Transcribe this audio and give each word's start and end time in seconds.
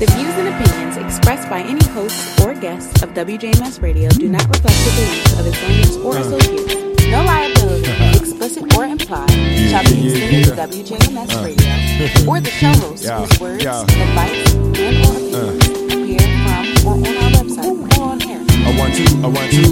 The 0.00 0.06
views 0.16 0.34
and 0.38 0.48
opinions 0.48 0.96
expressed 0.96 1.50
by 1.50 1.60
any 1.60 1.84
hosts 1.92 2.40
or 2.40 2.54
guests 2.54 3.02
of 3.02 3.10
WJMS 3.10 3.82
Radio 3.82 4.08
do 4.08 4.30
not 4.30 4.46
reflect 4.48 4.78
the 4.80 4.92
beliefs 4.96 5.38
of 5.38 5.46
its 5.46 5.62
owners 5.62 5.96
or 5.98 6.16
associates. 6.16 7.04
No 7.10 7.22
liability, 7.22 8.16
explicit 8.16 8.74
or 8.78 8.84
implied, 8.86 9.28
shall 9.68 9.84
be 9.84 10.08
extended 10.08 10.44
to 10.46 10.52
WJMS 10.56 11.44
Radio 11.44 12.30
or 12.32 12.40
the 12.40 12.48
show 12.48 12.72
host 12.80 13.04
Yeah, 13.04 13.20
whose 13.20 13.40
words, 13.40 13.66
advice, 13.66 14.54
and 14.54 14.96
or 15.04 15.12
opinions 15.20 15.92
appear 15.92 16.24
from 16.48 16.64
or 16.88 16.94
on 16.96 17.16
our 17.20 17.30
website 17.36 17.98
or 17.98 18.02
on 18.02 18.22
air. 18.22 18.40
A 18.40 18.78
one 18.80 18.92
two, 18.92 19.04
a 19.22 19.28
one 19.28 19.50
two. 19.50 19.68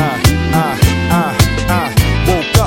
Ah, 0.00 0.22
ah, 0.54 0.78
ah, 1.10 1.66
ah. 1.68 1.97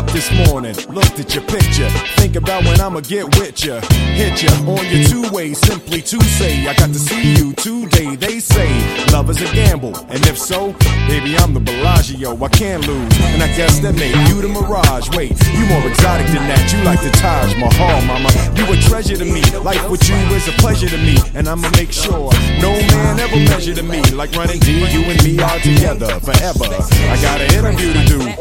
Up 0.02 0.10
this 0.14 0.32
morning, 0.48 0.74
looked 0.90 1.20
at 1.20 1.36
your 1.36 1.44
picture. 1.44 1.88
Think 2.18 2.36
about 2.36 2.64
when 2.64 2.82
I'ma 2.82 3.02
get 3.02 3.38
with 3.38 3.64
ya. 3.64 3.82
Hit 4.18 4.42
ya 4.42 4.50
on 4.66 4.84
your 4.90 5.06
two 5.06 5.30
way, 5.30 5.54
simply 5.54 6.02
to 6.02 6.20
say, 6.24 6.66
I 6.66 6.74
got 6.74 6.88
to 6.88 6.98
see 6.98 7.36
you 7.36 7.54
today. 7.54 8.16
They 8.16 8.40
say 8.40 8.70
love 9.12 9.30
is 9.30 9.40
a 9.40 9.54
gamble, 9.54 9.96
and 10.10 10.26
if 10.26 10.40
so, 10.40 10.74
baby, 11.06 11.38
I'm 11.38 11.54
the 11.54 11.60
Bellagio. 11.60 12.34
I 12.44 12.48
can't 12.48 12.82
lose, 12.88 13.14
and 13.30 13.44
I 13.44 13.56
guess 13.56 13.78
that 13.82 13.94
made 13.94 14.18
you 14.28 14.42
the 14.42 14.48
Mirage. 14.48 15.16
Wait, 15.16 15.38
you 15.54 15.66
more 15.68 15.86
exotic 15.88 16.26
than 16.34 16.50
that. 16.50 16.74
You 16.74 16.82
like 16.82 17.02
the 17.04 17.12
Taj 17.12 17.54
Mahal, 17.58 18.02
mama. 18.02 18.30
You 18.58 18.66
a 18.74 18.78
treasure 18.82 19.18
to 19.18 19.26
me. 19.26 19.44
Life 19.62 19.88
with 19.88 20.10
you 20.10 20.16
is 20.34 20.48
a 20.48 20.54
pleasure 20.54 20.90
to 20.90 20.98
me, 20.98 21.18
and 21.36 21.48
I'ma 21.48 21.70
make 21.78 21.92
sure 21.92 22.32
no 22.58 22.72
man 22.74 23.20
ever 23.20 23.38
measure 23.38 23.76
to 23.76 23.84
me. 23.84 24.02
Like 24.18 24.34
running 24.34 24.62
you 24.64 24.82
and 25.06 25.24
me 25.24 25.38
are 25.44 25.60
together 25.60 26.10
forever. 26.22 26.66
I 26.66 27.22
got 27.22 27.40
an 27.40 27.54
interview 27.54 27.94
to 27.94 28.06
do. 28.06 28.34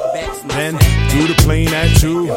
Then 0.48 0.74
do 1.10 1.26
the 1.28 1.34
plane 1.50 1.74
at 1.74 1.90
two. 1.98 2.30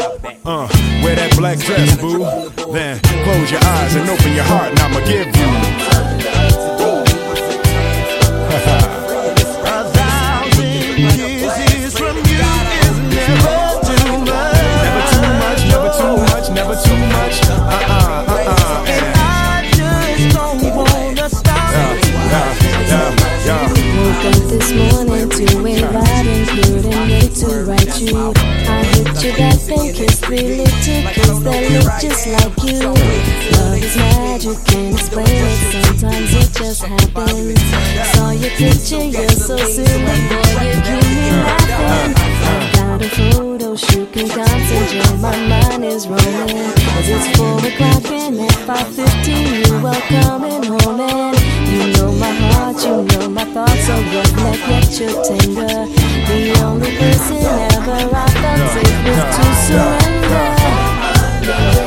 Uh, 0.43 0.65
wear 1.03 1.15
that 1.15 1.37
black 1.37 1.59
dress, 1.59 1.95
boo. 2.01 2.25
Then 2.73 2.99
close 3.23 3.51
your 3.51 3.61
eyes 3.63 3.93
and 3.93 4.09
open 4.09 4.33
your 4.33 4.43
heart, 4.43 4.71
and 4.71 4.79
I'ma 4.79 5.05
give 5.05 5.27
you. 5.37 5.49
Never 14.81 15.03
too 15.13 15.29
much, 15.43 15.61
never 15.69 15.89
too 15.93 16.15
much, 16.33 16.49
never 16.49 16.73
too 16.73 16.97
much. 17.13 17.37
Uh-uh, 17.45 18.25
uh-uh. 18.33 18.85
Yeah, 21.73 22.49
yeah, 22.89 23.13
yeah. 23.45 23.69
Woke 23.93 24.25
up 24.25 24.41
this 24.49 24.69
morning 24.73 25.29
to 25.29 25.43
a 25.53 25.91
ride 25.91 26.25
including 26.25 26.99
me 27.07 27.21
to 27.29 27.47
write 27.65 28.01
you. 28.01 28.42
You 29.23 29.31
that 29.37 29.55
thing, 29.55 29.93
kiss 29.93 30.19
three 30.19 30.35
little 30.35 30.65
kids 30.83 31.43
that 31.43 31.63
look 31.71 31.95
just 32.01 32.27
like 32.27 32.59
you. 32.69 32.83
Love 32.83 33.79
is 33.79 33.95
magic, 33.95 34.57
can't 34.65 34.99
explain 34.99 35.25
it. 35.25 35.71
Sometimes 35.71 36.33
it 36.33 36.51
just 36.51 36.83
happens. 36.83 37.61
Saw 38.17 38.31
your 38.31 38.51
picture, 38.51 39.05
you're 39.05 39.29
so 39.29 39.55
silly, 39.55 39.87
boy, 40.27 40.67
you 40.67 40.75
give 40.83 41.07
me 41.07 41.31
laughing. 41.39 42.32
A 43.03 43.05
photo 43.09 43.75
shoot, 43.75 44.13
can 44.13 44.29
concentrate. 44.29 45.19
My 45.19 45.35
mind 45.49 45.83
is 45.83 46.07
rolling. 46.07 46.23
Cause 46.23 47.09
it's 47.09 47.27
four 47.35 47.59
o'clock 47.59 48.05
and 48.09 48.39
at 48.39 48.55
five 48.65 48.87
fifteen, 48.95 49.65
you 49.65 49.85
are 49.85 50.01
coming 50.07 50.63
home 50.63 51.01
and 51.01 51.37
you 51.67 51.91
know 51.97 52.13
my 52.13 52.31
heart, 52.31 52.81
you 52.81 53.03
know 53.03 53.27
my 53.27 53.43
thoughts 53.43 53.89
are 53.89 53.99
roughneck 53.99 54.57
yet 54.69 54.97
you're 55.01 55.21
tender. 55.21 55.85
The 56.29 56.53
only 56.63 56.95
person 56.95 57.43
ever 57.75 58.07
I 58.15 58.25
felt 58.39 58.71
safe 58.71 58.99
with 59.03 59.35
to 59.35 59.43
surrender. 59.67 61.82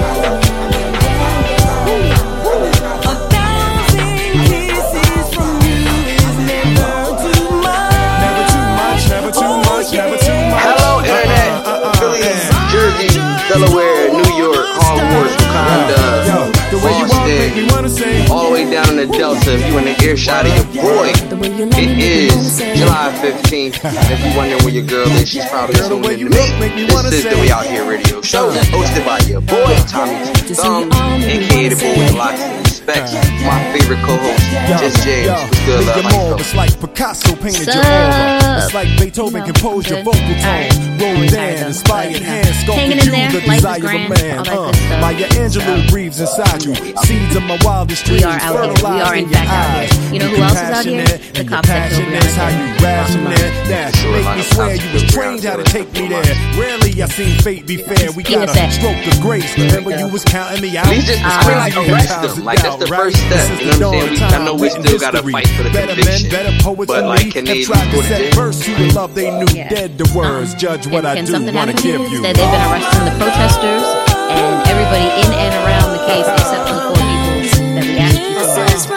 All 18.30 18.48
the 18.48 18.52
way 18.52 18.68
down 18.68 18.88
in 18.90 18.96
the 18.96 19.06
Delta. 19.06 19.54
If 19.54 19.68
you 19.68 19.78
in 19.78 19.84
the 19.84 20.04
earshot 20.04 20.44
of 20.44 20.74
your 20.74 20.82
boy, 20.82 21.12
it 21.14 21.98
is 21.98 22.58
July 22.58 23.14
15th. 23.22 23.78
And 23.86 24.12
if 24.12 24.20
you 24.24 24.36
wondering 24.36 24.62
where 24.64 24.74
your 24.74 24.84
girl 24.84 25.06
is, 25.06 25.28
she's 25.28 25.46
probably 25.46 25.76
Girl, 25.76 25.90
the 25.90 25.96
way 25.96 26.16
tuning 26.16 26.32
in 26.32 26.32
to 26.32 26.70
me. 26.70 26.86
This 27.10 27.24
is 27.24 27.30
the 27.30 27.38
We 27.40 27.50
Out 27.52 27.66
Here 27.66 27.88
Radio 27.88 28.20
Show, 28.22 28.50
hosted 28.50 29.06
by 29.06 29.20
your 29.30 29.40
boy, 29.40 29.76
Tommy 29.86 30.18
T. 30.34 30.54
Thumb, 30.54 30.90
aka 30.92 31.68
the 31.68 31.76
boy 31.76 31.94
with 31.96 32.14
lots 32.14 32.42
of 32.42 32.75
respect. 32.86 33.12
My 33.44 33.72
favorite 33.72 34.02
co-host, 34.04 34.42
Just 34.80 35.02
James. 35.04 35.28
What's 35.28 35.64
good, 35.66 35.86
Make 35.86 35.86
love? 35.86 35.96
your 35.96 35.96
you 35.96 36.02
marble. 36.02 36.20
feeling? 36.20 36.40
It's 36.40 36.54
like 36.54 36.80
Picasso 36.80 37.36
painted 37.36 37.66
your 37.66 37.74
Sup? 37.74 37.84
aura. 37.84 38.62
It's 38.64 38.74
like 38.74 38.88
Beethoven 38.98 39.40
No, 39.40 39.46
composed 39.46 39.90
your 39.90 40.02
vocal 40.02 40.20
tone. 40.20 40.98
Roll 40.98 41.14
Always 41.14 41.32
down, 41.32 41.66
inspired 41.66 42.12
but, 42.12 42.20
you 42.20 42.26
hands 42.26 42.56
sculpted 42.60 42.90
in 42.90 42.98
you 43.04 43.10
there, 43.10 43.30
the 43.30 43.40
desire 43.40 43.76
of 43.76 43.84
a 43.84 44.08
man. 44.08 44.38
all 44.38 44.44
that 44.44 44.52
Uh, 44.56 44.70
good. 44.72 45.00
Maya 45.00 45.28
Angelou 45.36 45.86
So- 45.86 45.90
breathes 45.92 46.20
inside 46.20 46.62
you. 46.64 46.74
Seeds 47.04 47.36
of 47.36 47.42
my 47.44 47.58
wildest 47.62 48.08
We 48.08 48.18
dreams 48.18 48.24
are 48.24 48.40
out 48.40 48.76
here. 48.76 48.90
We 48.90 49.00
are, 49.00 49.14
in 49.14 49.24
in 49.24 49.30
your 49.30 49.38
fact, 49.38 49.50
out 49.50 49.76
eyes. 49.76 49.90
here. 49.92 50.12
You 50.12 50.18
know 50.20 50.28
who 50.28 50.42
else 50.42 50.52
is 50.52 50.58
out 50.58 50.84
here? 50.84 51.04
The 51.06 51.44
cops 51.44 51.68
your 51.68 51.78
that 51.78 51.90
killed 51.90 52.06
passion 52.06 52.12
is 52.12 52.36
how 52.36 52.48
you 52.48 52.56
Breonna 52.56 52.78
Taylor. 52.78 52.96
rationate. 52.96 53.68
That 53.68 53.94
make 53.96 54.36
me 54.36 54.42
swear 54.42 54.74
you 54.76 54.92
was 54.94 55.02
trained 55.04 55.44
how 55.44 55.56
to 55.56 55.64
take 55.64 55.92
me 55.92 56.08
there. 56.08 56.22
Rarely 56.56 57.02
I 57.02 57.06
seen 57.08 57.36
fate 57.42 57.66
be 57.66 57.76
fair. 57.76 58.10
We 58.12 58.22
got 58.22 58.48
a 58.48 58.70
stroke 58.72 59.06
of 59.06 59.20
grace. 59.20 59.52
Remember 59.58 59.90
you 59.98 60.06
was 60.08 60.24
counting 60.24 60.62
me 60.62 60.76
out. 60.78 60.88
These 60.88 61.06
just 61.06 61.22
Uh, 61.22 61.40
scream 61.42 61.58
like 61.58 61.74
You 61.74 61.92
arrest 61.92 62.22
them. 62.22 62.44
Like 62.44 62.62
that's 62.62 62.75
doubt, 62.76 62.84
the 62.84 62.92
right? 62.92 63.00
first 63.12 63.16
step. 63.16 63.40
Since 63.46 63.60
You 63.64 63.80
know 63.80 63.90
what 63.90 64.08
I'm 64.08 64.16
saying? 64.16 64.30
We, 64.30 64.36
I 64.36 64.44
know 64.44 64.54
we 64.54 64.68
still 64.70 64.98
gotta 64.98 65.22
fight 65.22 65.48
for 65.56 65.62
the 65.64 65.70
better 65.70 65.94
conviction. 65.94 66.28
Men, 66.28 66.36
better 66.36 66.54
poets 66.62 66.86
but 66.92 67.04
like 67.04 67.24
me 67.26 67.32
Canadians 67.32 67.68
have 67.68 67.76
tried 67.76 67.90
go 67.92 67.96
to 67.96 68.02
to 68.02 68.08
set 68.08 68.20
jail. 68.20 68.34
verse 68.36 68.58
to 68.64 68.70
the 68.76 68.86
love 68.94 69.14
they 69.14 69.30
knew. 69.30 69.50
Yeah. 69.54 69.68
Dead 69.68 69.98
the 69.98 70.06
words, 70.16 70.52
Um, 70.52 70.58
judge 70.58 70.86
what 70.86 71.04
I 71.06 71.20
do, 71.20 71.32
wanna 71.32 71.72
happen 71.72 71.76
give 71.82 72.00
is 72.02 72.10
you. 72.12 72.20
that 72.22 72.34
they've 72.36 72.52
been 72.52 72.66
arresting 72.70 73.04
the 73.08 73.14
protesters 73.16 73.84
and 74.30 74.54
everybody 74.68 75.08
in 75.24 75.30
and 75.32 75.52
around 75.64 75.88
the 75.96 76.02
case 76.06 76.26
except 76.28 76.62
for 76.68 76.74
the 76.76 76.82
four 76.92 77.00
people 77.00 77.72
that 77.76 77.84
we 77.86 77.96
asked 77.96 78.20
you 78.20 78.34
to 78.36 78.44
arrest. 78.44 78.88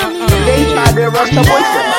They 0.49 0.61
tried 0.73 0.93
to 0.95 1.03
arrest 1.07 1.31
her 1.37 1.45
boyfriend. 1.45 1.89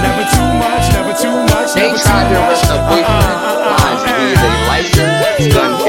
Never 0.00 0.24
too 0.32 0.48
much, 0.60 0.84
never 0.92 1.12
too 1.16 1.36
much, 1.52 1.68
They 1.74 1.88
never 1.92 1.98
tried 1.98 2.28
to 2.30 2.36
arrest 2.40 2.64
her 2.70 2.80
boyfriend. 2.88 3.36
Mind 3.76 3.98
you, 4.06 4.14
he 4.16 4.26
is 4.32 4.40
a 4.40 4.50
licensed 4.70 4.96
gun 4.96 5.12
carrier. 5.36 5.44
You 5.46 5.52
have 5.52 5.80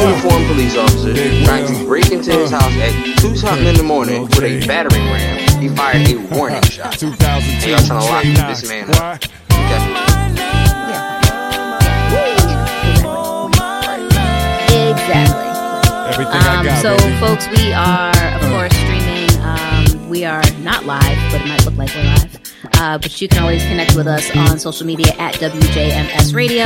ununiformed 0.00 0.46
police 0.46 0.76
officer 0.76 1.14
trying 1.44 1.66
to 1.66 1.84
break 1.84 2.10
into 2.10 2.32
his 2.32 2.50
house 2.50 2.72
at 2.76 3.18
2 3.20 3.36
something 3.36 3.66
in 3.66 3.74
the 3.74 3.82
morning 3.82 4.22
with 4.22 4.42
a 4.42 4.66
battering 4.66 5.04
ram. 5.06 5.60
He 5.60 5.68
fired 5.68 6.08
a 6.08 6.16
warning 6.34 6.62
shot. 6.62 6.92
2002, 6.92 7.66
Hey, 7.66 7.70
y'all 7.72 7.80
trying 7.84 8.00
to 8.00 8.06
lock 8.06 8.22
Trey 8.22 8.32
this 8.48 8.68
man 8.68 8.94
up. 8.96 10.30
Exactly. 14.90 15.50
Um, 16.24 16.64
got, 16.64 16.82
so, 16.82 16.96
baby. 16.96 17.16
folks, 17.20 17.48
we 17.48 17.72
are, 17.72 18.34
of 18.34 18.42
course, 18.50 18.74
streaming. 18.76 19.30
Um, 19.42 20.08
we 20.08 20.24
are 20.24 20.42
not 20.60 20.84
live, 20.84 21.32
but 21.32 21.40
it 21.40 21.46
might 21.46 21.64
look 21.64 21.76
like 21.76 21.94
we're 21.94 22.04
live. 22.04 22.39
Uh, 22.80 22.96
but 22.96 23.20
you 23.20 23.28
can 23.28 23.42
always 23.42 23.62
connect 23.64 23.94
with 23.94 24.06
us 24.06 24.34
on 24.34 24.58
social 24.58 24.86
media 24.86 25.12
at 25.18 25.34
WJMS 25.34 26.34
Radio, 26.34 26.64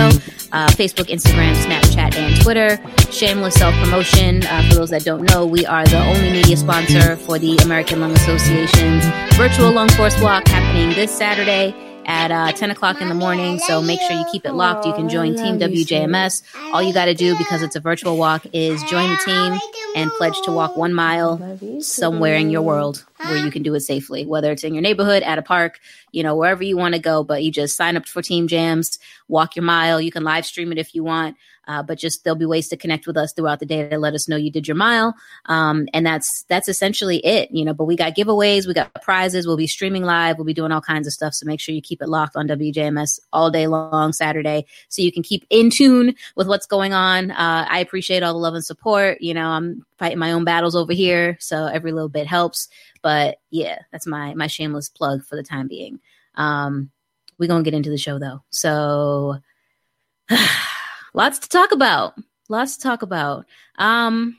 uh, 0.53 0.69
Facebook, 0.69 1.09
Instagram, 1.11 1.55
Snapchat, 1.57 2.15
and 2.17 2.41
Twitter. 2.41 2.79
Shameless 3.11 3.55
self 3.55 3.75
promotion. 3.83 4.47
Uh, 4.47 4.69
for 4.69 4.77
those 4.77 4.91
that 4.91 5.03
don't 5.03 5.29
know, 5.31 5.45
we 5.45 5.67
are 5.67 5.85
the 5.87 5.99
only 5.99 6.31
media 6.31 6.57
sponsor 6.57 7.17
for 7.17 7.41
the 7.41 7.57
American 7.65 8.01
Lung 8.01 8.13
Association's 8.13 9.05
virtual 9.35 9.73
lung 9.73 9.89
force 9.89 10.15
walk 10.23 10.47
happening 10.47 10.91
this 10.91 11.11
Saturday 11.11 11.75
at 12.07 12.31
uh, 12.31 12.53
10 12.53 12.71
o'clock 12.71 13.01
in 13.01 13.09
the 13.09 13.15
morning. 13.15 13.59
So 13.59 13.83
make 13.83 14.01
sure 14.03 14.13
you 14.17 14.25
keep 14.31 14.47
it 14.47 14.53
locked. 14.53 14.87
You 14.87 14.93
can 14.93 15.09
join 15.09 15.35
Team 15.35 15.59
WJMS. 15.59 16.43
All 16.73 16.81
you 16.81 16.95
got 16.95 17.07
to 17.07 17.15
do, 17.15 17.37
because 17.39 17.61
it's 17.63 17.75
a 17.75 17.81
virtual 17.81 18.17
walk, 18.17 18.47
is 18.53 18.81
join 18.85 19.11
the 19.11 19.17
team 19.25 19.59
and 19.94 20.10
pledge 20.12 20.41
to 20.43 20.53
walk 20.53 20.77
one 20.77 20.93
mile 20.94 21.38
somewhere 21.81 22.35
in 22.37 22.50
your 22.50 22.62
world 22.62 23.05
where 23.19 23.37
you 23.37 23.50
can 23.50 23.62
do 23.62 23.75
it 23.75 23.81
safely, 23.81 24.26
whether 24.26 24.50
it's 24.52 24.64
in 24.64 24.75
your 24.75 24.82
neighborhood, 24.82 25.23
at 25.23 25.38
a 25.38 25.43
park, 25.43 25.81
you 26.12 26.23
know, 26.23 26.37
wherever 26.37 26.62
you 26.62 26.76
want 26.76 26.94
to 26.94 27.00
go. 27.00 27.23
But 27.23 27.43
you 27.43 27.50
just 27.50 27.76
sign 27.76 27.96
up 27.96 28.06
for 28.06 28.23
Team 28.23 28.49
Jams, 28.49 28.99
walk 29.29 29.56
your 29.56 29.64
mile. 29.64 30.00
You 30.00 30.11
can 30.11 30.25
live 30.25 30.46
stream 30.46 30.73
it 30.73 30.79
if 30.79 30.94
you 30.94 31.05
want. 31.05 31.37
Uh, 31.66 31.82
but 31.82 31.99
just 31.99 32.25
there'll 32.25 32.37
be 32.37 32.46
ways 32.46 32.69
to 32.69 32.76
connect 32.76 33.06
with 33.06 33.16
us 33.16 33.32
throughout 33.32 33.61
the 33.61 33.66
day 33.66 33.88
to 33.88 33.99
let 33.99 34.14
us 34.14 34.28
know 34.28 34.37
you 34.37 34.50
did 34.50 34.69
your 34.69 34.75
mile. 34.76 35.14
Um, 35.46 35.88
and 35.93 36.05
that's 36.05 36.44
that's 36.49 36.69
essentially 36.69 37.19
it, 37.19 37.50
you 37.50 37.64
know. 37.64 37.75
But 37.75 37.84
we 37.84 37.96
got 37.96 38.14
giveaways, 38.14 38.66
we 38.66 38.75
got 38.75 38.93
prizes. 39.02 39.46
We'll 39.46 39.56
be 39.56 39.66
streaming 39.66 40.05
live. 40.05 40.37
We'll 40.37 40.44
be 40.44 40.55
doing 40.55 40.72
all 40.72 40.81
kinds 40.81 41.06
of 41.06 41.12
stuff. 41.12 41.34
So 41.34 41.46
make 41.46 41.61
sure 41.61 41.75
you 41.75 41.82
keep 41.82 42.02
it 42.02 42.08
locked 42.08 42.37
on 42.37 42.49
WJMS 42.49 43.20
all 43.32 43.50
day 43.50 43.66
long 43.66 44.12
Saturday, 44.12 44.66
so 44.88 45.02
you 45.02 45.12
can 45.12 45.22
keep 45.22 45.46
in 45.50 45.70
tune 45.70 46.14
with 46.37 46.49
what's 46.49 46.66
going 46.66 46.93
on. 46.93 47.31
Uh, 47.31 47.66
I 47.69 47.78
appreciate 47.81 48.22
all 48.22 48.34
the 48.34 48.38
love 48.38 48.55
and 48.55 48.64
support. 48.64 49.20
You 49.20 49.34
know, 49.34 49.49
I'm 49.49 49.84
fighting 49.99 50.19
my 50.19 50.32
own 50.32 50.44
battles 50.44 50.76
over 50.76 50.93
here, 50.93 51.37
so 51.40 51.66
every 51.66 51.93
little 51.93 52.08
bit 52.08 52.26
helps. 52.26 52.69
But 53.02 53.38
yeah, 53.50 53.78
that's 53.93 54.06
my 54.06 54.34
my 54.34 54.46
shameless 54.46 54.88
plug 54.88 55.25
for 55.25 55.37
the 55.37 55.43
time 55.43 55.69
being. 55.69 56.00
Um, 56.34 56.90
we're 57.38 57.49
gonna 57.49 57.64
get 57.64 57.75
into 57.75 57.90
the 57.90 57.99
show 57.99 58.19
though, 58.19 58.43
so. 58.50 59.38
lots 61.14 61.38
to 61.38 61.49
talk 61.49 61.72
about 61.72 62.14
lots 62.49 62.76
to 62.76 62.82
talk 62.82 63.02
about 63.02 63.46
um 63.78 64.37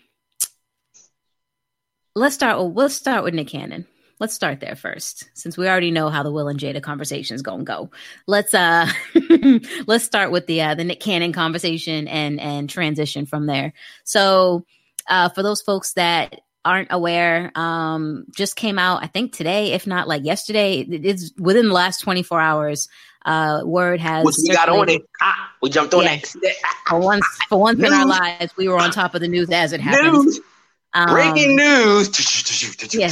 let's 2.16 2.36
start. 2.36 2.74
We'll 2.74 2.90
start 2.90 3.24
with 3.24 3.34
Nick 3.34 3.50
Cannon. 3.50 3.86
Let's 4.20 4.34
start 4.34 4.62
there 4.62 4.78
first, 4.78 5.30
since 5.34 5.58
we 5.58 5.68
already 5.68 5.92
know 5.92 6.10
how 6.10 6.24
the 6.24 6.32
Will 6.32 6.48
and 6.48 6.58
Jada 6.58 6.82
conversation 6.82 7.36
is 7.36 7.42
going 7.42 7.60
to 7.60 7.66
go. 7.66 7.92
Let's 8.28 8.54
uh, 8.54 8.90
let's 9.88 10.06
start 10.06 10.32
with 10.32 10.48
the 10.48 10.62
uh, 10.62 10.76
the 10.76 10.86
Nick 10.86 11.02
Cannon 11.02 11.34
conversation 11.34 12.08
and 12.08 12.40
and 12.40 12.70
transition 12.70 13.26
from 13.26 13.46
there. 13.46 13.74
So, 14.06 14.66
uh, 15.10 15.30
for 15.30 15.44
those 15.44 15.62
folks 15.62 15.94
that 15.94 16.42
aren't 16.64 16.88
aware, 16.92 17.52
um, 17.56 18.26
just 18.34 18.56
came 18.56 18.80
out, 18.80 19.04
I 19.04 19.08
think 19.08 19.34
today, 19.34 19.74
if 19.74 19.86
not 19.86 20.08
like 20.08 20.24
yesterday, 20.24 20.80
it's 20.80 21.34
within 21.38 21.68
the 21.68 21.74
last 21.74 22.00
24 22.00 22.40
hours. 22.40 22.88
Uh, 23.26 23.62
word 23.66 24.00
has 24.00 24.24
Which 24.24 24.36
we 24.44 24.50
got 24.54 24.70
on 24.70 24.88
it. 24.88 25.02
Ah, 25.22 25.52
we 25.62 25.70
jumped 25.70 25.94
on 25.96 26.04
Yes. 26.04 26.36
it. 26.42 26.56
for 26.88 27.00
once 27.00 27.26
for 27.50 27.60
once 27.60 27.80
in 27.80 27.92
our 27.92 28.06
lives, 28.06 28.56
we 28.56 28.68
were 28.68 28.78
on 28.78 28.92
top 28.92 29.16
of 29.16 29.22
the 29.22 29.28
news 29.28 29.50
as 29.50 29.74
it 29.74 29.82
happened. 29.82 30.14
News. 30.26 30.40
Um, 30.94 31.10
Breaking 31.10 31.56
news. 31.58 32.94
yeah. 32.94 33.10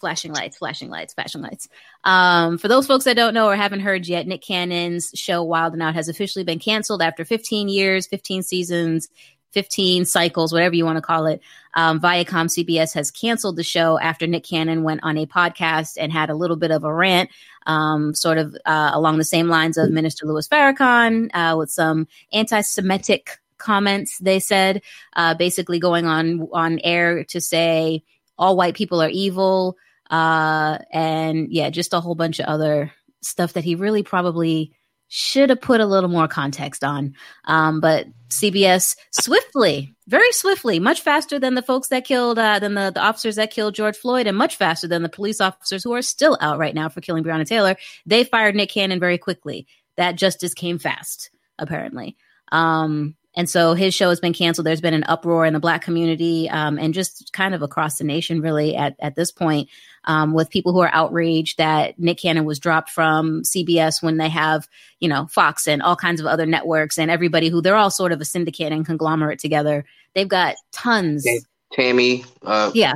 flashing 0.00 0.32
lights, 0.32 0.56
flashing 0.58 0.88
lights, 0.88 1.14
flashing 1.14 1.42
lights. 1.42 1.68
Um, 2.04 2.58
for 2.58 2.68
those 2.68 2.86
folks 2.86 3.04
that 3.06 3.16
don't 3.16 3.34
know 3.34 3.48
or 3.48 3.56
haven't 3.56 3.80
heard 3.80 4.06
yet, 4.06 4.26
Nick 4.26 4.42
Cannon's 4.42 5.10
show 5.14 5.42
Wild 5.42 5.72
and 5.74 5.82
Out 5.82 5.94
has 5.94 6.08
officially 6.08 6.44
been 6.44 6.58
canceled 6.58 7.02
after 7.02 7.24
15 7.24 7.68
years, 7.68 8.06
15 8.06 8.42
seasons, 8.42 9.08
15 9.52 10.04
cycles, 10.04 10.52
whatever 10.52 10.74
you 10.74 10.84
want 10.84 10.96
to 10.96 11.02
call 11.02 11.26
it. 11.26 11.40
Um, 11.74 12.00
Viacom 12.00 12.46
CBS 12.50 12.92
has 12.94 13.10
canceled 13.10 13.56
the 13.56 13.62
show 13.62 13.98
after 13.98 14.26
Nick 14.26 14.44
Cannon 14.44 14.82
went 14.82 15.00
on 15.02 15.16
a 15.16 15.26
podcast 15.26 15.96
and 15.98 16.12
had 16.12 16.28
a 16.30 16.34
little 16.34 16.56
bit 16.56 16.70
of 16.70 16.84
a 16.84 16.92
rant, 16.92 17.30
um, 17.66 18.14
sort 18.14 18.38
of 18.38 18.56
uh, 18.64 18.90
along 18.92 19.18
the 19.18 19.24
same 19.24 19.48
lines 19.48 19.76
of 19.76 19.90
Minister 19.90 20.26
Louis 20.26 20.48
Farrakhan, 20.48 21.30
uh, 21.34 21.56
with 21.56 21.70
some 21.70 22.06
anti-Semitic 22.32 23.38
comments. 23.58 24.18
They 24.18 24.40
said, 24.40 24.82
uh, 25.14 25.34
basically 25.34 25.78
going 25.78 26.06
on 26.06 26.48
on 26.52 26.80
air 26.84 27.24
to 27.24 27.40
say 27.40 28.02
all 28.36 28.56
white 28.56 28.74
people 28.74 29.00
are 29.02 29.08
evil, 29.08 29.76
uh, 30.10 30.78
and 30.92 31.52
yeah, 31.52 31.70
just 31.70 31.94
a 31.94 32.00
whole 32.00 32.14
bunch 32.14 32.40
of 32.40 32.46
other 32.46 32.92
stuff 33.22 33.54
that 33.54 33.64
he 33.64 33.74
really 33.74 34.02
probably 34.02 34.72
should 35.08 35.50
have 35.50 35.60
put 35.60 35.80
a 35.80 35.86
little 35.86 36.08
more 36.08 36.28
context 36.28 36.82
on. 36.82 37.14
Um, 37.44 37.80
but 37.80 38.06
CBS 38.30 38.96
swiftly, 39.12 39.94
very 40.08 40.32
swiftly, 40.32 40.78
much 40.80 41.00
faster 41.00 41.38
than 41.38 41.54
the 41.54 41.62
folks 41.62 41.88
that 41.88 42.04
killed, 42.04 42.38
uh, 42.38 42.58
than 42.58 42.74
the, 42.74 42.90
the 42.92 43.00
officers 43.00 43.36
that 43.36 43.50
killed 43.50 43.74
George 43.74 43.96
Floyd, 43.96 44.26
and 44.26 44.36
much 44.36 44.56
faster 44.56 44.88
than 44.88 45.02
the 45.02 45.08
police 45.08 45.40
officers 45.40 45.84
who 45.84 45.92
are 45.92 46.02
still 46.02 46.36
out 46.40 46.58
right 46.58 46.74
now 46.74 46.88
for 46.88 47.00
killing 47.00 47.22
Breonna 47.24 47.46
Taylor. 47.46 47.76
They 48.06 48.24
fired 48.24 48.56
Nick 48.56 48.70
Cannon 48.70 49.00
very 49.00 49.18
quickly. 49.18 49.66
That 49.96 50.16
justice 50.16 50.54
came 50.54 50.78
fast, 50.78 51.30
apparently. 51.58 52.16
Um, 52.50 53.14
and 53.36 53.48
so 53.50 53.74
his 53.74 53.94
show 53.94 54.10
has 54.10 54.20
been 54.20 54.32
canceled. 54.32 54.66
There's 54.66 54.80
been 54.80 54.94
an 54.94 55.04
uproar 55.04 55.44
in 55.44 55.52
the 55.52 55.60
black 55.60 55.82
community 55.82 56.48
um, 56.48 56.78
and 56.78 56.94
just 56.94 57.32
kind 57.32 57.54
of 57.54 57.62
across 57.62 57.98
the 57.98 58.04
nation, 58.04 58.40
really, 58.40 58.76
at, 58.76 58.96
at 59.00 59.16
this 59.16 59.32
point, 59.32 59.68
um, 60.04 60.34
with 60.34 60.50
people 60.50 60.72
who 60.72 60.80
are 60.80 60.90
outraged 60.92 61.58
that 61.58 61.98
Nick 61.98 62.18
Cannon 62.18 62.44
was 62.44 62.58
dropped 62.58 62.90
from 62.90 63.42
CBS 63.42 64.02
when 64.02 64.18
they 64.18 64.28
have, 64.28 64.68
you 65.00 65.08
know, 65.08 65.26
Fox 65.26 65.66
and 65.66 65.82
all 65.82 65.96
kinds 65.96 66.20
of 66.20 66.26
other 66.26 66.46
networks 66.46 66.98
and 66.98 67.10
everybody 67.10 67.48
who 67.48 67.60
they're 67.60 67.76
all 67.76 67.90
sort 67.90 68.12
of 68.12 68.20
a 68.20 68.24
syndicate 68.24 68.72
and 68.72 68.86
conglomerate 68.86 69.38
together. 69.40 69.84
They've 70.14 70.28
got 70.28 70.54
tons. 70.72 71.26
Tammy. 71.72 72.24
Uh, 72.42 72.70
Yeah. 72.72 72.94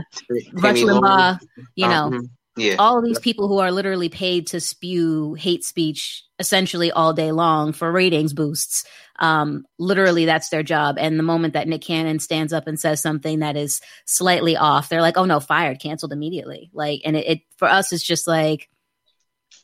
Rush 0.53 0.79
Tammy 0.81 0.85
Lowe. 0.85 1.01
Limbaugh, 1.01 1.41
you 1.75 1.89
know, 1.89 2.11
Mhm. 2.13 2.29
Yeah. 2.59 2.77
all 2.79 3.01
these 3.03 3.19
people 3.19 3.49
who 3.49 3.59
are 3.59 3.71
literally 3.73 4.09
paid 4.09 4.49
to 4.49 4.61
spew 4.61 5.35
hate 5.35 5.65
speech 5.65 6.25
essentially 6.39 6.91
all 6.93 7.13
day 7.13 7.33
long 7.33 7.73
for 7.73 7.91
ratings 7.91 8.33
boosts. 8.33 8.85
Um, 9.19 9.65
literally, 9.79 10.25
that's 10.27 10.49
their 10.51 10.63
job. 10.63 10.97
And 10.99 11.19
the 11.19 11.25
moment 11.25 11.55
that 11.55 11.67
Nick 11.67 11.83
Cannon 11.83 12.21
stands 12.21 12.53
up 12.53 12.67
and 12.69 12.79
says 12.79 13.01
something 13.03 13.41
that 13.41 13.57
is 13.57 13.81
slightly 14.07 14.57
off, 14.57 14.89
they're 14.89 15.03
like, 15.03 15.17
"Oh 15.17 15.25
no, 15.25 15.41
fired, 15.41 15.81
canceled 15.81 16.13
immediately." 16.13 16.71
Like, 16.73 17.01
and 17.05 17.17
it, 17.17 17.27
it 17.27 17.41
for 17.57 17.67
us, 17.69 17.93
it's 17.93 18.05
just 18.05 18.29
like, 18.29 18.69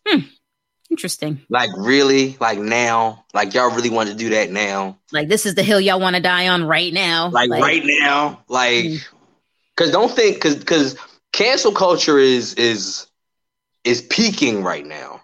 hmm, 0.06 0.20
interesting. 0.90 1.40
Like 1.48 1.70
really, 1.76 2.36
like 2.40 2.58
now, 2.58 3.24
like 3.32 3.54
y'all 3.54 3.70
really 3.74 3.90
want 3.90 4.08
to 4.08 4.14
do 4.16 4.30
that 4.30 4.50
now, 4.50 4.98
Like, 5.12 5.28
this 5.28 5.46
is 5.46 5.54
the 5.54 5.62
hill 5.62 5.80
y'all 5.80 6.00
want 6.00 6.16
to 6.16 6.22
die 6.22 6.48
on 6.48 6.64
right 6.64 6.92
now. 6.92 7.28
like, 7.30 7.48
right 7.50 7.82
now, 7.84 8.42
like, 8.48 8.84
Mm. 8.86 9.04
because 9.76 9.92
don't 9.92 10.10
think 10.10 10.34
because 10.36 10.56
because 10.56 10.96
cancel 11.34 11.72
culture 11.72 12.18
is 12.18 12.54
is 12.54 13.06
is 13.82 14.02
peaking 14.02 14.62
right 14.62 14.86
now. 14.86 15.20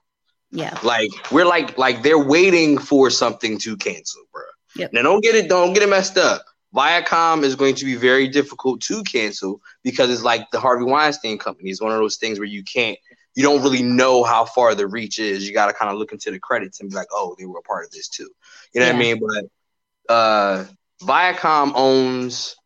Yeah, 0.52 0.78
Like 0.82 1.10
we're 1.30 1.46
like 1.46 1.78
like 1.78 2.02
they're 2.02 2.18
waiting 2.18 2.76
for 2.76 3.08
something 3.08 3.56
to 3.58 3.76
cancel, 3.76 4.22
bro. 4.32 4.42
Yep. 4.76 4.92
Now 4.92 5.02
don't 5.02 5.22
get 5.22 5.34
it 5.36 5.48
don't 5.48 5.72
get 5.72 5.82
it 5.82 5.88
messed 5.88 6.18
up. 6.18 6.44
Viacom 6.74 7.42
is 7.42 7.56
going 7.56 7.74
to 7.76 7.84
be 7.84 7.96
very 7.96 8.28
difficult 8.28 8.80
to 8.82 9.02
cancel 9.04 9.60
because 9.82 10.10
it's 10.10 10.22
like 10.22 10.50
the 10.50 10.60
Harvey 10.60 10.84
Weinstein 10.84 11.38
company. 11.38 11.70
It's 11.70 11.80
one 11.80 11.92
of 11.92 11.98
those 11.98 12.16
things 12.16 12.38
where 12.38 12.48
you 12.48 12.64
can't 12.64 12.98
you 13.36 13.44
don't 13.44 13.62
really 13.62 13.82
know 13.82 14.24
how 14.24 14.44
far 14.44 14.74
the 14.74 14.88
reach 14.88 15.20
is. 15.20 15.46
You 15.46 15.54
got 15.54 15.66
to 15.66 15.72
kind 15.72 15.90
of 15.90 15.98
look 15.98 16.12
into 16.12 16.32
the 16.32 16.40
credits 16.40 16.80
and 16.80 16.90
be 16.90 16.96
like, 16.96 17.08
oh, 17.12 17.36
they 17.38 17.46
were 17.46 17.60
a 17.60 17.62
part 17.62 17.84
of 17.84 17.92
this 17.92 18.08
too. 18.08 18.28
You 18.74 18.80
know 18.80 18.86
what 18.88 18.96
I 18.96 18.98
mean? 18.98 19.20
But 19.20 20.12
uh, 20.12 20.64
Viacom 21.02 21.72
owns 21.76 22.56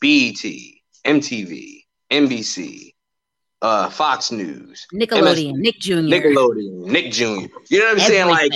BET, 0.00 0.44
MTV, 1.06 1.81
NBC, 2.12 2.94
uh, 3.62 3.88
Fox 3.90 4.30
News, 4.30 4.86
Nickelodeon, 4.92 5.54
Nick 5.56 5.78
Jr. 5.80 5.94
Nickelodeon, 5.94 6.86
Nick 6.86 7.10
Jr. 7.12 7.24
You 7.24 7.78
know 7.78 7.86
what 7.86 7.92
I'm 7.94 7.98
saying? 8.00 8.28
Like 8.28 8.52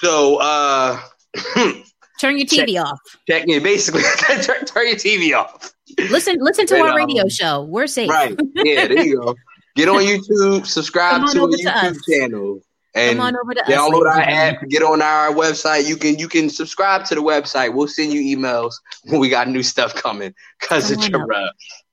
so. 0.00 0.38
uh 0.40 1.00
Turn 2.20 2.38
your 2.38 2.46
TV 2.46 2.80
off. 2.80 3.00
Check 3.28 3.46
yeah, 3.48 3.58
basically 3.58 4.02
turn, 4.42 4.64
turn 4.64 4.86
your 4.86 4.96
TV 4.96 5.36
off. 5.36 5.72
Listen, 6.10 6.36
listen 6.40 6.66
to 6.66 6.76
And, 6.76 6.84
our 6.84 6.94
radio 6.96 7.24
um, 7.24 7.28
show. 7.28 7.62
We're 7.64 7.88
safe. 7.88 8.08
Right. 8.08 8.38
Yeah, 8.54 8.86
there 8.86 9.04
you 9.04 9.20
go. 9.20 9.34
Get 9.74 9.88
on 9.88 10.02
YouTube, 10.02 10.64
subscribe 10.66 11.22
on 11.22 11.32
to 11.32 11.40
the 11.40 11.56
YouTube 11.66 11.90
us. 11.90 11.98
channel. 12.08 12.60
And 12.94 13.18
Come 13.18 13.26
on 13.26 13.36
over 13.42 13.54
to 13.54 13.62
us. 13.62 13.68
download 13.68 14.06
our 14.06 14.20
app, 14.20 14.68
get 14.68 14.82
on 14.82 15.00
our 15.02 15.32
website. 15.32 15.88
You 15.88 15.96
can 15.96 16.16
you 16.18 16.28
can 16.28 16.48
subscribe 16.50 17.06
to 17.06 17.14
the 17.16 17.22
website. 17.22 17.74
We'll 17.74 17.88
send 17.88 18.12
you 18.12 18.36
emails 18.36 18.74
when 19.04 19.18
we 19.18 19.28
got 19.30 19.48
new 19.48 19.62
stuff 19.62 19.94
coming. 19.94 20.32
Cause 20.60 20.90
Come 20.90 20.98
it's 20.98 21.08
your 21.08 21.26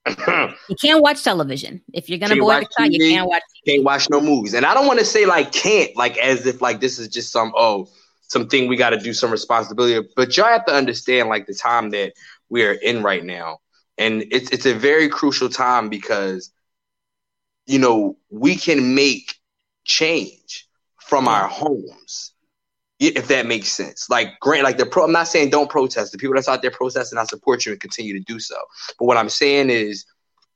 You 0.69 0.75
can't 0.81 1.01
watch 1.01 1.24
television. 1.24 1.81
If 1.94 2.10
you're 2.10 2.19
gonna 2.19 2.36
Can't 2.36 2.42
boycott, 2.42 2.92
you 2.92 3.00
can't 3.00 3.28
watch. 3.28 3.42
can't 3.66 3.84
watch 3.84 4.10
no 4.10 4.22
movies. 4.22 4.54
And 4.54 4.66
I 4.66 4.74
don't 4.74 4.88
want 4.88 5.00
to 5.00 5.06
say 5.06 5.25
like 5.25 5.51
can't, 5.51 5.96
like 5.96 6.18
as 6.18 6.46
if 6.46 6.62
like 6.62 6.80
this 6.80 7.00
is 7.00 7.07
just 7.07 7.31
some 7.31 7.51
oh 7.56 7.90
something 8.30 8.68
we 8.68 8.75
got 8.75 8.92
to 8.92 8.98
do 8.98 9.13
some 9.13 9.31
responsibility. 9.31 10.07
But 10.16 10.38
y'all 10.38 10.46
have 10.46 10.66
to 10.66 10.74
understand 10.74 11.30
like 11.30 11.48
the 11.48 11.54
time 11.54 11.90
that 11.92 12.13
we 12.50 12.63
are 12.66 12.74
in 12.74 13.04
right 13.04 13.25
now, 13.25 13.60
and 13.98 14.24
it's 14.31 14.50
it's 14.51 14.66
a 14.66 14.74
very 14.74 15.10
crucial 15.10 15.50
time 15.50 15.90
because 15.90 16.51
you 17.66 17.80
know 17.80 18.18
we 18.29 18.56
can 18.56 18.96
make 18.96 19.36
change 19.84 20.68
from 20.98 21.27
our 21.27 21.48
homes. 21.48 22.28
If 23.00 23.29
that 23.29 23.46
makes 23.46 23.70
sense, 23.70 24.10
like 24.10 24.39
grant, 24.41 24.65
like 24.65 24.77
the 24.77 24.86
pro. 24.86 25.06
I'm 25.06 25.13
not 25.13 25.29
saying 25.29 25.51
don't 25.51 25.70
protest. 25.70 26.12
The 26.12 26.18
people 26.18 26.36
that's 26.36 26.50
out 26.50 26.62
there 26.62 26.72
protesting, 26.72 27.18
I 27.18 27.24
support 27.24 27.65
you 27.65 27.72
and 27.72 27.79
continue 27.79 28.13
to 28.13 28.20
do 28.20 28.39
so. 28.39 28.58
But 28.98 29.06
what 29.06 29.15
I'm 29.15 29.29
saying 29.29 29.70
is, 29.70 30.06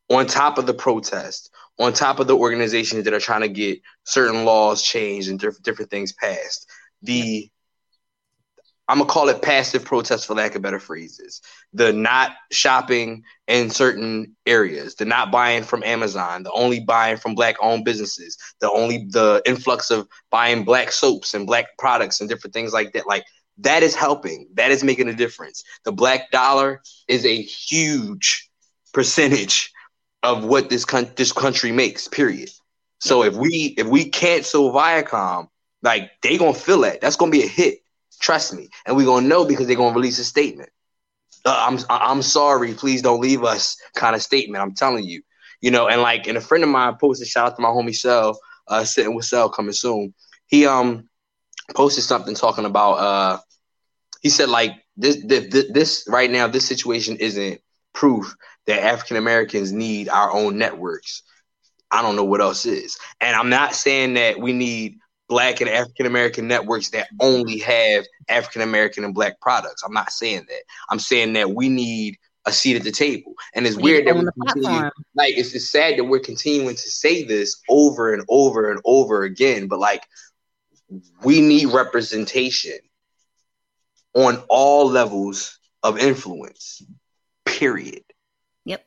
on 0.09 0.27
top 0.27 0.57
of 0.57 0.65
the 0.65 0.73
protest, 0.73 1.49
on 1.79 1.93
top 1.93 2.19
of 2.19 2.27
the 2.27 2.35
organizations 2.35 3.05
that 3.05 3.13
are 3.13 3.19
trying 3.19 3.41
to 3.41 3.47
get 3.47 3.79
certain 4.03 4.43
laws 4.43 4.83
changed 4.83 5.29
and 5.29 5.39
diff- 5.39 5.61
different 5.63 5.89
things 5.89 6.11
passed, 6.11 6.69
the 7.01 7.49
I'm 8.87 8.97
gonna 8.97 9.09
call 9.09 9.29
it 9.29 9.41
passive 9.41 9.85
protest 9.85 10.27
for 10.27 10.35
lack 10.35 10.55
of 10.55 10.61
better 10.61 10.79
phrases. 10.79 11.41
The 11.73 11.93
not 11.93 12.31
shopping 12.51 13.23
in 13.47 13.69
certain 13.69 14.35
areas, 14.45 14.95
the 14.95 15.05
not 15.05 15.31
buying 15.31 15.63
from 15.63 15.83
Amazon, 15.83 16.43
the 16.43 16.51
only 16.51 16.81
buying 16.81 17.17
from 17.17 17.33
black 17.33 17.55
owned 17.61 17.85
businesses, 17.85 18.37
the 18.59 18.69
only 18.69 19.05
the 19.09 19.41
influx 19.45 19.89
of 19.89 20.07
buying 20.31 20.63
black 20.65 20.91
soaps 20.91 21.33
and 21.33 21.47
black 21.47 21.77
products 21.77 22.19
and 22.19 22.29
different 22.29 22.53
things 22.53 22.73
like 22.73 22.91
that. 22.93 23.07
Like 23.07 23.25
that 23.59 23.83
is 23.83 23.95
helping. 23.95 24.47
That 24.55 24.71
is 24.71 24.83
making 24.83 25.07
a 25.07 25.13
difference. 25.13 25.63
The 25.85 25.91
black 25.91 26.31
dollar 26.31 26.81
is 27.07 27.25
a 27.25 27.41
huge 27.41 28.49
percentage 28.93 29.71
of 30.23 30.43
what 30.43 30.69
this 30.69 30.85
con- 30.85 31.11
this 31.15 31.31
country 31.31 31.71
makes. 31.71 32.07
Period. 32.07 32.49
So 32.99 33.23
if 33.23 33.35
we 33.35 33.75
if 33.77 33.87
we 33.87 34.09
cancel 34.09 34.71
Viacom, 34.71 35.47
like 35.81 36.11
they 36.21 36.37
gonna 36.37 36.53
feel 36.53 36.81
that. 36.81 37.01
That's 37.01 37.15
gonna 37.15 37.31
be 37.31 37.43
a 37.43 37.47
hit. 37.47 37.82
Trust 38.23 38.53
me, 38.53 38.69
and 38.85 38.95
we're 38.95 39.05
gonna 39.05 39.27
know 39.27 39.43
because 39.43 39.67
they're 39.67 39.75
gonna 39.75 39.93
release 39.93 40.17
a 40.17 40.23
statement. 40.23 40.69
Uh, 41.43 41.67
I'm 41.67 41.77
I'm 41.89 42.21
sorry, 42.21 42.73
please 42.73 43.01
don't 43.01 43.19
leave 43.19 43.43
us 43.43 43.75
kind 43.97 44.15
of 44.15 44.21
statement. 44.21 44.63
I'm 44.63 44.73
telling 44.73 45.03
you, 45.03 45.21
you 45.59 45.71
know. 45.71 45.89
And 45.89 46.01
like, 46.01 46.25
and 46.25 46.37
a 46.37 46.41
friend 46.41 46.63
of 46.63 46.69
mine 46.69 46.95
posted. 47.01 47.27
Shout 47.27 47.47
out 47.47 47.55
to 47.57 47.61
my 47.61 47.67
homie 47.67 47.93
Cell, 47.93 48.39
uh, 48.69 48.85
sitting 48.85 49.13
with 49.13 49.25
Cell 49.25 49.49
coming 49.49 49.73
soon. 49.73 50.13
He 50.47 50.65
um 50.65 51.09
posted 51.75 52.05
something 52.05 52.33
talking 52.33 52.63
about 52.63 52.93
uh 52.93 53.39
he 54.21 54.29
said 54.29 54.47
like 54.47 54.71
this 54.95 55.17
this, 55.25 55.65
this 55.73 56.05
right 56.07 56.31
now 56.31 56.47
this 56.47 56.65
situation 56.65 57.17
isn't 57.17 57.59
proof 57.93 58.33
that 58.67 58.85
African 58.85 59.17
Americans 59.17 59.73
need 59.73 60.07
our 60.07 60.31
own 60.31 60.57
networks. 60.57 61.23
I 61.91 62.01
don't 62.01 62.15
know 62.15 62.23
what 62.23 62.39
else 62.39 62.65
is. 62.65 62.97
And 63.19 63.35
I'm 63.35 63.49
not 63.49 63.75
saying 63.75 64.13
that 64.13 64.39
we 64.39 64.53
need 64.53 64.99
black 65.33 65.61
and 65.61 65.69
African 65.69 66.05
American 66.05 66.47
networks 66.47 66.91
that 66.91 67.07
only 67.19 67.57
have 67.57 68.05
African 68.29 68.61
American 68.61 69.03
and 69.03 69.15
black 69.15 69.41
products. 69.41 69.81
I'm 69.81 69.91
not 69.91 70.11
saying 70.11 70.45
that. 70.47 70.61
I'm 70.89 70.99
saying 70.99 71.33
that 71.33 71.49
we 71.49 71.69
need 71.69 72.17
a 72.45 72.51
seat 72.51 72.75
at 72.75 72.83
the 72.83 72.91
table. 72.91 73.33
And 73.55 73.65
it's 73.65 73.75
weird 73.75 74.05
that 74.05 74.15
we 74.15 74.27
continue, 74.45 74.91
like 75.15 75.35
it's, 75.35 75.55
it's 75.55 75.71
sad 75.71 75.97
that 75.97 76.03
we're 76.03 76.19
continuing 76.19 76.75
to 76.75 76.91
say 76.91 77.23
this 77.23 77.59
over 77.67 78.13
and 78.13 78.23
over 78.29 78.69
and 78.69 78.79
over 78.85 79.23
again. 79.23 79.67
But 79.67 79.79
like, 79.79 80.03
we 81.23 81.41
need 81.41 81.65
representation 81.73 82.77
on 84.13 84.43
all 84.49 84.87
levels 84.87 85.57
of 85.81 85.97
influence. 85.97 86.83
Period. 87.45 88.03
Yep. 88.65 88.85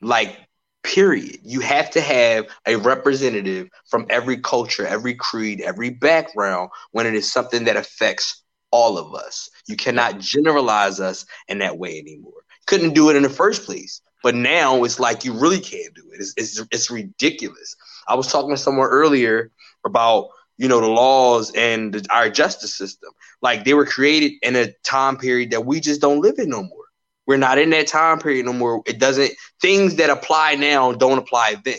Like 0.00 0.36
period. 0.84 1.40
You 1.42 1.60
have 1.60 1.90
to 1.92 2.00
have 2.00 2.46
a 2.66 2.76
representative 2.76 3.68
from 3.86 4.06
every 4.10 4.38
culture, 4.38 4.86
every 4.86 5.14
creed, 5.14 5.60
every 5.60 5.90
background 5.90 6.70
when 6.92 7.06
it 7.06 7.14
is 7.14 7.32
something 7.32 7.64
that 7.64 7.76
affects 7.76 8.42
all 8.70 8.98
of 8.98 9.14
us. 9.14 9.50
You 9.66 9.76
cannot 9.76 10.20
generalize 10.20 11.00
us 11.00 11.26
in 11.48 11.58
that 11.58 11.78
way 11.78 11.98
anymore. 11.98 12.44
Couldn't 12.66 12.94
do 12.94 13.10
it 13.10 13.16
in 13.16 13.22
the 13.22 13.30
first 13.30 13.64
place. 13.64 14.00
But 14.22 14.34
now 14.34 14.84
it's 14.84 14.98
like 14.98 15.24
you 15.24 15.34
really 15.34 15.60
can't 15.60 15.94
do 15.94 16.02
it. 16.12 16.20
It's, 16.20 16.32
it's, 16.36 16.62
it's 16.70 16.90
ridiculous. 16.90 17.76
I 18.08 18.14
was 18.14 18.26
talking 18.28 18.50
to 18.50 18.56
someone 18.56 18.88
earlier 18.88 19.50
about 19.84 20.28
you 20.56 20.68
know 20.68 20.80
the 20.80 20.88
laws 20.88 21.52
and 21.54 21.92
the, 21.92 22.06
our 22.10 22.30
justice 22.30 22.74
system. 22.74 23.10
Like 23.42 23.64
they 23.64 23.74
were 23.74 23.84
created 23.84 24.32
in 24.42 24.56
a 24.56 24.72
time 24.82 25.18
period 25.18 25.50
that 25.50 25.66
we 25.66 25.80
just 25.80 26.00
don't 26.00 26.22
live 26.22 26.38
in 26.38 26.48
no 26.48 26.62
more. 26.62 26.83
We're 27.26 27.36
not 27.38 27.58
in 27.58 27.70
that 27.70 27.86
time 27.86 28.18
period 28.18 28.46
no 28.46 28.52
more. 28.52 28.82
It 28.86 28.98
doesn't 28.98 29.32
things 29.60 29.96
that 29.96 30.10
apply 30.10 30.56
now 30.56 30.92
don't 30.92 31.18
apply 31.18 31.56
then. 31.64 31.78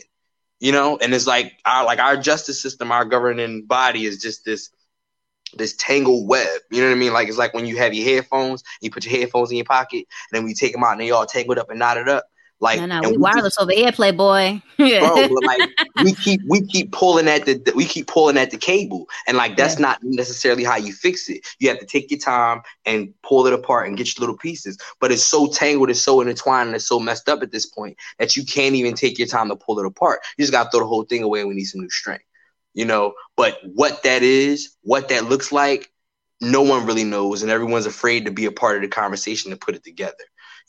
You 0.59 0.71
know, 0.71 0.97
and 0.97 1.13
it's 1.13 1.27
like 1.27 1.53
our 1.65 1.85
like 1.85 1.99
our 1.99 2.17
justice 2.17 2.61
system, 2.61 2.91
our 2.91 3.05
governing 3.05 3.65
body 3.65 4.05
is 4.05 4.21
just 4.21 4.45
this 4.45 4.71
this 5.55 5.75
tangled 5.75 6.27
web. 6.27 6.61
You 6.71 6.81
know 6.81 6.87
what 6.87 6.95
I 6.95 6.99
mean? 6.99 7.13
Like 7.13 7.27
it's 7.27 7.37
like 7.37 7.53
when 7.53 7.65
you 7.65 7.77
have 7.77 7.93
your 7.93 8.05
headphones, 8.05 8.63
you 8.81 8.89
put 8.89 9.05
your 9.05 9.19
headphones 9.19 9.51
in 9.51 9.57
your 9.57 9.65
pocket, 9.65 10.05
and 10.31 10.31
then 10.31 10.43
we 10.43 10.53
take 10.53 10.73
them 10.73 10.83
out 10.83 10.93
and 10.93 11.01
they 11.01 11.11
all 11.11 11.25
tangled 11.25 11.59
up 11.59 11.69
and 11.69 11.79
knotted 11.79 12.09
up. 12.09 12.25
Like, 12.61 12.79
no, 12.79 12.85
no, 12.85 13.01
we, 13.01 13.11
we 13.11 13.17
wireless 13.17 13.57
keep, 13.57 13.63
over 13.63 13.71
here, 13.73 13.91
Playboy. 13.91 14.61
bro, 14.77 15.27
but 15.27 15.43
like 15.43 15.69
we 16.03 16.13
keep 16.13 16.41
we 16.47 16.65
keep 16.65 16.91
pulling 16.93 17.27
at 17.27 17.45
the 17.45 17.61
we 17.75 17.83
keep 17.83 18.07
pulling 18.07 18.37
at 18.37 18.49
the 18.49 18.57
cable, 18.57 19.07
and 19.27 19.35
like 19.35 19.57
that's 19.57 19.75
yeah. 19.75 19.87
not 19.87 19.99
necessarily 20.03 20.63
how 20.63 20.77
you 20.77 20.93
fix 20.93 21.27
it. 21.27 21.45
You 21.59 21.67
have 21.69 21.79
to 21.79 21.85
take 21.85 22.09
your 22.11 22.19
time 22.19 22.61
and 22.85 23.13
pull 23.23 23.45
it 23.45 23.53
apart 23.53 23.87
and 23.87 23.97
get 23.97 24.15
your 24.15 24.21
little 24.21 24.37
pieces. 24.37 24.77
But 25.01 25.11
it's 25.11 25.23
so 25.23 25.47
tangled, 25.47 25.89
it's 25.89 26.01
so 26.01 26.21
intertwined, 26.21 26.67
and 26.67 26.75
it's 26.75 26.87
so 26.87 26.99
messed 26.99 27.27
up 27.27 27.43
at 27.43 27.51
this 27.51 27.65
point 27.65 27.97
that 28.19 28.37
you 28.37 28.45
can't 28.45 28.75
even 28.75 28.93
take 28.93 29.19
your 29.19 29.27
time 29.27 29.49
to 29.49 29.57
pull 29.57 29.77
it 29.79 29.85
apart. 29.85 30.21
You 30.37 30.43
just 30.43 30.53
gotta 30.53 30.69
throw 30.69 30.79
the 30.79 30.87
whole 30.87 31.03
thing 31.03 31.23
away, 31.23 31.41
and 31.41 31.49
we 31.49 31.55
need 31.55 31.65
some 31.65 31.81
new 31.81 31.89
strength. 31.89 32.25
You 32.73 32.85
know, 32.85 33.13
but 33.35 33.59
what 33.63 34.03
that 34.03 34.23
is, 34.23 34.75
what 34.81 35.09
that 35.09 35.25
looks 35.25 35.51
like, 35.51 35.91
no 36.41 36.61
one 36.61 36.85
really 36.85 37.03
knows, 37.03 37.41
and 37.41 37.51
everyone's 37.51 37.85
afraid 37.85 38.25
to 38.25 38.31
be 38.31 38.45
a 38.45 38.51
part 38.51 38.77
of 38.77 38.81
the 38.81 38.87
conversation 38.87 39.51
to 39.51 39.57
put 39.57 39.75
it 39.75 39.83
together. 39.83 40.15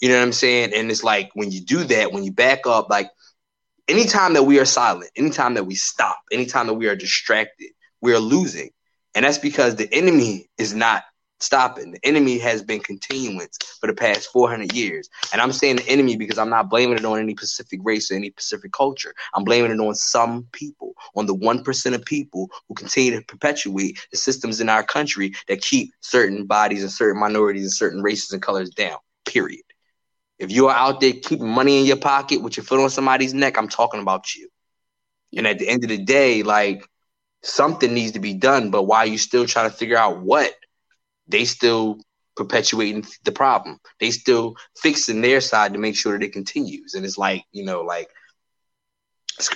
You 0.00 0.08
know 0.10 0.16
what 0.16 0.24
I'm 0.24 0.32
saying? 0.32 0.72
And 0.74 0.90
it's 0.90 1.04
like 1.04 1.30
when 1.34 1.50
you 1.50 1.60
do 1.60 1.84
that, 1.84 2.12
when 2.12 2.24
you 2.24 2.32
back 2.32 2.66
up, 2.66 2.90
like 2.90 3.10
anytime 3.88 4.34
that 4.34 4.42
we 4.44 4.58
are 4.58 4.64
silent, 4.64 5.10
anytime 5.16 5.54
that 5.54 5.64
we 5.64 5.74
stop, 5.74 6.18
anytime 6.32 6.66
that 6.66 6.74
we 6.74 6.88
are 6.88 6.96
distracted, 6.96 7.70
we 8.00 8.12
are 8.14 8.18
losing. 8.18 8.70
And 9.14 9.24
that's 9.24 9.38
because 9.38 9.76
the 9.76 9.92
enemy 9.92 10.50
is 10.58 10.74
not 10.74 11.04
stopping. 11.40 11.92
The 11.92 12.00
enemy 12.04 12.38
has 12.38 12.62
been 12.62 12.80
continuance 12.80 13.56
for 13.80 13.86
the 13.86 13.94
past 13.94 14.28
400 14.32 14.72
years. 14.74 15.08
And 15.32 15.40
I'm 15.40 15.52
saying 15.52 15.76
the 15.76 15.88
enemy 15.88 16.16
because 16.16 16.38
I'm 16.38 16.50
not 16.50 16.70
blaming 16.70 16.98
it 16.98 17.04
on 17.04 17.18
any 17.18 17.34
Pacific 17.34 17.80
race 17.82 18.10
or 18.10 18.14
any 18.14 18.30
Pacific 18.30 18.72
culture. 18.72 19.14
I'm 19.34 19.44
blaming 19.44 19.70
it 19.70 19.80
on 19.80 19.94
some 19.94 20.46
people, 20.52 20.94
on 21.14 21.26
the 21.26 21.34
1% 21.34 21.94
of 21.94 22.04
people 22.04 22.50
who 22.68 22.74
continue 22.74 23.18
to 23.18 23.24
perpetuate 23.24 24.06
the 24.10 24.16
systems 24.16 24.60
in 24.60 24.68
our 24.68 24.82
country 24.82 25.34
that 25.48 25.60
keep 25.60 25.92
certain 26.00 26.46
bodies 26.46 26.82
and 26.82 26.92
certain 26.92 27.20
minorities 27.20 27.64
and 27.64 27.72
certain 27.72 28.02
races 28.02 28.32
and 28.32 28.42
colors 28.42 28.70
down, 28.70 28.98
period. 29.26 29.62
If 30.38 30.50
you 30.50 30.68
are 30.68 30.76
out 30.76 31.00
there 31.00 31.12
keeping 31.12 31.48
money 31.48 31.80
in 31.80 31.86
your 31.86 31.96
pocket 31.96 32.42
with 32.42 32.56
your 32.56 32.64
foot 32.64 32.82
on 32.82 32.90
somebody's 32.90 33.34
neck, 33.34 33.56
I'm 33.56 33.68
talking 33.68 34.00
about 34.00 34.34
you. 34.34 34.48
And 35.36 35.46
at 35.46 35.58
the 35.58 35.68
end 35.68 35.84
of 35.84 35.90
the 35.90 35.98
day, 35.98 36.42
like 36.42 36.86
something 37.42 37.92
needs 37.92 38.12
to 38.12 38.20
be 38.20 38.34
done. 38.34 38.70
But 38.70 38.84
while 38.84 39.06
you 39.06 39.18
still 39.18 39.46
trying 39.46 39.70
to 39.70 39.76
figure 39.76 39.96
out 39.96 40.20
what, 40.20 40.54
they 41.28 41.44
still 41.44 41.98
perpetuating 42.36 43.04
the 43.24 43.32
problem. 43.32 43.78
They 43.98 44.10
still 44.10 44.56
fixing 44.76 45.22
their 45.22 45.40
side 45.40 45.72
to 45.72 45.78
make 45.78 45.96
sure 45.96 46.18
that 46.18 46.24
it 46.24 46.32
continues. 46.32 46.94
And 46.94 47.04
it's 47.04 47.18
like, 47.18 47.44
you 47.52 47.64
know, 47.64 47.82
like 47.82 48.08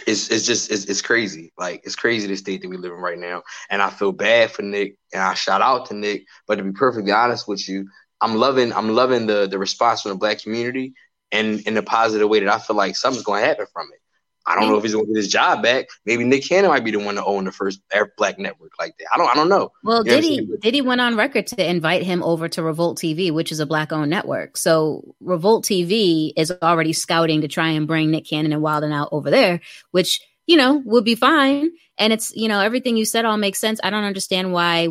it's 0.07 0.31
it's, 0.31 0.47
just 0.47 0.71
it's, 0.71 0.85
it's 0.87 1.03
crazy. 1.03 1.53
Like 1.59 1.83
it's 1.85 1.97
crazy 1.97 2.27
the 2.27 2.37
state 2.37 2.63
that 2.63 2.69
we 2.69 2.77
live 2.77 2.93
in 2.93 2.99
right 2.99 3.19
now. 3.19 3.43
And 3.69 3.81
I 3.83 3.91
feel 3.91 4.13
bad 4.13 4.51
for 4.51 4.63
Nick 4.63 4.97
and 5.13 5.23
I 5.23 5.35
shout 5.35 5.63
out 5.63 5.87
to 5.87 5.95
Nick. 5.95 6.25
But 6.47 6.57
to 6.57 6.65
be 6.65 6.73
perfectly 6.73 7.13
honest 7.13 7.47
with 7.47 7.69
you, 7.69 7.87
I'm 8.21 8.37
loving 8.37 8.73
I'm 8.73 8.91
loving 8.91 9.27
the 9.27 9.47
the 9.47 9.59
response 9.59 10.03
from 10.03 10.11
the 10.11 10.19
black 10.19 10.41
community 10.41 10.95
and 11.33 11.61
in 11.61 11.77
a 11.77 11.83
positive 11.83 12.29
way 12.29 12.41
that 12.41 12.53
I 12.53 12.59
feel 12.59 12.77
like 12.77 12.97
something's 12.97 13.25
going 13.25 13.43
to 13.43 13.47
happen 13.47 13.67
from 13.73 13.89
it. 13.93 14.01
I 14.47 14.59
don't 14.59 14.69
know 14.69 14.79
if 14.79 14.83
he's 14.83 14.95
going 14.95 15.07
to 15.07 15.13
get 15.13 15.19
his 15.19 15.29
job 15.29 15.63
back. 15.63 15.87
Maybe 16.07 16.25
Nick 16.25 16.49
Cannon 16.49 16.71
might 16.71 16.83
be 16.83 16.91
the 16.91 16.99
one 16.99 17.15
to 17.17 17.25
own 17.25 17.45
the 17.45 17.53
first 17.53 17.81
black 18.17 18.39
network 18.39 18.73
like 18.79 18.97
that. 18.99 19.07
I 19.13 19.19
don't. 19.19 19.29
I 19.29 19.35
don't 19.35 19.49
know. 19.49 19.71
Well, 19.85 20.05
you 20.05 20.11
Diddy 20.11 20.49
Diddy 20.61 20.81
went 20.81 21.01
on 21.01 21.17
record 21.17 21.47
to 21.49 21.69
invite 21.69 22.03
him 22.03 22.23
over 22.23 22.49
to 22.49 22.63
Revolt 22.63 22.99
TV, 22.99 23.31
which 23.31 23.53
is 23.53 23.61
a 23.61 23.67
black 23.67 23.93
owned 23.93 24.11
network. 24.11 24.57
So 24.57 25.15
Revolt 25.21 25.67
TV 25.67 26.33
is 26.37 26.51
already 26.63 26.93
scouting 26.95 27.43
to 27.43 27.49
try 27.49 27.69
and 27.71 27.87
bring 27.87 28.11
Nick 28.11 28.27
Cannon 28.27 28.53
and 28.53 28.63
Wildin' 28.63 28.93
Out 28.93 29.11
over 29.13 29.31
there, 29.31 29.61
which 29.91 30.21
you 30.47 30.57
know 30.57 30.83
would 30.85 31.05
be 31.05 31.15
fine. 31.15 31.71
And 31.99 32.13
it's 32.13 32.35
you 32.35 32.49
know 32.49 32.61
everything 32.61 32.97
you 32.97 33.05
said 33.05 33.27
all 33.27 33.37
makes 33.37 33.61
sense. 33.61 33.79
I 33.85 33.91
don't 33.91 34.05
understand 34.05 34.53
why 34.53 34.89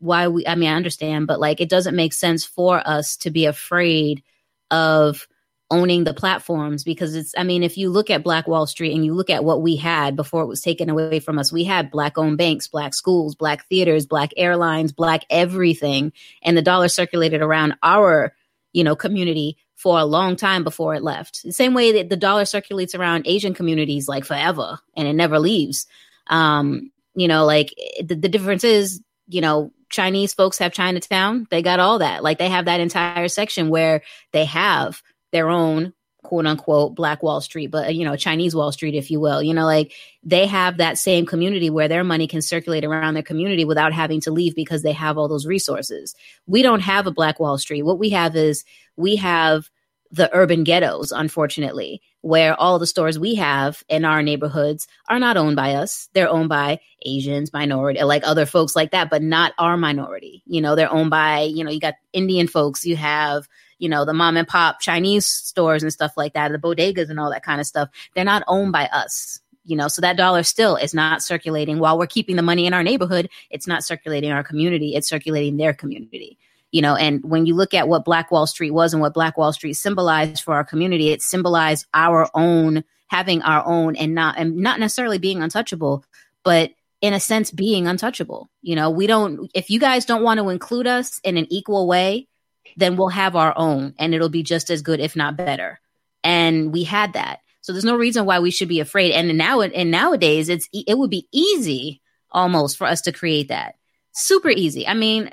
why 0.00 0.28
we 0.28 0.46
I 0.46 0.54
mean 0.54 0.68
I 0.68 0.74
understand, 0.74 1.26
but 1.26 1.40
like 1.40 1.60
it 1.60 1.68
doesn't 1.68 1.96
make 1.96 2.12
sense 2.12 2.44
for 2.44 2.82
us 2.86 3.16
to 3.18 3.30
be 3.30 3.46
afraid 3.46 4.22
of 4.70 5.28
owning 5.70 6.02
the 6.02 6.14
platforms 6.14 6.82
because 6.82 7.14
it's 7.14 7.32
I 7.38 7.44
mean 7.44 7.62
if 7.62 7.78
you 7.78 7.90
look 7.90 8.10
at 8.10 8.24
Black 8.24 8.48
Wall 8.48 8.66
Street 8.66 8.94
and 8.94 9.04
you 9.04 9.14
look 9.14 9.30
at 9.30 9.44
what 9.44 9.62
we 9.62 9.76
had 9.76 10.16
before 10.16 10.42
it 10.42 10.48
was 10.48 10.60
taken 10.60 10.90
away 10.90 11.20
from 11.20 11.38
us, 11.38 11.52
we 11.52 11.64
had 11.64 11.90
black 11.90 12.18
owned 12.18 12.38
banks, 12.38 12.66
black 12.66 12.94
schools, 12.94 13.34
black 13.34 13.66
theaters, 13.68 14.06
black 14.06 14.32
airlines, 14.36 14.90
black 14.90 15.24
everything 15.30 16.12
and 16.42 16.56
the 16.56 16.62
dollar 16.62 16.88
circulated 16.88 17.40
around 17.40 17.74
our, 17.82 18.34
you 18.72 18.82
know, 18.82 18.96
community 18.96 19.56
for 19.76 19.98
a 19.98 20.04
long 20.04 20.36
time 20.36 20.64
before 20.64 20.94
it 20.94 21.02
left. 21.02 21.42
The 21.42 21.52
same 21.52 21.72
way 21.72 21.92
that 21.92 22.10
the 22.10 22.16
dollar 22.16 22.44
circulates 22.44 22.94
around 22.94 23.26
Asian 23.26 23.54
communities 23.54 24.08
like 24.08 24.24
forever 24.24 24.78
and 24.96 25.08
it 25.08 25.14
never 25.14 25.38
leaves. 25.38 25.86
Um, 26.26 26.90
you 27.14 27.28
know, 27.28 27.46
like 27.46 27.74
the, 28.02 28.14
the 28.14 28.28
difference 28.28 28.64
is, 28.64 29.00
you 29.28 29.40
know, 29.40 29.72
Chinese 29.90 30.32
folks 30.32 30.58
have 30.58 30.72
Chinatown. 30.72 31.46
They 31.50 31.62
got 31.62 31.80
all 31.80 31.98
that. 31.98 32.22
Like 32.22 32.38
they 32.38 32.48
have 32.48 32.64
that 32.64 32.80
entire 32.80 33.28
section 33.28 33.68
where 33.68 34.02
they 34.32 34.44
have 34.44 35.02
their 35.32 35.48
own 35.48 35.92
quote 36.22 36.46
unquote 36.46 36.94
black 36.94 37.22
wall 37.22 37.40
street 37.40 37.68
but 37.68 37.94
you 37.94 38.04
know 38.04 38.14
chinese 38.14 38.54
wall 38.54 38.70
street 38.70 38.94
if 38.94 39.10
you 39.10 39.18
will 39.18 39.42
you 39.42 39.54
know 39.54 39.64
like 39.64 39.92
they 40.22 40.46
have 40.46 40.76
that 40.76 40.98
same 40.98 41.24
community 41.24 41.70
where 41.70 41.88
their 41.88 42.04
money 42.04 42.26
can 42.26 42.42
circulate 42.42 42.84
around 42.84 43.14
their 43.14 43.22
community 43.22 43.64
without 43.64 43.92
having 43.92 44.20
to 44.20 44.30
leave 44.30 44.54
because 44.54 44.82
they 44.82 44.92
have 44.92 45.16
all 45.16 45.28
those 45.28 45.46
resources 45.46 46.14
we 46.46 46.60
don't 46.60 46.80
have 46.80 47.06
a 47.06 47.10
black 47.10 47.40
wall 47.40 47.56
street 47.56 47.82
what 47.82 47.98
we 47.98 48.10
have 48.10 48.36
is 48.36 48.64
we 48.96 49.16
have 49.16 49.70
the 50.10 50.28
urban 50.34 50.62
ghettos 50.62 51.10
unfortunately 51.10 52.02
where 52.22 52.58
all 52.58 52.78
the 52.78 52.86
stores 52.86 53.18
we 53.18 53.36
have 53.36 53.82
in 53.88 54.04
our 54.04 54.22
neighborhoods 54.22 54.86
are 55.08 55.18
not 55.18 55.36
owned 55.36 55.56
by 55.56 55.74
us. 55.74 56.08
They're 56.12 56.28
owned 56.28 56.48
by 56.48 56.80
Asians, 57.04 57.52
minority, 57.52 58.02
like 58.02 58.22
other 58.26 58.46
folks 58.46 58.76
like 58.76 58.90
that, 58.90 59.08
but 59.10 59.22
not 59.22 59.52
our 59.58 59.76
minority. 59.76 60.42
You 60.46 60.60
know, 60.60 60.76
they're 60.76 60.92
owned 60.92 61.10
by, 61.10 61.42
you 61.42 61.64
know, 61.64 61.70
you 61.70 61.80
got 61.80 61.94
Indian 62.12 62.46
folks, 62.46 62.84
you 62.84 62.96
have, 62.96 63.48
you 63.78 63.88
know, 63.88 64.04
the 64.04 64.12
mom 64.12 64.36
and 64.36 64.46
pop 64.46 64.80
Chinese 64.80 65.26
stores 65.26 65.82
and 65.82 65.92
stuff 65.92 66.12
like 66.16 66.34
that, 66.34 66.52
the 66.52 66.58
bodegas 66.58 67.08
and 67.08 67.18
all 67.18 67.30
that 67.30 67.44
kind 67.44 67.60
of 67.60 67.66
stuff. 67.66 67.88
They're 68.14 68.24
not 68.24 68.44
owned 68.46 68.72
by 68.72 68.86
us. 68.86 69.40
You 69.64 69.76
know, 69.76 69.88
so 69.88 70.00
that 70.00 70.16
dollar 70.16 70.42
still 70.42 70.76
is 70.76 70.94
not 70.94 71.22
circulating 71.22 71.78
while 71.78 71.98
we're 71.98 72.06
keeping 72.06 72.36
the 72.36 72.42
money 72.42 72.66
in 72.66 72.74
our 72.74 72.82
neighborhood. 72.82 73.28
It's 73.50 73.66
not 73.66 73.84
circulating 73.84 74.32
our 74.32 74.42
community. 74.42 74.94
It's 74.94 75.08
circulating 75.08 75.58
their 75.58 75.74
community 75.74 76.38
you 76.72 76.82
know 76.82 76.94
and 76.94 77.22
when 77.24 77.46
you 77.46 77.54
look 77.54 77.74
at 77.74 77.88
what 77.88 78.04
black 78.04 78.30
wall 78.30 78.46
street 78.46 78.70
was 78.70 78.92
and 78.92 79.00
what 79.00 79.14
black 79.14 79.36
wall 79.36 79.52
street 79.52 79.74
symbolized 79.74 80.42
for 80.42 80.54
our 80.54 80.64
community 80.64 81.10
it 81.10 81.22
symbolized 81.22 81.86
our 81.94 82.28
own 82.34 82.84
having 83.08 83.42
our 83.42 83.66
own 83.66 83.96
and 83.96 84.14
not 84.14 84.36
and 84.38 84.56
not 84.56 84.78
necessarily 84.80 85.18
being 85.18 85.42
untouchable 85.42 86.04
but 86.44 86.70
in 87.00 87.14
a 87.14 87.20
sense 87.20 87.50
being 87.50 87.86
untouchable. 87.86 88.50
You 88.62 88.76
know 88.76 88.90
we 88.90 89.06
don't 89.06 89.50
if 89.54 89.70
you 89.70 89.80
guys 89.80 90.04
don't 90.04 90.22
want 90.22 90.38
to 90.38 90.48
include 90.48 90.86
us 90.86 91.20
in 91.24 91.36
an 91.36 91.46
equal 91.50 91.86
way 91.86 92.28
then 92.76 92.96
we'll 92.96 93.08
have 93.08 93.36
our 93.36 93.52
own 93.56 93.94
and 93.98 94.14
it'll 94.14 94.28
be 94.28 94.42
just 94.42 94.70
as 94.70 94.82
good 94.82 95.00
if 95.00 95.16
not 95.16 95.36
better. 95.36 95.80
And 96.22 96.72
we 96.72 96.84
had 96.84 97.14
that. 97.14 97.40
So 97.62 97.72
there's 97.72 97.84
no 97.84 97.96
reason 97.96 98.26
why 98.26 98.38
we 98.38 98.50
should 98.50 98.68
be 98.68 98.80
afraid. 98.80 99.12
And 99.12 99.36
now 99.36 99.60
and 99.60 99.90
nowadays 99.90 100.48
it's 100.48 100.68
it 100.72 100.96
would 100.96 101.10
be 101.10 101.26
easy 101.32 102.00
almost 102.30 102.76
for 102.76 102.86
us 102.86 103.02
to 103.02 103.12
create 103.12 103.48
that. 103.48 103.76
Super 104.12 104.50
easy. 104.50 104.86
I 104.86 104.94
mean 104.94 105.30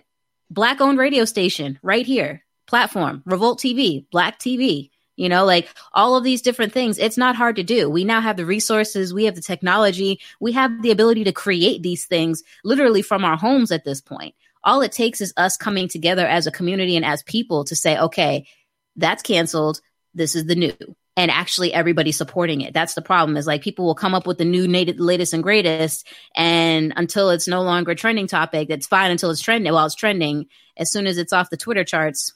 black 0.50 0.82
owned 0.82 0.98
radio 0.98 1.25
station 1.25 1.80
right 1.82 2.06
here, 2.06 2.44
platform, 2.66 3.24
Revolt 3.25 3.60
TV, 3.60 4.06
Black 4.12 4.39
TV, 4.39 4.89
you 5.16 5.30
know, 5.30 5.46
like 5.46 5.70
all 5.94 6.16
of 6.16 6.24
these 6.24 6.42
different 6.42 6.72
things. 6.72 6.98
It's 6.98 7.18
not 7.18 7.36
hard 7.36 7.56
to 7.58 7.63
do. 7.63 7.89
We 7.89 8.04
now 8.04 8.22
have 8.22 8.38
the 8.38 8.46
resources, 8.46 9.13
we 9.13 9.25
have 9.25 9.36
the 9.36 9.42
technology, 9.42 10.20
we 10.39 10.51
have 10.54 10.82
the 10.82 10.92
ability 10.92 11.24
to 11.25 11.32
create 11.32 11.82
these 11.82 12.06
things 12.06 12.44
literally 12.63 13.01
from 13.01 13.25
our 13.25 13.36
homes 13.36 13.72
at 13.72 13.84
this 13.84 14.00
point. 14.00 14.36
All 14.63 14.82
it 14.82 14.92
takes 14.92 15.22
is 15.22 15.34
us 15.36 15.58
coming 15.58 15.88
together 15.88 16.27
as 16.27 16.46
a 16.46 16.51
community 16.51 16.96
and 16.96 17.06
as 17.06 17.24
people 17.24 17.63
to 17.66 17.75
say, 17.75 17.98
okay, 17.98 18.48
that's 18.96 19.24
canceled. 19.24 19.82
this 20.13 20.36
is 20.36 20.46
the 20.46 20.56
new 20.56 20.74
and 21.18 21.32
actually 21.32 21.74
everybody 21.74 22.12
supporting 22.12 22.62
it. 22.62 22.76
That's 22.76 22.94
the 22.94 23.02
problem 23.02 23.38
is 23.38 23.48
like 23.48 23.64
people 23.64 23.86
will 23.86 23.96
come 23.96 24.14
up 24.14 24.28
with 24.28 24.38
the 24.38 24.46
new 24.46 24.68
native, 24.68 25.00
latest 25.00 25.34
and 25.34 25.42
greatest. 25.42 26.08
And 26.36 26.94
until 26.96 27.32
it's 27.32 27.48
no 27.48 27.64
longer 27.64 27.92
a 27.92 27.96
trending 27.96 28.28
topic, 28.28 28.70
that's 28.70 28.86
fine 28.86 29.10
until 29.10 29.32
it's 29.32 29.42
trending. 29.42 29.74
While 29.74 29.88
it's 29.88 29.96
trending, 29.96 30.46
as 30.78 30.92
soon 30.92 31.08
as 31.08 31.18
it's 31.18 31.34
off 31.34 31.50
the 31.50 31.58
Twitter 31.58 31.84
charts, 31.84 32.34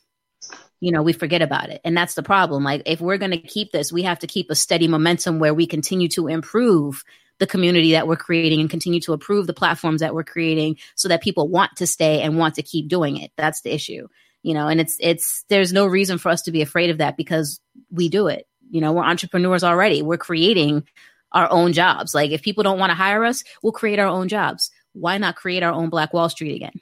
you 0.80 0.92
know, 0.92 1.04
we 1.04 1.14
forget 1.14 1.44
about 1.44 1.70
it. 1.70 1.80
And 1.86 1.96
that's 1.96 2.16
the 2.16 2.24
problem. 2.24 2.64
Like 2.64 2.82
if 2.88 3.00
we're 3.00 3.20
going 3.20 3.32
to 3.32 3.38
keep 3.38 3.72
this, 3.72 3.94
we 3.94 4.02
have 4.02 4.18
to 4.20 4.28
keep 4.28 4.50
a 4.50 4.56
steady 4.56 4.88
momentum 4.88 5.38
where 5.38 5.54
we 5.54 5.68
continue 5.68 6.08
to 6.10 6.28
improve 6.28 7.04
the 7.38 7.46
community 7.46 7.92
that 7.92 8.08
we're 8.08 8.16
creating 8.16 8.62
and 8.62 8.70
continue 8.70 9.00
to 9.02 9.14
improve 9.14 9.46
the 9.46 9.54
platforms 9.54 10.02
that 10.02 10.16
we're 10.16 10.24
creating 10.24 10.78
so 10.96 11.08
that 11.08 11.22
people 11.22 11.48
want 11.48 11.72
to 11.78 11.86
stay 11.86 12.22
and 12.22 12.38
want 12.38 12.56
to 12.56 12.64
keep 12.64 12.88
doing 12.88 13.18
it. 13.18 13.32
That's 13.38 13.62
the 13.62 13.74
issue. 13.74 14.08
You 14.42 14.56
know, 14.56 14.68
and 14.68 14.82
it's 14.82 14.98
it's 15.00 15.46
there's 15.50 15.72
no 15.72 15.86
reason 15.86 16.18
for 16.18 16.30
us 16.30 16.42
to 16.44 16.52
be 16.52 16.64
afraid 16.64 16.90
of 16.90 16.98
that 16.98 17.16
because 17.16 17.62
we 17.92 18.10
do 18.10 18.26
it 18.26 18.48
you 18.72 18.82
know, 18.82 18.94
we're 18.94 19.04
entrepreneurs 19.04 19.64
already. 19.64 20.02
We're 20.02 20.18
creating 20.18 20.84
our 21.32 21.50
own 21.52 21.74
jobs. 21.74 22.16
Like 22.16 22.32
if 22.32 22.42
people 22.42 22.64
don't 22.64 22.80
want 22.80 22.90
to 22.90 22.96
hire 22.96 23.24
us, 23.24 23.44
we'll 23.62 23.74
create 23.74 24.00
our 24.00 24.08
own 24.08 24.28
jobs. 24.28 24.72
Why 24.94 25.18
not 25.18 25.36
create 25.36 25.64
our 25.64 25.72
own 25.72 25.90
Black 25.90 26.14
Wall 26.14 26.30
Street 26.30 26.56
again? 26.56 26.80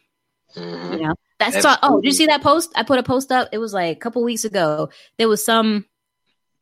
Mm-hmm. 0.55 0.93
You 0.93 0.99
know, 1.07 1.13
that's 1.39 1.63
all, 1.63 1.77
oh, 1.83 2.01
did 2.01 2.07
you 2.07 2.13
see 2.13 2.25
that 2.27 2.41
post? 2.41 2.71
I 2.75 2.83
put 2.83 2.99
a 2.99 3.03
post 3.03 3.31
up. 3.31 3.49
It 3.51 3.59
was 3.59 3.73
like 3.73 3.97
a 3.97 3.99
couple 3.99 4.23
weeks 4.23 4.45
ago. 4.45 4.89
There 5.17 5.29
was 5.29 5.43
some 5.43 5.85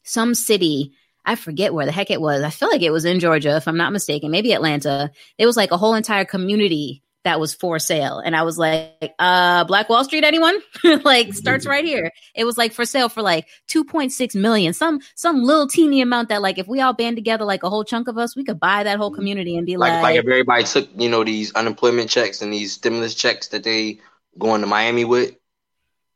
some 0.03 0.33
city. 0.33 0.93
I 1.25 1.35
forget 1.35 1.73
where 1.73 1.85
the 1.85 1.91
heck 1.91 2.09
it 2.09 2.21
was. 2.21 2.41
I 2.41 2.49
feel 2.49 2.69
like 2.69 2.81
it 2.81 2.91
was 2.91 3.03
in 3.03 3.19
Georgia, 3.19 3.57
if 3.57 3.67
I'm 3.67 3.75
not 3.75 3.91
mistaken, 3.91 4.31
maybe 4.31 4.53
Atlanta. 4.53 5.11
It 5.37 5.45
was 5.45 5.57
like 5.57 5.71
a 5.71 5.77
whole 5.77 5.93
entire 5.93 6.23
community 6.23 7.03
that 7.27 7.39
was 7.39 7.53
for 7.53 7.77
sale. 7.77 8.19
And 8.19 8.35
I 8.35 8.43
was 8.43 8.57
like, 8.57 9.13
uh, 9.19 9.65
Black 9.65 9.89
Wall 9.89 10.03
Street, 10.03 10.23
anyone? 10.23 10.55
like 11.03 11.33
starts 11.33 11.65
right 11.65 11.83
here. 11.83 12.11
It 12.33 12.45
was 12.45 12.57
like 12.57 12.71
for 12.71 12.85
sale 12.85 13.09
for 13.09 13.21
like 13.21 13.47
2.6 13.67 14.33
million, 14.35 14.73
some, 14.73 15.01
some 15.15 15.43
little 15.43 15.67
teeny 15.67 16.01
amount 16.01 16.29
that 16.29 16.41
like, 16.41 16.57
if 16.57 16.67
we 16.67 16.79
all 16.79 16.93
band 16.93 17.17
together, 17.17 17.43
like 17.43 17.63
a 17.63 17.69
whole 17.69 17.83
chunk 17.83 18.07
of 18.07 18.17
us, 18.17 18.35
we 18.35 18.43
could 18.43 18.59
buy 18.59 18.83
that 18.83 18.97
whole 18.97 19.11
community 19.11 19.57
and 19.57 19.65
be 19.65 19.77
like, 19.77 19.91
like, 19.91 20.03
like 20.03 20.15
if 20.15 20.25
everybody 20.25 20.63
took, 20.63 20.89
you 20.95 21.09
know, 21.09 21.23
these 21.23 21.53
unemployment 21.53 22.09
checks 22.09 22.41
and 22.41 22.51
these 22.51 22.73
stimulus 22.73 23.13
checks 23.13 23.49
that 23.49 23.63
they 23.63 23.99
going 24.39 24.61
to 24.61 24.67
Miami 24.67 25.03
with. 25.03 25.35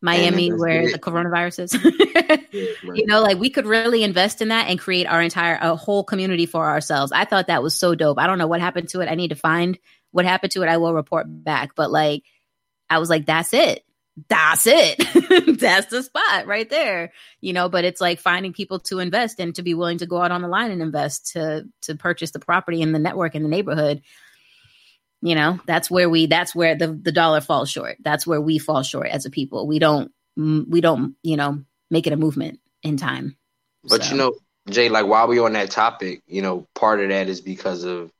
Miami, 0.03 0.51
where 0.51 0.81
it. 0.81 0.93
the 0.93 0.99
coronavirus 0.99 1.59
is. 1.65 2.37
You 2.83 3.05
know, 3.05 3.21
like 3.21 3.37
we 3.37 3.49
could 3.49 3.65
really 3.65 4.03
invest 4.03 4.41
in 4.41 4.49
that 4.49 4.67
and 4.67 4.77
create 4.77 5.05
our 5.05 5.21
entire, 5.21 5.57
a 5.61 5.75
whole 5.75 6.03
community 6.03 6.45
for 6.45 6.65
ourselves. 6.65 7.11
I 7.11 7.23
thought 7.23 7.47
that 7.47 7.63
was 7.63 7.75
so 7.75 7.95
dope. 7.95 8.19
I 8.19 8.27
don't 8.27 8.37
know 8.37 8.47
what 8.47 8.59
happened 8.59 8.89
to 8.89 9.01
it. 9.01 9.07
I 9.09 9.15
need 9.15 9.29
to 9.29 9.35
find 9.35 9.77
what 10.11 10.25
happened 10.25 10.51
to 10.53 10.63
it, 10.63 10.69
I 10.69 10.77
will 10.77 10.93
report 10.93 11.25
back. 11.27 11.75
But 11.75 11.91
like, 11.91 12.23
I 12.89 12.99
was 12.99 13.09
like, 13.09 13.25
that's 13.25 13.53
it. 13.53 13.83
That's 14.27 14.67
it. 14.67 14.97
that's 15.59 15.87
the 15.87 16.03
spot 16.03 16.45
right 16.45 16.69
there. 16.69 17.11
You 17.39 17.53
know, 17.53 17.69
but 17.69 17.85
it's 17.85 18.01
like 18.01 18.19
finding 18.19 18.53
people 18.53 18.79
to 18.81 18.99
invest 18.99 19.39
and 19.39 19.55
to 19.55 19.63
be 19.63 19.73
willing 19.73 19.99
to 19.99 20.05
go 20.05 20.21
out 20.21 20.31
on 20.31 20.41
the 20.41 20.47
line 20.47 20.71
and 20.71 20.81
invest 20.81 21.31
to 21.33 21.65
to 21.83 21.95
purchase 21.95 22.31
the 22.31 22.39
property 22.39 22.81
in 22.81 22.91
the 22.91 22.99
network 22.99 23.35
in 23.35 23.43
the 23.43 23.49
neighborhood. 23.49 24.01
You 25.21 25.35
know, 25.35 25.59
that's 25.65 25.89
where 25.89 26.09
we 26.09 26.25
that's 26.25 26.53
where 26.53 26.75
the 26.75 26.87
the 26.87 27.11
dollar 27.11 27.41
falls 27.41 27.69
short. 27.69 27.97
That's 28.01 28.27
where 28.27 28.41
we 28.41 28.57
fall 28.57 28.83
short 28.83 29.07
as 29.07 29.25
a 29.25 29.29
people. 29.29 29.65
We 29.65 29.79
don't 29.79 30.11
mm, 30.37 30.67
we 30.67 30.81
don't, 30.81 31.15
you 31.23 31.37
know, 31.37 31.63
make 31.89 32.07
it 32.07 32.13
a 32.13 32.17
movement 32.17 32.59
in 32.83 32.97
time. 32.97 33.37
But 33.83 34.03
so. 34.03 34.11
you 34.11 34.17
know, 34.17 34.33
Jay, 34.69 34.89
like 34.89 35.05
while 35.05 35.27
we 35.27 35.39
on 35.39 35.53
that 35.53 35.71
topic, 35.71 36.21
you 36.27 36.41
know, 36.41 36.67
part 36.75 36.99
of 36.99 37.09
that 37.09 37.29
is 37.29 37.41
because 37.41 37.83
of 37.83 38.11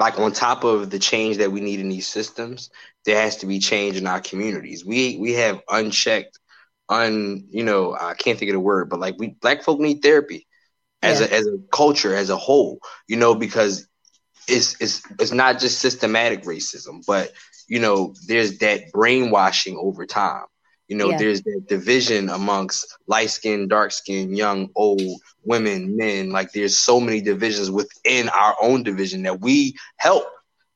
like 0.00 0.18
on 0.18 0.32
top 0.32 0.64
of 0.64 0.90
the 0.90 0.98
change 0.98 1.36
that 1.36 1.52
we 1.52 1.60
need 1.60 1.78
in 1.78 1.90
these 1.90 2.08
systems, 2.08 2.70
there 3.04 3.20
has 3.20 3.36
to 3.38 3.46
be 3.46 3.58
change 3.58 3.96
in 3.96 4.06
our 4.06 4.20
communities. 4.20 4.84
We 4.84 5.18
we 5.18 5.34
have 5.34 5.60
unchecked, 5.68 6.38
un 6.88 7.44
you 7.50 7.62
know 7.62 7.94
I 7.94 8.14
can't 8.14 8.38
think 8.38 8.50
of 8.50 8.54
the 8.54 8.60
word, 8.60 8.88
but 8.88 8.98
like 8.98 9.16
we 9.18 9.28
black 9.28 9.62
folk 9.62 9.78
need 9.78 10.02
therapy 10.02 10.46
as 11.02 11.20
yeah. 11.20 11.26
a 11.26 11.30
as 11.30 11.46
a 11.46 11.58
culture 11.70 12.14
as 12.14 12.30
a 12.30 12.36
whole. 12.36 12.80
You 13.08 13.18
know 13.18 13.34
because 13.34 13.86
it's 14.48 14.80
it's 14.80 15.02
it's 15.20 15.32
not 15.32 15.60
just 15.60 15.80
systematic 15.80 16.44
racism, 16.44 17.04
but 17.06 17.30
you 17.68 17.78
know 17.78 18.14
there's 18.26 18.58
that 18.58 18.92
brainwashing 18.92 19.76
over 19.78 20.06
time. 20.06 20.44
You 20.90 20.96
know, 20.96 21.10
yeah. 21.10 21.18
there's 21.18 21.40
that 21.42 21.66
division 21.68 22.28
amongst 22.28 22.98
light 23.06 23.30
skin, 23.30 23.68
dark 23.68 23.92
skin, 23.92 24.34
young, 24.34 24.70
old, 24.74 25.00
women, 25.44 25.96
men. 25.96 26.30
Like 26.30 26.50
there's 26.50 26.76
so 26.76 26.98
many 26.98 27.20
divisions 27.20 27.70
within 27.70 28.28
our 28.28 28.56
own 28.60 28.82
division 28.82 29.22
that 29.22 29.40
we 29.40 29.76
help 29.98 30.24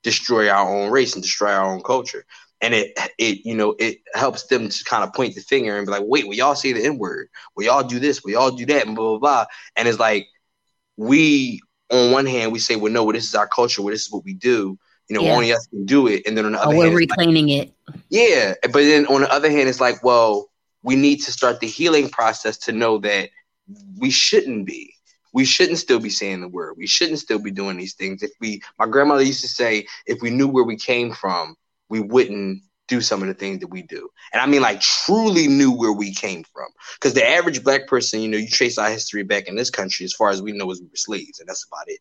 destroy 0.05 0.49
our 0.49 0.73
own 0.73 0.93
race 0.93 1.15
and 1.15 1.23
destroy 1.23 1.51
our 1.51 1.75
own 1.75 1.83
culture. 1.83 2.25
And 2.61 2.73
it 2.75 2.97
it 3.19 3.45
you 3.45 3.57
know 3.57 3.75
it 3.81 4.03
helps 4.15 4.45
them 4.45 4.69
to 4.69 4.85
kind 4.85 5.03
of 5.03 5.13
point 5.13 5.35
the 5.35 5.41
finger 5.41 5.77
and 5.77 5.85
be 5.85 5.91
like, 5.91 6.05
wait, 6.07 6.29
we 6.29 6.41
all 6.41 6.55
say 6.55 6.73
the 6.73 6.85
N 6.85 6.97
word, 6.97 7.27
we 7.57 7.67
all 7.67 7.83
do 7.83 7.99
this, 7.99 8.23
we 8.23 8.37
all 8.37 8.53
do 8.53 8.67
that, 8.67 8.87
and 8.87 8.95
blah 8.95 9.19
blah 9.19 9.19
blah. 9.19 9.45
And 9.75 9.89
it's 9.89 9.99
like 9.99 10.29
we 10.97 11.61
on 11.91 12.13
one 12.13 12.27
hand 12.27 12.53
we 12.53 12.61
say, 12.61 12.77
well, 12.77 12.93
no, 12.93 13.03
well, 13.03 13.15
this 13.15 13.27
is 13.27 13.35
our 13.35 13.49
culture, 13.49 13.83
well, 13.83 13.91
this 13.91 14.07
is 14.07 14.13
what 14.13 14.25
we 14.25 14.35
do, 14.35 14.79
you 15.09 15.17
know, 15.17 15.23
yeah. 15.23 15.33
only 15.33 15.53
us 15.53 15.67
can 15.67 15.85
do 15.85 16.07
it. 16.07 16.23
And 16.27 16.37
then 16.37 16.47
on 16.47 16.53
the 16.53 16.61
other 16.61 16.77
oh, 16.77 16.81
hand, 16.81 16.93
we're 16.93 16.99
reclaiming 16.99 17.49
like, 17.49 17.69
it. 17.69 17.75
Yeah. 18.09 18.55
But 18.63 18.83
then 18.83 19.07
on 19.07 19.23
the 19.23 19.33
other 19.33 19.51
hand, 19.51 19.69
it's 19.69 19.81
like, 19.81 20.03
well, 20.03 20.51
we 20.83 20.97
need 20.97 21.17
to 21.23 21.33
start 21.33 21.61
the 21.61 21.67
healing 21.67 22.09
process 22.09 22.57
to 22.59 22.73
know 22.73 22.99
that 22.99 23.31
we 23.99 24.11
shouldn't 24.11 24.67
be. 24.67 24.95
We 25.33 25.45
shouldn't 25.45 25.79
still 25.79 25.99
be 25.99 26.11
saying 26.11 26.41
the 26.41 26.49
word. 26.49 26.75
We 26.77 26.87
shouldn't 26.87 27.19
still 27.19 27.41
be 27.41 27.51
doing 27.51 27.77
these 27.77 27.95
things. 27.95 28.23
If 28.23 28.31
we, 28.41 28.63
my 28.79 28.87
grandmother 28.87 29.23
used 29.23 29.41
to 29.41 29.49
say, 29.49 29.87
if 30.07 30.23
we 30.23 30.31
knew 30.31 30.47
where 30.47 30.65
we 30.65 30.77
came 30.77 31.13
from, 31.13 31.57
we 31.89 32.01
wouldn't 32.01 32.63
do 32.87 33.01
some 33.01 33.23
of 33.23 33.29
the 33.29 33.35
things 33.35 33.61
that 33.61 33.69
we 33.69 33.83
do. 33.83 34.09
And 34.33 34.41
I 34.41 34.47
mean, 34.47 34.63
like, 34.63 34.81
truly 34.81 35.49
knew 35.49 35.73
where 35.73 35.93
we 35.93 36.15
came 36.15 36.45
from. 36.45 36.67
Because 36.95 37.15
the 37.15 37.27
average 37.27 37.65
black 37.65 37.89
person, 37.89 38.21
you 38.21 38.29
know, 38.29 38.37
you 38.37 38.49
trace 38.49 38.79
our 38.79 38.91
history 38.91 39.23
back 39.23 39.49
in 39.49 39.57
this 39.57 39.71
country, 39.71 40.05
as 40.05 40.13
far 40.13 40.31
as 40.31 40.41
we 40.41 40.53
know, 40.53 40.71
is 40.71 40.81
we 40.81 40.87
were 40.87 40.97
slaves, 40.97 41.41
and 41.41 41.49
that's 41.49 41.67
about 41.67 41.89
it 41.89 41.99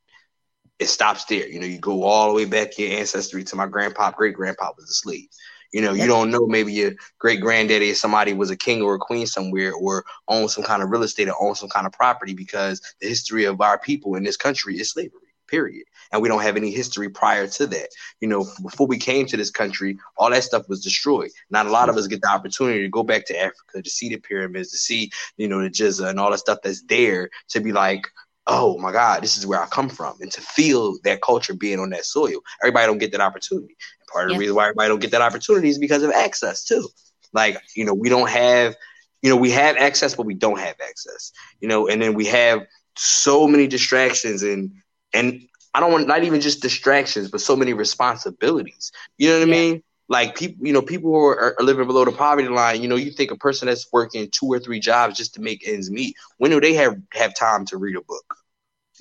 it 0.80 0.88
stops 0.88 1.26
there. 1.26 1.48
You 1.48 1.60
know, 1.60 1.66
you 1.66 1.80
go 1.80 2.04
all 2.04 2.30
the 2.30 2.34
way 2.34 2.46
back 2.46 2.78
your 2.78 2.92
ancestry 2.92 3.44
to 3.46 3.56
my 3.56 3.68
grandpa, 3.68 4.12
great 4.12 4.36
grandpa 4.36 4.72
was 4.76 4.90
a 4.90 4.94
slave. 4.94 5.30
You 5.72 5.82
know, 5.82 5.94
you 5.94 6.06
don't 6.06 6.30
know 6.30 6.46
maybe 6.46 6.72
your 6.72 6.92
great 7.18 7.42
granddaddy 7.42 7.90
or 7.90 7.96
somebody 7.96 8.34
was 8.34 8.52
a 8.52 8.56
king 8.56 8.84
or 8.84 8.94
a 8.94 9.00
queen 9.00 9.26
somewhere 9.26 9.74
or 9.74 10.06
owned 10.28 10.52
some 10.52 10.64
kind 10.64 10.84
of 10.84 10.92
real 10.92 11.02
estate 11.02 11.30
or 11.30 11.42
owned 11.42 11.58
some 11.58 11.70
kind 11.70 11.88
of 11.88 11.94
property 11.94 12.36
because 12.36 12.80
the 13.02 13.08
history 13.08 13.46
of 13.46 13.60
our 13.60 13.80
people 13.80 14.16
in 14.16 14.24
this 14.24 14.38
country 14.38 14.80
is 14.80 14.92
slavery, 14.92 15.34
period. 15.48 15.86
And 16.12 16.22
we 16.22 16.30
don't 16.30 16.44
have 16.44 16.58
any 16.58 16.70
history 16.70 17.10
prior 17.10 17.48
to 17.48 17.66
that. 17.66 17.90
You 18.22 18.28
know, 18.28 18.46
before 18.62 18.86
we 18.86 19.00
came 19.00 19.26
to 19.26 19.36
this 19.36 19.50
country, 19.50 19.98
all 20.16 20.30
that 20.30 20.44
stuff 20.44 20.70
was 20.70 20.84
destroyed. 20.84 21.32
Not 21.50 21.66
a 21.66 21.72
lot 21.72 21.90
of 21.90 21.98
us 21.98 22.06
get 22.06 22.22
the 22.22 22.30
opportunity 22.30 22.84
to 22.84 22.90
go 22.90 23.02
back 23.02 23.26
to 23.26 23.40
Africa 23.40 23.82
to 23.82 23.90
see 23.90 24.10
the 24.10 24.18
pyramids, 24.18 24.70
to 24.72 24.78
see, 24.78 25.10
you 25.38 25.48
know, 25.48 25.60
the 25.64 25.72
Giza 25.72 26.06
and 26.06 26.20
all 26.20 26.30
the 26.30 26.38
stuff 26.38 26.60
that's 26.64 26.84
there 26.84 27.32
to 27.50 27.60
be 27.60 27.72
like, 27.72 28.08
oh 28.48 28.78
my 28.78 28.92
God, 28.92 29.24
this 29.24 29.38
is 29.38 29.48
where 29.48 29.62
I 29.62 29.68
come 29.68 29.90
from, 29.90 30.16
and 30.22 30.32
to 30.32 30.42
feel 30.42 30.98
that 31.04 31.22
culture 31.22 31.54
being 31.54 31.80
on 31.80 31.92
that 31.92 32.06
soil. 32.06 32.40
Everybody 32.62 32.88
don't 32.88 32.98
get 32.98 33.12
that 33.14 33.22
opportunity. 33.22 33.76
And 34.00 34.08
part 34.12 34.26
of 34.26 34.32
yeah. 34.32 34.36
the 34.36 34.40
reason 34.40 34.56
why 34.56 34.64
everybody 34.66 34.90
don't 34.90 35.02
get 35.02 35.12
that 35.12 35.22
opportunity 35.22 35.70
is 35.70 35.78
because 35.78 36.04
of 36.04 36.12
access 36.12 36.64
too. 36.64 36.88
Like, 37.32 37.62
you 37.76 37.86
know, 37.86 37.94
we 37.94 38.10
don't 38.10 38.30
have, 38.30 38.76
you 39.22 39.30
know, 39.30 39.38
we 39.38 39.52
have 39.52 39.78
access, 39.78 40.16
but 40.16 40.26
we 40.26 40.34
don't 40.34 40.60
have 40.60 40.76
access. 40.88 41.32
You 41.62 41.68
know, 41.68 41.88
and 41.88 42.02
then 42.02 42.14
we 42.14 42.26
have 42.26 42.66
so 42.96 43.48
many 43.48 43.68
distractions 43.68 44.44
and 44.44 44.72
and 45.14 45.42
I 45.74 45.80
don't 45.80 45.92
want 45.92 46.08
not 46.08 46.24
even 46.24 46.42
just 46.42 46.62
distractions, 46.62 47.32
but 47.32 47.42
so 47.42 47.56
many 47.56 47.74
responsibilities. 47.74 48.92
You 49.18 49.30
know 49.30 49.40
what 49.40 49.48
yeah. 49.48 49.56
I 49.56 49.58
mean? 49.58 49.84
Like 50.14 50.36
people, 50.38 50.66
you 50.66 50.72
know, 50.72 50.82
people 50.82 51.12
who 51.12 51.26
are, 51.26 51.56
are, 51.60 51.64
living 51.64 51.88
below 51.88 52.06
the 52.06 52.12
poverty 52.12 52.48
line, 52.48 52.82
you 52.84 52.88
know, 52.88 52.96
you 52.96 53.12
think 53.12 53.32
a 53.32 53.36
person 53.36 53.68
that's 53.68 53.92
working 53.92 54.30
two 54.30 54.46
or 54.46 54.60
three 54.60 54.80
jobs 54.80 55.18
just 55.18 55.34
to 55.34 55.42
make 55.42 55.68
ends 55.68 55.90
meet, 55.90 56.16
when 56.38 56.52
do 56.52 56.62
they 56.62 56.74
have 56.76 56.96
have 57.14 57.36
time 57.36 57.66
to 57.66 57.78
read 57.78 57.96
a 57.96 58.02
book, 58.02 58.36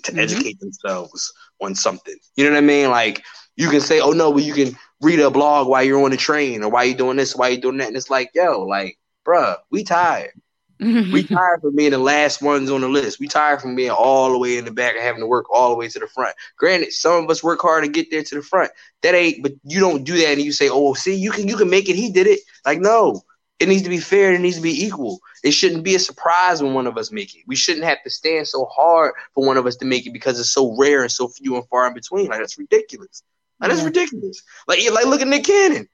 to 0.05 0.11
mm-hmm. 0.11 0.21
educate 0.21 0.59
themselves 0.59 1.31
on 1.61 1.75
something? 1.75 2.17
You 2.35 2.45
know 2.45 2.53
what 2.53 2.57
I 2.57 2.63
mean? 2.63 2.89
Like 2.89 3.23
you 3.57 3.69
can 3.69 3.83
say, 3.83 4.01
oh 4.01 4.13
no, 4.13 4.33
but 4.33 4.43
you 4.43 4.55
can 4.55 4.75
read 5.03 5.21
a 5.21 5.31
blog 5.31 5.69
while 5.69 5.83
you're 5.83 6.03
on 6.03 6.13
the 6.13 6.17
train, 6.17 6.65
or 6.65 6.71
while 6.71 6.87
you're 6.87 6.97
doing 6.97 7.19
this, 7.19 7.37
while 7.37 7.51
you're 7.51 7.61
doing 7.61 7.77
that, 7.77 7.89
and 7.89 7.97
it's 7.97 8.09
like, 8.09 8.31
yo, 8.35 8.63
like, 8.63 8.99
bruh, 9.27 9.59
we 9.71 9.85
tired 9.85 10.33
we 10.83 11.23
mm-hmm. 11.23 11.35
tired 11.35 11.61
from 11.61 11.77
being 11.77 11.93
the 11.93 11.99
last 11.99 12.43
ones 12.43 12.71
on 12.71 12.81
the 12.81 12.89
list. 12.89 13.21
We 13.21 13.29
tired 13.29 13.61
from 13.61 13.77
being 13.77 13.91
all 13.91 14.33
the 14.33 14.39
way 14.39 14.59
in 14.59 14.65
the 14.65 14.73
back 14.73 14.95
and 14.95 15.03
having 15.03 15.21
to 15.21 15.27
work 15.27 15.47
all 15.53 15.71
the 15.71 15.77
way 15.77 15.89
to 15.89 15.99
the 15.99 16.09
front. 16.09 16.35
Granted, 16.57 16.93
some 16.93 17.23
of 17.23 17.31
us 17.31 17.43
work 17.43 17.61
hard 17.61 17.85
to 17.85 17.91
get 17.91 18.11
there 18.11 18.25
to 18.25 18.35
the 18.35 18.43
front. 18.43 18.73
That 19.03 19.15
ain't, 19.15 19.43
but 19.43 19.53
you 19.63 19.79
don't 19.79 20.03
do 20.03 20.17
that 20.17 20.33
and 20.33 20.43
you 20.43 20.51
say, 20.51 20.69
"Oh, 20.69 20.95
see, 20.95 21.15
you 21.15 21.31
can 21.31 21.47
you 21.47 21.57
can 21.57 21.71
make 21.71 21.89
it. 21.89 21.95
He 21.95 22.11
did 22.11 22.27
it." 22.27 22.41
Like, 22.67 22.81
no, 22.81 23.23
it 23.61 23.69
needs 23.69 23.83
to 23.83 23.89
be 23.89 23.99
fair. 23.99 24.33
It 24.33 24.41
needs 24.41 24.57
to 24.57 24.63
be 24.63 24.85
equal. 24.85 25.21
It 25.45 25.53
shouldn't 25.53 25.85
be 25.85 25.95
a 25.95 26.01
surprise 26.01 26.61
when 26.61 26.75
one 26.75 26.89
of 26.89 26.99
us 26.99 27.13
make 27.13 27.35
it. 27.37 27.43
We 27.47 27.55
shouldn't 27.55 27.85
have 27.85 28.03
to 28.03 28.11
stand 28.11 28.49
so 28.49 28.65
hard 28.65 29.15
for 29.35 29.47
one 29.47 29.57
of 29.57 29.67
us 29.67 29.77
to 29.77 29.85
make 29.85 30.05
it 30.07 30.13
because 30.13 30.41
it's 30.41 30.51
so 30.51 30.77
rare 30.77 31.03
and 31.03 31.13
so 31.13 31.29
few 31.29 31.55
and 31.55 31.69
far 31.69 31.87
in 31.87 31.95
between. 31.95 32.27
Like 32.27 32.41
that's 32.41 32.59
ridiculous. 32.59 33.23
Like 33.61 33.71
that's 33.71 33.85
ridiculous. 33.85 34.43
Like 34.67 34.81
like 34.91 35.07
look 35.07 35.21
at 35.21 35.29
Nick 35.29 35.45
Cannon. 35.45 35.89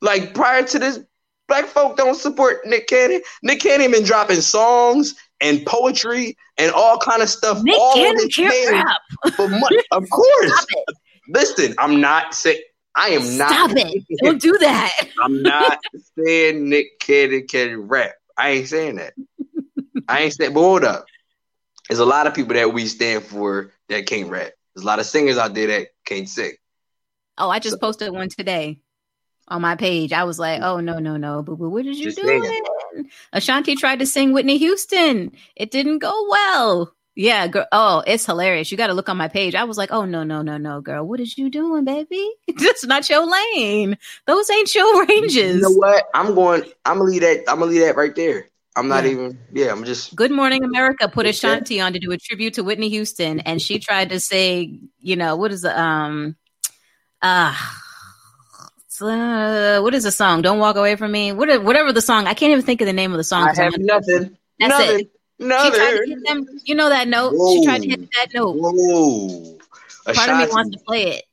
Like 0.00 0.32
prior 0.32 0.62
to 0.62 0.78
this 0.78 1.00
Black 1.48 1.64
folk 1.64 1.96
don't 1.96 2.14
support 2.14 2.66
Nick 2.66 2.88
Cannon. 2.88 3.22
Nick 3.42 3.60
Cannon 3.60 3.90
been 3.90 4.04
dropping 4.04 4.42
songs 4.42 5.14
and 5.40 5.64
poetry 5.64 6.36
and 6.58 6.70
all 6.72 6.98
kind 6.98 7.22
of 7.22 7.30
stuff. 7.30 7.62
Nick 7.62 7.78
all 7.78 7.94
Cannon 7.94 8.28
can't 8.28 8.70
rap. 8.70 9.32
For 9.34 9.48
money. 9.48 9.82
Of 9.90 10.08
course. 10.10 10.66
Listen, 11.28 11.74
I'm 11.78 12.00
not 12.00 12.34
saying 12.34 12.60
I 12.94 13.10
am 13.10 13.22
Stop 13.22 13.70
not. 13.70 13.70
Stop 13.70 13.94
it! 13.94 14.04
Don't 14.22 14.40
do 14.40 14.58
that. 14.58 14.92
I'm 15.22 15.42
not 15.42 15.78
saying 16.18 16.68
Nick 16.68 16.98
Cannon 17.00 17.46
can 17.48 17.88
rap. 17.88 18.12
I 18.36 18.50
ain't 18.50 18.68
saying 18.68 18.96
that. 18.96 19.14
I 20.06 20.20
ain't 20.20 20.34
saying, 20.34 20.52
but 20.52 20.60
hold 20.60 20.84
up. 20.84 21.06
There's 21.88 22.00
a 22.00 22.04
lot 22.04 22.26
of 22.26 22.34
people 22.34 22.54
that 22.54 22.72
we 22.72 22.86
stand 22.86 23.24
for 23.24 23.72
that 23.88 24.06
can't 24.06 24.28
rap. 24.28 24.52
There's 24.74 24.84
a 24.84 24.86
lot 24.86 24.98
of 24.98 25.06
singers 25.06 25.38
out 25.38 25.54
there 25.54 25.66
that 25.68 25.88
can't 26.04 26.28
sing. 26.28 26.52
Oh, 27.38 27.48
I 27.48 27.58
just 27.58 27.80
posted 27.80 28.12
one 28.12 28.28
today 28.28 28.80
on 29.48 29.62
my 29.62 29.76
page. 29.76 30.12
I 30.12 30.24
was 30.24 30.38
like, 30.38 30.62
oh 30.62 30.80
no, 30.80 30.98
no, 30.98 31.16
no, 31.16 31.42
boo 31.42 31.56
boo, 31.56 31.68
what 31.68 31.84
did 31.84 31.96
you 31.96 32.06
Just 32.12 32.18
do? 32.18 33.04
Ashanti 33.32 33.76
tried 33.76 33.98
to 33.98 34.06
sing 34.06 34.32
Whitney 34.32 34.58
Houston. 34.58 35.32
It 35.56 35.70
didn't 35.70 35.98
go 35.98 36.26
well. 36.28 36.94
Yeah, 37.14 37.48
girl. 37.48 37.66
Oh, 37.72 38.04
it's 38.06 38.24
hilarious. 38.24 38.70
You 38.70 38.78
got 38.78 38.86
to 38.86 38.94
look 38.94 39.08
on 39.08 39.16
my 39.16 39.26
page. 39.26 39.56
I 39.56 39.64
was 39.64 39.76
like, 39.76 39.90
oh 39.90 40.04
no, 40.04 40.22
no, 40.22 40.40
no, 40.40 40.56
no, 40.56 40.80
girl. 40.80 41.04
What 41.04 41.18
is 41.18 41.36
you 41.36 41.50
doing, 41.50 41.84
baby? 41.84 42.30
That's 42.56 42.86
not 42.86 43.10
your 43.10 43.26
lane. 43.28 43.98
Those 44.26 44.48
ain't 44.50 44.72
your 44.72 45.04
ranges. 45.04 45.56
You 45.56 45.62
know 45.62 45.72
what? 45.72 46.04
I'm 46.14 46.36
going. 46.36 46.62
I'm 46.84 46.98
gonna 46.98 47.10
leave 47.10 47.22
that. 47.22 47.38
I'm 47.48 47.58
gonna 47.58 47.72
leave 47.72 47.80
that 47.80 47.96
right 47.96 48.14
there. 48.14 48.46
I'm 48.76 48.86
not 48.86 49.02
Yeah. 49.02 49.10
even. 49.10 49.38
Yeah, 49.52 49.72
I'm 49.72 49.84
just. 49.84 50.14
Good 50.14 50.30
Morning 50.30 50.62
America 50.62 51.08
put 51.08 51.26
Ashanti 51.26 51.80
on 51.80 51.92
to 51.94 51.98
do 51.98 52.12
a 52.12 52.18
tribute 52.18 52.54
to 52.54 52.62
Whitney 52.62 52.88
Houston, 52.90 53.40
and 53.40 53.60
she 53.60 53.80
tried 53.80 54.10
to 54.10 54.20
say, 54.20 54.78
you 55.00 55.16
know, 55.16 55.34
what 55.34 55.50
is 55.50 55.62
the 55.62 55.76
um, 55.76 56.36
uh, 57.20 57.52
it's, 57.52 57.87
uh 59.02 59.80
what 59.80 59.94
is 59.94 60.04
the 60.04 60.12
song? 60.12 60.42
Don't 60.42 60.58
walk 60.58 60.76
away 60.76 60.96
from 60.96 61.12
me. 61.12 61.32
What 61.32 61.62
whatever 61.62 61.92
the 61.92 62.00
song. 62.00 62.26
I 62.26 62.34
can't 62.34 62.50
even 62.52 62.64
think 62.64 62.80
of 62.80 62.86
the 62.86 62.92
name 62.92 63.12
of 63.12 63.18
the 63.18 63.24
song. 63.24 63.46
I 63.48 63.50
I'm 63.50 63.56
have 63.56 63.78
nothing. 63.78 64.36
That's 64.58 64.70
nothing. 64.78 65.00
it. 65.00 65.10
She 65.40 65.46
tried 65.46 65.70
to 65.70 65.78
Nothing. 65.78 66.08
hit 66.08 66.26
them. 66.26 66.46
You 66.64 66.74
know 66.74 66.88
that 66.88 67.06
note. 67.08 67.32
She 67.52 67.64
tried 67.64 67.82
to 67.82 67.88
hit 67.88 68.00
that 68.12 68.28
note. 68.34 68.56
Whoa. 68.58 69.58
Part 70.12 70.28
of 70.30 70.38
me 70.38 70.46
wants 70.52 70.76
to 70.76 70.82
play 70.84 71.02
it. 71.12 71.24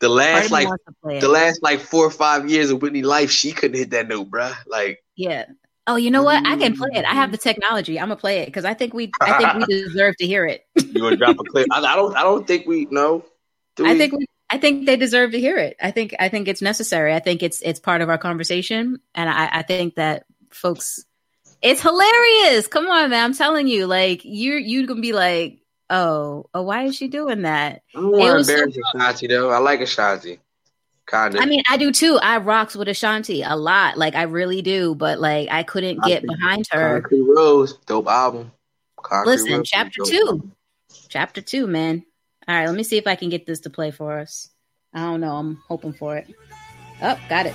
the 0.00 0.08
last 0.08 0.50
like 0.50 0.66
wants 0.68 0.84
to 0.86 0.92
play 1.02 1.18
it. 1.18 1.20
the 1.20 1.28
last 1.28 1.62
like 1.62 1.78
four 1.80 2.04
or 2.04 2.10
five 2.10 2.50
years 2.50 2.70
of 2.70 2.82
Whitney 2.82 3.02
life, 3.02 3.30
she 3.30 3.52
couldn't 3.52 3.76
hit 3.78 3.90
that 3.90 4.08
note, 4.08 4.30
bruh. 4.30 4.54
Like 4.66 5.02
Yeah. 5.16 5.46
Oh, 5.86 5.96
you 5.96 6.10
know 6.10 6.22
what? 6.22 6.44
I 6.46 6.56
can 6.56 6.74
play 6.74 6.88
it. 6.94 7.04
I 7.04 7.12
have 7.12 7.30
the 7.30 7.36
technology. 7.38 8.00
I'm 8.00 8.06
gonna 8.08 8.16
play 8.16 8.38
it 8.38 8.46
because 8.46 8.64
I 8.64 8.72
think 8.74 8.94
we, 8.94 9.12
I 9.20 9.36
think 9.54 9.68
we 9.68 9.74
deserve 9.84 10.16
to 10.16 10.26
hear 10.26 10.46
it. 10.46 10.64
you 10.76 11.00
gonna 11.00 11.14
drop 11.16 11.36
a 11.38 11.44
clip? 11.44 11.66
I, 11.70 11.80
I 11.80 11.94
don't. 11.94 12.16
I 12.16 12.22
don't 12.22 12.46
think 12.46 12.66
we 12.66 12.86
know. 12.90 13.24
Do 13.76 13.84
I 13.86 13.92
we? 13.92 13.98
think 13.98 14.12
we, 14.14 14.26
I 14.54 14.58
think 14.58 14.86
they 14.86 14.96
deserve 14.96 15.32
to 15.32 15.40
hear 15.40 15.58
it. 15.58 15.76
I 15.82 15.90
think, 15.90 16.14
I 16.20 16.28
think 16.28 16.46
it's 16.46 16.62
necessary. 16.62 17.12
I 17.12 17.18
think 17.18 17.42
it's, 17.42 17.60
it's 17.60 17.80
part 17.80 18.02
of 18.02 18.08
our 18.08 18.18
conversation, 18.18 19.00
and 19.14 19.28
I, 19.28 19.48
I 19.52 19.62
think 19.62 19.96
that 19.96 20.26
folks, 20.50 21.04
it's 21.60 21.82
hilarious. 21.82 22.68
Come 22.68 22.86
on, 22.86 23.10
man! 23.10 23.24
I'm 23.24 23.34
telling 23.34 23.66
you, 23.66 23.86
like 23.86 24.24
you, 24.24 24.54
you 24.54 24.86
gonna 24.86 25.00
be 25.00 25.12
like, 25.12 25.58
oh, 25.90 26.46
oh, 26.54 26.62
why 26.62 26.84
is 26.84 26.94
she 26.94 27.08
doing 27.08 27.42
that? 27.42 27.82
I 27.96 28.00
don't 28.00 28.12
want 28.12 28.22
to 28.22 28.34
was 28.34 28.46
so 28.46 28.80
Ashanti 28.94 29.26
though. 29.26 29.50
I 29.50 29.58
like 29.58 29.80
Ashanti. 29.80 30.40
Kind 31.06 31.34
of. 31.34 31.40
I 31.40 31.46
mean, 31.46 31.62
I 31.68 31.76
do 31.76 31.90
too. 31.90 32.18
I 32.22 32.36
rocks 32.38 32.76
with 32.76 32.88
Ashanti 32.88 33.42
a 33.42 33.56
lot, 33.56 33.98
like 33.98 34.14
I 34.14 34.22
really 34.22 34.62
do. 34.62 34.94
But 34.94 35.18
like, 35.18 35.48
I 35.50 35.62
couldn't 35.62 36.00
I 36.04 36.08
get 36.08 36.22
behind 36.26 36.66
her. 36.70 37.00
Concrete 37.00 37.22
Rose, 37.22 37.76
dope 37.86 38.06
album. 38.06 38.52
Concrete 39.02 39.32
Listen, 39.32 39.52
Rose, 39.58 39.68
chapter 39.68 40.02
two. 40.04 40.26
album. 40.26 40.52
Chapter 41.08 41.40
two, 41.40 41.66
man. 41.66 42.04
All 42.46 42.54
right, 42.54 42.66
let 42.66 42.76
me 42.76 42.82
see 42.82 42.98
if 42.98 43.06
I 43.06 43.14
can 43.14 43.30
get 43.30 43.46
this 43.46 43.60
to 43.60 43.70
play 43.70 43.90
for 43.90 44.18
us. 44.18 44.50
I 44.92 45.00
don't 45.00 45.20
know. 45.20 45.34
I'm 45.36 45.62
hoping 45.68 45.92
for 45.92 46.16
it. 46.16 46.32
Oh, 47.02 47.18
got 47.28 47.46
it. 47.46 47.54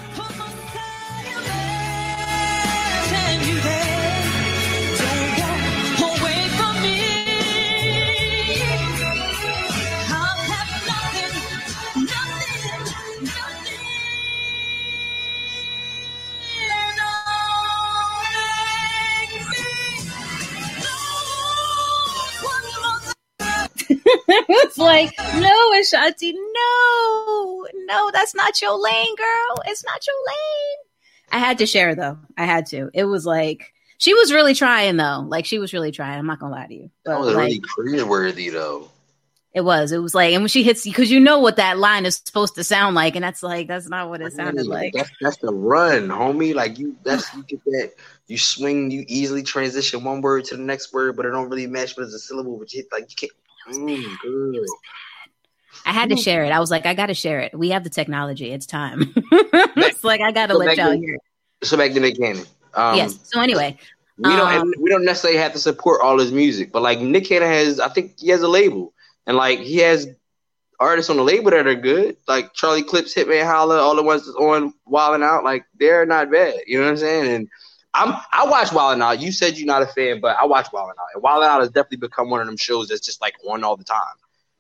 it's 24.49 24.77
like, 24.77 25.11
no, 25.35 25.79
Ashanti, 25.79 26.33
no, 26.33 27.67
no, 27.85 28.11
that's 28.13 28.35
not 28.35 28.61
your 28.61 28.77
lane, 28.79 29.15
girl. 29.15 29.63
It's 29.65 29.83
not 29.83 30.05
your 30.05 30.15
lane. 30.27 30.77
I 31.31 31.39
had 31.39 31.57
to 31.59 31.65
share 31.65 31.95
though. 31.95 32.17
I 32.37 32.45
had 32.45 32.65
to. 32.67 32.89
It 32.93 33.05
was 33.05 33.25
like 33.25 33.73
she 33.97 34.13
was 34.13 34.31
really 34.31 34.53
trying 34.53 34.97
though. 34.97 35.25
Like 35.27 35.45
she 35.45 35.59
was 35.59 35.73
really 35.73 35.91
trying. 35.91 36.17
I'm 36.19 36.25
not 36.25 36.39
gonna 36.39 36.53
lie 36.53 36.67
to 36.67 36.73
you. 36.73 36.89
That 37.05 37.19
was 37.19 37.33
like, 37.33 37.37
really 37.37 37.61
cringeworthy 37.61 38.51
though. 38.51 38.89
it 39.53 39.61
was. 39.61 39.91
It 39.91 39.97
was 39.97 40.13
like, 40.15 40.33
and 40.33 40.43
when 40.43 40.47
she 40.47 40.63
hits, 40.63 40.83
because 40.83 41.11
you 41.11 41.19
know 41.19 41.39
what 41.39 41.55
that 41.57 41.77
line 41.77 42.05
is 42.05 42.21
supposed 42.23 42.55
to 42.55 42.63
sound 42.63 42.95
like, 42.95 43.15
and 43.15 43.23
that's 43.23 43.43
like 43.43 43.67
that's 43.67 43.89
not 43.89 44.09
what 44.09 44.21
it 44.21 44.33
sounded 44.33 44.65
Yeah, 44.65 44.73
like. 44.73 44.93
That's, 44.93 45.09
that's 45.21 45.37
the 45.37 45.53
run, 45.53 46.07
homie. 46.07 46.53
Like 46.53 46.77
you, 46.79 46.95
that's 47.03 47.33
you 47.35 47.43
get 47.43 47.63
that. 47.65 47.91
You 48.27 48.37
swing, 48.37 48.91
you 48.91 49.05
easily 49.07 49.41
transition 49.41 50.03
one 50.03 50.21
word 50.21 50.45
to 50.45 50.57
the 50.57 50.63
next 50.63 50.93
word, 50.93 51.15
but 51.15 51.25
it 51.25 51.31
don't 51.31 51.49
really 51.49 51.67
match. 51.67 51.95
But 51.95 52.03
it's 52.03 52.13
a 52.13 52.19
syllable, 52.19 52.57
but 52.57 52.71
you 52.73 52.83
like 52.91 53.09
you 53.09 53.15
can't. 53.15 53.31
Mm, 53.71 54.19
girl. 54.19 54.65
I 55.85 55.91
had 55.91 56.09
to 56.09 56.17
share 56.17 56.43
it. 56.43 56.51
I 56.51 56.59
was 56.59 56.71
like, 56.71 56.85
I 56.85 56.93
got 56.93 57.07
to 57.07 57.13
share 57.13 57.39
it. 57.39 57.57
We 57.57 57.69
have 57.69 57.83
the 57.83 57.89
technology. 57.89 58.51
It's 58.51 58.65
time. 58.65 59.13
it's 59.31 60.03
like 60.03 60.21
I 60.21 60.31
got 60.31 60.47
to 60.47 60.53
So 60.53 60.59
let 60.59 60.77
y'all 60.77 60.91
hear 60.91 61.15
it. 61.15 61.21
So 61.65 61.77
back 61.77 61.93
to 61.93 61.99
Nick 61.99 62.17
Cannon. 62.17 62.45
Um, 62.73 62.95
yes. 62.95 63.19
So 63.23 63.41
anyway, 63.41 63.77
we 64.17 64.29
don't 64.29 64.53
um, 64.53 64.73
we 64.79 64.89
don't 64.89 65.05
necessarily 65.05 65.39
have 65.39 65.53
to 65.53 65.59
support 65.59 66.01
all 66.01 66.19
his 66.19 66.31
music, 66.31 66.71
but 66.71 66.81
like 66.81 66.99
Nick 66.99 67.25
Cannon 67.25 67.49
has, 67.49 67.79
I 67.79 67.89
think 67.89 68.19
he 68.19 68.29
has 68.29 68.41
a 68.41 68.47
label, 68.47 68.93
and 69.25 69.37
like 69.37 69.59
he 69.59 69.77
has 69.77 70.07
artists 70.79 71.09
on 71.09 71.17
the 71.17 71.23
label 71.23 71.51
that 71.51 71.67
are 71.67 71.75
good, 71.75 72.17
like 72.27 72.53
Charlie 72.53 72.83
Clips, 72.83 73.13
Hitman 73.13 73.45
Holla, 73.45 73.79
all 73.79 73.95
the 73.95 74.03
ones 74.03 74.25
that's 74.25 74.37
on 74.37 74.73
Wildin' 74.87 75.23
Out, 75.23 75.43
like 75.43 75.65
they're 75.79 76.05
not 76.05 76.31
bad. 76.31 76.55
You 76.67 76.79
know 76.79 76.85
what 76.85 76.91
I'm 76.91 76.97
saying? 76.97 77.33
And 77.33 77.49
I'm 77.93 78.13
I 78.31 78.45
watch 78.47 78.67
Wildin' 78.69 79.01
Out. 79.01 79.19
You 79.19 79.31
said 79.31 79.57
you're 79.57 79.65
not 79.65 79.81
a 79.81 79.87
fan, 79.87 80.19
but 80.21 80.37
I 80.39 80.45
watch 80.45 80.67
Wildin' 80.67 80.89
Out, 80.91 81.07
and 81.15 81.23
Wildin' 81.23 81.47
Out 81.47 81.61
has 81.61 81.69
definitely 81.69 81.97
become 81.97 82.29
one 82.29 82.39
of 82.41 82.45
them 82.47 82.57
shows 82.57 82.87
that's 82.89 83.01
just 83.01 83.19
like 83.21 83.35
on 83.47 83.63
all 83.63 83.75
the 83.77 83.83
time. 83.83 83.97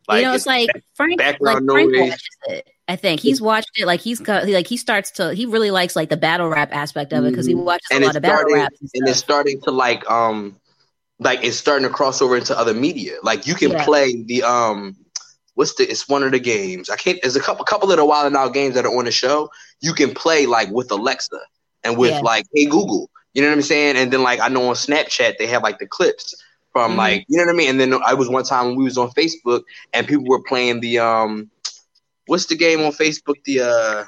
you 0.09 0.23
know, 0.23 0.33
it's 0.33 0.47
like 0.47 0.69
Frank, 0.95 1.11
like 1.11 1.39
background 1.39 1.69
Frank 1.69 1.91
noise. 1.91 2.09
watches 2.09 2.37
it. 2.47 2.67
I 2.87 2.95
think 2.95 3.21
he's 3.21 3.39
watched 3.39 3.69
it. 3.75 3.85
Like 3.85 3.99
he's 3.99 4.19
got, 4.19 4.45
he, 4.47 4.53
like 4.55 4.65
he 4.65 4.75
starts 4.77 5.11
to, 5.11 5.31
he 5.35 5.45
really 5.45 5.69
likes 5.69 5.95
like 5.95 6.09
the 6.09 6.17
battle 6.17 6.49
rap 6.49 6.69
aspect 6.73 7.13
of 7.13 7.23
it 7.23 7.29
because 7.29 7.45
he 7.45 7.53
Mhm. 7.53 7.63
watches 7.63 7.85
and 7.91 8.03
a 8.03 8.07
lot 8.07 8.15
of 8.15 8.23
battle 8.23 8.51
rap. 8.51 8.71
And 8.81 8.89
and 8.95 9.07
it's 9.07 9.19
starting 9.19 9.61
to 9.61 9.69
like 9.71 10.09
um 10.09 10.59
like 11.19 11.43
it's 11.43 11.55
starting 11.57 11.87
to 11.87 11.93
cross 11.93 12.19
over 12.23 12.35
into 12.35 12.57
other 12.57 12.73
media. 12.73 13.17
Like 13.21 13.45
you 13.45 13.53
can 13.53 13.69
Yeah. 13.73 13.85
play 13.85 14.23
the 14.23 14.41
um 14.41 14.95
what's 15.53 15.75
the 15.75 15.83
it's 15.83 16.09
one 16.09 16.23
of 16.23 16.31
the 16.31 16.39
games. 16.39 16.89
I 16.89 16.95
can't 16.95 17.19
there's 17.21 17.35
a 17.35 17.39
couple 17.39 17.63
couple 17.63 17.91
of 17.91 17.97
the 17.97 18.05
wild 18.05 18.25
and 18.25 18.35
out 18.35 18.55
games 18.55 18.73
that 18.73 18.85
are 18.87 18.97
on 18.97 19.05
the 19.05 19.11
show. 19.11 19.51
You 19.81 19.93
can 19.93 20.15
play 20.15 20.47
like 20.47 20.69
with 20.71 20.89
Alexa 20.89 21.39
and 21.83 21.95
with 21.95 22.09
Yeah. 22.13 22.21
like 22.21 22.47
Hey 22.55 22.65
Google. 22.65 23.11
You 23.33 23.41
know 23.41 23.49
what 23.49 23.55
I'm 23.55 23.61
saying? 23.61 23.95
And 23.97 24.11
then 24.11 24.23
like 24.23 24.39
I 24.39 24.47
know 24.49 24.67
on 24.69 24.75
Snapchat 24.75 25.37
they 25.37 25.47
have 25.47 25.63
like 25.63 25.79
the 25.79 25.85
clips 25.87 26.35
from 26.71 26.93
Mhm. 26.93 26.97
like 26.97 27.25
you 27.27 27.37
know 27.37 27.45
what 27.45 27.53
I 27.53 27.57
mean? 27.57 27.69
And 27.69 27.79
then 27.79 27.93
I 28.05 28.13
was 28.13 28.29
one 28.29 28.43
time 28.43 28.67
when 28.67 28.75
we 28.75 28.83
was 28.85 28.97
on 28.97 29.09
Facebook 29.11 29.63
and 29.93 30.07
people 30.07 30.25
were 30.25 30.41
playing 30.43 30.79
the 30.81 30.99
um 30.99 31.49
what's 32.25 32.45
the 32.47 32.55
game 32.55 32.81
on 32.81 32.91
Facebook? 32.91 33.35
The 33.45 33.61
uh 33.61 34.03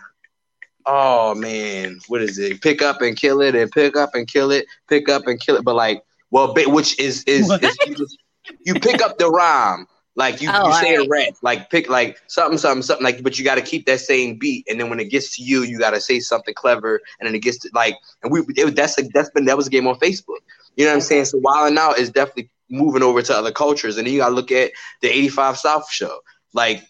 oh 0.85 1.35
man, 1.35 1.99
what 2.07 2.21
is 2.21 2.37
it? 2.39 2.61
Pick 2.61 2.81
up 2.81 3.01
and 3.01 3.15
kill 3.15 3.41
it, 3.41 3.55
and 3.55 3.71
pick 3.71 3.95
up 3.95 4.15
and 4.15 4.27
kill 4.27 4.51
it, 4.51 4.65
pick 4.87 5.09
up 5.09 5.27
and 5.27 5.39
kill 5.39 5.55
it. 5.55 5.63
But 5.63 5.75
like, 5.75 6.03
well, 6.31 6.53
which 6.53 6.99
is 6.99 7.23
is, 7.23 7.51
is 7.61 7.77
you, 7.85 7.95
just- 7.95 8.17
you 8.65 8.73
pick 8.75 9.01
up 9.01 9.17
the 9.17 9.29
rhyme. 9.29 9.87
Like 10.21 10.41
you, 10.41 10.49
Oh, 10.53 10.67
you 10.67 10.73
say 10.73 10.93
a 10.95 11.01
alright. 11.01 11.09
rap, 11.09 11.33
like 11.41 11.69
pick 11.71 11.89
like 11.89 12.21
something, 12.27 12.57
something, 12.57 12.83
something 12.83 13.03
like, 13.03 13.23
but 13.23 13.39
you 13.39 13.43
got 13.43 13.55
to 13.55 13.61
keep 13.61 13.85
that 13.87 13.99
same 13.99 14.37
beat, 14.37 14.67
and 14.69 14.79
then 14.79 14.89
when 14.89 14.99
it 14.99 15.09
gets 15.09 15.35
to 15.37 15.43
you, 15.43 15.63
you 15.63 15.79
got 15.79 15.91
to 15.91 15.99
say 15.99 16.19
something 16.19 16.53
clever, 16.53 17.01
and 17.19 17.27
then 17.27 17.33
it 17.33 17.39
gets 17.39 17.57
to 17.59 17.69
like, 17.73 17.95
and 18.21 18.31
we, 18.31 18.41
it, 18.55 18.75
that's 18.75 18.97
like 18.97 19.09
that's 19.13 19.31
been 19.31 19.45
that 19.45 19.57
was 19.57 19.67
a 19.67 19.71
game 19.71 19.87
on 19.87 19.95
Facebook. 19.99 20.41
You 20.77 20.85
know 20.85 20.91
what 20.91 20.95
I'm 20.95 21.01
saying? 21.01 21.25
So 21.25 21.39
Wild 21.39 21.69
and 21.69 21.79
Out 21.79 21.97
is 21.97 22.11
definitely 22.11 22.49
moving 22.69 23.01
over 23.03 23.21
to 23.23 23.35
other 23.35 23.51
cultures, 23.51 23.97
and 23.97 24.05
then 24.05 24.13
you 24.13 24.19
got 24.19 24.29
to 24.29 24.35
look 24.35 24.51
at 24.51 24.71
the 25.01 25.09
'85 25.09 25.57
South 25.57 25.91
show, 25.91 26.19
like 26.53 26.83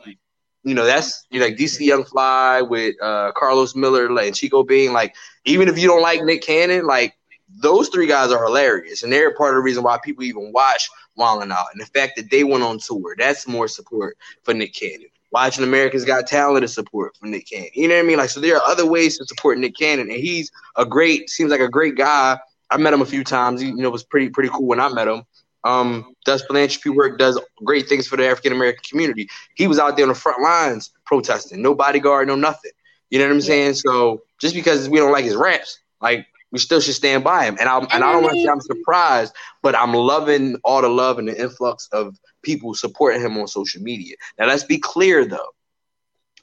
you 0.63 0.75
know, 0.75 0.85
that's 0.85 1.25
you 1.31 1.39
know, 1.39 1.47
like 1.47 1.57
DC 1.57 1.79
Young 1.85 2.03
Fly 2.03 2.61
with 2.61 2.95
uh, 3.01 3.31
Carlos 3.35 3.75
Miller 3.75 4.11
like, 4.11 4.27
and 4.27 4.35
Chico 4.35 4.63
Bean. 4.63 4.93
Like, 4.93 5.15
even 5.45 5.67
if 5.67 5.77
you 5.79 5.87
don't 5.87 6.01
like 6.01 6.23
Nick 6.23 6.41
Cannon, 6.43 6.85
like 6.85 7.15
those 7.59 7.89
three 7.89 8.07
guys 8.07 8.31
are 8.31 8.43
hilarious, 8.43 9.03
and 9.03 9.11
they're 9.11 9.33
part 9.33 9.51
of 9.51 9.57
the 9.57 9.61
reason 9.61 9.83
why 9.83 9.99
people 10.03 10.23
even 10.23 10.51
watch 10.51 10.89
Wildin' 11.17 11.51
Out. 11.51 11.67
And 11.71 11.81
the 11.81 11.85
fact 11.85 12.13
that 12.15 12.31
they 12.31 12.43
went 12.43 12.63
on 12.63 12.79
tour, 12.79 13.15
that's 13.17 13.47
more 13.47 13.67
support 13.67 14.17
for 14.43 14.53
Nick 14.53 14.73
Cannon. 14.73 15.07
Watching 15.31 15.63
America's 15.63 16.03
Got 16.03 16.27
Talent 16.27 16.65
is 16.65 16.73
support 16.73 17.15
for 17.17 17.25
Nick 17.25 17.47
Cannon. 17.47 17.69
You 17.73 17.87
know 17.87 17.95
what 17.95 18.03
I 18.03 18.07
mean? 18.07 18.17
Like, 18.17 18.29
so 18.29 18.39
there 18.41 18.57
are 18.57 18.67
other 18.67 18.85
ways 18.85 19.17
to 19.17 19.25
support 19.25 19.57
Nick 19.57 19.77
Cannon, 19.77 20.09
and 20.09 20.19
he's 20.19 20.51
a 20.75 20.85
great, 20.85 21.29
seems 21.29 21.51
like 21.51 21.61
a 21.61 21.69
great 21.69 21.95
guy. 21.95 22.37
I 22.69 22.77
met 22.77 22.93
him 22.93 23.01
a 23.01 23.05
few 23.05 23.23
times. 23.23 23.61
He, 23.61 23.67
you 23.67 23.75
know, 23.75 23.89
was 23.89 24.03
pretty 24.03 24.29
pretty 24.29 24.49
cool 24.49 24.67
when 24.67 24.79
I 24.79 24.89
met 24.89 25.07
him. 25.07 25.23
Um, 25.63 26.15
does 26.25 26.43
philanthropy 26.43 26.89
work, 26.89 27.19
does 27.19 27.39
great 27.63 27.87
things 27.87 28.07
for 28.07 28.17
the 28.17 28.27
African 28.27 28.53
American 28.53 28.83
community. 28.89 29.29
He 29.55 29.67
was 29.67 29.77
out 29.77 29.95
there 29.95 30.05
on 30.05 30.09
the 30.09 30.15
front 30.15 30.41
lines 30.41 30.89
protesting, 31.05 31.61
no 31.61 31.75
bodyguard, 31.75 32.27
no 32.27 32.35
nothing. 32.35 32.71
You 33.09 33.19
know 33.19 33.25
what 33.25 33.33
I'm 33.33 33.41
saying? 33.41 33.75
So 33.75 34.23
just 34.39 34.55
because 34.55 34.89
we 34.89 34.97
don't 34.97 35.11
like 35.11 35.25
his 35.25 35.35
raps, 35.35 35.79
like 36.01 36.25
we 36.51 36.59
still 36.59 36.81
should 36.81 36.95
stand 36.95 37.23
by 37.23 37.45
him. 37.45 37.57
And 37.59 37.69
I'm 37.69 37.87
and 37.91 38.03
I 38.03 38.11
don't 38.11 38.23
want 38.23 38.35
to 38.35 38.41
say 38.41 38.49
I'm 38.49 38.61
surprised, 38.61 39.33
but 39.61 39.75
I'm 39.75 39.93
loving 39.93 40.57
all 40.63 40.81
the 40.81 40.89
love 40.89 41.17
and 41.19 41.27
the 41.27 41.39
influx 41.39 41.87
of 41.91 42.17
people 42.43 42.73
supporting 42.73 43.21
him 43.21 43.37
on 43.37 43.47
social 43.47 43.81
media. 43.81 44.15
Now 44.37 44.47
let's 44.47 44.63
be 44.63 44.77
clear 44.77 45.25
though. 45.25 45.49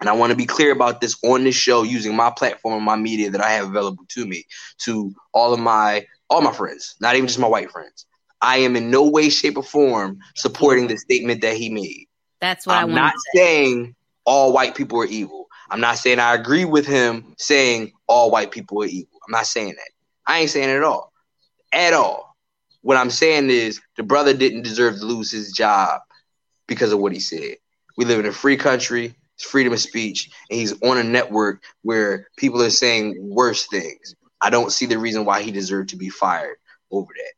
And 0.00 0.08
I 0.08 0.12
want 0.12 0.30
to 0.30 0.36
be 0.36 0.46
clear 0.46 0.70
about 0.72 1.00
this 1.00 1.16
on 1.24 1.42
this 1.44 1.56
show 1.56 1.82
using 1.82 2.14
my 2.14 2.30
platform 2.30 2.76
and 2.76 2.84
my 2.84 2.96
media 2.96 3.30
that 3.30 3.40
I 3.40 3.50
have 3.50 3.66
available 3.68 4.04
to 4.10 4.26
me 4.26 4.44
to 4.84 5.12
all 5.32 5.52
of 5.52 5.60
my 5.60 6.06
all 6.30 6.40
my 6.40 6.52
friends, 6.52 6.94
not 7.00 7.16
even 7.16 7.26
just 7.26 7.38
my 7.38 7.48
white 7.48 7.70
friends. 7.70 8.06
I 8.40 8.58
am 8.58 8.76
in 8.76 8.90
no 8.90 9.08
way, 9.08 9.30
shape, 9.30 9.56
or 9.56 9.64
form 9.64 10.20
supporting 10.36 10.86
the 10.86 10.96
statement 10.96 11.40
that 11.40 11.56
he 11.56 11.68
made. 11.68 12.06
That's 12.40 12.66
what 12.66 12.76
I'm 12.76 12.94
not 12.94 13.12
saying 13.34 13.96
all 14.24 14.52
white 14.52 14.76
people 14.76 15.00
are 15.00 15.06
evil. 15.06 15.48
I'm 15.70 15.80
not 15.80 15.98
saying 15.98 16.20
I 16.20 16.34
agree 16.34 16.64
with 16.64 16.86
him 16.86 17.34
saying 17.38 17.92
all 18.06 18.30
white 18.30 18.50
people 18.50 18.82
are 18.82 18.86
evil. 18.86 19.18
I'm 19.26 19.32
not 19.32 19.46
saying 19.46 19.74
that. 19.76 19.90
I 20.28 20.40
ain't 20.40 20.50
saying 20.50 20.70
at 20.70 20.84
all. 20.84 21.12
At 21.72 21.94
all. 21.94 22.36
What 22.82 22.98
I'm 22.98 23.10
saying 23.10 23.50
is 23.50 23.80
the 23.96 24.02
brother 24.04 24.34
didn't 24.34 24.62
deserve 24.62 24.98
to 24.98 25.04
lose 25.04 25.32
his 25.32 25.52
job 25.52 26.02
because 26.68 26.92
of 26.92 27.00
what 27.00 27.12
he 27.12 27.18
said. 27.18 27.56
We 27.96 28.04
live 28.04 28.20
in 28.20 28.26
a 28.26 28.32
free 28.32 28.56
country, 28.56 29.16
it's 29.34 29.44
freedom 29.44 29.72
of 29.72 29.80
speech, 29.80 30.30
and 30.50 30.60
he's 30.60 30.80
on 30.82 30.98
a 30.98 31.02
network 31.02 31.62
where 31.82 32.28
people 32.36 32.62
are 32.62 32.70
saying 32.70 33.16
worse 33.18 33.66
things. 33.66 34.14
I 34.40 34.50
don't 34.50 34.70
see 34.70 34.86
the 34.86 34.98
reason 34.98 35.24
why 35.24 35.42
he 35.42 35.50
deserved 35.50 35.90
to 35.90 35.96
be 35.96 36.10
fired 36.10 36.58
over 36.92 37.08
that. 37.16 37.32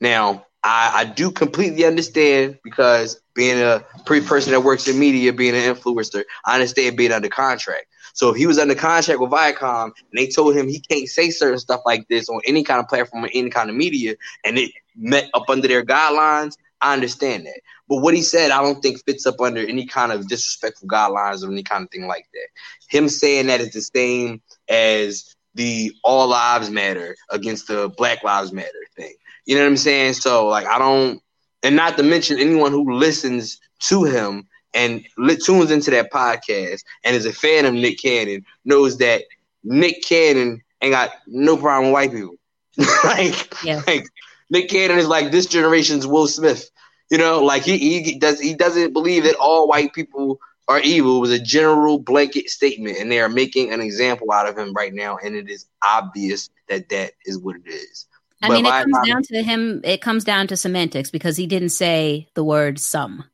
Now, 0.00 0.46
I, 0.64 0.92
I 0.94 1.04
do 1.04 1.30
completely 1.30 1.84
understand 1.84 2.58
because 2.64 3.20
being 3.34 3.60
a 3.60 3.84
pre 4.06 4.20
person 4.20 4.52
that 4.52 4.60
works 4.60 4.88
in 4.88 4.98
media, 4.98 5.32
being 5.32 5.54
an 5.54 5.74
influencer, 5.74 6.24
I 6.44 6.54
understand 6.54 6.96
being 6.96 7.12
under 7.12 7.28
contract. 7.28 7.86
So 8.18 8.30
if 8.30 8.36
he 8.36 8.48
was 8.48 8.58
under 8.58 8.74
contract 8.74 9.20
with 9.20 9.30
Viacom 9.30 9.84
and 9.84 9.94
they 10.12 10.26
told 10.26 10.56
him 10.56 10.66
he 10.66 10.80
can't 10.80 11.06
say 11.06 11.30
certain 11.30 11.60
stuff 11.60 11.82
like 11.86 12.08
this 12.08 12.28
on 12.28 12.40
any 12.44 12.64
kind 12.64 12.80
of 12.80 12.88
platform 12.88 13.24
or 13.24 13.30
any 13.32 13.48
kind 13.48 13.70
of 13.70 13.76
media, 13.76 14.16
and 14.44 14.58
it 14.58 14.72
met 14.96 15.30
up 15.34 15.44
under 15.48 15.68
their 15.68 15.84
guidelines, 15.84 16.56
I 16.80 16.94
understand 16.94 17.46
that. 17.46 17.60
But 17.88 17.98
what 17.98 18.14
he 18.14 18.22
said, 18.22 18.50
I 18.50 18.60
don't 18.60 18.82
think 18.82 19.04
fits 19.04 19.24
up 19.24 19.40
under 19.40 19.60
any 19.60 19.86
kind 19.86 20.10
of 20.10 20.26
disrespectful 20.26 20.88
guidelines 20.88 21.44
or 21.44 21.52
any 21.52 21.62
kind 21.62 21.84
of 21.84 21.90
thing 21.90 22.08
like 22.08 22.26
that. 22.34 22.48
Him 22.88 23.08
saying 23.08 23.46
that 23.46 23.60
is 23.60 23.70
the 23.70 23.82
same 23.82 24.42
as 24.68 25.36
the 25.54 25.92
All 26.02 26.26
Lives 26.26 26.70
Matter 26.70 27.14
against 27.30 27.68
the 27.68 27.88
Black 27.96 28.24
Lives 28.24 28.52
Matter 28.52 28.68
thing. 28.96 29.14
You 29.46 29.54
know 29.54 29.60
what 29.60 29.68
I'm 29.68 29.76
saying? 29.76 30.14
So 30.14 30.48
like 30.48 30.66
I 30.66 30.80
don't, 30.80 31.22
and 31.62 31.76
not 31.76 31.96
to 31.98 32.02
mention 32.02 32.40
anyone 32.40 32.72
who 32.72 32.94
listens 32.94 33.60
to 33.84 34.02
him 34.02 34.48
and 34.74 35.04
tunes 35.44 35.70
into 35.70 35.90
that 35.90 36.12
podcast 36.12 36.82
and 37.04 37.16
is 37.16 37.26
a 37.26 37.32
fan 37.32 37.64
of 37.64 37.74
Nick 37.74 38.00
Cannon 38.00 38.44
knows 38.64 38.98
that 38.98 39.24
Nick 39.64 40.02
Cannon 40.02 40.62
ain't 40.82 40.92
got 40.92 41.10
no 41.26 41.56
problem 41.56 41.86
with 41.86 41.94
white 41.94 42.12
people. 42.12 42.36
like, 43.04 43.62
Yeah. 43.64 43.82
like 43.86 44.06
Nick 44.50 44.68
Cannon 44.68 44.98
is 44.98 45.08
like 45.08 45.30
this 45.30 45.46
generation's 45.46 46.06
Will 46.06 46.26
Smith. 46.26 46.70
You 47.10 47.18
know, 47.18 47.42
like 47.42 47.62
he, 47.62 48.02
he 48.02 48.18
does 48.18 48.38
he 48.38 48.54
doesn't 48.54 48.92
believe 48.92 49.24
that 49.24 49.34
all 49.36 49.66
white 49.66 49.94
people 49.94 50.38
are 50.68 50.80
evil. 50.80 51.16
It 51.16 51.20
was 51.20 51.30
a 51.32 51.38
general 51.38 51.98
blanket 51.98 52.50
statement, 52.50 52.98
and 52.98 53.10
they 53.10 53.20
are 53.20 53.30
making 53.30 53.72
an 53.72 53.80
example 53.80 54.30
out 54.30 54.46
of 54.46 54.58
him 54.58 54.74
right 54.74 54.92
now, 54.92 55.16
and 55.24 55.34
it 55.34 55.48
is 55.48 55.66
obvious 55.82 56.50
that 56.68 56.90
that 56.90 57.12
is 57.24 57.38
what 57.38 57.56
it 57.56 57.66
is. 57.66 58.06
I 58.42 58.48
But 58.48 58.54
mean, 58.54 58.66
it 58.66 58.70
comes 58.70 59.08
down 59.08 59.22
to 59.22 59.42
him. 59.42 59.80
It 59.84 60.02
comes 60.02 60.22
down 60.24 60.46
to 60.48 60.56
semantics 60.56 61.10
because 61.10 61.38
he 61.38 61.46
didn't 61.46 61.70
say 61.70 62.28
the 62.34 62.44
word 62.44 62.78
some. 62.78 63.24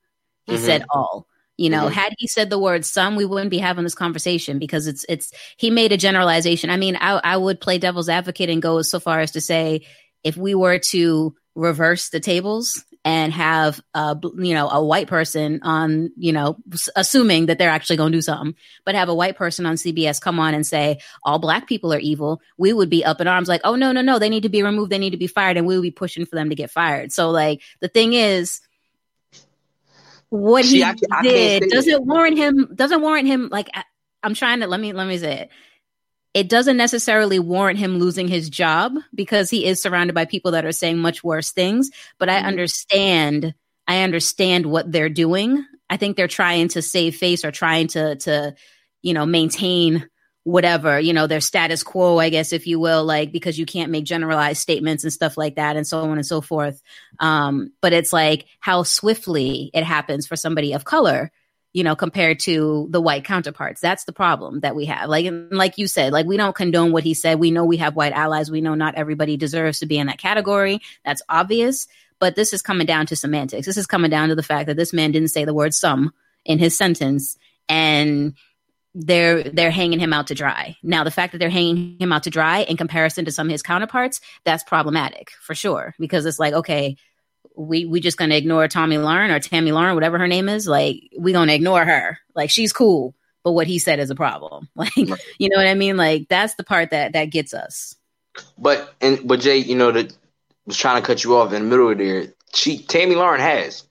He 0.46 0.54
Mhm. 0.54 0.58
said 0.58 0.84
all. 0.90 1.26
You 1.56 1.70
know, 1.70 1.86
Mhm. 1.86 1.92
had 1.92 2.12
he 2.18 2.26
said 2.26 2.50
the 2.50 2.58
word 2.58 2.84
some, 2.84 3.14
we 3.14 3.24
wouldn't 3.24 3.50
be 3.50 3.58
having 3.58 3.84
this 3.84 3.94
conversation 3.94 4.58
because 4.58 4.86
it's 4.88 5.04
it's 5.08 5.30
he 5.56 5.70
made 5.70 5.92
a 5.92 5.96
generalization. 5.96 6.68
I 6.70 6.76
mean, 6.76 6.96
I 7.00 7.20
I 7.22 7.36
would 7.36 7.60
play 7.60 7.78
devil's 7.78 8.08
advocate 8.08 8.50
and 8.50 8.60
go 8.60 8.82
so 8.82 8.98
far 8.98 9.20
as 9.20 9.30
to 9.32 9.40
say 9.40 9.82
if 10.24 10.36
we 10.36 10.54
were 10.54 10.78
to 10.90 11.34
reverse 11.54 12.08
the 12.08 12.18
tables 12.18 12.84
and 13.04 13.32
have 13.32 13.80
a 13.94 14.16
you 14.38 14.54
know 14.54 14.68
a 14.68 14.82
white 14.82 15.06
person 15.06 15.60
on 15.62 16.10
you 16.16 16.32
know 16.32 16.56
assuming 16.96 17.46
that 17.46 17.58
they're 17.58 17.70
actually 17.70 17.96
going 17.98 18.10
to 18.10 18.18
do 18.18 18.22
something 18.22 18.54
but 18.84 18.94
have 18.96 19.08
a 19.10 19.14
white 19.14 19.36
person 19.36 19.64
on 19.66 19.76
CBS 19.76 20.20
come 20.20 20.40
on 20.40 20.54
and 20.54 20.66
say 20.66 20.98
all 21.22 21.38
black 21.38 21.68
people 21.68 21.92
are 21.92 21.98
evil 22.00 22.40
we 22.58 22.72
would 22.72 22.90
be 22.90 23.04
up 23.04 23.20
in 23.20 23.28
arms 23.28 23.46
like 23.46 23.60
oh 23.62 23.76
no 23.76 23.92
no 23.92 24.00
no 24.00 24.18
they 24.18 24.30
need 24.30 24.42
to 24.42 24.48
be 24.48 24.62
removed 24.64 24.90
they 24.90 24.98
need 24.98 25.10
to 25.10 25.16
be 25.18 25.26
fired 25.28 25.56
and 25.56 25.66
we 25.66 25.76
would 25.76 25.82
be 25.82 25.90
pushing 25.92 26.24
for 26.26 26.34
them 26.34 26.48
to 26.48 26.56
get 26.56 26.70
fired 26.70 27.12
so 27.12 27.30
like 27.30 27.60
the 27.80 27.88
thing 27.88 28.14
is 28.14 28.60
what 30.34 30.64
See, 30.64 30.78
he 30.78 30.84
I 30.84 30.94
I 31.12 31.22
did 31.22 31.70
doesn't 31.70 32.04
warrant 32.06 32.36
him 32.36 32.68
doesn't 32.74 33.00
warrant 33.02 33.28
him 33.28 33.48
like 33.52 33.68
I- 33.72 33.84
I'm 34.22 34.34
trying 34.34 34.60
to 34.60 34.66
let 34.66 34.80
me 34.80 34.92
let 34.92 35.06
me 35.06 35.16
say 35.18 35.40
it. 35.42 35.50
It 36.34 36.48
doesn't 36.48 36.76
necessarily 36.76 37.38
warrant 37.38 37.78
him 37.78 37.98
losing 37.98 38.26
his 38.26 38.50
job 38.50 38.94
because 39.14 39.48
he 39.50 39.64
is 39.64 39.80
surrounded 39.80 40.14
by 40.14 40.24
people 40.24 40.50
that 40.52 40.64
are 40.64 40.72
saying 40.72 40.98
much 40.98 41.22
worse 41.22 41.52
things 41.52 41.90
but 42.18 42.28
i 42.28 42.40
Mhm. 42.40 42.44
understand 42.46 43.54
i 43.86 44.02
understand 44.02 44.66
what 44.66 44.90
they're 44.90 45.08
doing. 45.08 45.64
I 45.90 45.96
think 45.98 46.16
they're 46.16 46.26
trying 46.26 46.68
to 46.68 46.82
save 46.82 47.14
face 47.16 47.44
or 47.44 47.52
trying 47.52 47.86
to 47.88 48.16
to 48.16 48.54
you 49.02 49.14
know 49.14 49.26
maintain 49.26 50.08
whatever 50.44 51.00
you 51.00 51.12
know 51.12 51.26
their 51.26 51.40
status 51.40 51.82
quo 51.82 52.18
i 52.18 52.28
guess 52.28 52.52
if 52.52 52.66
you 52.66 52.78
will 52.78 53.02
like 53.02 53.32
because 53.32 53.58
you 53.58 53.64
can't 53.66 53.90
make 53.90 54.04
generalized 54.04 54.60
statements 54.60 55.02
and 55.02 55.12
stuff 55.12 55.36
like 55.36 55.56
that 55.56 55.74
and 55.76 55.86
so 55.86 56.00
on 56.00 56.18
and 56.18 56.26
so 56.26 56.40
forth 56.40 56.82
um 57.18 57.72
but 57.80 57.92
it's 57.92 58.12
like 58.12 58.46
how 58.60 58.82
swiftly 58.82 59.70
it 59.72 59.84
happens 59.84 60.26
for 60.26 60.36
somebody 60.36 60.74
of 60.74 60.84
color 60.84 61.32
you 61.74 61.82
know, 61.82 61.96
compared 61.96 62.38
to 62.38 62.86
the 62.90 63.00
white 63.00 63.24
counterparts. 63.24 63.80
That's 63.80 64.04
the 64.04 64.12
problem 64.12 64.60
that 64.60 64.76
we 64.76 64.86
have. 64.86 65.08
Like, 65.08 65.26
like 65.50 65.76
you 65.76 65.88
said, 65.88 66.12
like 66.12 66.24
we 66.24 66.36
don't 66.36 66.54
condone 66.54 66.92
what 66.92 67.02
he 67.02 67.14
said. 67.14 67.40
We 67.40 67.50
know 67.50 67.64
we 67.64 67.78
have 67.78 67.96
white 67.96 68.12
allies. 68.12 68.48
We 68.48 68.60
know 68.60 68.76
not 68.76 68.94
everybody 68.94 69.36
deserves 69.36 69.80
to 69.80 69.86
be 69.86 69.98
in 69.98 70.06
that 70.06 70.18
category. 70.18 70.80
That's 71.04 71.20
obvious. 71.28 71.88
But 72.20 72.36
this 72.36 72.52
is 72.52 72.62
coming 72.62 72.86
down 72.86 73.06
to 73.06 73.16
semantics. 73.16 73.66
This 73.66 73.76
is 73.76 73.88
coming 73.88 74.10
down 74.10 74.28
to 74.28 74.36
the 74.36 74.42
fact 74.44 74.68
that 74.68 74.76
this 74.76 74.92
man 74.92 75.10
didn't 75.10 75.28
say 75.28 75.44
the 75.44 75.52
word 75.52 75.74
some 75.74 76.14
in 76.44 76.60
his 76.60 76.78
sentence, 76.78 77.36
and 77.68 78.34
they're 78.94 79.42
they're 79.42 79.70
hanging 79.70 79.98
him 79.98 80.12
out 80.12 80.28
to 80.28 80.34
dry. 80.34 80.76
Now, 80.82 81.04
the 81.04 81.10
fact 81.10 81.32
that 81.32 81.38
they're 81.38 81.50
hanging 81.50 81.96
him 81.98 82.12
out 82.12 82.22
to 82.24 82.30
dry 82.30 82.60
in 82.60 82.76
comparison 82.76 83.24
to 83.24 83.32
some 83.32 83.48
of 83.48 83.52
his 83.52 83.62
counterparts, 83.62 84.20
that's 84.44 84.62
problematic 84.62 85.32
for 85.40 85.54
sure. 85.54 85.94
Because 85.98 86.26
it's 86.26 86.38
like, 86.38 86.54
okay, 86.54 86.96
we 87.56 87.84
we 87.84 88.00
just 88.00 88.16
gonna 88.16 88.36
ignore 88.36 88.68
Tommy 88.68 88.98
Lauren 88.98 89.30
or 89.30 89.40
Tammy 89.40 89.72
Lauren, 89.72 89.94
whatever 89.94 90.18
her 90.18 90.28
name 90.28 90.48
is. 90.48 90.68
Like 90.68 91.10
we 91.18 91.32
gonna 91.32 91.52
ignore 91.52 91.84
her. 91.84 92.18
Like 92.34 92.50
she's 92.50 92.72
cool, 92.72 93.14
but 93.42 93.52
what 93.52 93.66
he 93.66 93.78
said 93.78 93.98
is 93.98 94.10
a 94.10 94.14
problem. 94.14 94.68
Like 94.76 94.96
you 95.38 95.48
know 95.48 95.56
what 95.56 95.66
I 95.66 95.74
mean? 95.74 95.96
Like 95.96 96.28
that's 96.28 96.54
the 96.54 96.64
part 96.64 96.90
that 96.90 97.12
that 97.14 97.26
gets 97.26 97.52
us. 97.52 97.96
But 98.58 98.94
and 99.00 99.20
but 99.26 99.40
Jay, 99.40 99.58
you 99.58 99.74
know 99.74 99.90
that 99.90 100.16
was 100.66 100.76
trying 100.76 101.00
to 101.00 101.06
cut 101.06 101.24
you 101.24 101.36
off 101.36 101.52
in 101.52 101.62
the 101.62 101.68
middle 101.68 101.90
of 101.90 101.98
there. 101.98 102.26
She 102.54 102.78
Tammy 102.78 103.16
Lauren 103.16 103.40
has. 103.40 103.84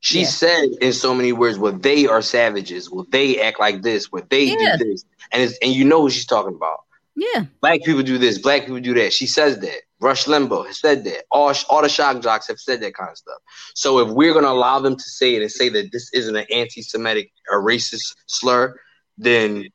She 0.00 0.20
Yeah. 0.20 0.26
said 0.26 0.68
in 0.80 0.92
so 0.92 1.14
many 1.14 1.32
words, 1.32 1.58
"Well, 1.58 1.72
they 1.72 2.06
are 2.06 2.22
savages. 2.22 2.90
Well, 2.90 3.06
they 3.10 3.40
act 3.40 3.58
like 3.58 3.82
this. 3.82 4.12
Well, 4.12 4.22
they 4.28 4.44
Yeah. 4.44 4.76
do 4.78 4.84
this." 4.84 5.04
And 5.32 5.42
it's, 5.42 5.58
and 5.62 5.72
you 5.72 5.84
know 5.84 6.02
who 6.02 6.10
she's 6.10 6.26
talking 6.26 6.54
about. 6.54 6.80
Yeah, 7.16 7.46
Black 7.62 7.82
people 7.82 8.02
do 8.02 8.18
this. 8.18 8.38
Black 8.38 8.62
people 8.62 8.78
do 8.80 8.92
that. 8.94 9.12
She 9.12 9.26
says 9.26 9.58
that. 9.60 9.80
Rush 10.00 10.26
Limbaugh 10.26 10.66
has 10.66 10.78
said 10.78 11.04
that. 11.04 11.24
All 11.30 11.54
all 11.70 11.80
the 11.80 11.88
shock 11.88 12.20
jocks 12.20 12.46
have 12.48 12.60
said 12.60 12.80
that 12.82 12.94
kind 12.94 13.10
of 13.10 13.16
stuff. 13.16 13.38
So 13.74 14.00
if 14.00 14.08
we're 14.10 14.34
gonna 14.34 14.48
allow 14.48 14.78
them 14.80 14.94
to 14.96 15.02
say 15.02 15.34
it 15.34 15.40
and 15.42 15.50
say 15.50 15.70
that 15.70 15.90
this 15.90 16.10
isn't 16.12 16.36
an 16.36 16.44
anti-Semitic 16.50 17.32
or 17.50 17.62
racist 17.62 18.14
slur, 18.26 18.78
then 19.16 19.70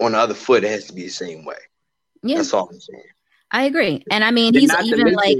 on 0.00 0.12
the 0.12 0.18
other 0.18 0.34
foot, 0.34 0.62
it 0.64 0.68
has 0.70 0.84
to 0.88 0.92
be 0.92 1.04
the 1.04 1.08
same 1.08 1.46
way. 1.46 1.56
yeah, 2.22 2.36
That's 2.36 2.52
all 2.52 2.68
I'm 2.68 2.78
saying. 2.80 3.02
I 3.50 3.64
agree. 3.64 4.04
And 4.10 4.22
I 4.22 4.30
mean, 4.30 4.52
Then 4.52 4.62
he's 4.62 4.72
even 4.84 4.98
mention- 5.04 5.14
like, 5.14 5.38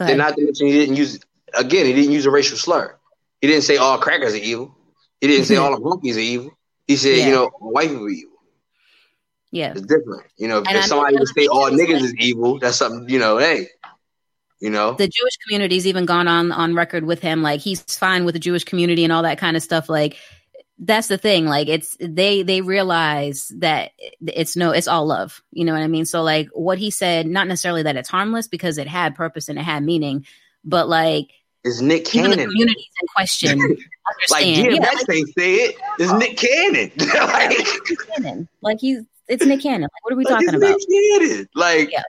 ahead. 0.00 0.18
not 0.18 0.36
to 0.36 0.44
mention 0.44 0.66
he 0.66 0.72
didn't 0.74 0.96
use 0.96 1.18
again. 1.54 1.86
He 1.86 1.92
didn't 1.92 2.12
use 2.12 2.26
a 2.26 2.30
racial 2.30 2.56
slur. 2.56 2.96
He 3.40 3.46
didn't 3.46 3.62
say 3.62 3.76
all 3.76 3.98
crackers 3.98 4.34
are 4.34 4.38
evil. 4.38 4.74
He 5.20 5.26
didn't 5.26 5.46
say 5.46 5.56
all 5.56 5.72
the 5.74 5.80
monkeys 5.84 6.16
are 6.16 6.20
evil. 6.20 6.50
He 6.86 6.96
said, 6.96 7.18
Yeah. 7.18 7.26
you 7.26 7.32
know, 7.34 7.50
white 7.58 7.88
people 7.88 8.04
are 8.06 8.10
evil. 8.10 8.34
yeah, 9.50 9.72
It's 9.72 9.82
different. 9.82 10.24
You 10.36 10.48
know, 10.48 10.58
if, 10.58 10.68
And 10.68 10.76
if 10.76 10.82
mean, 10.82 10.88
somebody 10.88 11.16
would 11.18 11.28
say 11.28 11.46
all 11.46 11.70
niggas 11.70 12.02
is 12.02 12.14
evil, 12.18 12.58
that's 12.58 12.76
something. 12.76 13.08
You 13.08 13.18
know, 13.18 13.38
hey, 13.38 13.68
you 14.60 14.70
know, 14.70 14.94
the 14.94 15.06
Jewish 15.08 15.36
community's 15.46 15.86
even 15.86 16.04
gone 16.04 16.26
on 16.28 16.50
on 16.52 16.74
record 16.74 17.04
with 17.04 17.20
him, 17.20 17.42
like 17.42 17.60
he's 17.60 17.80
fine 17.82 18.24
with 18.24 18.34
the 18.34 18.40
Jewish 18.40 18.64
community 18.64 19.04
and 19.04 19.12
all 19.12 19.22
that 19.22 19.38
kind 19.38 19.56
of 19.56 19.62
stuff. 19.62 19.88
Like 19.88 20.16
that's 20.80 21.08
the 21.08 21.18
thing. 21.18 21.46
Like 21.46 21.68
it's 21.68 21.96
they 22.00 22.42
they 22.42 22.60
realize 22.60 23.52
that 23.58 23.92
it's 24.20 24.56
no, 24.56 24.70
it's 24.72 24.88
all 24.88 25.06
love. 25.06 25.42
You 25.52 25.64
know 25.64 25.72
what 25.74 25.82
I 25.82 25.88
mean? 25.88 26.06
So 26.06 26.22
like 26.22 26.48
what 26.52 26.78
he 26.78 26.90
said, 26.90 27.26
not 27.26 27.46
necessarily 27.46 27.82
that 27.84 27.96
it's 27.96 28.08
harmless 28.08 28.48
because 28.48 28.78
it 28.78 28.88
had 28.88 29.14
purpose 29.14 29.48
and 29.48 29.58
it 29.58 29.62
had 29.62 29.84
meaning, 29.84 30.26
but 30.64 30.88
like 30.88 31.30
is 31.64 31.82
Nick 31.82 32.14
even 32.14 32.30
the 32.30 32.44
communities 32.44 32.86
in 33.00 33.08
question 33.14 33.76
Like. 34.30 34.44
DMX 34.44 34.74
yeah, 34.74 34.80
like, 34.80 35.10
ain't 35.10 35.34
say 35.34 35.54
it. 35.54 35.76
It's 35.98 36.12
Nick 36.14 36.36
Cannon. 36.36 36.90
like, 37.14 37.50
Nick 37.50 37.98
Cannon. 38.16 38.48
Like 38.62 38.80
he's 38.80 39.04
it's 39.28 39.44
Nick 39.44 39.60
Cannon. 39.60 39.82
Like 39.82 40.04
what 40.04 40.12
are 40.12 40.16
we 40.16 40.24
like, 40.24 40.34
talking 40.34 40.48
about? 40.48 40.60
Nick 40.60 41.20
Cannon. 41.20 41.48
Like 41.54 41.92
Yeah. 41.92 42.02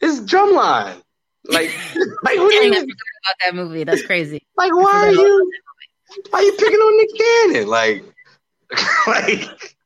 it's 0.00 0.20
drumline. 0.20 1.02
Like, 1.44 1.70
like 2.22 2.38
what 2.38 2.54
are 2.54 2.66
you? 2.66 2.72
about 2.72 2.86
that 3.44 3.54
movie. 3.54 3.84
That's 3.84 4.02
crazy. 4.02 4.46
Like, 4.56 4.72
why 4.74 5.08
are 5.08 5.12
you? 5.12 5.52
Why 6.30 6.38
are 6.40 6.42
you 6.42 6.52
picking 6.52 6.74
on 6.74 6.96
Nick 6.96 7.18
Cannon? 7.18 7.68
Like, 7.68 8.04
like 9.06 9.76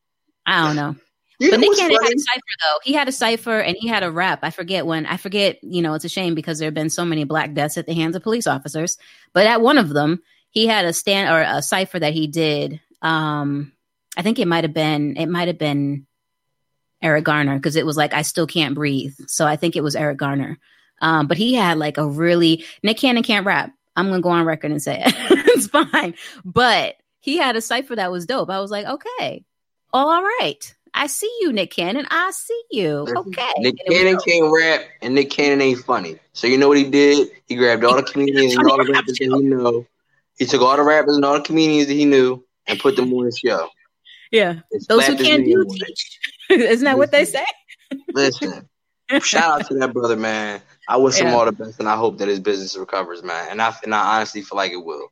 I 0.46 0.66
don't 0.66 0.76
know. 0.76 0.96
You 1.40 1.50
But 1.50 1.60
Nick 1.60 1.76
Cannon 1.76 1.96
had 2.02 2.12
a 2.12 2.18
cipher 2.18 2.40
though. 2.62 2.78
He 2.84 2.92
had 2.92 3.08
a 3.08 3.12
cipher 3.12 3.58
and 3.58 3.76
he 3.78 3.88
had 3.88 4.02
a 4.02 4.10
rap. 4.10 4.40
I 4.42 4.50
forget 4.50 4.86
when. 4.86 5.06
I 5.06 5.16
forget. 5.16 5.58
You 5.62 5.80
know, 5.80 5.94
it's 5.94 6.04
a 6.04 6.08
shame 6.08 6.34
because 6.34 6.58
there 6.58 6.66
have 6.66 6.74
been 6.74 6.90
so 6.90 7.04
many 7.04 7.24
black 7.24 7.54
deaths 7.54 7.78
at 7.78 7.86
the 7.86 7.94
hands 7.94 8.14
of 8.14 8.22
police 8.22 8.46
officers. 8.46 8.98
But 9.32 9.46
at 9.46 9.62
one 9.62 9.78
of 9.78 9.88
them, 9.88 10.20
he 10.50 10.66
had 10.66 10.84
a 10.84 10.92
stand 10.92 11.34
or 11.34 11.40
a 11.40 11.62
cipher 11.62 11.98
that 11.98 12.12
he 12.12 12.26
did. 12.26 12.80
Um, 13.00 13.72
I 14.16 14.22
think 14.22 14.38
it 14.38 14.48
might 14.48 14.64
have 14.64 14.74
been. 14.74 15.16
It 15.16 15.26
might 15.26 15.48
have 15.48 15.58
been 15.58 16.06
Eric 17.00 17.24
Garner 17.24 17.56
because 17.56 17.76
it 17.76 17.86
was 17.86 17.96
like 17.96 18.12
I 18.12 18.22
still 18.22 18.46
can't 18.46 18.74
breathe. 18.74 19.14
So 19.26 19.46
I 19.46 19.56
think 19.56 19.76
it 19.76 19.82
was 19.82 19.96
Eric 19.96 20.18
Garner. 20.18 20.58
Um, 21.00 21.26
but 21.26 21.38
he 21.38 21.54
had 21.54 21.78
like 21.78 21.96
a 21.96 22.06
really 22.06 22.64
Nick 22.82 22.98
Cannon 22.98 23.22
can't 23.22 23.46
rap. 23.46 23.72
I'm 23.96 24.10
gonna 24.10 24.20
go 24.20 24.28
on 24.28 24.44
record 24.44 24.72
and 24.72 24.82
say 24.82 25.02
it. 25.04 25.14
it's 25.48 25.68
fine. 25.68 26.14
But 26.44 26.96
he 27.20 27.38
had 27.38 27.56
a 27.56 27.62
cipher 27.62 27.96
that 27.96 28.12
was 28.12 28.26
dope. 28.26 28.50
I 28.50 28.60
was 28.60 28.70
like, 28.70 28.86
okay, 28.86 29.44
all 29.92 30.22
right. 30.22 30.74
I 30.94 31.06
see 31.06 31.32
you, 31.40 31.52
Nick 31.52 31.70
Cannon. 31.70 32.06
I 32.10 32.30
see 32.32 32.62
you. 32.70 33.06
Okay. 33.08 33.52
Nick 33.58 33.76
Cannon 33.88 34.18
can't 34.26 34.52
rap, 34.52 34.82
and 35.02 35.14
Nick 35.14 35.30
Cannon 35.30 35.60
ain't 35.60 35.80
funny. 35.80 36.18
So 36.32 36.46
you 36.46 36.58
know 36.58 36.68
what 36.68 36.78
he 36.78 36.84
did? 36.84 37.28
He 37.46 37.56
grabbed 37.56 37.84
all 37.84 37.96
the 37.96 38.02
comedians 38.12 38.56
and 38.56 38.68
all 38.68 38.76
the 38.76 38.90
rappers 38.92 39.18
that 39.18 39.24
he 39.24 39.28
knew. 39.28 39.86
He 40.38 40.46
took 40.46 40.62
all 40.62 40.76
the 40.76 40.82
rappers 40.82 41.16
and 41.16 41.24
all 41.24 41.34
the 41.34 41.42
comedians 41.44 41.88
that 41.88 41.94
he 41.94 42.04
knew 42.04 42.44
and 42.66 42.78
put 42.78 42.96
them 42.96 43.12
on 43.12 43.26
his 43.26 43.38
show. 43.38 43.68
Yeah, 44.30 44.60
those 44.88 45.06
who 45.06 45.16
can't 45.16 45.44
do 45.44 45.64
teach. 45.68 46.18
Isn't 46.50 46.84
that 46.84 46.96
what 46.96 47.10
they 47.10 47.24
say? 47.24 47.44
Listen, 48.12 48.68
shout 49.22 49.60
out 49.60 49.68
to 49.68 49.74
that 49.74 49.92
brother, 49.92 50.16
man. 50.16 50.62
I 50.88 50.96
wish 50.96 51.18
yeah. 51.18 51.28
him 51.28 51.34
all 51.34 51.44
the 51.44 51.52
best, 51.52 51.80
and 51.80 51.88
I 51.88 51.96
hope 51.96 52.18
that 52.18 52.28
his 52.28 52.40
business 52.40 52.76
recovers, 52.76 53.22
man. 53.22 53.48
And 53.50 53.60
I 53.60 53.74
and 53.82 53.94
I 53.94 54.16
honestly 54.16 54.42
feel 54.42 54.56
like 54.56 54.72
it 54.72 54.84
will. 54.84 55.08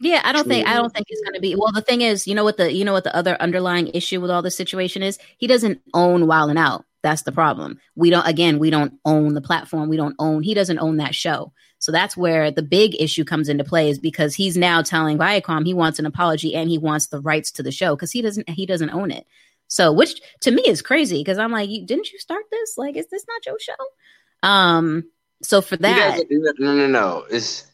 Yeah, 0.00 0.20
I 0.24 0.32
don't 0.32 0.44
True. 0.44 0.52
think 0.52 0.68
I 0.68 0.74
don't 0.74 0.92
think 0.92 1.06
it's 1.08 1.22
going 1.22 1.34
to 1.34 1.40
be. 1.40 1.54
Well, 1.54 1.72
the 1.72 1.80
thing 1.80 2.02
is, 2.02 2.26
you 2.26 2.34
know 2.34 2.44
what 2.44 2.56
the 2.56 2.72
you 2.72 2.84
know 2.84 2.92
what 2.92 3.04
the 3.04 3.14
other 3.14 3.36
underlying 3.40 3.88
issue 3.88 4.20
with 4.20 4.30
all 4.30 4.42
this 4.42 4.56
situation 4.56 5.02
is? 5.02 5.18
He 5.38 5.46
doesn't 5.46 5.80
own 5.92 6.24
Wildin' 6.24 6.58
Out. 6.58 6.84
That's 7.02 7.22
the 7.22 7.32
problem. 7.32 7.80
We 7.96 8.10
don't 8.10 8.26
again, 8.26 8.58
we 8.58 8.70
don't 8.70 8.94
own 9.04 9.34
the 9.34 9.40
platform. 9.40 9.88
We 9.88 9.96
don't 9.96 10.16
own 10.18 10.42
he 10.42 10.54
doesn't 10.54 10.78
own 10.78 10.98
that 10.98 11.14
show. 11.14 11.52
So 11.80 11.92
that's 11.92 12.16
where 12.16 12.50
the 12.50 12.62
big 12.62 13.00
issue 13.00 13.24
comes 13.24 13.48
into 13.48 13.64
play 13.64 13.88
is 13.88 13.98
because 13.98 14.34
he's 14.34 14.56
now 14.56 14.82
telling 14.82 15.16
Viacom 15.16 15.64
he 15.64 15.74
wants 15.74 15.98
an 15.98 16.06
apology 16.06 16.54
and 16.54 16.68
he 16.68 16.78
wants 16.78 17.06
the 17.06 17.20
rights 17.20 17.52
to 17.52 17.62
the 17.62 17.70
show 17.72 17.94
because 17.94 18.12
he 18.12 18.22
doesn't 18.22 18.48
he 18.48 18.66
doesn't 18.66 18.90
own 18.90 19.10
it. 19.10 19.26
So 19.68 19.92
which 19.92 20.20
to 20.40 20.50
me 20.50 20.62
is 20.66 20.82
crazy 20.82 21.18
because 21.18 21.38
I'm 21.38 21.52
like, 21.52 21.68
didn't 21.68 22.12
you 22.12 22.18
start 22.18 22.44
this? 22.50 22.78
Like, 22.78 22.96
is 22.96 23.08
this 23.08 23.24
not 23.28 23.46
your 23.46 23.58
show? 23.58 24.48
Um, 24.48 25.04
so 25.42 25.60
for 25.60 25.76
that, 25.76 26.24
no, 26.30 26.74
no, 26.74 26.86
no, 26.86 27.24
it's 27.30 27.67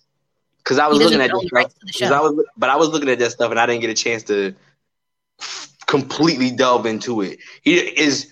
because 0.65 0.79
I 0.79 0.89
was 0.89 1.01
looking 1.03 1.21
at 1.21 1.33
this 1.35 1.45
stuff. 1.47 1.71
I 2.11 2.21
was, 2.21 2.45
but 2.57 2.71
I 2.71 2.77
was 2.77 2.89
looking 2.89 3.11
at 3.11 3.19
that 3.21 3.33
stuff 3.33 3.51
and 3.51 3.61
I 3.61 3.67
didn't 3.67 3.83
get 3.83 3.91
a 3.91 3.95
chance 3.95 4.25
to 4.25 4.55
completely 5.87 6.51
delve 6.51 6.87
into 6.87 7.21
it. 7.21 7.39
He 7.63 7.77
is 7.79 8.29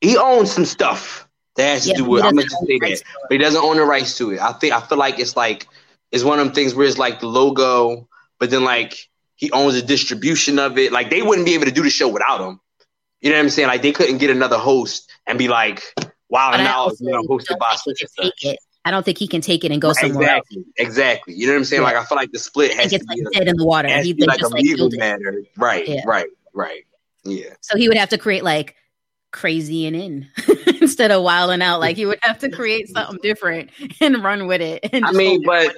he 0.00 0.16
owns 0.16 0.52
some 0.52 0.64
stuff 0.66 1.28
that 1.56 1.64
has 1.64 1.84
to 1.86 1.92
do 1.92 2.04
with. 2.04 2.24
I'm 2.24 2.34
gonna 2.36 2.44
just 2.44 2.66
say 2.66 2.78
that, 2.80 3.02
but 3.28 3.32
he 3.32 3.38
doesn't 3.38 3.62
own 3.62 3.76
the 3.76 3.84
rights 3.84 4.16
to 4.18 4.32
it. 4.32 4.40
I 4.40 4.52
think 4.52 4.74
I 4.74 4.80
feel 4.80 4.98
like 4.98 5.18
it's 5.18 5.36
like 5.36 5.66
it's 6.12 6.24
one 6.24 6.38
of 6.38 6.44
them 6.44 6.54
things 6.54 6.74
where 6.74 6.86
it's 6.86 6.98
like 6.98 7.20
the 7.20 7.26
logo, 7.26 8.08
but 8.38 8.50
then 8.50 8.64
like 8.64 8.96
he 9.36 9.50
owns 9.52 9.74
the 9.74 9.82
distribution 9.82 10.58
of 10.58 10.78
it. 10.78 10.92
Like 10.92 11.10
they 11.10 11.22
wouldn't 11.22 11.46
be 11.46 11.54
able 11.54 11.66
to 11.66 11.72
do 11.72 11.82
the 11.82 11.90
show 11.90 12.08
without 12.08 12.40
him. 12.40 12.60
You 13.20 13.30
know 13.30 13.36
what 13.36 13.42
I'm 13.44 13.50
saying? 13.50 13.68
Like 13.68 13.82
they 13.82 13.92
couldn't 13.92 14.18
get 14.18 14.30
another 14.30 14.58
host 14.58 15.10
and 15.26 15.38
be 15.38 15.48
like, 15.48 15.82
"Wow, 16.28 16.56
now 16.56 16.88
it's 16.88 17.00
hosted 17.02 17.58
by 17.58 17.74
such 17.76 18.02
and 18.02 18.10
such." 18.10 18.56
I 18.84 18.90
don't 18.90 19.04
think 19.04 19.18
he 19.18 19.28
can 19.28 19.40
take 19.40 19.64
it 19.64 19.72
and 19.72 19.80
go 19.80 19.92
somewhere 19.92 20.22
exactly, 20.22 20.58
else. 20.58 20.66
Exactly. 20.76 21.34
You 21.34 21.46
know 21.46 21.52
what 21.52 21.58
I'm 21.58 21.64
saying? 21.64 21.82
Yeah. 21.82 21.88
Like 21.88 21.96
I 21.96 22.04
feel 22.04 22.16
like 22.16 22.32
the 22.32 22.38
split 22.38 22.74
has 22.74 22.90
to 22.90 23.00
like 23.06 23.18
be 23.18 23.38
dead 23.38 23.48
in 23.48 23.56
the 23.56 23.66
water. 23.66 23.88
He 23.88 24.14
like 24.14 24.40
a 24.40 24.48
legal 24.48 24.90
matter. 24.92 25.42
Right. 25.56 25.86
Yeah. 25.86 26.02
Right. 26.06 26.28
Right. 26.54 26.84
Yeah. 27.24 27.50
So 27.60 27.76
he 27.76 27.88
would 27.88 27.98
have 27.98 28.08
to 28.10 28.18
create 28.18 28.42
like 28.42 28.76
crazy 29.32 29.86
and 29.86 29.94
in 29.94 30.28
instead 30.80 31.10
of 31.10 31.22
wilding 31.22 31.62
out. 31.62 31.80
Like 31.80 31.96
he 31.96 32.06
would 32.06 32.18
have 32.22 32.38
to 32.38 32.50
create 32.50 32.88
something 32.94 33.18
different 33.22 33.70
and 34.00 34.24
run 34.24 34.46
with 34.46 34.62
it. 34.62 34.88
I 34.92 35.12
mean, 35.12 35.42
but 35.44 35.76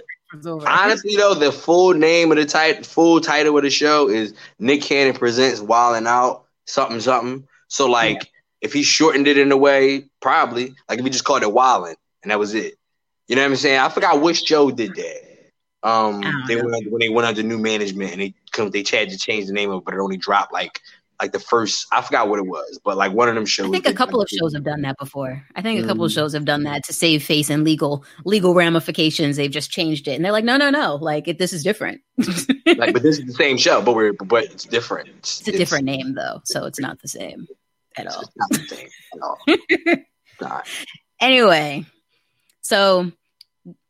honestly 0.67 1.17
though, 1.17 1.35
the 1.35 1.53
full 1.53 1.95
name 1.95 2.31
of 2.31 2.39
the 2.39 2.47
title, 2.47 2.85
full 2.85 3.21
title 3.21 3.57
of 3.57 3.65
the 3.65 3.71
show 3.71 4.09
is 4.09 4.35
Nick 4.59 4.83
Cannon 4.83 5.15
presents 5.15 5.61
Wildin' 5.61 6.07
Out 6.07 6.45
something 6.67 7.01
something. 7.01 7.47
So 7.69 7.91
like, 7.91 8.17
yeah. 8.17 8.29
if 8.61 8.73
he 8.73 8.83
shortened 8.83 9.27
it 9.27 9.39
in 9.39 9.51
a 9.51 9.57
way, 9.57 10.09
probably 10.21 10.75
like 10.89 10.99
if 10.99 11.05
he 11.05 11.11
just 11.11 11.25
called 11.25 11.43
it 11.43 11.53
Wilding 11.53 11.97
and 12.23 12.31
that 12.31 12.39
was 12.39 12.55
it. 12.55 12.75
You 13.33 13.37
know 13.37 13.45
what 13.45 13.53
I'm 13.53 13.57
saying? 13.57 13.79
I 13.79 13.89
forgot 13.89 14.21
which 14.21 14.45
show 14.45 14.71
did 14.71 14.95
that. 14.95 15.89
Um, 15.89 16.23
they 16.49 16.57
went 16.57 16.93
when 16.93 17.01
they 17.01 17.09
went 17.09 17.27
under 17.27 17.43
new 17.43 17.57
management 17.57 18.13
and 18.13 18.21
they 18.21 18.35
come 18.51 18.69
they 18.69 18.83
tried 18.83 19.09
to 19.09 19.17
change 19.17 19.47
the 19.47 19.55
name 19.55 19.71
of 19.71 19.79
it, 19.79 19.85
but 19.87 19.95
it 19.95 20.01
only 20.01 20.19
dropped 20.19 20.53
like 20.53 20.83
like 21.19 21.33
the 21.33 21.39
first 21.39 21.87
I 21.91 22.03
forgot 22.03 22.29
what 22.29 22.41
it 22.41 22.47
was, 22.47 22.79
but 22.85 22.99
like 22.99 23.13
one 23.13 23.31
of 23.31 23.35
them 23.35 23.47
shows. 23.47 23.69
I 23.69 23.71
think 23.71 23.89
a 23.89 23.95
couple 23.95 24.21
of 24.21 24.29
shows 24.29 24.53
have 24.53 24.65
done 24.65 24.83
that 24.83 24.99
before. 24.99 25.43
I 25.57 25.63
think 25.63 25.83
a 25.83 25.87
couple 25.87 26.03
mm. 26.03 26.09
of 26.09 26.13
shows 26.13 26.35
have 26.35 26.45
done 26.45 26.65
that 26.65 26.85
to 26.85 26.93
save 26.93 27.25
face 27.25 27.49
and 27.49 27.65
legal 27.65 28.05
legal 28.27 28.53
ramifications. 28.53 29.39
They've 29.39 29.51
just 29.51 29.71
changed 29.71 30.09
it, 30.09 30.13
and 30.13 30.23
they're 30.23 30.31
like, 30.31 30.45
no, 30.45 30.59
no, 30.59 30.69
no, 30.69 30.97
like 30.97 31.27
it, 31.27 31.39
this 31.39 31.55
is 31.55 31.63
different. 31.63 32.03
like, 32.67 32.93
but 32.93 33.03
this 33.03 33.19
is 33.19 33.25
the 33.25 33.33
same 33.33 33.57
show, 33.57 33.81
but 33.81 33.95
we're 33.95 34.13
but 34.13 34.45
it's 34.45 34.67
different. 34.67 35.09
It's, 35.21 35.41
it's 35.41 35.49
a 35.49 35.51
it's, 35.53 35.59
different 35.59 35.87
name 35.87 36.13
though, 36.13 36.43
so 36.45 36.67
it's 36.67 36.79
not 36.79 37.01
the 37.01 37.09
same 37.09 37.47
at 37.97 38.09
all. 38.09 38.25
not 38.37 38.51
the 38.51 38.69
same 38.69 38.89
at 39.15 39.23
all. 39.23 40.63
Anyway, 41.21 41.87
so 42.63 43.13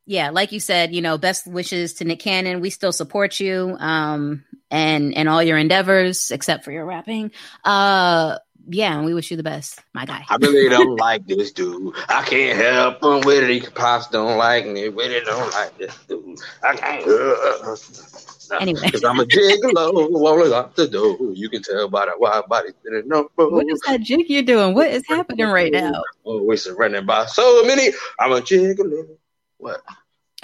yeah, 0.07 0.31
like 0.31 0.53
you 0.53 0.61
said, 0.61 0.95
you 0.95 1.01
know, 1.01 1.19
best 1.19 1.47
wishes 1.47 1.95
to 1.95 2.05
Nick 2.05 2.21
Cannon. 2.21 2.61
We 2.61 2.71
still 2.71 2.93
support 2.93 3.39
you, 3.39 3.77
um, 3.79 4.45
and 4.71 5.17
and 5.17 5.29
all 5.29 5.43
your 5.43 5.59
endeavors, 5.59 6.31
except 6.31 6.65
for 6.65 6.73
your 6.73 6.85
rapping. 6.85 7.31
Uh, 7.65 8.39
yeah, 8.69 8.97
and 8.97 9.05
we 9.05 9.15
wish 9.15 9.31
you 9.31 9.37
the 9.37 9.43
best, 9.43 9.81
my 9.93 10.05
guy. 10.05 10.25
I 10.29 10.37
really 10.37 10.69
don't 10.69 10.97
like 11.01 11.27
this 11.27 11.53
dude. 11.53 11.95
I 12.09 12.23
can't 12.23 12.59
help 12.59 13.03
him 13.03 13.21
with 13.27 13.45
it. 13.45 13.51
He 13.51 13.61
pops 13.61 14.09
don't 14.09 14.39
like 14.39 14.67
me. 14.67 14.89
Really 14.89 15.21
don't 15.21 15.53
like 15.53 15.79
this 15.79 15.97
dude. 16.09 16.39
I 16.63 16.77
can't. 16.77 17.07
Uh, 17.07 17.77
anyway, 18.61 18.81
because 18.85 19.05
I'm 19.05 19.21
a 19.21 19.25
gigolo, 19.25 20.29
only 20.29 20.49
got 20.49 20.77
the 20.77 20.89
door. 20.89 21.17
You 21.33 21.49
can 21.49 21.63
tell 21.63 21.89
by 21.89 22.07
the 22.07 22.13
wide 22.19 22.43
body. 22.49 22.71
No, 23.07 23.29
what 23.37 23.67
is 23.69 23.81
that 23.87 24.01
jig 24.01 24.29
you're 24.29 24.43
doing? 24.43 24.75
What 24.75 24.91
is 24.91 25.05
happening 25.09 25.47
right 25.47 25.73
now? 25.73 26.03
Oh, 26.25 26.43
we're 26.43 26.57
surrounded 26.57 27.07
by 27.07 27.27
so 27.27 27.65
many. 27.65 27.91
I'm 28.19 28.33
a 28.33 28.41
gigolo. 28.41 29.17
What? 29.63 29.81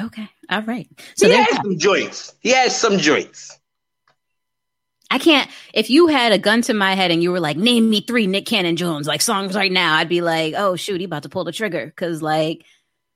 Okay. 0.01 0.29
All 0.49 0.63
right. 0.63 0.89
So 1.17 1.27
he 1.27 1.35
has 1.35 1.57
some 1.57 1.77
joints. 1.77 2.35
He 2.39 2.51
has 2.51 2.79
some 2.79 2.99
joints. 2.99 3.59
I 5.11 5.19
can't. 5.19 5.51
If 5.75 5.91
you 5.91 6.07
had 6.07 6.31
a 6.31 6.39
gun 6.39 6.63
to 6.63 6.75
my 6.75 6.95
head 6.95 7.11
and 7.11 7.21
you 7.21 7.33
were 7.33 7.41
like, 7.41 7.57
"Name 7.57 7.91
me 7.91 8.01
three 8.01 8.29
Nick 8.29 8.47
Cannon 8.47 8.77
Jones 8.77 9.09
like 9.09 9.21
songs 9.21 9.57
right 9.57 9.73
now," 9.73 9.97
I'd 9.97 10.09
be 10.09 10.21
like, 10.21 10.55
"Oh 10.57 10.77
shoot, 10.77 11.01
he 11.01 11.05
about 11.05 11.25
to 11.25 11.29
pull 11.29 11.43
the 11.43 11.51
trigger." 11.51 11.87
Because 11.87 12.23
like, 12.23 12.63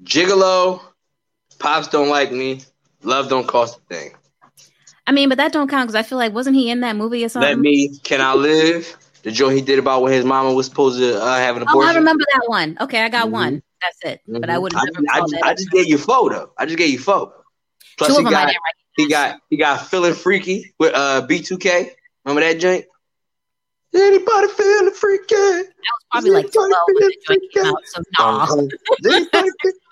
Gigolo, 0.03 0.81
Pops 1.61 1.87
don't 1.87 2.09
like 2.09 2.33
me, 2.33 2.62
Love 3.05 3.29
don't 3.29 3.47
cost 3.47 3.79
a 3.79 3.95
thing. 3.95 4.15
I 5.07 5.12
mean, 5.12 5.29
but 5.29 5.38
that 5.38 5.53
don't 5.53 5.69
count 5.69 5.87
because 5.87 5.95
I 5.95 6.03
feel 6.03 6.19
like 6.19 6.33
wasn't 6.33 6.57
he 6.57 6.69
in 6.69 6.81
that 6.81 6.97
movie 6.97 7.25
or 7.25 7.29
something? 7.29 7.49
Let 7.49 7.59
me. 7.61 7.97
Can 8.03 8.21
I 8.21 8.35
live? 8.35 8.97
The 9.23 9.31
joint 9.31 9.55
he 9.55 9.62
did 9.62 9.79
about 9.79 10.03
when 10.03 10.12
his 10.12 10.25
mama 10.25 10.53
was 10.53 10.67
supposed 10.67 10.99
to 10.99 11.23
uh, 11.23 11.37
have 11.37 11.55
an 11.57 11.62
abortion. 11.62 11.91
Oh, 11.91 11.93
I 11.93 11.97
remember 11.97 12.25
that 12.33 12.43
one. 12.47 12.77
Okay, 12.81 13.05
I 13.05 13.09
got 13.09 13.27
mm-hmm. 13.27 13.33
one. 13.33 13.62
That's 13.83 14.14
it. 14.14 14.21
Mm-hmm. 14.29 14.40
But 14.40 14.51
I 14.51 14.55
mm-hmm. 14.55 14.62
would. 14.62 14.75
I, 14.75 15.21
just, 15.21 15.45
I 15.45 15.55
just 15.55 15.71
gave 15.71 15.87
you 15.87 15.97
a 15.97 15.99
photo. 15.99 16.53
I 16.59 16.66
just 16.66 16.79
gave 16.79 16.90
you 16.90 16.99
photo. 16.99 17.33
Plus 17.99 18.16
Two 18.16 18.25
he 18.25 18.31
got 18.31 18.55
he 18.97 19.09
got 19.09 19.40
he 19.51 19.57
got 19.57 19.87
feeling 19.87 20.14
freaky 20.14 20.75
with 20.79 20.95
uh 20.95 21.27
B2K. 21.29 21.90
Remember 22.25 22.47
that 22.47 22.61
joint? 22.61 22.85
Anybody 23.95 24.49
feeling 24.49 24.95
freaky? 24.95 25.35
That 25.35 25.66
was 25.66 26.05
probably 26.11 26.31
like 26.31 26.53
12 26.53 26.71
when 26.87 26.95
the 26.95 27.16
joint 27.27 27.42
came 27.53 27.66
out. 27.66 27.77
So 27.85 28.03
nah. 28.18 28.47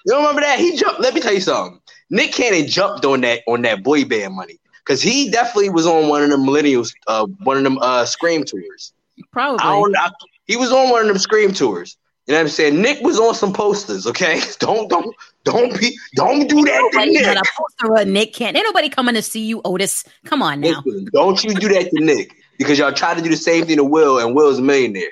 you 0.06 0.16
remember 0.16 0.40
that? 0.40 0.58
He 0.58 0.76
jumped. 0.76 1.00
Let 1.00 1.14
me 1.14 1.20
tell 1.20 1.34
you 1.34 1.40
something. 1.40 1.80
Nick 2.08 2.32
Cannon 2.32 2.66
jumped 2.66 3.04
on 3.04 3.20
that 3.22 3.42
on 3.46 3.62
that 3.62 3.82
boy 3.82 4.04
band 4.04 4.34
money 4.34 4.58
because 4.78 5.02
he 5.02 5.30
definitely 5.30 5.70
was 5.70 5.86
on 5.86 6.08
one 6.08 6.22
of 6.22 6.30
the 6.30 6.36
millennials, 6.36 6.92
uh, 7.06 7.26
one 7.42 7.56
of 7.58 7.62
them 7.62 7.78
uh, 7.78 8.06
Scream 8.06 8.44
tours. 8.44 8.92
Probably. 9.32 9.58
I 9.62 10.06
I, 10.06 10.10
he 10.46 10.56
was 10.56 10.72
on 10.72 10.90
one 10.90 11.02
of 11.02 11.08
them 11.08 11.18
Scream 11.18 11.52
tours. 11.52 11.98
You 12.30 12.36
know 12.36 12.42
what 12.42 12.44
I'm 12.44 12.48
saying? 12.50 12.80
Nick 12.80 13.00
was 13.00 13.18
on 13.18 13.34
some 13.34 13.52
posters, 13.52 14.06
okay? 14.06 14.40
Don't 14.60 14.88
don't 14.88 15.12
don't 15.42 15.80
be 15.80 15.98
don't 16.14 16.48
do 16.48 16.62
that 16.62 16.90
to 16.92 17.06
Nick. 17.06 17.26
A 17.26 17.42
poster 17.58 18.02
of 18.02 18.06
Nick 18.06 18.34
can't. 18.34 18.56
Ain't 18.56 18.64
nobody 18.64 18.88
coming 18.88 19.16
to 19.16 19.22
see 19.22 19.44
you, 19.44 19.60
Otis. 19.64 20.04
Come 20.26 20.40
on 20.40 20.60
now. 20.60 20.80
Listen, 20.86 21.08
don't 21.12 21.42
you 21.42 21.52
do 21.54 21.68
that 21.70 21.90
to 21.90 22.04
Nick 22.04 22.36
because 22.56 22.78
y'all 22.78 22.92
try 22.92 23.14
to 23.14 23.20
do 23.20 23.30
the 23.30 23.36
same 23.36 23.66
thing 23.66 23.78
to 23.78 23.84
Will, 23.84 24.20
and 24.20 24.36
Will's 24.36 24.60
a 24.60 24.62
millionaire. 24.62 25.10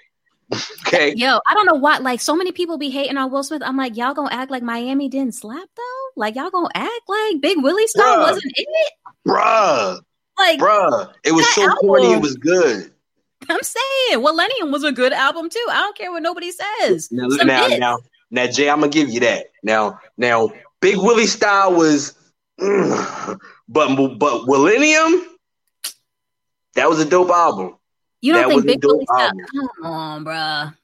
Okay. 0.86 1.12
Yo, 1.16 1.40
I 1.46 1.54
don't 1.54 1.66
know 1.66 1.74
why. 1.74 1.98
Like, 1.98 2.22
so 2.22 2.34
many 2.34 2.52
people 2.52 2.78
be 2.78 2.88
hating 2.88 3.18
on 3.18 3.30
Will 3.30 3.42
Smith. 3.42 3.62
I'm 3.62 3.76
like, 3.76 3.96
y'all 3.96 4.14
gonna 4.14 4.32
act 4.32 4.50
like 4.50 4.62
Miami 4.62 5.08
didn't 5.08 5.34
slap 5.34 5.68
though? 5.76 6.08
Like, 6.16 6.36
y'all 6.36 6.50
gonna 6.50 6.70
act 6.74 7.02
like 7.08 7.40
Big 7.42 7.60
Willie 7.60 7.86
style 7.88 8.20
wasn't 8.20 8.44
in 8.56 8.64
it? 8.66 8.92
Bruh. 9.26 10.00
Like, 10.38 10.60
bruh. 10.60 11.12
It 11.24 11.32
was 11.32 11.52
so 11.54 11.62
album. 11.62 11.76
corny. 11.80 12.12
It 12.12 12.22
was 12.22 12.36
good. 12.36 12.92
I'm 13.50 13.62
saying 13.62 14.22
Millennium 14.22 14.70
was 14.70 14.84
a 14.84 14.92
good 14.92 15.12
album 15.12 15.48
too. 15.48 15.66
I 15.70 15.80
don't 15.80 15.96
care 15.96 16.10
what 16.10 16.22
nobody 16.22 16.50
says. 16.50 17.10
Now, 17.10 17.26
now, 17.28 17.66
now, 17.68 17.98
now, 18.30 18.46
Jay, 18.46 18.68
I'm 18.68 18.80
gonna 18.80 18.92
give 18.92 19.08
you 19.08 19.20
that. 19.20 19.46
Now, 19.62 20.00
now, 20.16 20.50
Big 20.80 20.96
Willie 20.96 21.26
style 21.26 21.74
was, 21.74 22.14
mm, 22.60 23.38
but 23.68 24.18
but 24.18 24.46
Millennium, 24.46 25.26
that 26.74 26.88
was 26.88 27.00
a 27.00 27.04
dope 27.04 27.30
album. 27.30 27.76
You 28.20 28.34
don't 28.34 28.48
that 28.48 28.54
think 28.54 28.66
Big 28.66 28.84
Willie 28.84 29.06
style? 29.06 29.32
Come 29.54 29.86
on, 29.86 30.24
bruh. 30.24 30.74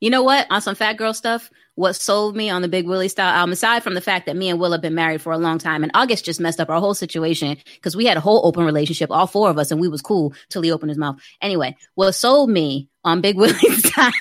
You 0.00 0.10
know 0.10 0.22
what? 0.22 0.46
On 0.50 0.60
some 0.60 0.74
fat 0.74 0.98
girl 0.98 1.14
stuff, 1.14 1.50
what 1.76 1.96
sold 1.96 2.36
me 2.36 2.50
on 2.50 2.62
the 2.62 2.68
Big 2.68 2.86
Willie 2.86 3.08
style 3.08 3.34
album, 3.34 3.52
aside 3.52 3.82
from 3.82 3.94
the 3.94 4.00
fact 4.00 4.26
that 4.26 4.36
me 4.36 4.48
and 4.48 4.60
Will 4.60 4.72
have 4.72 4.80
been 4.80 4.94
married 4.94 5.20
for 5.20 5.32
a 5.32 5.38
long 5.38 5.58
time, 5.58 5.82
and 5.82 5.90
August 5.94 6.24
just 6.24 6.40
messed 6.40 6.60
up 6.60 6.70
our 6.70 6.80
whole 6.80 6.94
situation 6.94 7.56
because 7.74 7.96
we 7.96 8.06
had 8.06 8.16
a 8.16 8.20
whole 8.20 8.46
open 8.46 8.64
relationship, 8.64 9.10
all 9.10 9.26
four 9.26 9.50
of 9.50 9.58
us, 9.58 9.70
and 9.70 9.80
we 9.80 9.88
was 9.88 10.02
cool 10.02 10.32
till 10.50 10.62
he 10.62 10.70
opened 10.70 10.90
his 10.90 10.98
mouth. 10.98 11.20
Anyway, 11.40 11.76
what 11.94 12.12
sold 12.12 12.50
me 12.50 12.88
on 13.02 13.20
Big 13.20 13.36
Willie 13.38 13.52
style 13.54 14.12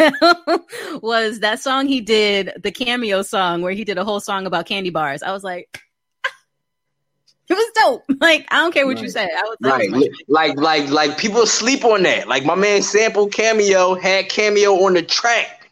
was 1.02 1.40
that 1.42 1.60
song 1.60 1.88
he 1.88 2.02
did, 2.02 2.54
the 2.62 2.72
cameo 2.72 3.22
song 3.22 3.62
where 3.62 3.74
he 3.74 3.84
did 3.84 3.98
a 3.98 4.04
whole 4.04 4.20
song 4.20 4.46
about 4.46 4.66
candy 4.66 4.90
bars. 4.90 5.22
I 5.22 5.32
was 5.32 5.44
like, 5.44 5.80
it 7.50 7.54
was 7.54 7.72
dope. 7.76 8.04
Like 8.20 8.48
I 8.50 8.58
don't 8.58 8.74
care 8.74 8.88
what 8.88 8.96
right. 8.96 9.04
you 9.04 9.10
say. 9.10 9.26
I 9.26 9.44
was 9.44 9.58
right. 9.62 9.92
Was 9.92 10.10
like 10.28 10.58
like 10.58 10.90
like 10.90 11.18
people 11.18 11.46
sleep 11.46 11.86
on 11.86 12.04
that. 12.04 12.28
Like 12.28 12.46
my 12.46 12.56
man 12.56 12.82
Sample 12.82 13.28
Cameo 13.28 13.96
had 13.96 14.30
Cameo 14.30 14.74
on 14.86 14.94
the 14.94 15.04
track. 15.04 15.63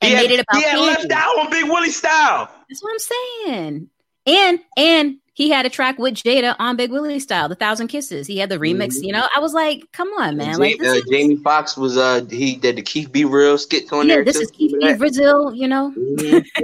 And 0.00 0.10
he 0.10 0.14
made 0.14 0.30
had, 0.30 0.40
it 0.40 0.46
about 0.48 0.60
he 0.60 0.68
had 0.68 0.78
left 0.78 1.12
out 1.12 1.38
on 1.38 1.50
Big 1.50 1.64
Willie 1.64 1.90
style. 1.90 2.50
That's 2.68 2.82
what 2.82 2.92
I'm 2.92 2.98
saying. 2.98 3.90
And 4.26 4.58
and 4.76 5.16
he 5.36 5.50
had 5.50 5.66
a 5.66 5.70
track 5.70 5.98
with 5.98 6.14
Jada 6.14 6.56
on 6.58 6.76
Big 6.76 6.90
Willie 6.90 7.20
style, 7.20 7.48
The 7.48 7.54
Thousand 7.54 7.88
Kisses. 7.88 8.26
He 8.26 8.38
had 8.38 8.48
the 8.48 8.56
remix. 8.56 8.94
Mm-hmm. 8.94 9.04
You 9.04 9.12
know, 9.12 9.28
I 9.36 9.38
was 9.38 9.52
like, 9.52 9.84
come 9.92 10.08
on, 10.18 10.38
man. 10.38 10.58
Like, 10.58 10.82
uh, 10.82 11.00
Jamie 11.10 11.36
Foxx 11.36 11.76
was 11.76 11.96
uh 11.96 12.24
he 12.30 12.56
did 12.56 12.76
the 12.76 12.82
Keith 12.82 13.12
B 13.12 13.24
Real 13.24 13.58
skit 13.58 13.92
on 13.92 14.08
yeah, 14.08 14.16
there. 14.16 14.24
This 14.24 14.36
too. 14.36 14.42
is 14.42 14.50
Keith 14.50 14.74
B 14.80 14.92
Real. 14.94 15.54
You 15.54 15.68
know. 15.68 15.92
Mm-hmm. 15.96 16.60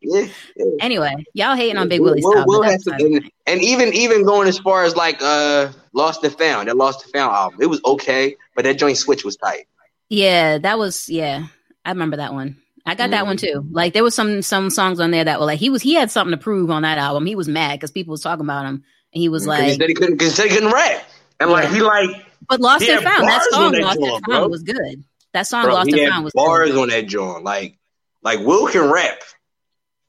Yeah, 0.00 0.26
yeah. 0.56 0.66
Anyway, 0.80 1.14
y'all 1.32 1.56
hating 1.56 1.78
on 1.78 1.88
Big 1.88 2.00
Willie 2.00 2.20
we'll, 2.22 2.44
we'll 2.46 2.62
and, 2.62 3.30
and, 3.46 3.62
even 3.62 3.90
even 3.94 4.22
going 4.22 4.48
as 4.48 4.58
far 4.58 4.84
as 4.84 4.94
like 4.94 5.16
uh 5.22 5.72
Lost 5.94 6.22
and 6.24 6.36
Found, 6.36 6.68
that 6.68 6.76
Lost 6.76 7.04
and 7.04 7.12
Found 7.12 7.34
album, 7.34 7.58
it 7.62 7.66
was 7.66 7.80
okay, 7.86 8.36
but 8.54 8.64
that 8.64 8.76
joint 8.76 8.98
switch 8.98 9.24
was 9.24 9.36
tight. 9.36 9.66
Yeah, 10.10 10.58
that 10.58 10.78
was 10.78 11.08
yeah. 11.08 11.46
I 11.84 11.90
remember 11.90 12.16
that 12.16 12.32
one. 12.32 12.56
I 12.86 12.94
got 12.94 13.04
mm-hmm. 13.04 13.10
that 13.12 13.26
one 13.26 13.36
too. 13.36 13.66
Like 13.70 13.92
there 13.92 14.04
was 14.04 14.14
some 14.14 14.42
some 14.42 14.70
songs 14.70 15.00
on 15.00 15.10
there 15.10 15.24
that 15.24 15.40
were 15.40 15.46
like 15.46 15.58
he 15.58 15.70
was 15.70 15.82
he 15.82 15.94
had 15.94 16.10
something 16.10 16.36
to 16.36 16.42
prove 16.42 16.70
on 16.70 16.82
that 16.82 16.98
album. 16.98 17.26
He 17.26 17.34
was 17.34 17.48
mad 17.48 17.78
because 17.78 17.90
people 17.90 18.12
was 18.12 18.20
talking 18.20 18.44
about 18.44 18.66
him, 18.66 18.84
and 19.12 19.20
he 19.20 19.28
was 19.28 19.46
like, 19.46 19.80
he 19.80 19.94
couldn't, 19.94 20.20
he 20.20 20.48
couldn't 20.48 20.72
rap, 20.72 21.04
and 21.40 21.50
like 21.50 21.68
he 21.70 21.80
like. 21.80 22.10
But 22.46 22.60
Lost 22.60 22.84
and 22.86 23.02
Found, 23.02 23.26
that 23.26 23.42
song 23.50 23.72
that 23.72 23.80
Lost 23.80 23.98
and 23.98 24.24
Found 24.26 24.50
was 24.50 24.62
good. 24.62 25.02
That 25.32 25.46
song 25.46 25.64
bro, 25.64 25.74
Lost 25.74 25.90
and 25.90 26.10
Found 26.10 26.24
was 26.24 26.32
bars 26.34 26.72
good. 26.72 26.82
on 26.82 26.88
that 26.88 27.06
joint. 27.06 27.42
Like 27.42 27.78
like 28.22 28.40
Will 28.40 28.66
can 28.68 28.90
rap. 28.90 29.20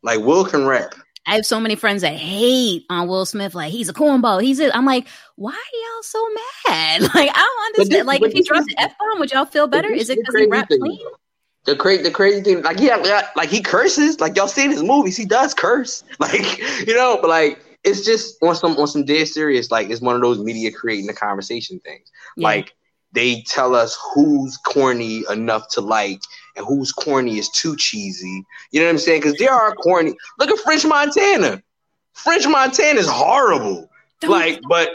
Like 0.03 0.19
Will 0.19 0.43
can 0.43 0.65
rap. 0.65 0.95
I 1.27 1.35
have 1.35 1.45
so 1.45 1.59
many 1.59 1.75
friends 1.75 2.03
that 2.03 2.13
hate 2.13 2.85
on 2.89 3.07
Will 3.07 3.25
Smith. 3.25 3.55
Like 3.55 3.71
he's 3.71 3.87
a 3.89 3.93
cornball. 3.93 4.43
He's 4.43 4.59
it. 4.59 4.75
I'm 4.75 4.85
like, 4.85 5.07
why 5.35 5.51
are 5.51 5.53
y'all 5.55 6.03
so 6.03 6.27
mad? 6.67 7.01
Like 7.15 7.31
I 7.33 7.33
don't 7.33 7.65
understand. 7.67 8.01
This, 8.01 8.05
like 8.05 8.21
if 8.21 8.33
he 8.33 8.43
drops 8.43 8.67
an 8.67 8.75
f 8.77 8.95
bomb, 8.99 9.19
would 9.19 9.31
y'all 9.31 9.45
feel 9.45 9.67
better? 9.67 9.91
Is 9.91 10.09
it 10.09 10.19
because 10.19 10.35
he 10.35 10.47
rap 10.47 10.67
clean? 10.67 10.99
The 11.65 11.75
crazy, 11.75 12.03
the 12.03 12.11
crazy 12.11 12.41
thing, 12.41 12.61
like 12.61 12.79
yeah, 12.79 13.27
like 13.35 13.49
he 13.49 13.61
curses. 13.61 14.19
Like 14.19 14.35
y'all 14.35 14.47
seen 14.47 14.69
his 14.69 14.83
movies, 14.83 15.17
he 15.17 15.25
does 15.25 15.53
curse. 15.53 16.03
Like 16.19 16.59
you 16.87 16.95
know, 16.95 17.17
but 17.19 17.29
like 17.29 17.59
it's 17.83 18.05
just 18.05 18.41
on 18.41 18.55
some 18.55 18.77
on 18.77 18.87
some 18.87 19.03
dead 19.03 19.27
serious. 19.27 19.71
Like 19.71 19.89
it's 19.89 20.01
one 20.01 20.15
of 20.15 20.21
those 20.21 20.39
media 20.39 20.71
creating 20.71 21.07
the 21.07 21.13
conversation 21.13 21.79
things. 21.79 22.11
Yeah. 22.37 22.47
Like 22.47 22.75
they 23.13 23.41
tell 23.47 23.73
us 23.73 23.97
who's 24.13 24.57
corny 24.57 25.23
enough 25.31 25.67
to 25.69 25.81
like 25.81 26.21
and 26.55 26.65
who's 26.65 26.91
corny 26.91 27.37
is 27.37 27.49
too 27.49 27.75
cheesy. 27.75 28.45
You 28.71 28.81
know 28.81 28.87
what 28.87 28.93
I'm 28.93 28.97
saying? 28.99 29.21
Because 29.21 29.37
there 29.37 29.53
are 29.53 29.73
corny. 29.75 30.15
Look 30.39 30.51
at 30.51 30.59
French 30.59 30.85
Montana. 30.85 31.63
French 32.13 32.47
Montana 32.47 32.99
is 32.99 33.07
horrible. 33.09 33.89
Don't 34.21 34.31
like, 34.31 34.61
but 34.69 34.91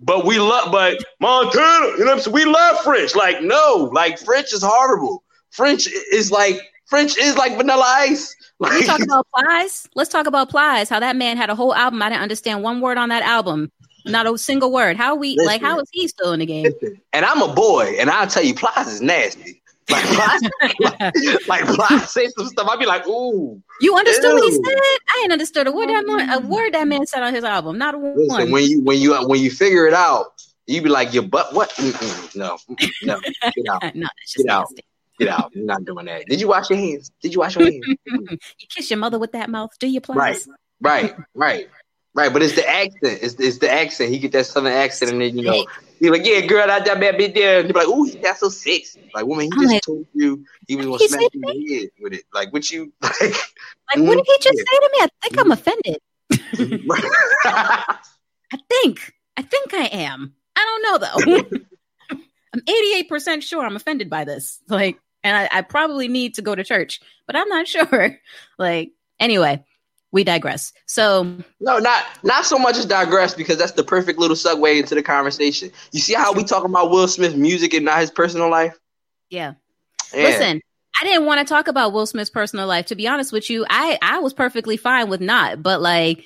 but 0.00 0.24
we 0.26 0.38
love, 0.38 0.72
but 0.72 1.02
Montana, 1.20 1.86
you 1.86 1.98
know 1.98 2.06
what 2.06 2.12
I'm 2.14 2.20
saying? 2.20 2.34
We 2.34 2.44
love 2.44 2.80
French. 2.80 3.14
Like, 3.14 3.42
no, 3.42 3.90
like 3.92 4.18
French 4.18 4.52
is 4.52 4.62
horrible. 4.62 5.22
French 5.52 5.86
is 5.86 6.30
like 6.30 6.60
French 6.86 7.16
is 7.16 7.36
like 7.36 7.56
vanilla 7.56 7.84
ice. 7.86 8.34
Like, 8.62 8.74
Let's 8.74 8.86
talk 8.86 9.02
about 9.02 9.26
Plies. 9.34 9.88
Let's 9.96 10.10
talk 10.10 10.26
about 10.28 10.48
Plies. 10.48 10.88
How 10.88 11.00
that 11.00 11.16
man 11.16 11.36
had 11.36 11.50
a 11.50 11.54
whole 11.56 11.74
album. 11.74 12.00
I 12.00 12.10
didn't 12.10 12.22
understand 12.22 12.62
one 12.62 12.80
word 12.80 12.96
on 12.96 13.08
that 13.08 13.24
album. 13.24 13.72
Not 14.06 14.32
a 14.32 14.38
single 14.38 14.70
word. 14.70 14.96
How 14.96 15.16
we 15.16 15.30
listen, 15.30 15.46
like? 15.46 15.60
How 15.60 15.80
is 15.80 15.88
he 15.90 16.06
still 16.06 16.32
in 16.32 16.38
the 16.38 16.46
game? 16.46 16.66
Listen, 16.66 17.00
and 17.12 17.24
I'm 17.24 17.42
a 17.42 17.52
boy, 17.52 17.96
and 17.98 18.08
I'll 18.08 18.28
tell 18.28 18.44
you, 18.44 18.54
Plies 18.54 18.86
is 18.86 19.02
nasty. 19.02 19.60
Like, 19.90 20.04
like, 20.78 21.48
like 21.48 21.64
Plies 21.64 22.12
say 22.12 22.28
some 22.28 22.46
stuff. 22.46 22.68
I'd 22.68 22.78
be 22.78 22.86
like, 22.86 23.04
ooh. 23.08 23.60
You 23.80 23.96
understood 23.96 24.30
ew. 24.30 24.34
what 24.34 24.44
he 24.44 24.52
said? 24.52 24.76
I 24.76 25.20
ain't 25.24 25.32
understood 25.32 25.66
a 25.66 25.72
word 25.72 25.88
that 25.88 26.06
man, 26.06 26.30
a 26.30 26.38
mm-hmm. 26.38 26.48
word 26.48 26.74
that 26.74 26.86
man 26.86 27.04
said 27.06 27.24
on 27.24 27.34
his 27.34 27.42
album. 27.42 27.78
Not 27.78 27.94
a 27.94 27.98
listen, 27.98 28.28
one. 28.28 28.50
When 28.52 28.64
you 28.64 28.80
when 28.82 29.00
you 29.00 29.16
when 29.26 29.40
you 29.40 29.50
figure 29.50 29.88
it 29.88 29.94
out, 29.94 30.26
you 30.66 30.82
be 30.82 30.88
like, 30.88 31.12
your 31.12 31.24
butt. 31.24 31.52
What? 31.52 31.70
Mm-mm, 31.70 32.36
no, 32.36 32.58
no, 33.02 33.18
get 33.18 33.68
out, 33.68 33.82
no, 33.96 34.06
get 34.36 34.48
out. 34.48 34.68
Nasty. 34.70 34.84
Get 35.24 35.32
out. 35.32 35.52
You're 35.54 35.64
not 35.64 35.84
doing 35.84 36.06
that. 36.06 36.26
Did 36.26 36.40
you 36.40 36.48
wash 36.48 36.70
your 36.70 36.78
hands? 36.78 37.10
Did 37.20 37.34
you 37.34 37.40
wash 37.40 37.56
your 37.56 37.70
hands? 37.70 37.84
you 38.06 38.38
kiss 38.68 38.90
your 38.90 38.98
mother 38.98 39.18
with 39.18 39.32
that 39.32 39.50
mouth. 39.50 39.70
Do 39.78 39.86
you 39.86 40.00
please? 40.00 40.16
Right, 40.16 40.46
right, 40.80 41.16
right, 41.34 41.68
right. 42.14 42.32
But 42.32 42.42
it's 42.42 42.54
the 42.54 42.68
accent. 42.68 43.18
It's, 43.22 43.34
it's 43.34 43.58
the 43.58 43.70
accent. 43.70 44.10
He 44.10 44.18
get 44.18 44.32
that 44.32 44.46
southern 44.46 44.72
accent, 44.72 45.12
and 45.12 45.20
then 45.20 45.36
you 45.36 45.44
know 45.44 45.66
he's 45.98 46.10
like, 46.10 46.24
"Yeah, 46.24 46.40
girl, 46.40 46.70
I 46.70 46.80
that 46.80 47.00
bad 47.00 47.18
bit 47.18 47.34
there." 47.34 47.60
And 47.60 47.68
you're 47.68 47.78
like, 47.78 47.88
"Ooh, 47.88 48.10
that's 48.20 48.40
so 48.40 48.48
sexy." 48.48 49.10
Like, 49.14 49.26
woman, 49.26 49.46
he 49.46 49.50
I'm 49.52 49.60
just 49.60 49.72
like, 49.72 49.82
told 49.82 50.06
you 50.14 50.44
he 50.66 50.76
was 50.76 50.86
gonna 50.86 50.98
smack 50.98 51.20
you 51.20 51.28
in 51.34 51.40
the 51.40 51.74
head 51.74 51.90
with 52.00 52.12
it. 52.14 52.24
Like, 52.32 52.52
what 52.52 52.70
you 52.70 52.92
like? 53.02 53.20
Like, 53.20 53.30
mm-hmm. 53.30 54.06
what 54.06 54.16
did 54.16 54.26
he 54.26 54.36
just 54.40 54.58
say 54.58 54.64
to 54.64 54.90
me? 54.92 54.98
I 55.02 55.08
think 55.22 55.38
I'm 55.38 55.52
offended. 55.52 55.98
I 58.52 58.58
think. 58.68 59.12
I 59.36 59.42
think 59.42 59.72
I 59.74 59.86
am. 59.86 60.34
I 60.56 60.64
don't 60.64 60.82
know 60.82 60.98
though. 60.98 61.58
I'm 62.54 62.60
88% 62.60 63.42
sure 63.42 63.64
I'm 63.64 63.76
offended 63.76 64.10
by 64.10 64.24
this. 64.24 64.60
Like, 64.68 64.98
and 65.24 65.36
I, 65.36 65.48
I 65.58 65.62
probably 65.62 66.08
need 66.08 66.34
to 66.34 66.42
go 66.42 66.54
to 66.54 66.64
church, 66.64 67.00
but 67.26 67.36
I'm 67.36 67.48
not 67.48 67.68
sure. 67.68 68.18
like, 68.58 68.92
anyway, 69.20 69.64
we 70.12 70.24
digress. 70.24 70.72
So 70.86 71.24
no, 71.60 71.78
not 71.78 72.04
not 72.22 72.44
so 72.44 72.58
much 72.58 72.76
as 72.76 72.86
digress 72.86 73.34
because 73.34 73.56
that's 73.56 73.72
the 73.72 73.84
perfect 73.84 74.18
little 74.18 74.36
segue 74.36 74.78
into 74.78 74.94
the 74.94 75.02
conversation. 75.02 75.72
You 75.90 76.00
see 76.00 76.14
how 76.14 76.32
we 76.32 76.44
talking 76.44 76.70
about 76.70 76.90
Will 76.90 77.08
Smith's 77.08 77.34
music 77.34 77.72
and 77.74 77.84
not 77.84 78.00
his 78.00 78.10
personal 78.10 78.50
life? 78.50 78.78
Yeah. 79.30 79.54
yeah. 80.14 80.24
Listen, 80.24 80.60
I 81.00 81.04
didn't 81.04 81.24
want 81.24 81.40
to 81.40 81.50
talk 81.50 81.66
about 81.66 81.94
Will 81.94 82.06
Smith's 82.06 82.30
personal 82.30 82.66
life. 82.66 82.86
To 82.86 82.94
be 82.94 83.08
honest 83.08 83.32
with 83.32 83.48
you, 83.48 83.64
I 83.70 83.98
I 84.02 84.18
was 84.18 84.34
perfectly 84.34 84.76
fine 84.76 85.08
with 85.08 85.22
not, 85.22 85.62
but 85.62 85.80
like, 85.80 86.24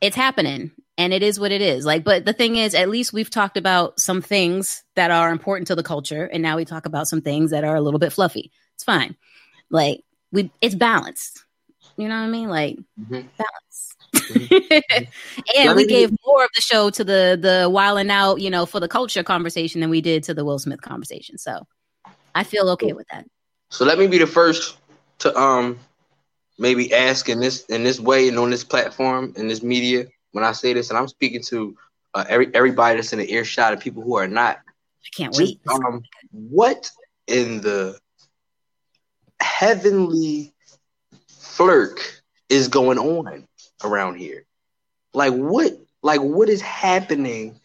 it's 0.00 0.16
happening, 0.16 0.72
and 0.98 1.14
it 1.14 1.22
is 1.22 1.38
what 1.38 1.52
it 1.52 1.62
is. 1.62 1.86
Like, 1.86 2.02
but 2.02 2.24
the 2.24 2.32
thing 2.32 2.56
is, 2.56 2.74
at 2.74 2.90
least 2.90 3.12
we've 3.12 3.30
talked 3.30 3.56
about 3.56 4.00
some 4.00 4.20
things 4.20 4.82
that 4.96 5.12
are 5.12 5.30
important 5.30 5.68
to 5.68 5.76
the 5.76 5.82
culture, 5.82 6.24
and 6.24 6.42
now 6.42 6.56
we 6.56 6.64
talk 6.64 6.84
about 6.84 7.06
some 7.06 7.22
things 7.22 7.52
that 7.52 7.64
are 7.64 7.76
a 7.76 7.80
little 7.80 8.00
bit 8.00 8.12
fluffy. 8.12 8.50
It's 8.74 8.84
fine. 8.84 9.16
Like 9.70 10.02
we, 10.32 10.50
it's 10.60 10.74
balanced. 10.74 11.44
You 11.96 12.08
know 12.08 12.16
what 12.16 12.26
I 12.26 12.28
mean? 12.28 12.48
Like 12.48 12.78
mm-hmm. 13.00 13.26
balance. 13.38 13.96
Mm-hmm. 14.14 15.04
and 15.58 15.76
we 15.76 15.86
gave 15.86 16.10
more 16.26 16.44
of 16.44 16.50
the 16.54 16.62
show 16.62 16.90
to 16.90 17.04
the 17.04 17.38
the 17.40 17.70
Wildin' 17.70 18.10
Out, 18.10 18.40
you 18.40 18.50
know, 18.50 18.66
for 18.66 18.80
the 18.80 18.88
culture 18.88 19.22
conversation 19.22 19.80
than 19.80 19.90
we 19.90 20.00
did 20.00 20.24
to 20.24 20.34
the 20.34 20.44
Will 20.44 20.58
Smith 20.58 20.82
conversation. 20.82 21.38
So 21.38 21.66
I 22.34 22.42
feel 22.42 22.68
okay 22.70 22.92
with 22.92 23.06
that. 23.12 23.24
So 23.70 23.84
let 23.84 23.98
me 23.98 24.08
be 24.08 24.18
the 24.18 24.26
first 24.26 24.78
to 25.18 25.36
um 25.38 25.78
maybe 26.58 26.92
ask 26.92 27.28
in 27.28 27.38
this 27.38 27.64
in 27.66 27.84
this 27.84 28.00
way 28.00 28.28
and 28.28 28.38
on 28.38 28.50
this 28.50 28.64
platform 28.64 29.32
in 29.36 29.46
this 29.46 29.62
media 29.62 30.06
when 30.38 30.48
I 30.48 30.52
say 30.52 30.72
this, 30.72 30.90
and 30.90 30.98
I'm 30.98 31.08
speaking 31.08 31.42
to 31.44 31.76
uh, 32.14 32.24
every 32.28 32.54
everybody 32.54 32.96
that's 32.96 33.12
in 33.12 33.18
the 33.18 33.32
earshot 33.32 33.72
of 33.72 33.80
people 33.80 34.02
who 34.02 34.16
are 34.16 34.28
not. 34.28 34.58
I 34.58 35.08
can't 35.16 35.34
just, 35.34 35.40
wait. 35.40 35.60
Um, 35.72 36.02
what 36.30 36.90
in 37.26 37.60
the 37.60 37.98
heavenly 39.40 40.54
flirt 41.28 42.22
is 42.48 42.68
going 42.68 42.98
on 42.98 43.46
around 43.82 44.16
here? 44.16 44.44
Like 45.12 45.34
what? 45.34 45.72
Like 46.02 46.20
what 46.20 46.48
is 46.48 46.60
happening 46.60 47.58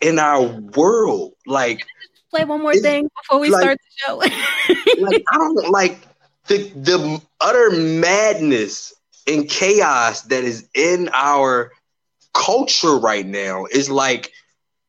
in 0.00 0.20
our 0.20 0.42
world? 0.42 1.32
Like 1.44 1.84
play 2.30 2.44
one 2.44 2.62
more 2.62 2.76
thing 2.76 3.10
before 3.20 3.40
we 3.40 3.50
like, 3.50 3.62
start 3.62 3.78
the 3.78 3.96
show. 3.96 4.16
like 5.02 5.24
I 5.28 5.38
don't 5.38 5.70
like 5.70 5.98
the 6.46 6.68
the 6.76 7.20
utter 7.40 7.70
madness 7.72 8.94
and 9.26 9.48
chaos 9.48 10.22
that 10.22 10.44
is 10.44 10.68
in 10.74 11.08
our 11.12 11.72
culture 12.34 12.96
right 12.98 13.26
now 13.26 13.64
is 13.66 13.90
like 13.90 14.32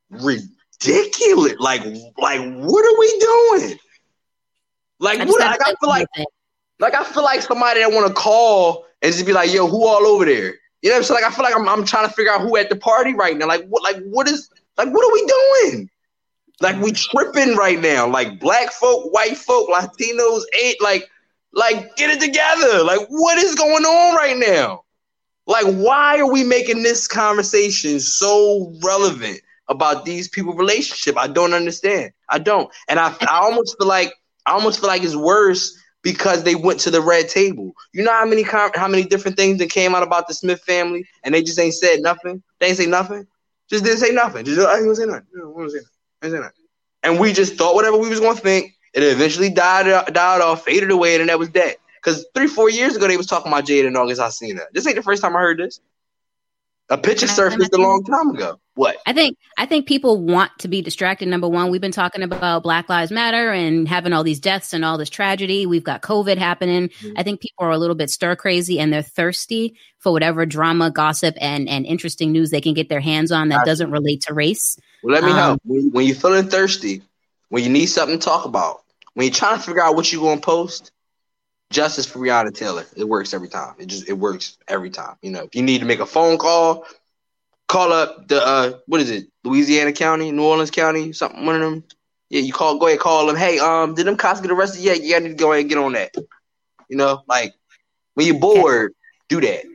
ridiculous. 0.09 1.55
Like, 1.59 1.83
like 2.17 2.41
what 2.41 2.85
are 2.85 2.99
we 2.99 3.19
doing? 3.19 3.79
Like, 4.99 5.19
what? 5.27 5.39
Like, 5.39 5.61
I 5.61 5.73
feel 5.79 5.89
like, 5.89 6.07
like 6.79 6.95
I 6.95 7.03
feel 7.03 7.23
like 7.23 7.41
somebody 7.41 7.81
that 7.81 7.91
want 7.91 8.07
to 8.07 8.13
call 8.13 8.85
and 9.01 9.13
just 9.13 9.25
be 9.25 9.33
like, 9.33 9.53
"Yo, 9.53 9.67
who 9.67 9.85
all 9.85 10.05
over 10.05 10.25
there?" 10.25 10.55
You 10.81 10.89
know 10.89 10.95
what 10.95 10.97
I'm 10.97 11.03
saying? 11.03 11.21
Like, 11.21 11.31
I 11.31 11.35
feel 11.35 11.43
like 11.43 11.55
I'm, 11.55 11.67
I'm 11.67 11.85
trying 11.85 12.07
to 12.07 12.13
figure 12.13 12.31
out 12.31 12.41
who 12.41 12.55
at 12.57 12.69
the 12.69 12.75
party 12.75 13.13
right 13.13 13.37
now. 13.37 13.47
Like, 13.47 13.65
what? 13.67 13.83
Like, 13.83 14.03
what 14.05 14.27
is? 14.27 14.49
Like, 14.77 14.93
what 14.93 15.05
are 15.05 15.13
we 15.13 15.25
doing? 15.25 15.89
Like, 16.61 16.81
we 16.81 16.91
tripping 16.93 17.55
right 17.57 17.79
now. 17.79 18.07
Like, 18.07 18.39
black 18.39 18.71
folk, 18.71 19.13
white 19.13 19.37
folk, 19.37 19.69
Latinos, 19.69 20.43
ain't 20.61 20.81
like 20.81 21.09
like, 21.55 21.95
get 21.97 22.11
it 22.11 22.21
together. 22.21 22.83
Like, 22.83 23.07
what 23.09 23.37
is 23.39 23.55
going 23.55 23.85
on 23.85 24.15
right 24.15 24.37
now? 24.37 24.83
Like, 25.47 25.65
why 25.65 26.19
are 26.19 26.31
we 26.31 26.43
making 26.43 26.83
this 26.83 27.07
conversation 27.07 27.99
so 27.99 28.73
relevant 28.83 29.41
about 29.69 30.05
these 30.05 30.29
people' 30.29 30.55
relationship? 30.55 31.17
I 31.17 31.27
don't 31.27 31.53
understand. 31.53 32.11
I 32.29 32.39
don't. 32.39 32.71
And 32.89 32.99
I, 32.99 33.15
I 33.21 33.39
almost 33.39 33.77
feel 33.79 33.87
like 33.87 34.13
I 34.45 34.51
almost 34.53 34.79
feel 34.79 34.89
like 34.89 35.03
it's 35.03 35.15
worse 35.15 35.77
because 36.03 36.43
they 36.43 36.55
went 36.55 36.79
to 36.81 36.91
the 36.91 37.01
red 37.01 37.29
table. 37.29 37.73
You 37.93 38.03
know 38.03 38.11
how 38.11 38.25
many 38.25 38.43
how 38.43 38.87
many 38.87 39.03
different 39.05 39.37
things 39.37 39.59
that 39.59 39.69
came 39.71 39.95
out 39.95 40.03
about 40.03 40.27
the 40.27 40.33
Smith 40.33 40.61
family, 40.61 41.05
and 41.23 41.33
they 41.33 41.43
just 41.43 41.59
ain't 41.59 41.73
said 41.75 42.01
nothing. 42.01 42.43
They 42.59 42.67
ain't 42.67 42.77
say 42.77 42.87
nothing. 42.87 43.27
Just 43.69 43.83
didn't 43.85 43.99
say 43.99 44.11
nothing. 44.11 44.45
Just 44.45 44.59
I 44.59 44.79
ain't 44.79 44.97
say 44.97 45.05
nothing. 45.05 45.27
I 46.23 46.25
ain't 46.27 46.33
say 46.33 46.39
nothing. 46.39 46.51
and 47.03 47.19
we 47.19 47.33
just 47.33 47.55
thought 47.55 47.75
whatever 47.75 47.97
we 47.97 48.09
was 48.09 48.19
gonna 48.19 48.35
think. 48.35 48.74
It 48.95 49.03
eventually 49.03 49.49
died 49.49 49.85
died 50.13 50.41
off, 50.41 50.63
faded 50.63 50.89
away, 50.89 51.19
and 51.19 51.29
that 51.29 51.37
was 51.37 51.49
that. 51.51 51.75
Because 51.95 52.25
three, 52.33 52.47
four 52.47 52.69
years 52.69 52.95
ago, 52.95 53.07
they 53.07 53.17
was 53.17 53.27
talking 53.27 53.51
about 53.51 53.65
Jada 53.65 53.87
and 53.87 53.97
August 53.97 54.21
Alsina. 54.21 54.61
This 54.73 54.87
ain't 54.87 54.95
the 54.95 55.03
first 55.03 55.21
time 55.21 55.35
I 55.35 55.39
heard 55.39 55.59
this. 55.59 55.81
A 56.89 56.97
picture 56.97 57.27
surfaced 57.27 57.73
a 57.73 57.77
long 57.77 58.03
time 58.03 58.29
ago. 58.29 58.59
What? 58.75 58.97
I 59.07 59.13
think 59.13 59.37
I 59.57 59.65
think 59.65 59.87
people 59.87 60.21
want 60.21 60.51
to 60.59 60.67
be 60.67 60.81
distracted. 60.81 61.27
Number 61.27 61.49
one, 61.49 61.71
we've 61.71 61.81
been 61.81 61.91
talking 61.91 62.21
about 62.21 62.61
Black 62.61 62.87
Lives 62.87 63.11
Matter 63.11 63.51
and 63.51 63.87
having 63.87 64.13
all 64.13 64.23
these 64.23 64.39
deaths 64.39 64.71
and 64.71 64.85
all 64.85 64.97
this 64.97 65.09
tragedy. 65.09 65.65
We've 65.65 65.83
got 65.83 66.03
COVID 66.03 66.37
happening. 66.37 66.89
Mm-hmm. 66.89 67.13
I 67.17 67.23
think 67.23 67.41
people 67.41 67.65
are 67.65 67.71
a 67.71 67.77
little 67.79 67.95
bit 67.95 68.11
stir 68.11 68.35
crazy 68.35 68.79
and 68.79 68.93
they're 68.93 69.01
thirsty 69.01 69.75
for 69.97 70.11
whatever 70.11 70.45
drama, 70.45 70.91
gossip, 70.91 71.35
and 71.41 71.67
and 71.67 71.85
interesting 71.85 72.31
news 72.31 72.51
they 72.51 72.61
can 72.61 72.75
get 72.75 72.87
their 72.87 72.99
hands 73.01 73.31
on 73.31 73.49
that 73.49 73.65
doesn't 73.65 73.89
relate 73.91 74.21
to 74.27 74.33
race. 74.33 74.77
Well, 75.03 75.15
let 75.15 75.23
me 75.23 75.31
um, 75.31 75.37
help. 75.37 75.61
When, 75.65 75.89
when 75.89 76.05
you're 76.05 76.15
feeling 76.15 76.49
thirsty, 76.49 77.01
when 77.49 77.63
you 77.63 77.69
need 77.69 77.87
something 77.87 78.19
to 78.19 78.23
talk 78.23 78.45
about, 78.45 78.83
when 79.15 79.25
you're 79.25 79.33
trying 79.33 79.57
to 79.57 79.63
figure 79.63 79.81
out 79.81 79.95
what 79.95 80.11
you're 80.11 80.21
going 80.21 80.39
to 80.39 80.45
post, 80.45 80.91
justice 81.71 82.05
for 82.05 82.19
Breonna 82.19 82.53
Taylor. 82.53 82.85
It 82.95 83.05
works 83.05 83.33
every 83.33 83.49
time. 83.49 83.75
It 83.79 83.87
just 83.87 84.07
it 84.07 84.13
works 84.13 84.57
every 84.67 84.91
time. 84.91 85.15
You 85.21 85.31
know, 85.31 85.43
if 85.43 85.55
you 85.55 85.63
need 85.63 85.79
to 85.79 85.85
make 85.85 85.99
a 85.99 86.05
phone 86.05 86.37
call, 86.37 86.85
call 87.67 87.91
up 87.91 88.27
the 88.27 88.45
uh 88.45 88.73
what 88.85 89.01
is 89.01 89.09
it, 89.09 89.27
Louisiana 89.43 89.91
County, 89.93 90.31
New 90.31 90.43
Orleans 90.43 90.71
County, 90.71 91.13
something 91.13 91.45
one 91.45 91.55
of 91.55 91.61
them. 91.61 91.83
Yeah, 92.29 92.41
you 92.41 92.53
call 92.53 92.77
go 92.77 92.87
ahead 92.87 92.99
call 92.99 93.27
them. 93.27 93.35
Hey, 93.35 93.59
um, 93.59 93.95
did 93.95 94.05
them 94.05 94.17
cops 94.17 94.41
get 94.41 94.51
arrested 94.51 94.81
yet? 94.81 95.01
Yeah, 95.01 95.17
you 95.17 95.23
need 95.23 95.29
to 95.29 95.35
go 95.35 95.51
ahead 95.51 95.61
and 95.61 95.69
get 95.69 95.77
on 95.77 95.93
that. 95.93 96.13
You 96.89 96.97
know, 96.97 97.23
like 97.27 97.53
when 98.13 98.27
you're 98.27 98.39
bored, 98.39 98.93
do 99.29 99.41
that. 99.41 99.65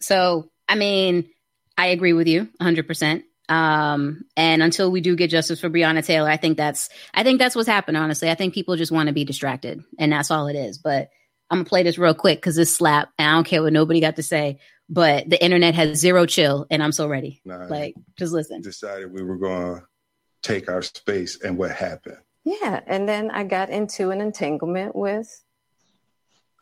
So 0.00 0.50
I 0.68 0.74
mean, 0.74 1.28
I 1.76 1.88
agree 1.88 2.12
with 2.12 2.26
you 2.28 2.48
100. 2.58 3.24
Percent 3.48 3.58
um, 3.58 4.24
and 4.36 4.62
until 4.62 4.90
we 4.90 5.00
do 5.00 5.16
get 5.16 5.30
justice 5.30 5.60
for 5.60 5.70
Breonna 5.70 6.04
Taylor, 6.04 6.28
I 6.28 6.36
think 6.36 6.56
that's 6.56 6.88
I 7.14 7.22
think 7.22 7.38
that's 7.38 7.56
what's 7.56 7.68
happened. 7.68 7.96
Honestly, 7.96 8.30
I 8.30 8.34
think 8.34 8.54
people 8.54 8.76
just 8.76 8.92
want 8.92 9.08
to 9.08 9.12
be 9.12 9.24
distracted, 9.24 9.82
and 9.98 10.12
that's 10.12 10.30
all 10.30 10.48
it 10.48 10.56
is. 10.56 10.78
But 10.78 11.10
I'm 11.50 11.58
gonna 11.58 11.68
play 11.68 11.82
this 11.82 11.98
real 11.98 12.14
quick 12.14 12.38
because 12.38 12.56
this 12.56 12.74
slap, 12.74 13.10
and 13.18 13.28
I 13.28 13.34
don't 13.34 13.44
care 13.44 13.62
what 13.62 13.72
nobody 13.72 14.00
got 14.00 14.16
to 14.16 14.22
say. 14.22 14.58
But 14.90 15.28
the 15.28 15.42
internet 15.42 15.74
has 15.74 15.98
zero 15.98 16.26
chill, 16.26 16.66
and 16.70 16.82
I'm 16.82 16.92
so 16.92 17.06
ready. 17.08 17.42
Nah, 17.44 17.66
like, 17.66 17.94
just 18.18 18.32
listen. 18.32 18.62
Decided 18.62 19.12
we 19.12 19.22
were 19.22 19.38
gonna 19.38 19.82
take 20.42 20.68
our 20.68 20.82
space, 20.82 21.42
and 21.42 21.56
what 21.58 21.70
happened? 21.70 22.18
Yeah, 22.44 22.80
and 22.86 23.08
then 23.08 23.30
I 23.30 23.44
got 23.44 23.68
into 23.68 24.10
an 24.10 24.20
entanglement 24.20 24.96
with 24.96 25.42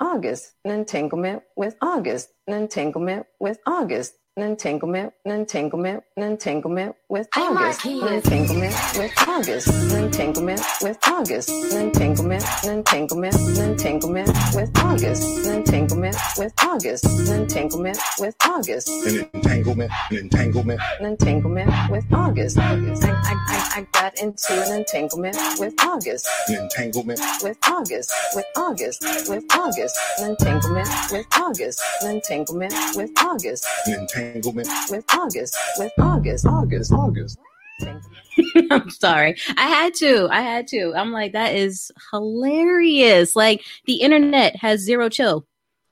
August, 0.00 0.52
an 0.64 0.72
entanglement 0.72 1.42
with 1.56 1.76
August, 1.80 2.28
an 2.46 2.54
entanglement 2.54 3.26
with 3.38 3.58
August, 3.66 4.14
an 4.38 4.42
entanglement, 4.42 5.14
an 5.24 5.30
entanglement, 5.32 6.04
an 6.18 6.22
entanglement 6.22 6.94
with 7.08 7.26
August, 7.38 7.86
an 7.86 8.12
entanglement 8.12 8.74
with 8.98 9.12
August, 9.26 9.68
an 9.68 10.04
entanglement 10.04 10.60
with 10.82 10.98
August, 11.06 11.48
an 11.48 11.86
entanglement, 11.86 12.44
an 12.64 12.78
entanglement, 12.78 13.34
an 13.34 13.70
entanglement 13.70 14.28
with 14.54 14.70
August, 14.76 15.46
an 15.46 15.54
entanglement 15.54 16.16
with 16.36 16.52
August, 16.62 17.04
an 17.06 17.40
entanglement 17.40 17.98
with 18.18 18.36
August, 18.44 18.88
an 19.06 19.26
entanglement, 19.32 19.90
an 20.10 20.16
entanglement, 20.18 20.80
an 21.00 21.06
entanglement 21.06 21.90
with 21.90 22.04
August. 22.12 22.58
I, 22.58 22.74
I, 22.74 23.70
I 23.76 23.86
got 23.92 24.18
into 24.20 24.52
an 24.52 24.80
entanglement 24.80 25.38
with 25.58 25.72
August, 25.80 26.28
an 26.48 26.56
entanglement 26.56 27.20
with 27.42 27.56
August, 27.66 28.12
with 28.34 28.46
August, 28.54 29.02
with 29.30 29.44
August, 29.56 29.98
an 30.18 30.30
entanglement 30.32 30.88
with 31.10 31.26
August, 31.40 31.82
an 32.02 32.16
entanglement 32.16 32.74
with 32.94 33.10
August, 33.18 33.66
an 33.86 34.00
entanglement 34.00 34.25
entanglement 34.26 34.68
with 34.90 35.04
August, 35.12 35.56
with 35.78 35.92
August, 35.98 36.46
August, 36.46 36.92
August. 36.92 37.38
I'm 38.70 38.90
sorry. 38.90 39.36
I 39.56 39.68
had 39.68 39.94
to. 39.94 40.28
I 40.30 40.40
had 40.40 40.66
to. 40.68 40.94
I'm 40.94 41.12
like, 41.12 41.32
that 41.32 41.54
is 41.54 41.90
hilarious. 42.10 43.36
Like 43.36 43.62
the 43.86 43.96
internet 43.96 44.56
has 44.56 44.80
zero 44.80 45.08
chill. 45.08 45.46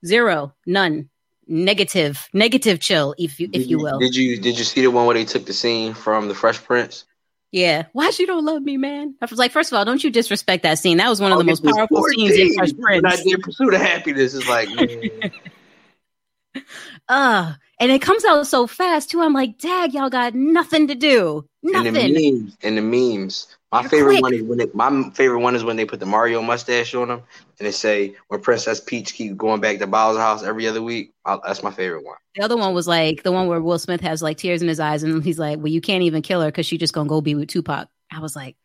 Zero. 0.05 0.55
None. 0.67 1.11
Negative. 1.47 2.29
Negative 2.33 2.81
chill, 2.81 3.15
if 3.19 3.39
you 3.39 3.51
if 3.53 3.67
you 3.67 3.79
will. 3.79 3.99
Did 3.99 4.17
you 4.17 4.41
did 4.41 4.59
you 4.59 4.65
see 4.65 4.83
the 4.83 4.91
one 4.91 5.07
where 5.07 5.15
they 5.15 5.25
took 5.25 5.47
the 5.47 5.53
scene 5.53 5.95
from 5.95 6.29
the 6.29 6.35
Fresh 6.35 6.65
Prince? 6.65 7.05
Yeah. 7.53 7.85
Why 7.93 8.11
she 8.11 8.27
don't 8.27 8.45
love 8.45 8.63
me, 8.63 8.77
man? 8.77 9.15
I 9.21 9.27
was 9.27 9.39
like, 9.39 9.53
first 9.53 9.71
of 9.71 9.79
all, 9.79 9.85
don't 9.85 10.03
you 10.03 10.11
disrespect 10.11 10.65
that 10.65 10.79
scene. 10.79 10.97
That 10.97 11.09
was 11.09 11.21
one 11.21 11.31
of 11.31 11.39
the 11.39 11.45
oh, 11.45 11.47
most 11.47 11.65
powerful 11.65 12.03
scenes 12.09 12.37
in 12.37 12.53
Fresh 12.55 12.73
Prince. 12.81 13.05
I 13.07 13.23
did 13.23 13.43
Pursuit 13.43 13.75
of 13.75 13.81
Happiness 13.81 14.35
is 14.35 14.49
like, 14.49 14.69
uh 17.09 17.53
and 17.81 17.91
it 17.91 18.01
comes 18.01 18.25
out 18.25 18.47
so 18.47 18.67
fast 18.67 19.11
too. 19.11 19.21
I'm 19.21 19.33
like, 19.33 19.59
Dag, 19.59 19.93
y'all 19.95 20.11
got 20.11 20.35
nothing 20.35 20.89
to 20.89 20.95
do. 20.95 21.47
Nothing. 21.63 21.97
And 21.97 21.97
the 21.97 22.31
memes. 22.31 22.57
And 22.63 22.79
the 22.79 22.83
memes. 22.83 23.49
My 23.73 23.81
You're 23.81 23.91
favorite 23.91 24.21
quick. 24.21 24.23
one 24.23 24.35
is 24.35 24.43
when 24.43 24.61
it, 24.61 24.75
my 24.75 25.11
favorite 25.15 25.41
one 25.41 25.57
is 25.57 25.65
when 25.65 25.77
they 25.77 25.85
put 25.85 25.99
the 25.99 26.07
Mario 26.07 26.41
mustache 26.41 26.95
on 26.95 27.09
them 27.09 27.23
and 27.59 27.67
they 27.67 27.73
say 27.73 28.15
when 28.29 28.41
Princess 28.41 28.79
Peach 28.79 29.15
keep 29.15 29.37
going 29.37 29.61
back 29.61 29.79
to 29.79 29.87
Bowser's 29.89 30.21
house 30.21 30.45
every 30.45 30.69
other 30.69 30.81
week. 30.81 31.13
I, 31.25 31.39
that's 31.45 31.65
my 31.65 31.73
favorite 31.73 32.05
one. 32.05 32.17
The 32.37 32.43
other 32.43 32.57
one 32.57 32.73
was 32.73 32.87
like 32.87 33.25
the 33.25 33.33
one 33.33 33.49
where 33.49 33.61
Will 33.61 33.79
Smith 33.81 34.01
has 34.03 34.23
like 34.23 34.37
tears 34.37 34.63
in 34.63 34.69
his 34.69 34.79
eyes 34.79 35.03
and 35.03 35.25
he's 35.25 35.41
like, 35.41 35.59
"Well, 35.59 35.69
you 35.69 35.81
can't 35.81 36.05
even 36.05 36.23
kill 36.23 36.41
her 36.41 36.49
because 36.49 36.67
she's 36.67 36.79
just 36.79 36.95
gonna 36.95 37.09
go 37.09 37.21
be 37.21 37.35
with 37.35 37.49
Tupac." 37.49 37.89
I 38.13 38.21
was 38.21 38.37
like, 38.37 38.57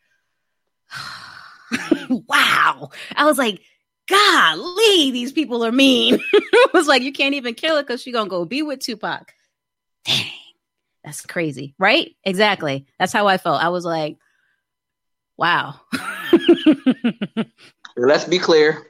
"Wow!" 2.10 2.92
I 3.16 3.26
was 3.26 3.40
like, 3.40 3.62
golly, 4.10 5.12
these 5.12 5.32
people 5.32 5.64
are 5.64 5.72
mean. 5.72 6.20
it 6.34 6.74
was 6.74 6.88
like, 6.88 7.04
you 7.04 7.14
can't 7.14 7.36
even 7.36 7.54
kill 7.54 7.76
her 7.76 7.84
because 7.84 8.02
she's 8.02 8.14
going 8.14 8.26
to 8.26 8.30
go 8.30 8.46
be 8.46 8.62
with 8.62 8.80
Tupac. 8.80 9.34
Dang, 10.06 10.32
that's 11.04 11.26
crazy. 11.26 11.76
Right? 11.78 12.16
Exactly. 12.24 12.86
That's 12.98 13.14
how 13.14 13.28
I 13.28 13.38
felt. 13.38 13.62
I 13.62 13.70
was 13.70 13.86
like, 13.86 14.18
wow. 15.38 15.80
Let's 17.96 18.26
be 18.26 18.40
clear. 18.40 18.88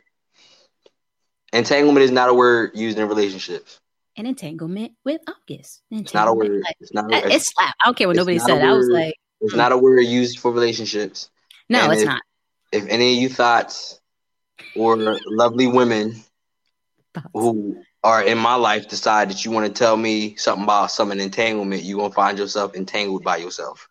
Entanglement 1.51 2.03
is 2.03 2.11
not 2.11 2.29
a 2.29 2.33
word 2.33 2.71
used 2.75 2.97
in 2.97 3.07
relationships. 3.07 3.79
An 4.15 4.25
entanglement 4.25 4.93
with 5.03 5.21
August. 5.27 5.81
Entanglement. 5.91 6.05
It's 6.05 6.13
not 6.13 6.27
a 6.27 6.33
word. 6.33 6.63
It's 6.79 6.93
not. 6.93 7.11
A, 7.11 7.33
it's 7.33 7.53
slap. 7.53 7.73
I 7.81 7.87
don't 7.87 7.97
care 7.97 8.07
what 8.07 8.17
nobody 8.17 8.37
said. 8.37 8.61
I 8.61 8.73
was 8.73 8.87
like, 8.87 9.15
it's 9.41 9.53
mm. 9.53 9.57
not 9.57 9.71
a 9.71 9.77
word 9.77 10.01
used 10.01 10.39
for 10.39 10.51
relationships. 10.51 11.29
No, 11.69 11.85
and 11.85 11.93
it's 11.93 12.01
if, 12.01 12.07
not. 12.07 12.21
If 12.71 12.87
any 12.87 13.15
of 13.15 13.21
you 13.21 13.29
thoughts 13.29 13.98
or 14.75 14.97
lovely 15.27 15.67
women 15.67 16.15
who 17.33 17.81
are 18.03 18.23
in 18.23 18.37
my 18.37 18.55
life 18.55 18.87
decide 18.87 19.29
that 19.29 19.43
you 19.43 19.51
want 19.51 19.65
to 19.67 19.71
tell 19.77 19.97
me 19.97 20.35
something 20.35 20.63
about 20.63 20.91
some 20.91 21.11
entanglement, 21.11 21.83
you're 21.83 21.99
gonna 21.99 22.13
find 22.13 22.37
yourself 22.37 22.75
entangled 22.75 23.23
by 23.23 23.37
yourself. 23.37 23.89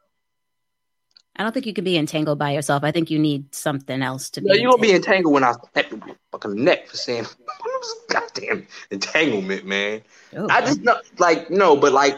I 1.36 1.44
don't 1.44 1.52
think 1.52 1.66
you 1.66 1.74
can 1.74 1.84
be 1.84 1.96
entangled 1.96 2.38
by 2.38 2.50
yourself. 2.50 2.82
I 2.82 2.90
think 2.90 3.10
you 3.10 3.18
need 3.18 3.54
something 3.54 4.02
else 4.02 4.28
to 4.30 4.40
be. 4.40 4.48
You're 4.58 4.70
gonna 4.72 4.82
be 4.82 4.92
entangled 4.92 5.34
when 5.34 5.44
I 5.44 5.52
snap 5.72 5.90
your 5.90 6.00
fucking 6.32 6.64
neck 6.64 6.88
for 6.88 6.96
saying 6.96 7.26
goddamn 8.08 8.66
entanglement, 8.90 9.64
man. 9.64 10.02
Oh, 10.36 10.48
I 10.50 10.62
just 10.62 10.82
not 10.82 11.02
like 11.18 11.48
no, 11.48 11.76
but 11.76 11.92
like 11.92 12.16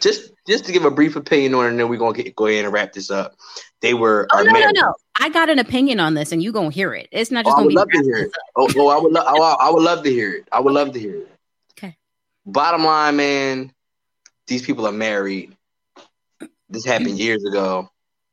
just 0.00 0.32
just 0.46 0.64
to 0.66 0.72
give 0.72 0.84
a 0.84 0.90
brief 0.90 1.16
opinion 1.16 1.54
on 1.54 1.66
it, 1.66 1.68
and 1.70 1.80
then 1.80 1.88
we're 1.88 1.98
gonna 1.98 2.14
get, 2.14 2.36
go 2.36 2.46
ahead 2.46 2.64
and 2.64 2.72
wrap 2.72 2.92
this 2.92 3.10
up. 3.10 3.34
They 3.80 3.94
were. 3.94 4.28
Oh 4.32 4.42
no, 4.42 4.52
no, 4.52 4.70
no! 4.70 4.94
I 5.20 5.28
got 5.28 5.50
an 5.50 5.58
opinion 5.58 6.00
on 6.00 6.14
this, 6.14 6.32
and 6.32 6.42
you 6.42 6.52
gonna 6.52 6.70
hear 6.70 6.94
it. 6.94 7.08
It's 7.12 7.30
not 7.30 7.44
just 7.44 7.54
oh, 7.54 7.58
gonna 7.58 7.68
be. 7.68 7.74
Love 7.74 7.90
to 7.90 8.02
hear 8.02 8.16
it. 8.16 8.32
Oh, 8.56 8.68
oh, 8.76 8.88
I 8.88 9.00
would. 9.00 9.12
Lo- 9.12 9.24
oh, 9.26 9.56
I 9.60 9.70
would 9.70 9.82
love 9.82 10.02
to 10.04 10.10
hear 10.10 10.32
it. 10.32 10.48
I 10.50 10.60
would 10.60 10.72
love 10.72 10.92
to 10.92 10.98
hear 10.98 11.16
it. 11.16 11.28
Okay. 11.72 11.96
Bottom 12.46 12.84
line, 12.84 13.16
man, 13.16 13.72
these 14.46 14.62
people 14.62 14.86
are 14.86 14.92
married. 14.92 15.56
This 16.68 16.84
happened 16.84 17.18
years 17.18 17.44
ago. 17.44 17.88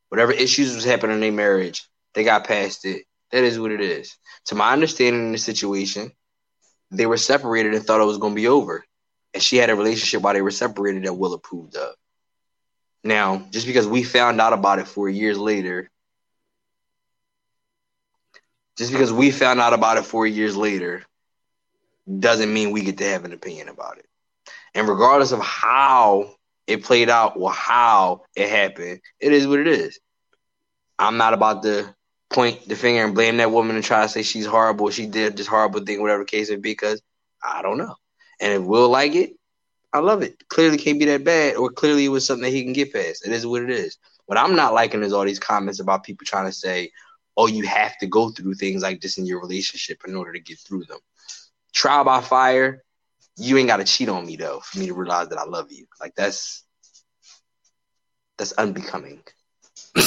Whatever 0.09 0.31
issues 0.31 0.73
was 0.73 0.85
happening 0.85 1.15
in 1.15 1.21
their 1.21 1.31
marriage, 1.31 1.87
they 2.13 2.23
got 2.23 2.47
past 2.47 2.85
it. 2.85 3.03
That 3.31 3.43
is 3.43 3.59
what 3.59 3.71
it 3.71 3.81
is. 3.81 4.17
To 4.45 4.55
my 4.55 4.73
understanding 4.73 5.27
in 5.27 5.31
the 5.31 5.37
situation, 5.37 6.11
they 6.89 7.05
were 7.05 7.17
separated 7.17 7.75
and 7.75 7.85
thought 7.85 8.01
it 8.01 8.05
was 8.05 8.17
going 8.17 8.33
to 8.33 8.41
be 8.41 8.47
over 8.47 8.83
and 9.33 9.43
she 9.43 9.57
had 9.57 9.69
a 9.69 9.75
relationship 9.75 10.21
while 10.21 10.33
they 10.33 10.41
were 10.41 10.51
separated 10.51 11.03
that 11.03 11.13
Will 11.13 11.33
approved 11.33 11.75
of. 11.75 11.93
Now, 13.03 13.47
just 13.51 13.67
because 13.67 13.87
we 13.87 14.03
found 14.03 14.41
out 14.41 14.53
about 14.53 14.79
it 14.79 14.87
four 14.87 15.07
years 15.07 15.37
later, 15.37 15.89
just 18.79 18.93
because 18.93 19.11
we 19.11 19.29
found 19.29 19.59
out 19.59 19.73
about 19.73 19.97
it 19.97 20.05
four 20.05 20.25
years 20.25 20.55
later, 20.55 21.03
doesn't 22.19 22.51
mean 22.51 22.71
we 22.71 22.81
get 22.81 22.97
to 22.99 23.03
have 23.03 23.25
an 23.25 23.33
opinion 23.33 23.67
about 23.67 23.97
it. 23.97 24.05
And 24.73 24.87
regardless 24.87 25.33
of 25.33 25.41
how 25.41 26.31
it 26.65 26.85
played 26.85 27.09
out 27.09 27.33
or 27.35 27.51
how 27.51 28.23
it 28.37 28.49
happened, 28.49 29.01
it 29.19 29.33
is 29.33 29.45
what 29.45 29.59
it 29.59 29.67
is. 29.67 29.99
I'm 30.97 31.17
not 31.17 31.33
about 31.33 31.63
to 31.63 31.93
point 32.29 32.69
the 32.69 32.77
finger 32.77 33.03
and 33.03 33.13
blame 33.13 33.35
that 33.37 33.51
woman 33.51 33.75
and 33.75 33.83
try 33.83 34.01
to 34.01 34.07
say 34.07 34.23
she's 34.23 34.45
horrible, 34.45 34.89
she 34.91 35.07
did 35.07 35.35
this 35.35 35.47
horrible 35.47 35.81
thing, 35.81 36.01
whatever 36.01 36.23
the 36.23 36.29
case 36.29 36.49
it 36.49 36.61
be, 36.61 36.71
because 36.71 37.01
I 37.43 37.61
don't 37.61 37.77
know. 37.77 37.95
And 38.39 38.53
if 38.53 38.61
Will 38.61 38.87
like 38.87 39.13
it, 39.13 39.33
I 39.91 39.99
love 39.99 40.21
it. 40.21 40.47
Clearly 40.47 40.77
can't 40.77 40.99
be 40.99 41.05
that 41.05 41.25
bad, 41.25 41.57
or 41.57 41.69
clearly 41.69 42.05
it 42.05 42.09
was 42.09 42.25
something 42.25 42.43
that 42.43 42.55
he 42.55 42.63
can 42.63 42.71
get 42.71 42.93
past. 42.93 43.27
It 43.27 43.33
is 43.33 43.45
what 43.45 43.63
it 43.63 43.71
is. 43.71 43.97
What 44.27 44.37
I'm 44.37 44.55
not 44.55 44.73
liking 44.73 45.03
is 45.03 45.11
all 45.11 45.25
these 45.25 45.39
comments 45.39 45.81
about 45.81 46.05
people 46.05 46.25
trying 46.25 46.45
to 46.45 46.53
say, 46.53 46.91
oh, 47.39 47.47
you 47.47 47.65
have 47.65 47.97
to 47.99 48.05
go 48.05 48.29
through 48.29 48.53
things 48.53 48.83
like 48.83 48.99
this 48.99 49.17
in 49.17 49.25
your 49.25 49.39
relationship 49.39 50.01
in 50.05 50.13
order 50.13 50.33
to 50.33 50.41
get 50.41 50.59
through 50.59 50.83
them. 50.83 50.99
Trial 51.73 52.03
by 52.03 52.19
fire, 52.19 52.83
you 53.37 53.57
ain't 53.57 53.69
gotta 53.69 53.85
cheat 53.85 54.09
on 54.09 54.25
me 54.25 54.35
though 54.35 54.59
for 54.59 54.77
me 54.77 54.87
to 54.87 54.93
realize 54.93 55.29
that 55.29 55.39
I 55.39 55.45
love 55.45 55.71
you. 55.71 55.85
Like 56.01 56.15
that's 56.15 56.65
that's 58.37 58.51
unbecoming. 58.53 59.21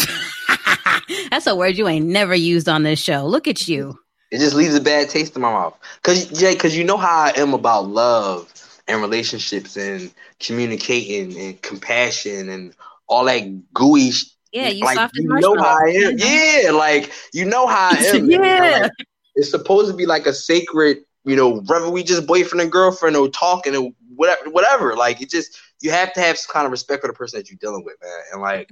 That's 1.31 1.47
a 1.47 1.57
word 1.57 1.77
you 1.77 1.89
ain't 1.89 2.07
never 2.07 2.35
used 2.35 2.69
on 2.69 2.83
this 2.83 2.99
show. 2.99 3.27
Look 3.27 3.49
at 3.49 3.67
you. 3.67 3.99
It 4.31 4.39
just 4.39 4.55
leaves 4.55 4.75
a 4.75 4.81
bad 4.81 5.09
taste 5.09 5.35
in 5.35 5.43
my 5.43 5.51
mouth. 5.51 5.79
Cause 6.03 6.27
Jay, 6.27 6.55
cause 6.55 6.75
you 6.75 6.85
know 6.85 6.97
how 6.97 7.25
I 7.25 7.33
am 7.37 7.55
about 7.55 7.89
love 7.89 8.53
and 8.87 9.01
relationships 9.01 9.77
and 9.77 10.13
communicating 10.41 11.39
and 11.39 11.61
compassion 11.61 12.49
and 12.49 12.75
all 13.09 13.25
that 13.25 13.73
gooey. 13.75 14.11
Yeah, 14.53 14.69
you 14.69 14.85
like 14.85 14.97
soft 14.97 15.17
you 15.17 15.27
know 15.27 15.57
how 15.57 15.79
I 15.85 15.89
am. 15.89 16.19
Yeah, 16.19 16.71
like 16.73 17.11
you 17.33 17.47
know 17.47 17.67
how 17.67 17.91
I 17.91 17.97
am. 18.15 18.27
man. 18.27 18.41
Yeah. 18.43 18.79
Like, 18.83 18.93
it's 19.35 19.51
supposed 19.51 19.91
to 19.91 19.97
be 19.97 20.05
like 20.05 20.27
a 20.27 20.33
sacred, 20.35 20.99
you 21.25 21.37
know, 21.37 21.61
whether 21.61 21.89
we 21.89 22.03
just 22.03 22.27
boyfriend 22.27 22.61
and 22.61 22.71
girlfriend 22.71 23.17
or 23.17 23.29
talking 23.29 23.75
or 23.75 23.91
whatever, 24.15 24.51
whatever. 24.51 24.95
Like 24.95 25.23
it 25.23 25.31
just 25.31 25.59
you 25.81 25.91
have 25.91 26.13
to 26.13 26.21
have 26.21 26.39
some 26.39 26.53
kind 26.53 26.67
of 26.67 26.73
respect 26.73 27.01
for 27.01 27.09
the 27.09 27.15
person 27.15 27.39
that 27.39 27.51
you're 27.51 27.59
dealing 27.59 27.85
with, 27.85 27.97
man. 28.03 28.21
And 28.33 28.43
like 28.43 28.71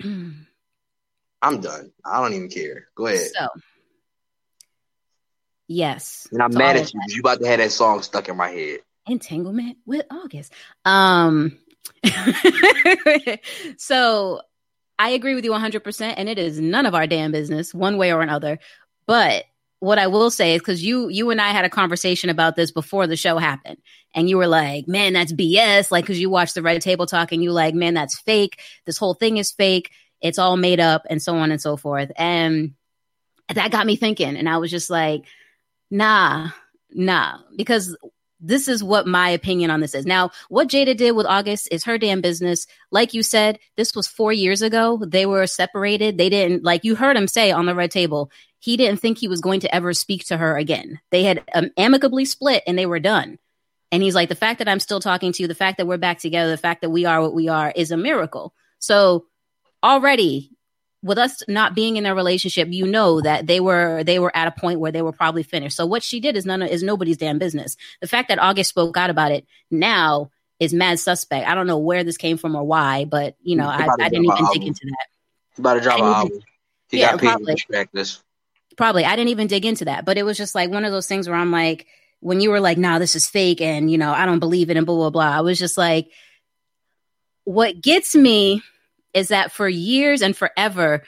I'm 1.42 1.60
done. 1.60 1.92
I 2.04 2.20
don't 2.20 2.34
even 2.34 2.48
care. 2.48 2.88
Go 2.94 3.06
ahead. 3.06 3.30
So, 3.36 3.48
yes. 5.66 6.28
And 6.30 6.42
I'm 6.42 6.54
mad 6.54 6.76
at 6.76 6.92
you 6.92 7.00
because 7.00 7.14
you 7.14 7.20
about 7.20 7.40
to 7.40 7.46
have 7.48 7.58
that 7.58 7.72
song 7.72 8.02
stuck 8.02 8.28
in 8.28 8.36
my 8.36 8.50
head. 8.50 8.80
entanglement 9.06 9.78
with 9.84 10.06
August. 10.10 10.52
Um 10.84 11.58
so 13.78 14.42
I 14.98 15.10
agree 15.10 15.34
with 15.34 15.44
you 15.44 15.52
100% 15.52 16.14
and 16.16 16.28
it 16.28 16.38
is 16.38 16.60
none 16.60 16.86
of 16.86 16.94
our 16.94 17.06
damn 17.06 17.32
business 17.32 17.72
one 17.72 17.98
way 17.98 18.12
or 18.12 18.20
another. 18.20 18.58
But 19.06 19.44
what 19.80 19.98
I 19.98 20.08
will 20.08 20.30
say 20.30 20.54
is 20.54 20.60
cuz 20.60 20.82
you 20.82 21.08
you 21.08 21.30
and 21.30 21.40
I 21.40 21.50
had 21.50 21.64
a 21.64 21.70
conversation 21.70 22.30
about 22.30 22.56
this 22.56 22.72
before 22.72 23.06
the 23.06 23.16
show 23.16 23.38
happened 23.38 23.78
and 24.12 24.28
you 24.28 24.36
were 24.36 24.48
like, 24.48 24.88
"Man, 24.88 25.12
that's 25.12 25.32
BS." 25.32 25.92
Like 25.92 26.06
cuz 26.06 26.18
you 26.18 26.28
watched 26.30 26.54
the 26.54 26.62
Red 26.62 26.82
Table 26.82 27.06
Talk 27.06 27.30
and 27.30 27.42
you 27.42 27.52
like, 27.52 27.74
"Man, 27.74 27.94
that's 27.94 28.18
fake. 28.18 28.60
This 28.86 28.98
whole 28.98 29.14
thing 29.14 29.36
is 29.36 29.52
fake. 29.52 29.90
It's 30.20 30.38
all 30.38 30.56
made 30.56 30.80
up 30.80 31.02
and 31.08 31.22
so 31.22 31.36
on 31.36 31.52
and 31.52 31.60
so 31.60 31.76
forth." 31.76 32.10
And 32.16 32.74
that 33.54 33.70
got 33.70 33.86
me 33.86 33.96
thinking 33.96 34.36
and 34.36 34.48
I 34.48 34.58
was 34.58 34.70
just 34.70 34.90
like, 34.90 35.24
"Nah, 35.90 36.50
nah," 36.90 37.38
because 37.56 37.96
this 38.40 38.68
is 38.68 38.84
what 38.84 39.06
my 39.06 39.28
opinion 39.30 39.70
on 39.70 39.80
this 39.80 39.94
is. 39.94 40.06
Now, 40.06 40.30
what 40.48 40.68
Jada 40.68 40.96
did 40.96 41.12
with 41.12 41.26
August 41.26 41.68
is 41.70 41.84
her 41.84 41.98
damn 41.98 42.20
business. 42.20 42.66
Like 42.90 43.14
you 43.14 43.22
said, 43.22 43.58
this 43.76 43.94
was 43.94 44.06
four 44.06 44.32
years 44.32 44.62
ago. 44.62 45.02
They 45.04 45.26
were 45.26 45.46
separated. 45.46 46.18
They 46.18 46.28
didn't, 46.28 46.64
like 46.64 46.84
you 46.84 46.94
heard 46.94 47.16
him 47.16 47.26
say 47.26 47.50
on 47.50 47.66
the 47.66 47.74
red 47.74 47.90
table, 47.90 48.30
he 48.60 48.76
didn't 48.76 49.00
think 49.00 49.18
he 49.18 49.28
was 49.28 49.40
going 49.40 49.60
to 49.60 49.74
ever 49.74 49.92
speak 49.92 50.26
to 50.26 50.36
her 50.36 50.56
again. 50.56 51.00
They 51.10 51.24
had 51.24 51.42
um, 51.54 51.70
amicably 51.76 52.24
split 52.24 52.62
and 52.66 52.78
they 52.78 52.86
were 52.86 53.00
done. 53.00 53.38
And 53.90 54.02
he's 54.02 54.14
like, 54.14 54.28
the 54.28 54.34
fact 54.34 54.58
that 54.58 54.68
I'm 54.68 54.80
still 54.80 55.00
talking 55.00 55.32
to 55.32 55.42
you, 55.42 55.48
the 55.48 55.54
fact 55.54 55.78
that 55.78 55.86
we're 55.86 55.96
back 55.96 56.18
together, 56.18 56.50
the 56.50 56.56
fact 56.56 56.82
that 56.82 56.90
we 56.90 57.04
are 57.06 57.20
what 57.20 57.34
we 57.34 57.48
are 57.48 57.72
is 57.74 57.90
a 57.90 57.96
miracle. 57.96 58.52
So 58.78 59.26
already 59.82 60.57
with 61.02 61.18
us 61.18 61.42
not 61.46 61.74
being 61.74 61.96
in 61.96 62.04
their 62.04 62.14
relationship, 62.14 62.68
you 62.70 62.86
know 62.86 63.20
that 63.20 63.46
they 63.46 63.60
were 63.60 64.02
they 64.04 64.18
were 64.18 64.36
at 64.36 64.48
a 64.48 64.60
point 64.60 64.80
where 64.80 64.92
they 64.92 65.02
were 65.02 65.12
probably 65.12 65.42
finished. 65.42 65.76
So 65.76 65.86
what 65.86 66.02
she 66.02 66.20
did 66.20 66.36
is 66.36 66.44
none 66.44 66.62
of, 66.62 66.70
is 66.70 66.82
nobody's 66.82 67.16
damn 67.16 67.38
business. 67.38 67.76
The 68.00 68.08
fact 68.08 68.28
that 68.28 68.38
August 68.38 68.70
spoke 68.70 68.96
out 68.96 69.10
about 69.10 69.32
it 69.32 69.46
now 69.70 70.30
is 70.58 70.74
mad 70.74 70.98
suspect. 70.98 71.46
I 71.46 71.54
don't 71.54 71.68
know 71.68 71.78
where 71.78 72.02
this 72.02 72.16
came 72.16 72.36
from 72.36 72.56
or 72.56 72.64
why, 72.64 73.04
but 73.04 73.36
you 73.42 73.56
know, 73.56 73.68
I, 73.68 73.88
I 74.00 74.08
didn't 74.08 74.24
even 74.24 74.46
dig 74.52 74.64
into 74.66 74.86
that. 74.86 75.06
About 75.58 75.74
to 75.74 75.80
drop 75.80 76.00
an 76.00 76.06
album. 76.06 76.40
He 76.90 76.98
Yeah, 76.98 77.12
got 77.12 77.20
paid 77.20 77.26
probably. 77.28 77.46
to 77.46 77.56
distract 77.56 77.96
us. 77.96 78.22
Probably. 78.76 79.04
I 79.04 79.16
didn't 79.16 79.30
even 79.30 79.46
dig 79.46 79.66
into 79.66 79.84
that, 79.86 80.04
but 80.04 80.18
it 80.18 80.24
was 80.24 80.36
just 80.36 80.54
like 80.54 80.70
one 80.70 80.84
of 80.84 80.92
those 80.92 81.06
things 81.06 81.28
where 81.28 81.36
I'm 81.36 81.50
like, 81.50 81.86
when 82.20 82.40
you 82.40 82.50
were 82.50 82.60
like, 82.60 82.78
nah, 82.78 82.98
this 82.98 83.14
is 83.14 83.28
fake 83.28 83.60
and, 83.60 83.90
you 83.90 83.98
know, 83.98 84.12
I 84.12 84.26
don't 84.26 84.38
believe 84.40 84.70
it 84.70 84.76
and 84.76 84.86
blah, 84.86 84.96
blah, 84.96 85.10
blah. 85.10 85.36
I 85.36 85.40
was 85.40 85.58
just 85.58 85.78
like, 85.78 86.10
what 87.44 87.80
gets 87.80 88.14
me 88.14 88.62
is 89.18 89.28
that 89.28 89.52
for 89.52 89.68
years 89.68 90.22
and 90.22 90.36
forever, 90.36 91.02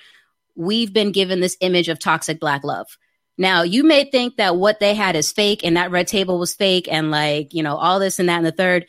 we've 0.54 0.92
been 0.92 1.12
given 1.12 1.40
this 1.40 1.56
image 1.60 1.88
of 1.88 1.98
toxic 1.98 2.38
black 2.38 2.64
love. 2.64 2.98
Now, 3.38 3.62
you 3.62 3.84
may 3.84 4.10
think 4.10 4.36
that 4.36 4.56
what 4.56 4.80
they 4.80 4.94
had 4.94 5.16
is 5.16 5.32
fake 5.32 5.64
and 5.64 5.76
that 5.76 5.90
red 5.90 6.06
table 6.06 6.38
was 6.38 6.54
fake 6.54 6.88
and 6.90 7.10
like, 7.10 7.54
you 7.54 7.62
know, 7.62 7.76
all 7.76 7.98
this 7.98 8.18
and 8.18 8.28
that 8.28 8.38
and 8.38 8.46
the 8.46 8.52
third. 8.52 8.86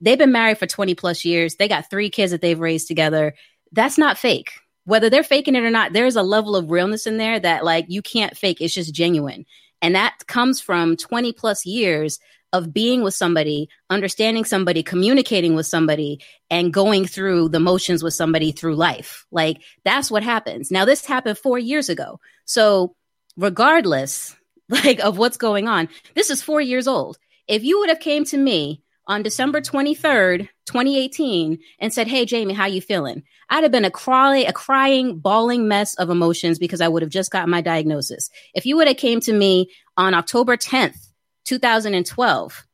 They've 0.00 0.18
been 0.18 0.32
married 0.32 0.58
for 0.58 0.66
20 0.66 0.94
plus 0.94 1.24
years. 1.24 1.54
They 1.54 1.68
got 1.68 1.88
three 1.88 2.10
kids 2.10 2.32
that 2.32 2.42
they've 2.42 2.60
raised 2.60 2.88
together. 2.88 3.34
That's 3.72 3.96
not 3.96 4.18
fake. 4.18 4.50
Whether 4.84 5.08
they're 5.08 5.22
faking 5.22 5.54
it 5.54 5.62
or 5.62 5.70
not, 5.70 5.94
there's 5.94 6.16
a 6.16 6.22
level 6.22 6.56
of 6.56 6.70
realness 6.70 7.06
in 7.06 7.16
there 7.16 7.40
that 7.40 7.64
like 7.64 7.86
you 7.88 8.02
can't 8.02 8.36
fake. 8.36 8.60
It's 8.60 8.74
just 8.74 8.92
genuine. 8.92 9.46
And 9.80 9.94
that 9.94 10.26
comes 10.26 10.60
from 10.60 10.96
20 10.96 11.32
plus 11.32 11.64
years 11.64 12.18
of 12.54 12.72
being 12.72 13.02
with 13.02 13.14
somebody, 13.14 13.68
understanding 13.90 14.44
somebody, 14.44 14.84
communicating 14.84 15.56
with 15.56 15.66
somebody, 15.66 16.20
and 16.48 16.72
going 16.72 17.04
through 17.04 17.48
the 17.48 17.58
motions 17.58 18.02
with 18.02 18.14
somebody 18.14 18.52
through 18.52 18.76
life. 18.76 19.26
Like 19.32 19.60
that's 19.84 20.08
what 20.08 20.22
happens. 20.22 20.70
Now, 20.70 20.84
this 20.84 21.04
happened 21.04 21.36
four 21.36 21.58
years 21.58 21.88
ago. 21.88 22.20
So, 22.44 22.94
regardless 23.36 24.36
like 24.68 25.00
of 25.00 25.18
what's 25.18 25.36
going 25.36 25.66
on, 25.66 25.88
this 26.14 26.30
is 26.30 26.42
four 26.42 26.60
years 26.60 26.86
old. 26.86 27.18
If 27.48 27.64
you 27.64 27.80
would 27.80 27.88
have 27.88 28.00
came 28.00 28.24
to 28.26 28.38
me 28.38 28.82
on 29.06 29.24
December 29.24 29.60
23rd, 29.60 30.48
2018, 30.66 31.58
and 31.80 31.92
said, 31.92 32.06
Hey, 32.06 32.24
Jamie, 32.24 32.54
how 32.54 32.66
you 32.66 32.80
feeling? 32.80 33.24
I'd 33.50 33.64
have 33.64 33.72
been 33.72 33.84
a 33.84 33.90
cry, 33.90 34.38
a 34.38 34.52
crying, 34.52 35.18
bawling 35.18 35.66
mess 35.66 35.94
of 35.94 36.08
emotions 36.08 36.60
because 36.60 36.80
I 36.80 36.88
would 36.88 37.02
have 37.02 37.10
just 37.10 37.32
gotten 37.32 37.50
my 37.50 37.60
diagnosis. 37.60 38.30
If 38.54 38.64
you 38.64 38.76
would 38.76 38.88
have 38.88 38.96
came 38.96 39.20
to 39.20 39.32
me 39.32 39.70
on 39.96 40.14
October 40.14 40.56
10th, 40.56 41.10
2012, 41.44 42.66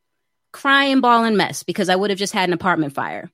crying, 0.52 1.00
bawling 1.00 1.36
mess 1.36 1.62
because 1.62 1.88
I 1.88 1.96
would 1.96 2.10
have 2.10 2.18
just 2.18 2.32
had 2.32 2.48
an 2.48 2.52
apartment 2.52 2.94
fire. 2.94 3.30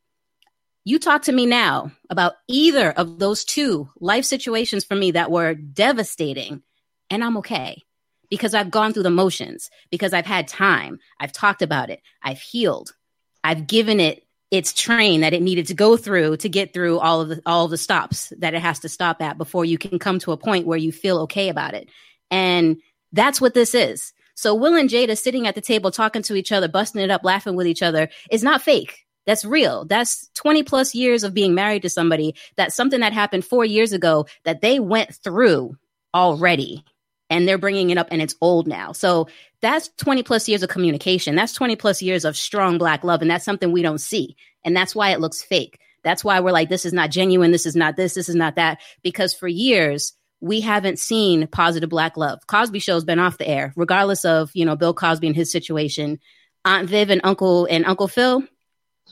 You 0.85 0.99
talk 0.99 1.23
to 1.23 1.33
me 1.33 1.47
now 1.47 1.91
about 2.11 2.35
either 2.47 2.93
of 2.93 3.19
those 3.19 3.45
two 3.45 3.89
life 3.99 4.25
situations 4.25 4.85
for 4.85 4.95
me 4.95 5.13
that 5.13 5.31
were 5.31 5.55
devastating, 5.55 6.63
and 7.11 7.25
I'm 7.25 7.39
okay 7.39 7.83
because 8.31 8.55
I've 8.55 8.71
gone 8.71 8.93
through 8.93 9.05
the 9.05 9.11
motions, 9.11 9.71
because 9.91 10.13
I've 10.13 10.27
had 10.27 10.49
time, 10.49 10.99
I've 11.19 11.33
talked 11.33 11.63
about 11.63 11.91
it, 11.91 12.03
I've 12.23 12.41
healed, 12.41 12.95
I've 13.43 13.67
given 13.67 14.01
it 14.01 14.27
its 14.51 14.73
train 14.73 15.23
that 15.23 15.33
it 15.33 15.43
needed 15.43 15.67
to 15.67 15.75
go 15.75 15.97
through 15.97 16.37
to 16.37 16.49
get 16.49 16.73
through 16.73 16.99
all 17.01 17.21
of 17.21 17.29
the 17.29 17.43
all 17.47 17.65
of 17.65 17.71
the 17.71 17.79
stops 17.79 18.33
that 18.39 18.55
it 18.55 18.63
has 18.63 18.79
to 18.81 18.89
stop 18.89 19.21
at 19.21 19.39
before 19.39 19.65
you 19.65 19.77
can 19.77 19.99
come 19.99 20.19
to 20.21 20.33
a 20.33 20.37
point 20.37 20.67
where 20.67 20.79
you 20.79 20.93
feel 20.93 21.19
okay 21.21 21.49
about 21.49 21.75
it. 21.75 21.89
And 22.31 22.81
that's 23.13 23.41
what 23.41 23.55
this 23.55 23.75
is. 23.75 24.13
So 24.37 24.55
Will 24.55 24.77
and 24.77 24.89
Jada 24.89 25.19
sitting 25.19 25.47
at 25.47 25.55
the 25.55 25.61
table 25.61 25.91
talking 25.91 26.23
to 26.23 26.35
each 26.35 26.53
other, 26.53 26.69
busting 26.69 27.01
it 27.01 27.11
up, 27.11 27.25
laughing 27.25 27.57
with 27.57 27.67
each 27.67 27.83
other 27.83 28.11
is 28.31 28.43
not 28.43 28.63
fake. 28.63 29.07
That's 29.25 29.45
real. 29.45 29.85
That's 29.87 30.31
20 30.35 30.63
plus 30.63 30.95
years 30.95 31.25
of 31.25 31.35
being 31.35 31.55
married 31.55 31.83
to 31.83 31.91
somebody. 31.91 32.37
That's 32.57 32.77
something 32.77 33.01
that 33.01 33.13
happened 33.13 33.45
four 33.45 33.65
years 33.65 33.93
ago 33.93 34.27
that 34.45 34.61
they 34.61 34.79
went 34.79 35.15
through 35.15 35.77
already. 36.15 36.85
And 37.29 37.49
they're 37.49 37.59
bringing 37.59 37.91
it 37.91 37.99
up 37.99 38.09
and 38.13 38.23
it's 38.23 38.37
old 38.41 38.69
now. 38.69 38.93
So 38.93 39.27
that's 39.61 39.89
20 39.97 40.23
plus 40.23 40.49
years 40.49 40.63
of 40.63 40.69
communication. 40.69 41.35
That's 41.35 41.55
20 41.55 41.75
plus 41.75 42.01
years 42.01 42.25
of 42.25 42.37
strong 42.37 42.79
black 42.79 43.03
love. 43.03 43.21
And 43.21 43.31
that's 43.31 43.45
something 43.45 43.73
we 43.73 43.83
don't 43.83 43.99
see. 43.99 44.37
And 44.65 44.77
that's 44.77 44.95
why 44.95 45.11
it 45.11 45.21
looks 45.21 45.43
fake. 45.43 45.81
That's 46.05 46.23
why 46.23 46.39
we're 46.39 46.53
like, 46.53 46.69
this 46.69 46.85
is 46.85 46.93
not 46.93 47.11
genuine. 47.11 47.51
This 47.51 47.67
is 47.67 47.75
not 47.75 47.97
this. 47.97 48.15
This 48.15 48.29
is 48.29 48.37
not 48.37 48.55
that. 48.55 48.81
Because 49.03 49.35
for 49.35 49.49
years, 49.49 50.13
we 50.41 50.61
haven't 50.61 50.99
seen 50.99 51.47
positive 51.49 51.91
black 51.91 52.17
love. 52.17 52.47
Cosby 52.47 52.79
show's 52.79 53.05
been 53.05 53.19
off 53.19 53.39
the 53.39 53.49
air, 53.49 53.73
regardless 53.77 54.25
of, 54.25 54.51
you 54.55 54.65
know, 54.65 54.77
Bill 54.77 54.95
Cosby 54.95 55.27
and 55.27 55.37
his 55.37 55.51
situation. 55.51 56.19
Aunt 56.65 56.89
Viv 56.89 57.11
and 57.11 57.21
Uncle 57.25 57.67
and 57.67 57.87
Uncle 57.87 58.09
Phil, 58.09 58.43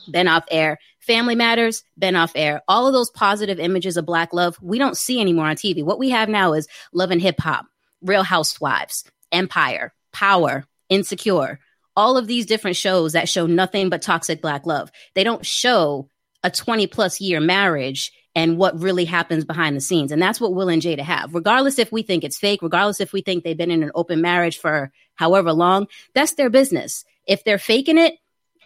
been 0.09 0.27
off 0.27 0.43
air. 0.51 0.77
Family 0.99 1.35
Matters, 1.35 1.83
been 1.97 2.15
off 2.15 2.31
air. 2.35 2.61
All 2.67 2.87
of 2.87 2.93
those 2.93 3.09
positive 3.09 3.59
images 3.59 3.97
of 3.97 4.05
black 4.05 4.33
love, 4.33 4.57
we 4.61 4.77
don't 4.77 4.97
see 4.97 5.21
anymore 5.21 5.47
on 5.47 5.55
TV. 5.55 5.83
What 5.83 5.99
we 5.99 6.09
have 6.09 6.29
now 6.29 6.53
is 6.53 6.67
love 6.93 7.11
and 7.11 7.21
hip 7.21 7.39
hop, 7.39 7.65
Real 8.01 8.23
Housewives, 8.23 9.05
Empire, 9.31 9.93
Power, 10.11 10.65
Insecure. 10.89 11.59
All 11.95 12.17
of 12.17 12.27
these 12.27 12.45
different 12.45 12.75
shows 12.75 13.13
that 13.13 13.29
show 13.29 13.45
nothing 13.45 13.89
but 13.89 14.01
toxic 14.01 14.41
black 14.41 14.65
love. 14.65 14.91
They 15.13 15.23
don't 15.23 15.45
show 15.45 16.09
a 16.43 16.51
20 16.51 16.87
plus 16.87 17.21
year 17.21 17.39
marriage 17.39 18.11
and 18.35 18.57
what 18.57 18.79
really 18.79 19.05
happens 19.05 19.45
behind 19.45 19.75
the 19.75 19.81
scenes. 19.81 20.11
And 20.11 20.21
that's 20.21 20.41
what 20.41 20.53
Will 20.53 20.69
and 20.69 20.81
Jada 20.81 20.99
have. 20.99 21.33
Regardless 21.33 21.79
if 21.79 21.91
we 21.91 22.03
think 22.03 22.23
it's 22.23 22.37
fake, 22.37 22.61
regardless 22.61 22.99
if 22.99 23.13
we 23.13 23.21
think 23.21 23.43
they've 23.43 23.57
been 23.57 23.71
in 23.71 23.81
an 23.81 23.91
open 23.95 24.21
marriage 24.21 24.59
for 24.59 24.91
however 25.15 25.53
long, 25.53 25.87
that's 26.13 26.33
their 26.33 26.49
business. 26.49 27.05
If 27.25 27.43
they're 27.43 27.57
faking 27.57 27.97
it, 27.97 28.15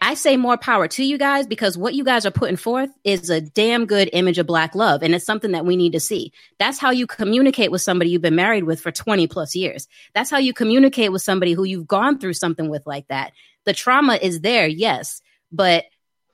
I 0.01 0.13
say 0.13 0.37
more 0.37 0.57
power 0.57 0.87
to 0.87 1.03
you 1.03 1.17
guys 1.17 1.45
because 1.45 1.77
what 1.77 1.93
you 1.93 2.05
guys 2.05 2.25
are 2.25 2.31
putting 2.31 2.55
forth 2.55 2.89
is 3.03 3.29
a 3.29 3.41
damn 3.41 3.85
good 3.85 4.09
image 4.13 4.37
of 4.37 4.47
black 4.47 4.73
love. 4.73 5.03
And 5.03 5.13
it's 5.13 5.25
something 5.25 5.51
that 5.51 5.65
we 5.65 5.75
need 5.75 5.91
to 5.91 5.99
see. 5.99 6.31
That's 6.57 6.79
how 6.79 6.91
you 6.91 7.05
communicate 7.05 7.69
with 7.69 7.81
somebody 7.81 8.09
you've 8.09 8.21
been 8.21 8.35
married 8.35 8.63
with 8.63 8.79
for 8.79 8.91
20 8.91 9.27
plus 9.27 9.55
years. 9.55 9.87
That's 10.15 10.29
how 10.29 10.37
you 10.37 10.53
communicate 10.53 11.11
with 11.11 11.21
somebody 11.21 11.51
who 11.51 11.65
you've 11.65 11.87
gone 11.87 12.17
through 12.17 12.33
something 12.33 12.69
with 12.69 12.87
like 12.87 13.07
that. 13.09 13.33
The 13.65 13.73
trauma 13.73 14.15
is 14.15 14.39
there, 14.39 14.67
yes, 14.67 15.21
but 15.51 15.83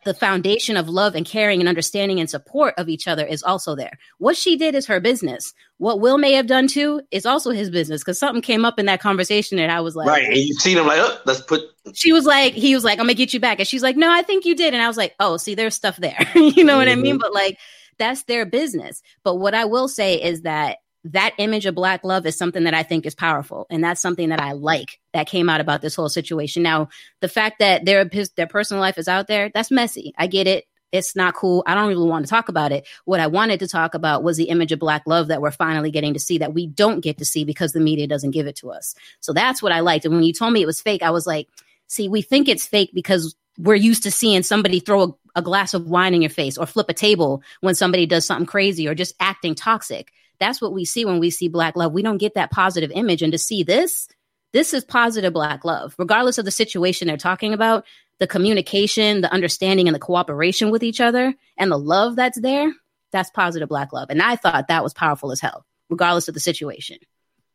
the 0.06 0.14
foundation 0.14 0.78
of 0.78 0.88
love 0.88 1.16
and 1.16 1.26
caring 1.26 1.60
and 1.60 1.68
understanding 1.68 2.20
and 2.20 2.30
support 2.30 2.76
of 2.78 2.88
each 2.88 3.08
other 3.08 3.26
is 3.26 3.44
also 3.44 3.76
there. 3.76 3.98
What 4.20 4.38
she 4.38 4.56
did 4.56 4.76
is 4.76 4.86
her 4.86 5.00
business. 5.00 5.54
What 5.78 6.00
Will 6.00 6.18
may 6.18 6.32
have 6.34 6.48
done 6.48 6.68
too 6.68 7.02
is 7.12 7.26
also 7.26 7.50
his 7.50 7.70
business 7.70 8.02
because 8.02 8.20
something 8.20 8.42
came 8.42 8.64
up 8.64 8.80
in 8.80 8.86
that 8.86 9.02
conversation 9.02 9.60
and 9.60 9.72
I 9.72 9.82
was 9.82 9.96
like, 9.96 10.08
Right, 10.08 10.26
and 10.26 10.38
you 10.38 10.54
seen 10.54 10.78
him 10.78 10.86
like, 10.86 11.00
oh, 11.02 11.18
let's 11.26 11.42
put. 11.42 11.62
she 11.94 12.14
was 12.14 12.26
like, 12.26 12.54
he 12.54 12.74
was 12.76 12.84
like, 12.84 13.00
I'm 13.00 13.06
gonna 13.06 13.16
get 13.16 13.34
you 13.34 13.40
back. 13.40 13.60
And 13.60 13.68
she's 13.68 13.84
like, 13.84 13.98
no, 13.98 14.12
I 14.12 14.22
think 14.22 14.46
you 14.46 14.56
did. 14.56 14.74
And 14.74 14.82
I 14.82 14.88
was 14.88 14.98
like, 14.98 15.16
oh, 15.20 15.38
see, 15.38 15.56
there's 15.56 15.76
stuff 15.76 15.98
there. 15.98 16.26
you 16.36 16.64
know 16.64 16.78
what 16.78 16.88
I 16.88 16.96
mean? 16.96 17.16
Mm-hmm. 17.16 17.22
But 17.22 17.34
like, 17.34 17.58
that's 17.98 18.24
their 18.24 18.46
business. 18.46 19.02
But 19.24 19.36
what 19.36 19.56
I 19.56 19.66
will 19.66 19.88
say 19.88 20.22
is 20.22 20.42
that 20.42 20.78
that 21.06 21.36
image 21.38 21.68
of 21.68 21.76
black 21.76 22.04
love 22.04 22.26
is 22.26 22.36
something 22.36 22.64
that 22.64 22.74
I 22.74 22.82
think 22.82 23.06
is 23.06 23.14
powerful. 23.14 23.68
And 23.70 23.84
that's 23.84 24.02
something 24.02 24.30
that 24.30 24.42
I 24.42 24.54
like 24.54 25.00
that 25.14 25.28
came 25.28 25.50
out 25.50 25.62
about 25.62 25.82
this 25.82 25.96
whole 25.96 26.10
situation. 26.10 26.64
Now, 26.64 26.90
the 27.22 27.30
fact 27.30 27.60
that 27.60 27.86
their, 27.86 28.10
their 28.36 28.48
personal 28.48 28.82
life 28.82 28.98
is 28.98 29.08
out 29.08 29.28
there, 29.28 29.52
that's 29.54 29.70
messy. 29.70 30.14
I 30.18 30.26
get 30.26 30.48
it. 30.48 30.66
It's 30.92 31.16
not 31.16 31.36
cool. 31.36 31.64
I 31.68 31.76
don't 31.76 31.90
really 31.90 32.10
want 32.10 32.26
to 32.26 32.30
talk 32.30 32.50
about 32.50 32.72
it. 32.72 32.88
What 33.06 33.20
I 33.20 33.28
wanted 33.28 33.60
to 33.60 33.68
talk 33.68 33.94
about 33.94 34.24
was 34.24 34.38
the 34.38 34.50
image 34.50 34.72
of 34.72 34.80
black 34.80 35.04
love 35.06 35.28
that 35.28 35.42
we're 35.42 35.52
finally 35.52 35.92
getting 35.92 36.14
to 36.14 36.20
see 36.20 36.40
that 36.40 36.54
we 36.54 36.66
don't 36.68 37.02
get 37.02 37.20
to 37.20 37.26
see 37.26 37.44
because 37.44 37.74
the 37.74 37.80
media 37.80 38.08
doesn't 38.08 38.32
give 38.32 38.48
it 38.48 38.56
to 38.58 38.72
us. 38.72 38.96
So 39.20 39.32
that's 39.32 39.62
what 39.62 39.72
I 39.72 39.82
liked. 39.82 40.06
And 40.06 40.16
when 40.16 40.24
you 40.24 40.34
told 40.34 40.54
me 40.54 40.62
it 40.62 40.68
was 40.68 40.82
fake, 40.82 41.04
I 41.04 41.12
was 41.12 41.28
like, 41.28 41.50
see, 41.88 42.10
we 42.10 42.24
think 42.24 42.48
it's 42.48 42.66
fake 42.66 42.92
because 42.94 43.36
we're 43.60 43.76
used 43.76 44.04
to 44.04 44.12
seeing 44.12 44.42
somebody 44.42 44.80
throw 44.80 45.04
a, 45.04 45.14
a 45.36 45.42
glass 45.42 45.74
of 45.74 45.88
wine 45.88 46.14
in 46.14 46.22
your 46.22 46.30
face 46.30 46.58
or 46.58 46.66
flip 46.66 46.90
a 46.90 46.94
table 46.94 47.44
when 47.62 47.76
somebody 47.76 48.06
does 48.06 48.26
something 48.26 48.48
crazy 48.48 48.88
or 48.88 48.96
just 48.96 49.16
acting 49.20 49.54
toxic. 49.54 50.12
That's 50.40 50.62
what 50.62 50.74
we 50.74 50.86
see 50.86 51.06
when 51.06 51.20
we 51.20 51.30
see 51.30 51.48
black 51.48 51.76
love. 51.76 51.94
We 51.94 52.02
don't 52.02 52.18
get 52.18 52.36
that 52.36 52.52
positive 52.52 52.92
image. 52.92 53.22
And 53.22 53.32
to 53.32 53.38
see 53.38 53.64
this, 53.64 54.08
this 54.54 54.74
is 54.74 54.86
positive 54.86 55.34
black 55.34 55.66
love, 55.66 55.96
regardless 55.98 56.38
of 56.38 56.46
the 56.46 56.52
situation 56.52 57.08
they're 57.08 57.18
talking 57.18 57.54
about. 57.54 57.86
The 58.20 58.28
communication, 58.28 59.20
the 59.20 59.32
understanding, 59.32 59.90
and 59.90 59.96
the 59.96 60.00
cooperation 60.00 60.72
with 60.72 60.84
each 60.84 61.02
other, 61.02 61.36
and 61.58 61.70
the 61.70 61.78
love 61.78 62.16
that's 62.16 62.40
there, 62.40 62.74
that's 63.12 63.30
positive 63.30 63.68
black 63.68 63.92
love. 63.92 64.10
And 64.10 64.22
I 64.22 64.38
thought 64.38 64.70
that 64.70 64.84
was 64.84 64.94
powerful 64.94 65.34
as 65.34 65.42
hell, 65.42 65.66
regardless 65.90 66.30
of 66.30 66.34
the 66.34 66.40
situation. 66.40 66.98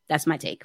That's 0.08 0.26
my 0.26 0.36
take. 0.36 0.64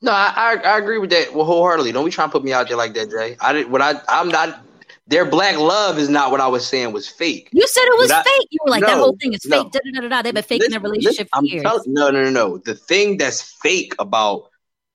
No, 0.00 0.12
I, 0.12 0.32
I, 0.34 0.56
I 0.56 0.78
agree 0.78 0.98
with 0.98 1.10
that 1.10 1.28
wholeheartedly. 1.28 1.92
Don't 1.92 2.04
be 2.04 2.10
trying 2.10 2.28
to 2.28 2.32
put 2.32 2.44
me 2.44 2.52
out 2.52 2.68
there 2.68 2.76
like 2.76 2.94
that, 2.94 3.10
Jay. 3.10 3.36
I 3.40 3.52
did 3.52 3.70
what 3.70 3.82
I 3.82 4.00
I'm 4.08 4.28
not 4.28 4.65
their 5.06 5.24
black 5.24 5.56
love 5.56 5.98
is 5.98 6.08
not 6.08 6.30
what 6.30 6.40
I 6.40 6.48
was 6.48 6.66
saying 6.66 6.92
was 6.92 7.08
fake. 7.08 7.48
You 7.52 7.66
said 7.66 7.82
it 7.82 7.98
was 7.98 8.10
I, 8.10 8.22
fake. 8.22 8.48
You 8.50 8.58
were 8.64 8.70
like, 8.70 8.82
no, 8.82 8.88
that 8.88 8.96
whole 8.96 9.16
thing 9.20 9.32
is 9.34 9.44
no. 9.46 9.62
fake. 9.62 9.72
Da, 9.72 9.80
da, 9.84 10.00
da, 10.00 10.08
da. 10.08 10.22
They've 10.22 10.34
been 10.34 10.42
faking 10.42 10.70
their 10.70 10.80
relationship 10.80 11.28
listen, 11.32 11.40
for 11.40 11.44
years. 11.44 11.62
Tell, 11.62 11.82
no, 11.86 12.10
no, 12.10 12.24
no, 12.24 12.30
no. 12.30 12.58
The 12.58 12.74
thing 12.74 13.16
that's 13.16 13.42
fake 13.62 13.94
about 13.98 14.50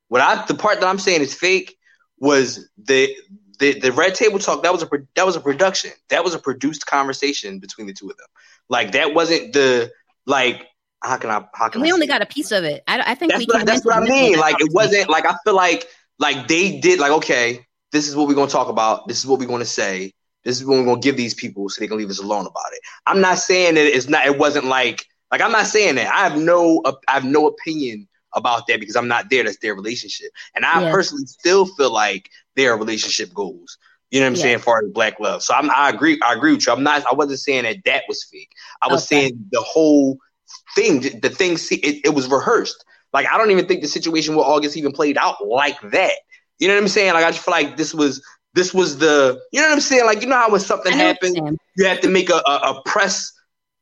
what 0.09 0.21
I 0.21 0.43
the 0.45 0.55
part 0.55 0.81
that 0.81 0.87
I'm 0.87 0.99
saying 0.99 1.21
is 1.21 1.33
fake 1.33 1.77
was 2.19 2.69
the 2.77 3.15
the 3.59 3.79
the 3.79 3.91
red 3.93 4.15
table 4.15 4.39
talk. 4.39 4.63
That 4.63 4.73
was 4.73 4.83
a 4.83 4.89
that 5.15 5.25
was 5.25 5.37
a 5.37 5.39
production. 5.39 5.91
That 6.09 6.23
was 6.23 6.33
a 6.33 6.39
produced 6.39 6.85
conversation 6.85 7.59
between 7.59 7.87
the 7.87 7.93
two 7.93 8.09
of 8.09 8.17
them. 8.17 8.27
Like 8.67 8.91
that 8.91 9.13
wasn't 9.13 9.53
the 9.53 9.91
like 10.25 10.67
how 11.01 11.17
can 11.17 11.29
I 11.29 11.45
how 11.53 11.69
can 11.69 11.81
we 11.81 11.89
I 11.89 11.93
only 11.93 12.07
got 12.07 12.21
a 12.21 12.25
piece 12.25 12.51
of 12.51 12.65
it. 12.65 12.83
I, 12.87 13.01
I 13.11 13.15
think 13.15 13.31
that's 13.31 13.47
what, 13.47 13.65
that's 13.65 13.85
what 13.85 13.95
I 13.95 14.01
mean. 14.01 14.37
Like 14.37 14.55
it 14.59 14.73
wasn't 14.73 15.09
like 15.09 15.25
I 15.25 15.35
feel 15.45 15.55
like 15.55 15.87
like 16.19 16.49
they 16.49 16.79
did 16.79 16.99
like 16.99 17.11
okay, 17.11 17.65
this 17.91 18.07
is 18.07 18.15
what 18.15 18.27
we're 18.27 18.35
gonna 18.35 18.49
talk 18.49 18.69
about. 18.69 19.07
This 19.07 19.19
is 19.19 19.27
what 19.27 19.39
we're 19.39 19.47
gonna 19.47 19.65
say. 19.65 20.13
This 20.43 20.59
is 20.59 20.65
what 20.65 20.77
we're 20.77 20.85
gonna 20.85 21.01
give 21.01 21.17
these 21.17 21.33
people 21.33 21.69
so 21.69 21.79
they 21.79 21.87
can 21.87 21.97
leave 21.97 22.09
us 22.09 22.19
alone 22.19 22.47
about 22.47 22.73
it. 22.73 22.79
I'm 23.05 23.21
not 23.21 23.37
saying 23.37 23.75
that 23.75 23.85
it's 23.85 24.09
not. 24.09 24.25
It 24.25 24.37
wasn't 24.37 24.65
like 24.65 25.05
like 25.31 25.41
I'm 25.41 25.51
not 25.51 25.67
saying 25.67 25.95
that. 25.95 26.13
I 26.13 26.27
have 26.27 26.37
no 26.37 26.81
I 27.07 27.13
have 27.13 27.25
no 27.25 27.47
opinion 27.47 28.07
about 28.33 28.67
that 28.67 28.79
because 28.79 28.95
I'm 28.95 29.07
not 29.07 29.29
there. 29.29 29.43
That's 29.43 29.57
their 29.57 29.75
relationship, 29.75 30.31
and 30.55 30.65
I 30.65 30.81
yeah. 30.81 30.91
personally 30.91 31.25
still 31.25 31.65
feel 31.65 31.91
like 31.91 32.29
their 32.55 32.75
relationship 32.77 33.33
goals. 33.33 33.77
You 34.09 34.19
know 34.19 34.25
what 34.25 34.31
I'm 34.31 34.35
yeah. 34.35 34.59
saying? 34.59 34.85
As 34.85 34.91
black 34.93 35.19
love, 35.21 35.41
so 35.41 35.53
I'm, 35.53 35.69
I 35.71 35.89
agree. 35.89 36.19
I 36.21 36.33
agree 36.33 36.53
with 36.53 36.67
you. 36.67 36.73
I'm 36.73 36.83
not. 36.83 37.05
I 37.09 37.13
wasn't 37.13 37.39
saying 37.39 37.63
that 37.63 37.77
that 37.85 38.03
was 38.09 38.23
fake. 38.25 38.51
I 38.81 38.87
was 38.87 39.05
okay. 39.05 39.21
saying 39.21 39.45
the 39.51 39.61
whole 39.61 40.17
thing. 40.75 40.99
The 40.99 41.29
thing. 41.29 41.53
It, 41.53 42.05
it 42.05 42.13
was 42.13 42.27
rehearsed. 42.29 42.83
Like 43.13 43.27
I 43.31 43.37
don't 43.37 43.51
even 43.51 43.67
think 43.67 43.81
the 43.81 43.87
situation 43.87 44.35
with 44.35 44.45
August 44.45 44.75
even 44.75 44.91
played 44.91 45.17
out 45.17 45.45
like 45.45 45.79
that. 45.91 46.13
You 46.61 46.67
know 46.67 46.75
what 46.75 46.83
I'm 46.83 46.89
saying? 46.89 47.13
Like 47.15 47.25
I 47.25 47.31
just 47.31 47.43
feel 47.43 47.51
like 47.53 47.75
this 47.75 47.91
was 47.91 48.23
this 48.53 48.71
was 48.71 48.99
the 48.99 49.41
you 49.51 49.59
know 49.59 49.67
what 49.67 49.73
I'm 49.73 49.81
saying? 49.81 50.05
Like 50.05 50.21
you 50.21 50.27
know 50.27 50.35
how 50.35 50.51
when 50.51 50.61
something 50.61 50.93
happens, 50.93 51.35
you 51.75 51.85
have 51.85 52.01
to 52.01 52.07
make 52.07 52.29
a, 52.29 52.41
a, 52.45 52.75
a, 52.75 52.81
press 52.85 53.33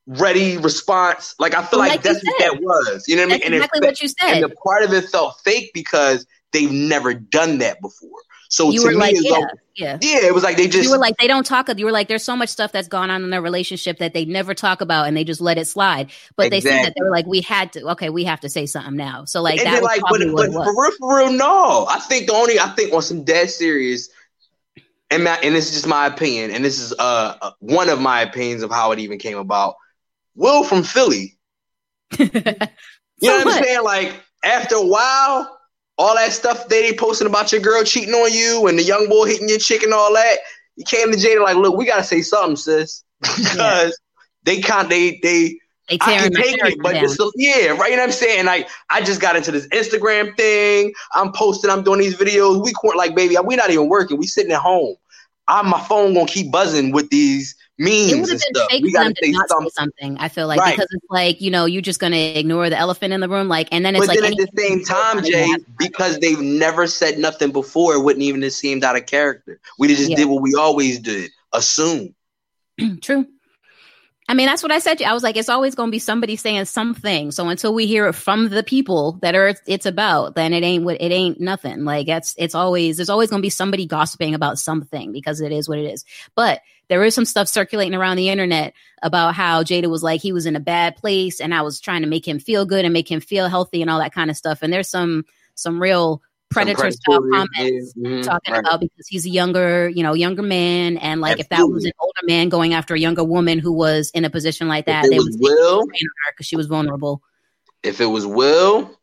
ready 0.08 0.58
response. 0.58 1.36
Like 1.40 1.54
I 1.54 1.64
feel 1.66 1.80
well, 1.80 1.90
like, 1.90 1.98
like 1.98 2.04
that's 2.04 2.26
what 2.26 2.40
that 2.40 2.62
was. 2.62 3.04
You 3.06 3.18
know 3.18 3.24
what 3.24 3.34
I 3.34 3.36
mean? 3.36 3.42
And 3.44 3.56
exactly 3.56 3.82
what 3.86 4.02
you 4.02 4.08
said. 4.08 4.36
And 4.36 4.44
the 4.46 4.56
part 4.56 4.84
of 4.84 4.94
it 4.94 5.10
felt 5.10 5.42
fake 5.44 5.72
because 5.74 6.26
they've 6.54 6.72
never 6.72 7.14
done 7.14 7.58
that 7.58 7.82
before. 7.82 8.19
So 8.52 8.72
you 8.72 8.84
were 8.84 8.94
like, 8.94 9.16
yeah, 9.20 9.32
like, 9.32 9.48
yeah, 9.76 9.98
yeah. 10.02 10.26
It 10.26 10.34
was 10.34 10.44
like 10.44 10.58
they 10.58 10.68
just 10.68 10.84
you 10.84 10.90
were 10.90 10.98
like 10.98 11.16
they 11.18 11.28
don't 11.28 11.46
talk. 11.46 11.70
You 11.78 11.86
were 11.86 11.92
like, 11.92 12.08
there's 12.08 12.24
so 12.24 12.36
much 12.36 12.50
stuff 12.50 12.72
that's 12.72 12.88
gone 12.88 13.12
on 13.12 13.24
in 13.24 13.30
their 13.30 13.44
relationship 13.44 14.00
that 14.00 14.16
they 14.16 14.26
never 14.26 14.56
talk 14.56 14.82
about, 14.82 15.08
and 15.08 15.16
they 15.16 15.24
just 15.24 15.40
let 15.40 15.60
it 15.60 15.66
slide. 15.66 16.10
But 16.36 16.48
exactly. 16.48 16.72
they 16.72 16.78
said 16.78 16.86
that 16.88 16.94
they 16.98 17.04
were 17.04 17.12
like, 17.12 17.28
we 17.28 17.42
had 17.42 17.72
to. 17.74 17.92
Okay, 17.92 18.10
we 18.10 18.24
have 18.24 18.40
to 18.40 18.50
say 18.50 18.66
something 18.66 18.96
now. 18.96 19.26
So 19.26 19.44
like 19.44 19.60
and 19.60 19.68
that 19.68 19.84
was 19.84 19.84
like, 19.84 20.02
but, 20.02 20.52
but 20.52 20.52
for 20.52 20.82
real, 20.82 20.92
for 20.98 21.18
real, 21.20 21.32
no. 21.32 21.86
I 21.88 22.00
think 22.00 22.26
the 22.26 22.34
only 22.34 22.60
I 22.60 22.70
think 22.70 22.92
on 22.92 23.04
some 23.04 23.24
dead 23.24 23.52
serious, 23.52 24.10
and 25.12 25.26
my, 25.26 25.38
and 25.44 25.54
this 25.54 25.68
is 25.68 25.74
just 25.74 25.88
my 25.88 26.08
opinion, 26.08 26.50
and 26.50 26.66
this 26.66 26.80
is 26.80 26.92
uh, 26.98 27.38
uh 27.40 27.52
one 27.60 27.90
of 27.90 28.02
my 28.02 28.22
opinions 28.22 28.64
of 28.64 28.72
how 28.72 28.92
it 28.94 29.00
even 29.00 29.20
came 29.20 29.38
about. 29.38 29.76
Will 30.34 30.64
from 30.64 30.82
Philly. 30.82 31.38
you 32.18 32.26
know 32.26 32.42
what, 33.20 33.46
what 33.46 33.58
I'm 33.58 33.64
saying? 33.64 33.84
Like 33.84 34.16
after 34.44 34.74
a 34.76 34.86
while 34.86 35.59
all 36.00 36.16
that 36.16 36.32
stuff 36.32 36.70
they 36.70 36.94
posting 36.94 37.28
about 37.28 37.52
your 37.52 37.60
girl 37.62 37.84
cheating 37.84 38.14
on 38.14 38.32
you 38.32 38.68
and 38.68 38.80
the 38.80 38.84
young 38.84 39.10
boy 39.10 39.28
hitting 39.28 39.50
your 39.50 39.60
chick 39.60 39.84
and 39.84 39.94
all 39.94 40.14
that. 40.14 40.38
You 40.78 40.86
came 40.86 41.12
to 41.12 41.18
Jada 41.18 41.44
like, 41.44 41.58
look, 41.58 41.76
we 41.76 41.86
gotta 41.86 42.06
say 42.06 42.22
something, 42.22 42.56
sis, 42.56 43.04
because 43.22 43.56
yeah. 43.58 43.90
they 44.44 44.62
can't. 44.62 44.90
They 44.90 45.20
they. 45.22 45.60
They 45.90 45.98
I 46.02 46.20
can 46.20 46.32
take 46.32 46.64
it, 46.64 46.78
but 46.84 46.96
it's 46.98 47.18
yeah, 47.36 47.70
right. 47.70 47.90
You 47.90 47.96
know 47.98 48.04
what 48.04 48.10
I'm 48.10 48.12
saying? 48.12 48.46
Like, 48.46 48.70
I 48.92 49.02
just 49.02 49.20
got 49.20 49.36
into 49.36 49.52
this 49.52 49.68
Instagram 49.70 50.38
thing. 50.38 50.94
I'm 51.16 51.32
posting. 51.32 51.72
I'm 51.72 51.82
doing 51.82 52.00
these 52.00 52.14
videos. 52.14 52.64
We 52.64 52.74
like, 52.96 53.16
baby, 53.16 53.36
we 53.44 53.56
not 53.56 53.72
even 53.72 53.90
working. 53.90 54.20
We 54.20 54.28
sitting 54.28 54.52
at 54.52 54.62
home. 54.62 54.98
I'm 55.48 55.68
my 55.68 55.80
phone 55.80 56.14
gonna 56.14 56.28
keep 56.28 56.52
buzzing 56.52 56.92
with 56.92 57.10
these 57.10 57.56
memes. 57.80 58.12
It 58.12 58.22
would 58.22 58.30
have 58.30 58.42
been 58.54 58.68
fake 58.70 58.86
for 58.86 59.04
them 59.04 59.14
to 59.14 59.32
not 59.32 59.50
something. 59.50 59.72
something. 59.72 60.18
I 60.20 60.28
feel 60.28 60.48
like 60.48 60.60
right. 60.60 60.76
because 60.76 60.90
it's 60.92 61.06
like 61.10 61.42
you 61.42 61.50
know 61.50 61.66
you're 61.66 61.82
just 61.82 62.00
gonna 62.00 62.18
ignore 62.18 62.70
the 62.70 62.78
elephant 62.78 63.14
in 63.14 63.22
the 63.22 63.30
room, 63.30 63.48
like, 63.48 63.70
and 63.72 63.84
then 63.84 63.96
it's 63.96 64.06
but 64.06 64.16
like. 64.16 64.20
Then 64.20 64.34
at 64.34 64.38
the 64.38 64.62
same 64.62 64.84
time, 64.84 65.24
Jay, 65.24 65.48
because 65.78 66.20
they've 66.20 66.40
never 66.40 66.86
said 66.86 67.18
nothing 67.18 67.52
before, 67.52 67.96
it 67.96 68.04
wouldn't 68.04 68.24
even 68.24 68.42
have 68.44 68.54
seemed 68.54 68.84
out 68.84 68.96
of 68.96 69.06
character. 69.06 69.60
We 69.80 69.88
just 69.88 70.10
yeah. 70.10 70.18
did 70.18 70.26
what 70.26 70.42
we 70.42 70.54
always 70.56 71.00
did: 71.00 71.32
assume. 71.54 72.14
True. 73.02 73.26
I 74.30 74.36
mean, 74.36 74.46
that's 74.46 74.62
what 74.62 74.72
I 74.72 74.78
said. 74.78 75.02
I 75.02 75.14
was 75.14 75.24
like, 75.24 75.38
it's 75.38 75.50
always 75.50 75.74
going 75.74 75.88
to 75.88 75.92
be 75.92 75.98
somebody 75.98 76.36
saying 76.36 76.66
something. 76.66 77.32
So 77.32 77.50
until 77.50 77.74
we 77.74 77.88
hear 77.88 78.06
it 78.06 78.14
from 78.14 78.50
the 78.50 78.62
people 78.62 79.14
that 79.24 79.34
are 79.34 79.56
it's 79.66 79.88
about, 79.88 80.36
then 80.36 80.54
it 80.54 80.64
ain't 80.64 80.84
what 80.84 81.02
it 81.02 81.12
ain't 81.12 81.40
nothing. 81.40 81.84
Like 81.84 82.08
it's 82.08 82.36
it's 82.38 82.54
always 82.54 82.98
there's 82.98 83.10
always 83.10 83.32
going 83.32 83.42
to 83.42 83.46
be 83.46 83.50
somebody 83.50 83.88
gossiping 83.88 84.36
about 84.36 84.60
something 84.60 85.12
because 85.12 85.42
it 85.42 85.52
is 85.52 85.68
what 85.68 85.80
it 85.80 85.92
is. 85.92 86.06
But 86.36 86.62
there 86.90 87.04
is 87.04 87.16
some 87.16 87.26
stuff 87.26 87.48
circulating 87.48 87.96
around 87.96 88.18
the 88.18 88.30
internet 88.30 88.74
about 89.02 89.36
how 89.36 89.64
Jada 89.64 89.90
was 89.90 90.04
like 90.04 90.22
he 90.22 90.34
was 90.34 90.46
in 90.46 90.56
a 90.56 90.60
bad 90.60 90.98
place 90.98 91.40
and 91.40 91.54
I 91.54 91.62
was 91.62 91.80
trying 91.80 92.02
to 92.02 92.08
make 92.08 92.28
him 92.28 92.40
feel 92.40 92.66
good 92.66 92.84
and 92.84 92.94
make 92.94 93.10
him 93.10 93.22
feel 93.22 93.48
healthy 93.48 93.82
and 93.82 93.90
all 93.90 94.00
that 94.00 94.14
kind 94.14 94.30
of 94.30 94.36
stuff. 94.36 94.60
And 94.62 94.74
there's 94.74 94.90
some 94.90 95.24
some 95.54 95.82
real 95.82 96.22
predator 96.50 96.90
style 96.90 97.22
comments 97.32 97.94
mm-hmm. 97.94 98.22
talking 98.22 98.54
right. 98.54 98.60
about 98.60 98.80
because 98.80 99.08
he's 99.08 99.26
a 99.26 99.30
younger, 99.30 99.88
you 99.90 100.02
know, 100.02 100.14
younger 100.14 100.42
man, 100.42 100.98
and 100.98 101.22
like 101.22 101.40
Absolutely. 101.40 101.42
if 101.42 101.50
that 101.50 101.68
was 101.68 101.86
an 101.86 101.92
older 102.00 102.22
man 102.24 102.50
going 102.50 102.74
after 102.74 102.96
a 102.96 103.00
younger 103.00 103.24
woman 103.24 103.60
who 103.60 103.72
was 103.72 104.10
in 104.12 104.26
a 104.26 104.30
position 104.30 104.68
like 104.68 104.86
that, 104.88 105.06
they 105.10 105.20
would 105.20 105.36
Will 105.40 105.86
because 106.32 106.48
she 106.48 106.56
was 106.56 106.66
vulnerable. 106.68 107.22
If 107.84 108.02
it 108.02 108.08
was 108.08 108.26
Will, 108.26 108.98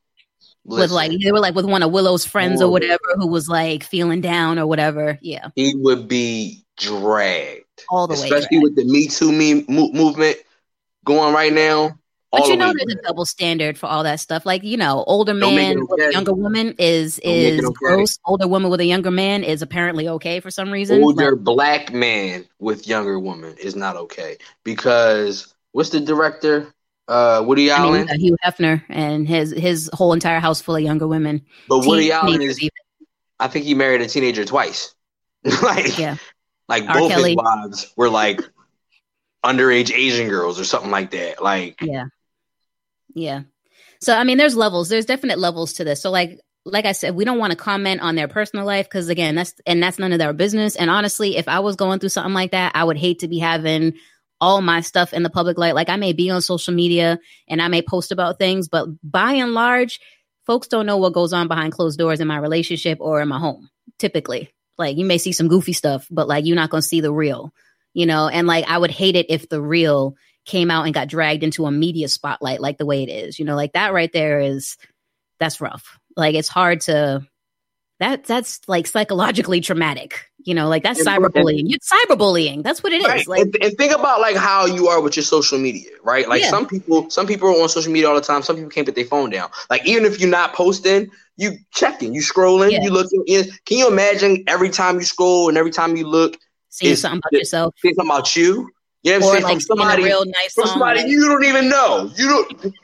Listen. 0.64 0.82
with 0.82 0.90
like 0.90 1.12
they 1.22 1.30
were 1.30 1.38
like 1.38 1.54
with 1.54 1.66
one 1.66 1.82
of 1.84 1.92
Willow's 1.92 2.26
friends 2.26 2.60
or 2.60 2.70
whatever 2.70 3.14
who 3.14 3.28
was 3.28 3.48
like 3.48 3.84
feeling 3.84 4.20
down 4.20 4.58
or 4.58 4.66
whatever. 4.66 5.18
Yeah, 5.22 5.50
he 5.54 5.74
would 5.76 6.08
be 6.08 6.64
dragged 6.76 7.65
all 7.88 8.06
the 8.06 8.14
especially 8.14 8.30
way, 8.30 8.38
especially 8.38 8.58
with 8.58 8.76
the 8.76 8.84
Me 8.84 9.08
Too 9.08 9.32
me 9.32 9.64
movement 9.68 10.36
going 11.04 11.34
right 11.34 11.52
now. 11.52 11.98
But 12.32 12.48
you 12.48 12.56
know, 12.56 12.72
there's 12.76 12.98
a 12.98 13.02
double 13.02 13.24
standard 13.24 13.78
for 13.78 13.86
all 13.86 14.02
that 14.02 14.20
stuff. 14.20 14.44
Like 14.44 14.62
you 14.62 14.76
know, 14.76 15.04
older 15.06 15.32
man 15.32 15.78
with 15.88 16.00
a 16.00 16.12
younger 16.12 16.34
woman 16.34 16.74
is 16.78 17.16
Don't 17.22 17.32
is 17.32 17.64
okay. 17.64 17.74
gross. 17.74 18.18
Older 18.24 18.48
woman 18.48 18.70
with 18.70 18.80
a 18.80 18.84
younger 18.84 19.10
man 19.10 19.44
is 19.44 19.62
apparently 19.62 20.08
okay 20.08 20.40
for 20.40 20.50
some 20.50 20.70
reason. 20.70 21.02
Older 21.02 21.32
like, 21.32 21.44
black 21.44 21.92
man 21.92 22.44
with 22.58 22.86
younger 22.86 23.18
woman 23.18 23.56
is 23.58 23.76
not 23.76 23.96
okay 23.96 24.36
because 24.64 25.54
what's 25.72 25.90
the 25.90 26.00
director? 26.00 26.72
Uh, 27.08 27.42
Woody 27.46 27.70
I 27.70 27.78
Allen, 27.78 28.06
mean, 28.06 28.10
uh, 28.10 28.18
Hugh 28.18 28.36
Hefner, 28.44 28.82
and 28.88 29.28
his 29.28 29.52
his 29.52 29.88
whole 29.92 30.12
entire 30.12 30.40
house 30.40 30.60
full 30.60 30.74
of 30.74 30.82
younger 30.82 31.06
women. 31.06 31.46
But 31.68 31.86
Woody 31.86 32.10
Allen 32.10 32.42
is, 32.42 32.60
even. 32.60 32.72
I 33.38 33.46
think 33.46 33.64
he 33.64 33.74
married 33.74 34.00
a 34.00 34.08
teenager 34.08 34.44
twice. 34.44 34.92
like, 35.62 35.96
yeah, 35.96 36.16
like 36.68 36.84
R. 36.84 36.94
both 36.94 37.10
Kelly. 37.10 37.30
his 37.30 37.36
wives 37.36 37.92
were 37.96 38.08
like 38.08 38.40
underage 39.44 39.92
Asian 39.92 40.28
girls 40.28 40.60
or 40.60 40.64
something 40.64 40.90
like 40.90 41.10
that. 41.12 41.42
Like, 41.42 41.80
yeah, 41.80 42.06
yeah. 43.14 43.42
So 44.00 44.14
I 44.14 44.24
mean, 44.24 44.38
there's 44.38 44.56
levels. 44.56 44.88
There's 44.88 45.06
definite 45.06 45.38
levels 45.38 45.74
to 45.74 45.84
this. 45.84 46.02
So 46.02 46.10
like 46.10 46.40
like 46.66 46.84
I 46.84 46.92
said, 46.92 47.14
we 47.14 47.24
don't 47.24 47.38
want 47.38 47.52
to 47.52 47.56
comment 47.56 48.00
on 48.00 48.16
their 48.16 48.28
personal 48.28 48.66
life 48.66 48.86
because 48.86 49.08
again, 49.08 49.36
that's 49.36 49.54
and 49.66 49.82
that's 49.82 49.98
none 49.98 50.12
of 50.12 50.18
their 50.18 50.32
business. 50.32 50.76
And 50.76 50.90
honestly, 50.90 51.36
if 51.36 51.48
I 51.48 51.60
was 51.60 51.76
going 51.76 52.00
through 52.00 52.10
something 52.10 52.34
like 52.34 52.50
that, 52.50 52.72
I 52.74 52.82
would 52.82 52.96
hate 52.96 53.20
to 53.20 53.28
be 53.28 53.38
having 53.38 53.94
all 54.40 54.60
my 54.60 54.80
stuff 54.80 55.12
in 55.14 55.22
the 55.22 55.30
public 55.30 55.58
light. 55.58 55.74
Like 55.74 55.88
I 55.88 55.96
may 55.96 56.12
be 56.12 56.28
on 56.30 56.42
social 56.42 56.74
media 56.74 57.18
and 57.48 57.62
I 57.62 57.68
may 57.68 57.82
post 57.82 58.12
about 58.12 58.38
things, 58.38 58.68
but 58.68 58.88
by 59.02 59.34
and 59.34 59.54
large, 59.54 60.00
folks 60.44 60.68
don't 60.68 60.86
know 60.86 60.98
what 60.98 61.12
goes 61.12 61.32
on 61.32 61.48
behind 61.48 61.72
closed 61.72 61.98
doors 61.98 62.20
in 62.20 62.28
my 62.28 62.38
relationship 62.38 62.98
or 63.00 63.20
in 63.20 63.28
my 63.28 63.38
home. 63.38 63.70
Typically, 63.98 64.52
like 64.78 64.96
you 64.96 65.04
may 65.04 65.18
see 65.18 65.32
some 65.32 65.48
goofy 65.48 65.72
stuff, 65.72 66.06
but 66.10 66.28
like 66.28 66.44
you're 66.44 66.56
not 66.56 66.70
going 66.70 66.82
to 66.82 66.86
see 66.86 67.00
the 67.00 67.12
real, 67.12 67.52
you 67.94 68.06
know. 68.06 68.28
And 68.28 68.46
like 68.46 68.66
I 68.68 68.76
would 68.76 68.90
hate 68.90 69.16
it 69.16 69.26
if 69.28 69.48
the 69.48 69.60
real 69.60 70.16
came 70.44 70.70
out 70.70 70.84
and 70.84 70.94
got 70.94 71.08
dragged 71.08 71.42
into 71.42 71.66
a 71.66 71.72
media 71.72 72.08
spotlight 72.08 72.60
like 72.60 72.78
the 72.78 72.86
way 72.86 73.02
it 73.02 73.08
is. 73.08 73.38
You 73.38 73.44
know, 73.44 73.56
like 73.56 73.72
that 73.72 73.92
right 73.92 74.12
there 74.12 74.40
is 74.40 74.76
that's 75.38 75.60
rough. 75.60 75.98
Like 76.16 76.34
it's 76.34 76.48
hard 76.48 76.82
to 76.82 77.26
that 78.00 78.24
that's 78.24 78.60
like 78.68 78.86
psychologically 78.86 79.60
traumatic. 79.60 80.30
You 80.46 80.54
know, 80.54 80.68
like 80.68 80.84
that's 80.84 81.04
cyberbullying. 81.04 81.64
It's 81.74 81.90
cyberbullying. 81.92 82.62
That's 82.62 82.80
what 82.80 82.92
it 82.92 83.00
is. 83.00 83.06
Right. 83.08 83.26
Like, 83.26 83.40
and, 83.42 83.56
and 83.60 83.76
think 83.76 83.92
about 83.92 84.20
like 84.20 84.36
how 84.36 84.64
you 84.64 84.86
are 84.86 85.00
with 85.00 85.16
your 85.16 85.24
social 85.24 85.58
media, 85.58 85.90
right? 86.04 86.28
Like 86.28 86.42
Yeah. 86.42 86.50
some 86.50 86.68
people, 86.68 87.10
some 87.10 87.26
people 87.26 87.48
are 87.48 87.60
on 87.60 87.68
social 87.68 87.90
media 87.92 88.08
all 88.08 88.14
the 88.14 88.20
time. 88.20 88.42
Some 88.42 88.54
people 88.54 88.70
can't 88.70 88.86
put 88.86 88.94
their 88.94 89.06
phone 89.06 89.30
down. 89.30 89.50
Like 89.70 89.84
even 89.86 90.04
if 90.04 90.20
you're 90.20 90.30
not 90.30 90.54
posting, 90.54 91.10
you 91.36 91.58
checking, 91.72 92.14
you 92.14 92.20
scrolling, 92.20 92.70
Yeah. 92.70 92.82
you 92.82 92.90
looking. 92.90 93.24
In. 93.26 93.46
Can 93.64 93.78
you 93.78 93.88
imagine 93.88 94.44
every 94.46 94.70
time 94.70 94.94
you 95.00 95.04
scroll 95.04 95.48
and 95.48 95.58
every 95.58 95.72
time 95.72 95.96
you 95.96 96.06
look, 96.06 96.36
seeing 96.68 96.94
something 96.94 97.18
about 97.18 97.32
yourself, 97.36 97.74
see 97.82 97.92
something 97.94 98.08
about 98.08 98.36
you? 98.36 98.70
You 99.02 99.18
know 99.18 99.26
what 99.26 99.26
I'm 99.26 99.32
saying? 99.32 99.42
like 99.42 99.52
from 99.54 99.60
somebody, 99.62 100.04
real 100.04 100.24
nice 100.26 100.52
from 100.54 100.66
somebody 100.68 101.00
like- 101.00 101.08
you 101.10 101.26
don't 101.28 101.44
even 101.44 101.68
know. 101.68 102.08
You 102.16 102.28
don't. 102.28 102.74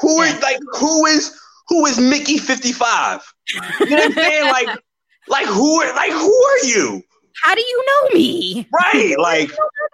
Who 0.00 0.22
is 0.22 0.32
Yeah. 0.32 0.38
like 0.40 0.58
who 0.78 1.04
is 1.06 1.38
who 1.68 1.84
is 1.84 1.98
Mickey 2.00 2.38
fifty 2.38 2.72
five? 2.72 3.20
You 3.80 3.86
know 3.90 3.96
what 3.96 4.04
I'm 4.06 4.12
saying? 4.14 4.44
Like 4.50 4.78
like 5.28 5.46
who 5.46 5.82
are 5.82 5.94
like 5.94 6.12
who 6.12 6.44
are 6.44 6.64
you? 6.66 7.02
how 7.42 7.54
do 7.54 7.60
you 7.60 7.84
know 7.86 8.14
me? 8.18 8.66
Right? 8.72 9.14
Like 9.18 9.50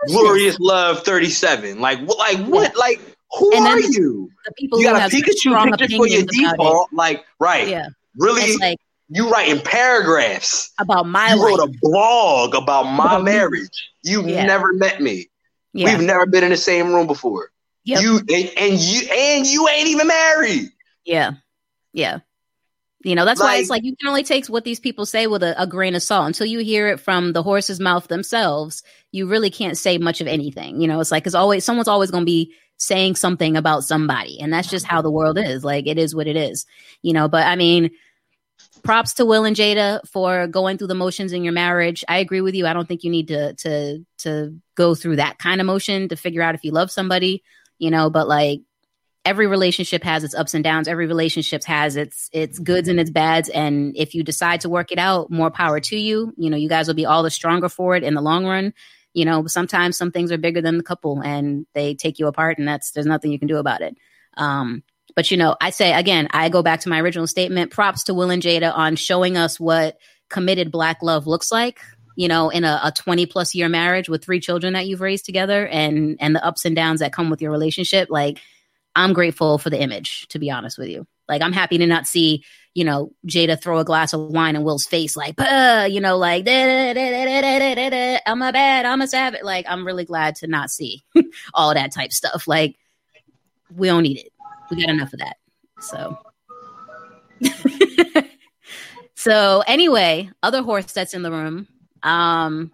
glorious 0.09 0.59
love 0.61 1.03
thirty 1.05 1.31
seven. 1.31 1.81
Like 1.81 2.01
what? 2.01 2.19
Like 2.19 2.39
what? 2.47 2.77
Like 2.77 3.01
who 3.39 3.53
And 3.55 3.67
are 3.67 3.81
you? 3.81 4.31
The 4.45 4.53
people 4.57 4.81
You 4.81 4.87
got 4.87 4.97
a 5.13 5.15
Pikachu 5.15 5.71
picture 5.79 5.97
for 5.97 6.07
your 6.07 6.23
default. 6.25 6.89
Like 6.93 7.25
right? 7.39 7.69
Yeah, 7.69 7.87
Really? 8.17 8.43
it's 8.43 8.61
like 8.61 8.79
you 9.09 9.31
writing 9.31 9.61
paragraphs. 9.63 10.71
about 10.79 11.07
my 11.07 11.31
You 11.35 11.37
life. 11.37 11.59
wrote 11.59 11.69
a 11.69 11.73
blog 11.83 12.55
about 12.55 12.85
my 12.85 13.21
marriage. 13.21 13.91
You've 14.03 14.27
Yeah. 14.29 14.45
never 14.47 14.73
met 14.73 15.01
me. 15.01 15.29
yeah, 15.73 15.97
We've 15.97 16.07
never 16.07 16.27
been 16.27 16.45
in 16.45 16.51
the 16.51 16.57
same 16.57 16.93
room 16.95 17.07
before. 17.07 17.51
Yep. 17.85 18.01
You 18.03 18.17
and, 18.19 18.51
and 18.57 18.79
you 18.81 19.09
and 19.13 19.47
you 19.47 19.69
ain't 19.69 19.89
even 19.89 20.07
married. 20.07 20.69
yeah, 21.05 21.33
yeah. 21.93 22.19
You 23.05 23.15
know, 23.15 23.25
that's 23.25 23.41
why 23.41 23.57
it's 23.57 23.69
Like- 23.69 23.79
like 23.79 23.85
you 23.85 23.97
can 23.97 24.09
only 24.09 24.23
take 24.23 24.47
what 24.47 24.65
these 24.65 24.79
people 24.79 25.07
say 25.07 25.27
with 25.27 25.43
a, 25.43 25.61
a 25.61 25.67
grain 25.67 25.95
of 25.95 26.03
salt 26.03 26.27
until 26.27 26.47
you 26.47 26.61
hear 26.61 26.89
it 26.89 27.01
from 27.01 27.33
the 27.33 27.43
horse's 27.43 27.81
mouth 27.81 28.07
themselves. 28.09 28.83
You 29.11 29.27
really 29.27 29.51
can't 29.51 29.77
say 29.77 29.99
much 29.99 30.21
of 30.21 30.27
anything. 30.29 30.81
You 30.81 30.87
know, 30.89 31.01
it's 31.01 31.11
like, 31.11 31.25
cause 31.25 31.35
always, 31.35 31.65
someone's 31.65 31.89
always 31.89 32.11
going 32.11 32.23
to 32.23 32.27
be 32.27 32.53
saying 32.77 33.17
something 33.17 33.57
about 33.57 33.85
somebody. 33.85 34.41
And 34.41 34.53
that's 34.53 34.69
just 34.69 34.87
how 34.87 35.03
the 35.03 35.11
world 35.11 35.39
is. 35.39 35.65
Like, 35.65 35.87
it 35.87 35.99
is 35.99 36.15
what 36.15 36.27
it 36.27 36.37
is, 36.37 36.65
you 37.03 37.13
know, 37.13 37.29
but 37.29 37.47
I 37.47 37.57
mean, 37.57 37.91
props 38.83 39.15
to 39.15 39.25
Will 39.25 39.45
and 39.45 39.55
Jada 39.57 40.01
for 40.09 40.47
going 40.47 40.79
through 40.79 40.89
the 40.89 40.95
motions 40.95 41.33
in 41.33 41.45
your 41.45 41.53
marriage. 41.53 42.05
I 42.09 42.19
agree 42.19 42.41
with 42.41 42.55
you. 42.55 42.67
I 42.67 42.73
don't 42.73 42.87
think 42.89 43.05
you 43.05 43.11
need 43.11 43.29
to, 43.29 43.55
to, 43.55 44.05
to 44.19 44.57
go 44.75 44.95
through 44.95 45.17
that 45.17 45.39
kind 45.39 45.61
of 45.61 45.67
motion 45.67 46.09
to 46.09 46.17
figure 46.17 46.43
out 46.43 46.55
if 46.55 46.65
you 46.65 46.73
love 46.73 46.91
somebody, 46.91 47.43
you 47.79 47.91
know, 47.91 48.11
but 48.11 48.27
like, 48.27 48.61
every 49.25 49.47
relationship 49.47 50.03
has 50.03 50.25
its 50.25 50.35
ups 50.35 50.55
and 50.55 50.65
downs. 50.65 50.89
Every 50.89 51.07
relationship 51.07 51.65
has 51.65 51.97
its 51.97 52.29
its 52.33 52.59
goods 52.59 52.89
and 52.89 52.99
its 52.99 53.11
bads. 53.11 53.49
And 53.49 53.97
if 53.97 54.15
you 54.15 54.23
decide 54.23 54.63
to 54.63 54.69
work 54.69 54.93
it 54.93 54.99
out 54.99 55.31
more 55.31 55.51
power 55.51 55.81
to 55.81 55.97
you. 55.97 56.33
You 56.37 56.51
know 56.51 56.57
you 56.57 56.69
guys 56.69 56.87
will 56.87 56.95
be 56.95 57.07
all 57.07 57.23
the 57.23 57.31
stronger 57.31 57.69
for 57.69 57.97
it 57.97 58.03
in 58.03 58.15
the 58.15 58.23
long 58.23 58.45
run. 58.47 58.75
You 59.15 59.25
know 59.25 59.47
sometimes 59.47 59.97
some 59.97 60.11
things 60.11 60.33
are 60.33 60.39
bigger 60.39 60.61
than 60.61 60.79
the 60.79 60.85
couple 60.85 61.21
and 61.21 61.67
they 61.75 61.95
take 61.95 62.19
you 62.19 62.27
apart 62.27 62.59
and 62.59 62.67
that's 62.67 62.93
there's 62.93 63.07
nothing 63.07 63.31
you 63.31 63.39
can 63.39 63.49
do 63.49 63.59
about 63.59 63.81
it. 63.81 63.97
Um 64.37 64.83
but 65.15 65.31
you 65.31 65.37
know 65.37 65.55
i 65.61 65.69
say 65.69 65.93
again 65.93 66.27
i 66.31 66.49
go 66.49 66.63
back 66.63 66.81
to 66.81 66.89
my 66.89 66.99
original 66.99 67.27
statement 67.27 67.71
props 67.71 68.05
to 68.05 68.15
will 68.15 68.31
and 68.31 68.43
jada 68.43 68.73
on 68.75 68.97
showing 68.97 69.37
us 69.37 69.61
what 69.61 69.99
committed 70.31 70.73
black 70.73 71.03
love 71.03 71.27
looks 71.27 71.53
like 71.53 71.81
you 72.17 72.29
know 72.29 72.49
in 72.49 72.65
a, 72.65 72.81
a 72.85 72.93
20 72.93 73.27
plus 73.27 73.55
year 73.55 73.69
marriage 73.69 74.09
with 74.09 74.25
three 74.25 74.41
children 74.41 74.73
that 74.73 74.87
you've 74.87 75.03
raised 75.03 75.27
together 75.27 75.67
and 75.67 76.17
and 76.21 76.35
the 76.35 76.43
ups 76.45 76.65
and 76.65 76.77
downs 76.77 77.01
that 77.01 77.13
come 77.13 77.31
with 77.31 77.43
your 77.43 77.51
relationship. 77.51 78.09
Like 78.11 78.41
I'm 78.95 79.13
grateful 79.13 79.59
for 79.59 79.71
the 79.71 79.81
image, 79.81 80.27
to 80.29 80.39
be 80.39 80.51
honest 80.51 80.79
with 80.79 80.89
you. 80.89 81.07
Like, 81.29 81.43
I'm 81.43 81.53
happy 81.53 81.79
to 81.79 81.87
not 81.87 82.07
see, 82.07 82.45
you 82.75 82.85
know, 82.85 83.13
Jada 83.27 83.61
throw 83.61 83.79
a 83.79 83.85
glass 83.85 84.13
of 84.13 84.21
wine 84.33 84.57
in 84.57 84.65
Will's 84.65 84.87
face, 84.87 85.17
like, 85.17 85.35
you 85.91 86.01
know, 86.01 86.17
like, 86.19 86.45
"Da, 86.45 86.93
da, 86.93 86.95
da, 86.95 87.25
da, 87.25 87.41
da, 87.41 87.59
da, 87.59 87.75
da, 87.75 87.91
da, 87.91 88.19
I'm 88.27 88.43
a 88.43 88.53
bad, 88.53 88.85
I'm 88.85 89.01
a 89.01 89.07
savage. 89.07 89.43
Like, 89.43 89.65
I'm 89.69 89.87
really 89.87 90.05
glad 90.05 90.37
to 90.37 90.47
not 90.47 90.71
see 90.71 91.03
all 91.55 91.73
that 91.75 91.93
type 91.93 92.13
stuff. 92.13 92.47
Like, 92.47 92.77
we 93.75 93.89
don't 93.89 94.03
need 94.03 94.19
it. 94.19 94.33
We 94.71 94.81
got 94.81 94.91
enough 94.91 95.13
of 95.13 95.21
that. 95.21 95.37
So, 95.81 96.19
so 99.15 99.63
anyway, 99.67 100.31
other 100.43 100.63
horse 100.63 100.93
that's 100.93 101.15
in 101.15 101.23
the 101.23 101.31
room. 101.31 101.67
Um, 102.03 102.71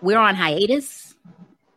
we're 0.00 0.18
on 0.18 0.34
hiatus 0.34 1.14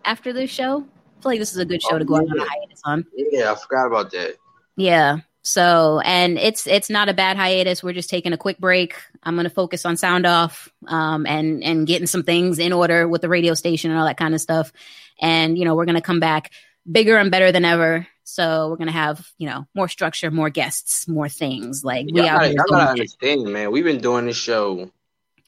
after 0.06 0.34
this 0.34 0.50
show. 0.50 0.86
Feel 1.24 1.32
like 1.32 1.40
this 1.40 1.52
is 1.52 1.58
a 1.58 1.66
good 1.66 1.82
show 1.82 1.98
to 1.98 2.06
go 2.06 2.18
out 2.18 2.30
on 2.30 2.40
a 2.40 2.46
hiatus 2.46 2.82
on. 2.84 3.06
Yeah, 3.16 3.52
I 3.52 3.56
forgot 3.56 3.88
about 3.88 4.12
that. 4.12 4.36
Yeah. 4.76 5.20
So, 5.42 6.02
and 6.06 6.38
it's 6.38 6.68
it's 6.68 6.90
not 6.90 7.10
a 7.10 7.14
bad 7.14 7.38
hiatus. 7.38 7.84
We're 7.84 7.94
just 7.94 8.10
taking 8.10 8.34
a 8.34 8.38
quick 8.38 8.60
break. 8.60 8.96
I'm 9.24 9.36
going 9.36 9.46
to 9.46 9.50
focus 9.50 9.86
on 9.86 9.98
sound 9.98 10.26
off, 10.26 10.70
um, 10.88 11.26
and 11.26 11.64
and 11.64 11.88
getting 11.88 12.08
some 12.08 12.24
things 12.24 12.60
in 12.60 12.72
order 12.72 13.08
with 13.08 13.22
the 13.22 13.30
radio 13.30 13.54
station 13.54 13.92
and 13.92 14.00
all 14.00 14.06
that 14.06 14.18
kind 14.18 14.34
of 14.34 14.42
stuff. 14.42 14.72
And 15.20 15.58
you 15.58 15.66
know, 15.66 15.76
we're 15.76 15.86
going 15.86 15.96
to 15.96 16.02
come 16.02 16.20
back 16.20 16.52
bigger 16.90 17.18
and 17.18 17.32
better 17.32 17.52
than 17.52 17.66
ever. 17.66 18.08
So 18.26 18.70
we're 18.70 18.78
going 18.78 18.88
to 18.88 18.94
have 18.94 19.28
you 19.38 19.50
know 19.50 19.66
more 19.74 19.88
structure, 19.88 20.32
more 20.32 20.50
guests, 20.50 21.08
more 21.08 21.30
things. 21.30 21.84
Like 21.84 22.06
we 22.06 22.22
Y'all 22.22 22.38
gotta, 22.38 22.54
y'all 22.54 22.66
gotta 22.70 22.92
understand, 22.92 23.44
man. 23.46 23.72
We've 23.72 23.84
been 23.84 24.02
doing 24.02 24.26
this 24.26 24.38
show 24.38 24.90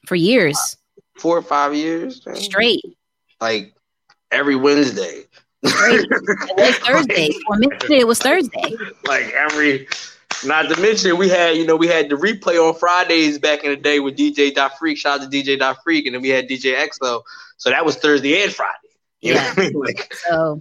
for 0.06 0.14
years 0.14 0.76
four 1.16 1.36
or 1.36 1.42
five 1.42 1.74
years 1.74 2.24
man. 2.26 2.36
straight. 2.36 2.82
like 3.40 3.74
every 4.30 4.56
Wednesday. 4.56 5.24
It 5.66 6.56
was 6.56 6.74
Thursday. 6.86 7.30
For 7.46 7.56
minute, 7.56 7.84
it 7.90 8.06
was 8.06 8.18
Thursday. 8.18 8.74
like 9.06 9.32
every 9.32 9.88
not 10.44 10.68
to 10.68 10.80
mention 10.80 11.16
we 11.16 11.28
had 11.28 11.56
you 11.56 11.66
know 11.66 11.76
we 11.76 11.86
had 11.88 12.08
the 12.08 12.14
replay 12.16 12.56
on 12.58 12.74
Fridays 12.78 13.38
back 13.38 13.64
in 13.64 13.70
the 13.70 13.76
day 13.76 14.00
with 14.00 14.16
DJ 14.16 14.54
Dot 14.54 14.78
Freak. 14.78 14.98
Shout 14.98 15.20
out 15.20 15.30
to 15.30 15.36
DJ 15.42 15.58
Dot 15.58 15.78
Freak, 15.82 16.06
and 16.06 16.14
then 16.14 16.22
we 16.22 16.28
had 16.28 16.48
DJ 16.48 16.74
XO. 16.76 17.22
So 17.56 17.70
that 17.70 17.84
was 17.84 17.96
Thursday 17.96 18.42
and 18.42 18.52
Friday. 18.52 18.72
You 19.20 19.34
know 19.34 19.40
Yeah. 19.40 19.48
what 19.50 19.58
I 19.58 19.62
mean? 19.62 19.72
Like 19.80 20.14
So, 20.14 20.60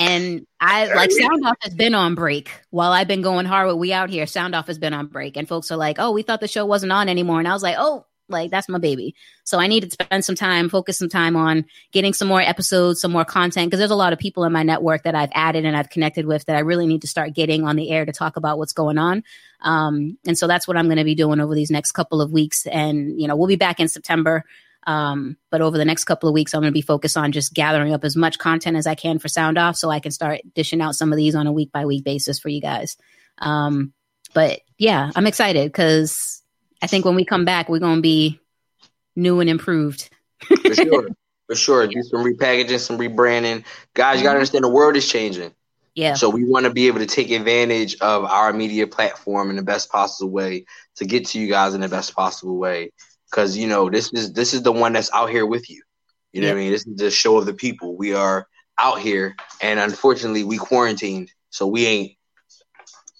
and 0.00 0.46
I 0.60 0.92
like 0.94 1.12
Sound 1.12 1.46
Off 1.46 1.56
has 1.60 1.74
been 1.74 1.94
on 1.94 2.14
break 2.16 2.50
while 2.70 2.90
I've 2.92 3.06
been 3.08 3.22
going 3.22 3.46
hard 3.46 3.68
with 3.68 3.76
We 3.76 3.92
Out 3.92 4.10
Here. 4.10 4.26
Sound 4.26 4.54
Off 4.54 4.66
has 4.66 4.78
been 4.78 4.92
on 4.92 5.06
break, 5.06 5.36
and 5.36 5.46
folks 5.48 5.70
are 5.70 5.76
like, 5.76 5.96
"Oh, 6.00 6.10
we 6.10 6.22
thought 6.22 6.40
the 6.40 6.48
show 6.48 6.66
wasn't 6.66 6.90
on 6.92 7.08
anymore," 7.08 7.38
and 7.38 7.46
I 7.48 7.52
was 7.52 7.62
like, 7.62 7.76
"Oh." 7.78 8.06
Like 8.28 8.50
that's 8.50 8.68
my 8.68 8.78
baby. 8.78 9.14
So 9.44 9.58
I 9.58 9.66
needed 9.66 9.90
to 9.90 10.04
spend 10.04 10.24
some 10.24 10.34
time, 10.34 10.68
focus 10.68 10.98
some 10.98 11.08
time 11.08 11.36
on 11.36 11.66
getting 11.92 12.14
some 12.14 12.28
more 12.28 12.40
episodes, 12.40 13.00
some 13.00 13.12
more 13.12 13.24
content, 13.24 13.68
because 13.68 13.78
there's 13.78 13.90
a 13.90 13.96
lot 13.96 14.12
of 14.12 14.18
people 14.18 14.44
in 14.44 14.52
my 14.52 14.62
network 14.62 15.02
that 15.02 15.14
I've 15.14 15.32
added 15.34 15.64
and 15.64 15.76
I've 15.76 15.90
connected 15.90 16.26
with 16.26 16.44
that 16.46 16.56
I 16.56 16.60
really 16.60 16.86
need 16.86 17.02
to 17.02 17.08
start 17.08 17.34
getting 17.34 17.64
on 17.64 17.76
the 17.76 17.90
air 17.90 18.04
to 18.04 18.12
talk 18.12 18.36
about 18.36 18.58
what's 18.58 18.72
going 18.72 18.98
on. 18.98 19.22
Um, 19.60 20.18
and 20.26 20.38
so 20.38 20.46
that's 20.46 20.66
what 20.66 20.76
I'm 20.76 20.86
going 20.86 20.98
to 20.98 21.04
be 21.04 21.14
doing 21.14 21.40
over 21.40 21.54
these 21.54 21.70
next 21.70 21.92
couple 21.92 22.20
of 22.20 22.32
weeks. 22.32 22.66
And, 22.66 23.20
you 23.20 23.28
know, 23.28 23.36
we'll 23.36 23.48
be 23.48 23.56
back 23.56 23.80
in 23.80 23.88
September. 23.88 24.44
Um, 24.86 25.36
but 25.50 25.62
over 25.62 25.78
the 25.78 25.84
next 25.84 26.04
couple 26.04 26.28
of 26.28 26.34
weeks, 26.34 26.54
I'm 26.54 26.60
going 26.60 26.70
to 26.70 26.74
be 26.74 26.82
focused 26.82 27.16
on 27.16 27.32
just 27.32 27.54
gathering 27.54 27.92
up 27.92 28.04
as 28.04 28.16
much 28.16 28.38
content 28.38 28.76
as 28.76 28.86
I 28.86 28.94
can 28.94 29.18
for 29.18 29.28
Sound 29.28 29.58
Off 29.58 29.76
so 29.76 29.90
I 29.90 30.00
can 30.00 30.12
start 30.12 30.40
dishing 30.54 30.80
out 30.80 30.94
some 30.94 31.12
of 31.12 31.16
these 31.16 31.34
on 31.34 31.46
a 31.46 31.52
week 31.52 31.72
by 31.72 31.86
week 31.86 32.04
basis 32.04 32.38
for 32.38 32.50
you 32.50 32.60
guys. 32.60 32.96
Um, 33.38 33.92
but 34.34 34.60
yeah, 34.78 35.10
I'm 35.14 35.26
excited 35.26 35.70
because 35.70 36.42
I 36.84 36.86
think 36.86 37.06
when 37.06 37.14
we 37.14 37.24
come 37.24 37.46
back, 37.46 37.70
we're 37.70 37.78
going 37.78 37.96
to 37.96 38.02
be 38.02 38.38
new 39.16 39.40
and 39.40 39.48
improved. 39.48 40.10
for 40.42 40.74
sure, 40.74 41.08
for 41.46 41.56
sure, 41.56 41.86
do 41.86 42.02
some 42.02 42.22
repackaging, 42.22 42.78
some 42.78 42.98
rebranding. 42.98 43.64
Guys, 43.94 44.18
you 44.18 44.24
gotta 44.24 44.34
mm-hmm. 44.34 44.36
understand 44.36 44.64
the 44.64 44.68
world 44.68 44.94
is 44.94 45.08
changing. 45.08 45.54
Yeah. 45.94 46.12
So 46.12 46.28
we 46.28 46.44
want 46.44 46.66
to 46.66 46.70
be 46.70 46.88
able 46.88 46.98
to 46.98 47.06
take 47.06 47.30
advantage 47.30 47.96
of 48.02 48.24
our 48.24 48.52
media 48.52 48.86
platform 48.86 49.48
in 49.48 49.56
the 49.56 49.62
best 49.62 49.90
possible 49.90 50.30
way 50.30 50.66
to 50.96 51.06
get 51.06 51.26
to 51.28 51.38
you 51.38 51.48
guys 51.48 51.72
in 51.72 51.80
the 51.80 51.88
best 51.88 52.14
possible 52.14 52.58
way. 52.58 52.92
Because 53.30 53.56
you 53.56 53.66
know 53.66 53.88
this 53.88 54.12
is 54.12 54.34
this 54.34 54.52
is 54.52 54.62
the 54.62 54.72
one 54.72 54.92
that's 54.92 55.10
out 55.14 55.30
here 55.30 55.46
with 55.46 55.70
you. 55.70 55.82
You 56.34 56.42
know 56.42 56.48
what 56.48 56.56
I 56.56 56.60
mean? 56.60 56.72
This 56.72 56.86
is 56.86 56.96
the 56.96 57.10
show 57.10 57.38
of 57.38 57.46
the 57.46 57.54
people. 57.54 57.96
We 57.96 58.12
are 58.12 58.46
out 58.76 58.98
here, 58.98 59.36
and 59.62 59.80
unfortunately, 59.80 60.44
we 60.44 60.58
quarantined, 60.58 61.30
so 61.48 61.66
we 61.66 61.86
ain't 61.86 62.12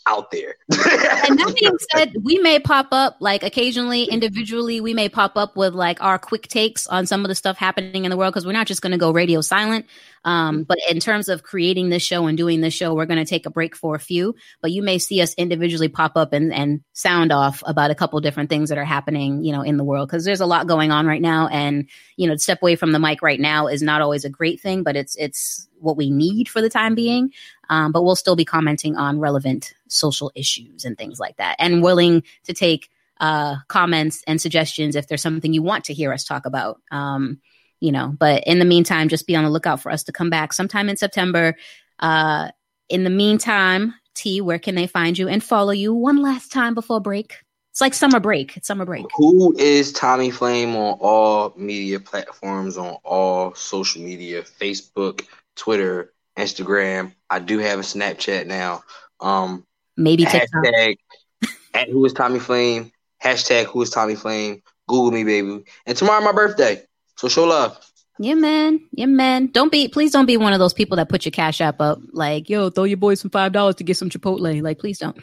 out 0.07 0.31
there. 0.31 0.57
and 0.71 1.39
that 1.39 1.57
being 1.59 1.79
said, 1.93 2.15
we 2.23 2.39
may 2.39 2.59
pop 2.59 2.89
up 2.93 3.17
like 3.21 3.43
occasionally, 3.43 4.05
individually, 4.05 4.81
we 4.81 4.95
may 4.95 5.09
pop 5.09 5.37
up 5.37 5.57
with 5.57 5.75
like 5.75 6.03
our 6.03 6.19
quick 6.19 6.49
takes 6.49 6.87
on 6.87 7.07
some 7.07 7.25
of 7.25 7.29
the 7.29 7.35
stuff 7.35 7.57
happening 7.57 8.05
in 8.05 8.11
the 8.11 8.17
world 8.17 8.33
because 8.33 8.47
we're 8.47 8.53
not 8.53 8.67
just 8.67 8.83
going 8.83 8.93
to 8.93 8.99
go 8.99 9.11
radio 9.11 9.41
silent. 9.41 9.87
Um, 10.25 10.65
but 10.65 10.79
in 10.91 11.01
terms 11.01 11.29
of 11.29 11.43
creating 11.43 11.91
this 11.91 12.03
show 12.03 12.27
and 12.27 12.37
doing 12.37 12.61
this 12.61 12.73
show, 12.73 12.95
we're 12.95 13.07
going 13.07 13.23
to 13.23 13.29
take 13.29 13.45
a 13.47 13.51
break 13.51 13.77
for 13.77 13.95
a 13.95 14.01
few. 14.01 14.35
But 14.63 14.73
you 14.73 14.83
may 14.83 14.99
see 14.99 15.21
us 15.21 15.35
individually 15.35 15.89
pop 15.89 16.17
up 16.17 16.33
and, 16.33 16.53
and 16.53 16.83
sound 16.93 17.31
off 17.31 17.63
about 17.67 17.91
a 17.91 17.95
couple 17.95 18.19
different 18.21 18.49
things 18.49 18.71
that 18.71 18.79
are 18.79 18.85
happening, 18.85 19.45
you 19.45 19.53
know, 19.53 19.63
in 19.63 19.77
the 19.77 19.85
world 19.85 20.09
because 20.09 20.25
there's 20.25 20.41
a 20.41 20.47
lot 20.47 20.67
going 20.67 20.91
on 20.91 21.07
right 21.07 21.21
now. 21.21 21.49
And 21.49 21.89
you 22.17 22.29
know, 22.29 22.37
step 22.37 22.63
away 22.63 22.77
from 22.77 22.93
the 22.93 22.99
mic 22.99 23.23
right 23.23 23.41
now 23.41 23.67
is 23.67 23.83
not 23.83 24.01
always 24.01 24.25
a 24.25 24.31
great 24.31 24.61
thing, 24.61 24.83
but 24.83 24.97
it's 24.97 25.15
it's 25.17 25.69
what 25.85 25.97
we 25.97 26.11
need 26.11 26.49
for 26.49 26.61
the 26.61 26.69
time 26.69 26.95
being. 26.95 27.33
Um, 27.69 27.93
but 27.93 28.03
we'll 28.03 28.17
still 28.17 28.37
be 28.37 28.45
commenting 28.45 28.97
on 28.97 29.21
relevant 29.21 29.75
social 29.89 30.33
issues 30.35 30.85
and 30.85 30.99
things 30.99 31.21
like 31.21 31.37
that, 31.37 31.57
and 31.59 31.83
willing 31.83 32.23
to 32.45 32.53
take 32.53 32.91
uh, 33.21 33.57
comments 33.69 34.23
and 34.27 34.41
suggestions 34.41 34.97
if 34.97 35.07
there's 35.07 35.23
something 35.23 35.53
you 35.53 35.63
want 35.63 35.85
to 35.85 35.95
hear 35.95 36.13
us 36.13 36.25
talk 36.25 36.47
about. 36.47 36.81
Um, 36.91 37.41
you 37.81 37.93
know, 37.93 38.15
but 38.19 38.43
in 38.47 38.59
the 38.59 38.65
meantime, 38.65 39.09
just 39.09 39.27
be 39.27 39.37
on 39.37 39.45
the 39.45 39.51
lookout 39.51 39.81
for 39.81 39.93
us 39.93 40.05
to 40.05 40.13
come 40.13 40.31
back 40.31 40.53
sometime 40.53 40.89
in 40.89 40.97
September. 40.97 41.55
Uh, 41.99 42.49
in 42.89 43.05
the 43.05 43.11
meantime, 43.11 43.95
T, 44.15 44.41
where 44.41 44.59
can 44.59 44.75
they 44.75 44.87
find 44.87 45.19
you 45.19 45.29
and 45.29 45.43
follow 45.43 45.73
you 45.73 45.93
one 45.93 46.23
last 46.23 46.51
time 46.51 46.75
before 46.75 47.01
break? 47.01 47.37
It's 47.71 47.81
like 47.81 47.93
summer 47.93 48.21
break. 48.21 48.57
It's 48.57 48.69
summer 48.69 48.85
break. 48.85 49.05
Who 49.17 49.53
is 49.59 49.93
Tommy 49.93 50.31
Flame 50.31 50.77
on 50.77 50.97
all 51.01 51.53
media 51.57 51.99
platforms, 51.99 52.79
on 52.79 52.97
all 53.03 53.53
social 53.55 54.01
media, 54.01 54.43
Facebook, 54.43 55.27
Twitter, 55.57 56.13
Instagram. 56.37 57.15
I 57.31 57.39
do 57.39 57.59
have 57.59 57.79
a 57.79 57.83
Snapchat 57.83 58.47
now. 58.47 58.83
Um, 59.21 59.67
Maybe 59.97 60.25
TikTok. 60.25 60.65
hashtag 60.65 60.97
at 61.75 61.89
who 61.89 62.05
is 62.05 62.13
Tommy 62.13 62.39
Flame. 62.39 62.91
Hashtag 63.23 63.67
who 63.67 63.83
is 63.83 63.91
Tommy 63.91 64.17
Flame. 64.17 64.63
Google 64.87 65.13
me, 65.13 65.25
baby. 65.25 65.65
And 65.87 65.97
tomorrow 65.97 66.23
my 66.23 66.33
birthday, 66.33 66.83
so 67.17 67.29
show 67.29 67.45
love. 67.45 67.79
Yeah, 68.19 68.35
man. 68.35 68.81
Yeah, 68.93 69.07
man. 69.07 69.47
Don't 69.47 69.73
be, 69.73 69.89
please 69.89 70.13
don't 70.13 70.27
be 70.27 70.37
one 70.37 70.53
of 70.53 70.59
those 70.59 70.75
people 70.75 70.97
that 70.99 71.09
put 71.09 71.25
your 71.25 71.33
cash 71.33 71.61
app 71.61 71.81
up 71.81 71.99
like, 72.13 72.49
yo, 72.49 72.71
throw 72.71 72.85
your 72.85 72.97
boys 72.97 73.21
some 73.21 73.31
$5 73.31 73.77
to 73.77 73.85
get 73.85 73.97
some 73.97 74.09
Chipotle. 74.09 74.63
Like, 74.63 74.79
please 74.79 74.99
don't. 74.99 75.17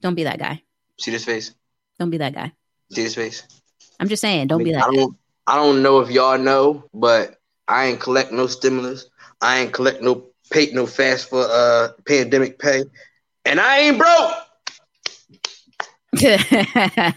Don't 0.00 0.14
be 0.14 0.24
that 0.24 0.38
guy. 0.38 0.62
See 0.98 1.10
this 1.10 1.24
face? 1.24 1.54
Don't 1.98 2.10
be 2.10 2.18
that 2.18 2.34
guy. 2.34 2.52
See 2.92 3.02
this 3.02 3.14
face? 3.14 3.42
I'm 4.00 4.08
just 4.08 4.20
saying, 4.20 4.46
don't 4.46 4.60
I, 4.60 4.64
be 4.64 4.72
that 4.72 4.84
I 4.84 4.90
don't. 4.90 5.16
I 5.46 5.56
don't 5.56 5.82
know 5.82 6.00
if 6.00 6.10
y'all 6.10 6.38
know, 6.38 6.84
but 6.94 7.38
I 7.68 7.86
ain't 7.86 8.00
collect 8.00 8.32
no 8.32 8.46
stimulus. 8.46 9.06
I 9.44 9.60
ain't 9.60 9.72
collect 9.72 10.02
no 10.02 10.26
pay 10.50 10.70
no 10.72 10.86
fast 10.86 11.28
for 11.28 11.46
uh 11.48 11.88
pandemic 12.06 12.58
pay, 12.58 12.84
and 13.44 13.60
I 13.60 13.78
ain't 13.80 13.98
broke. 13.98 14.34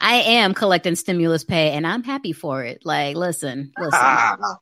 I 0.00 0.14
am 0.14 0.54
collecting 0.54 0.94
stimulus 0.94 1.42
pay 1.42 1.70
and 1.72 1.86
I'm 1.86 2.02
happy 2.02 2.32
for 2.32 2.62
it. 2.62 2.82
Like, 2.84 3.16
listen, 3.16 3.72
listen. 3.78 3.92
Ah, 3.94 4.36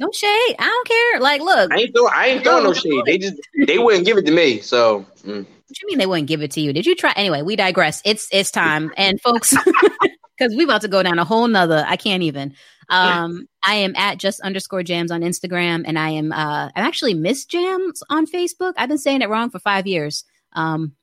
No 0.00 0.08
shade. 0.14 0.56
I 0.58 0.64
don't 0.64 0.88
care. 0.88 1.20
Like, 1.20 1.42
look, 1.42 1.70
I 1.70 1.80
ain't 1.80 1.94
throwing. 1.94 2.12
I 2.14 2.26
ain't 2.28 2.42
throwing 2.42 2.64
no 2.64 2.72
shade. 2.72 3.02
They 3.04 3.18
just 3.18 3.36
they 3.66 3.76
wouldn't 3.76 4.06
give 4.06 4.16
it 4.16 4.24
to 4.24 4.32
me. 4.32 4.60
So 4.60 5.04
mm. 5.22 5.44
What 5.44 5.82
you 5.82 5.88
mean 5.88 5.98
they 5.98 6.06
wouldn't 6.06 6.26
give 6.26 6.40
it 6.40 6.50
to 6.52 6.60
you? 6.62 6.72
Did 6.72 6.86
you 6.86 6.96
try? 6.96 7.12
Anyway, 7.16 7.42
we 7.42 7.54
digress. 7.54 8.00
It's 8.06 8.26
it's 8.32 8.50
time, 8.50 8.92
and 8.96 9.20
folks, 9.20 9.54
because 10.38 10.56
we 10.56 10.64
about 10.64 10.80
to 10.80 10.88
go 10.88 11.02
down 11.02 11.18
a 11.18 11.24
whole 11.24 11.46
nother. 11.46 11.84
I 11.86 11.96
can't 11.96 12.22
even. 12.22 12.54
Um, 12.90 13.48
I 13.64 13.76
am 13.76 13.94
at 13.96 14.18
just 14.18 14.40
underscore 14.40 14.82
jams 14.82 15.10
on 15.10 15.20
Instagram, 15.20 15.84
and 15.86 15.98
I 15.98 16.10
am 16.10 16.32
uh, 16.32 16.70
I'm 16.74 16.84
actually 16.84 17.14
Miss 17.14 17.44
Jams 17.44 18.02
on 18.10 18.26
Facebook. 18.26 18.74
I've 18.76 18.88
been 18.88 18.98
saying 18.98 19.22
it 19.22 19.28
wrong 19.28 19.50
for 19.50 19.58
five 19.58 19.86
years. 19.86 20.24
Um, 20.52 20.96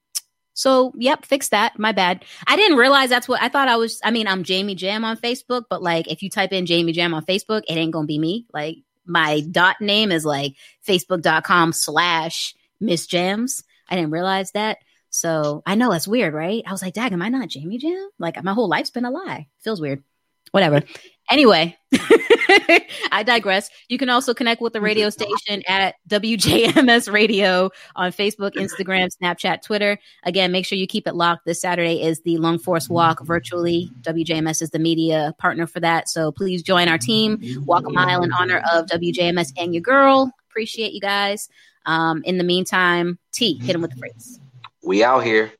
so 0.53 0.91
yep, 0.97 1.25
fix 1.25 1.49
that. 1.49 1.77
My 1.77 1.91
bad. 1.91 2.25
I 2.47 2.55
didn't 2.55 2.77
realize 2.77 3.09
that's 3.09 3.27
what 3.27 3.41
I 3.41 3.49
thought 3.49 3.67
I 3.67 3.77
was. 3.77 4.01
I 4.03 4.11
mean, 4.11 4.27
I'm 4.27 4.43
Jamie 4.43 4.75
Jam 4.75 5.05
on 5.05 5.17
Facebook, 5.17 5.65
but 5.69 5.81
like 5.81 6.11
if 6.11 6.21
you 6.21 6.29
type 6.29 6.51
in 6.51 6.65
Jamie 6.65 6.93
Jam 6.93 7.13
on 7.13 7.25
Facebook, 7.25 7.61
it 7.67 7.73
ain't 7.73 7.93
gonna 7.93 8.07
be 8.07 8.19
me. 8.19 8.47
Like 8.51 8.77
my 9.05 9.41
dot 9.41 9.79
name 9.79 10.11
is 10.11 10.25
like 10.25 10.55
facebook.com 10.85 11.73
slash 11.73 12.55
Miss 12.79 13.07
Jams. 13.07 13.63
I 13.87 13.95
didn't 13.95 14.11
realize 14.11 14.51
that. 14.51 14.79
So 15.09 15.63
I 15.65 15.75
know 15.75 15.91
that's 15.91 16.07
weird, 16.07 16.33
right? 16.33 16.63
I 16.65 16.71
was 16.71 16.81
like, 16.81 16.93
Dag, 16.93 17.13
am 17.13 17.21
I 17.21 17.29
not 17.29 17.49
Jamie 17.49 17.77
Jam? 17.77 18.09
Like 18.19 18.43
my 18.43 18.53
whole 18.53 18.67
life's 18.67 18.89
been 18.89 19.05
a 19.05 19.11
lie. 19.11 19.47
Feels 19.59 19.79
weird. 19.79 20.03
Whatever. 20.51 20.83
Anyway, 21.29 21.77
I 23.11 23.23
digress. 23.25 23.69
You 23.89 23.97
can 23.97 24.09
also 24.09 24.33
connect 24.33 24.61
with 24.61 24.73
the 24.73 24.79
radio 24.79 25.09
station 25.09 25.61
at 25.67 25.95
WJMS 26.09 27.11
Radio 27.11 27.69
on 27.95 28.11
Facebook, 28.11 28.53
Instagram, 28.53 29.09
Snapchat, 29.21 29.61
Twitter. 29.61 29.97
Again, 30.23 30.51
make 30.51 30.65
sure 30.65 30.77
you 30.77 30.87
keep 30.87 31.05
it 31.05 31.15
locked. 31.15 31.45
This 31.45 31.59
Saturday 31.59 32.01
is 32.01 32.21
the 32.21 32.37
Long 32.37 32.57
Force 32.59 32.87
Walk 32.89 33.25
virtually. 33.25 33.91
WJMS 34.01 34.61
is 34.61 34.69
the 34.69 34.79
media 34.79 35.33
partner 35.37 35.67
for 35.67 35.81
that. 35.81 36.07
So 36.07 36.31
please 36.31 36.63
join 36.63 36.87
our 36.87 36.97
team. 36.97 37.41
Walk 37.65 37.85
a 37.85 37.91
mile 37.91 38.23
in 38.23 38.31
honor 38.31 38.63
of 38.73 38.85
WJMS 38.87 39.51
and 39.57 39.73
your 39.73 39.81
girl. 39.81 40.31
Appreciate 40.49 40.93
you 40.93 41.01
guys. 41.01 41.49
Um, 41.85 42.21
in 42.23 42.37
the 42.37 42.43
meantime, 42.43 43.19
T, 43.33 43.59
hit 43.59 43.75
him 43.75 43.81
with 43.81 43.91
the 43.91 43.97
phrase. 43.97 44.39
we 44.83 45.03
out 45.03 45.23
here. 45.23 45.51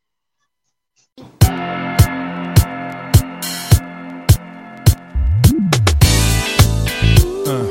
Yeah, 7.48 7.64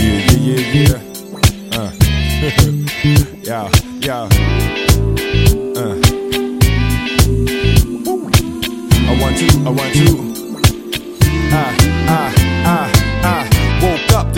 yeah, 0.00 0.62
yeah, 0.72 0.80
yeah. 0.80 1.00
Uh. 1.76 1.90
yeah. 4.00 4.22
Uh. 5.76 5.94
I 9.04 9.12
want 9.20 9.36
to, 9.36 9.46
I 9.66 9.68
want 9.68 9.92
to. 9.92 10.06
Ah, 11.52 11.72
ah, 12.08 12.32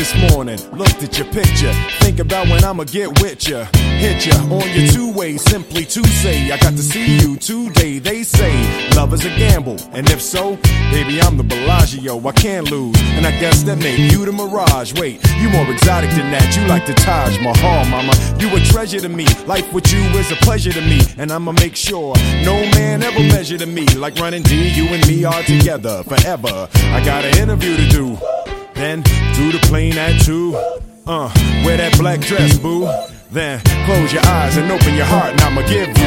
this 0.09 0.33
morning, 0.33 0.59
looked 0.77 1.03
at 1.03 1.19
your 1.19 1.27
picture. 1.29 1.73
Think 2.01 2.19
about 2.19 2.49
when 2.49 2.65
I'ma 2.65 2.85
get 2.85 3.21
with 3.23 3.49
ya. 3.49 3.65
Hit 3.75 4.27
ya 4.27 4.37
on 4.45 4.69
your 4.71 4.89
two 4.93 5.13
way, 5.13 5.37
simply 5.37 5.85
to 5.85 6.07
say, 6.07 6.51
I 6.51 6.57
got 6.59 6.73
to 6.73 6.83
see 6.83 7.19
you 7.19 7.37
today. 7.37 7.99
They 7.99 8.23
say 8.23 8.55
love 8.95 9.13
is 9.13 9.25
a 9.25 9.31
gamble, 9.31 9.77
and 9.93 10.09
if 10.11 10.21
so, 10.23 10.57
baby, 10.91 11.21
I'm 11.21 11.37
the 11.37 11.43
Bellagio. 11.43 12.27
I 12.27 12.33
can't 12.33 12.71
lose, 12.71 12.97
and 13.13 13.27
I 13.27 13.33
guess 13.41 13.63
that 13.65 13.79
make 13.79 13.99
you 14.13 14.25
the 14.25 14.33
Mirage. 14.33 14.99
Wait, 14.99 15.21
you 15.41 15.49
more 15.51 15.71
exotic 15.71 16.11
than 16.11 16.31
that. 16.31 16.57
You 16.57 16.67
like 16.67 16.87
the 16.87 16.95
Taj 16.95 17.39
Mahal, 17.41 17.85
mama. 17.87 18.13
You 18.39 18.55
a 18.57 18.61
treasure 18.61 19.01
to 19.01 19.09
me. 19.09 19.27
Life 19.47 19.73
with 19.73 19.93
you 19.93 20.01
is 20.19 20.31
a 20.31 20.37
pleasure 20.37 20.73
to 20.73 20.81
me, 20.81 21.01
and 21.19 21.31
I'ma 21.31 21.53
make 21.53 21.77
sure 21.77 22.15
no 22.45 22.55
man 22.73 23.03
ever 23.03 23.21
measure 23.21 23.59
to 23.59 23.67
me 23.67 23.87
like 23.97 24.17
running 24.17 24.43
D. 24.43 24.71
You 24.71 24.87
and 24.89 25.07
me 25.07 25.25
are 25.25 25.43
together 25.43 26.03
forever. 26.05 26.69
I 26.75 27.05
got 27.05 27.25
an 27.25 27.37
interview 27.39 27.77
to 27.77 27.89
do. 27.89 28.58
Then 28.79 29.03
do 29.35 29.51
the 29.51 29.59
plane 29.62 29.99
at 29.99 30.20
two. 30.22 30.55
Uh, 31.05 31.29
wear 31.66 31.76
that 31.79 31.99
black 31.99 32.20
dress, 32.20 32.57
boo. 32.59 32.87
Then 33.29 33.61
close 33.85 34.12
your 34.12 34.24
eyes 34.24 34.57
and 34.57 34.70
open 34.70 34.95
your 34.95 35.05
heart, 35.05 35.33
and 35.33 35.41
I'ma 35.41 35.62
give 35.62 35.89
you. 35.89 35.95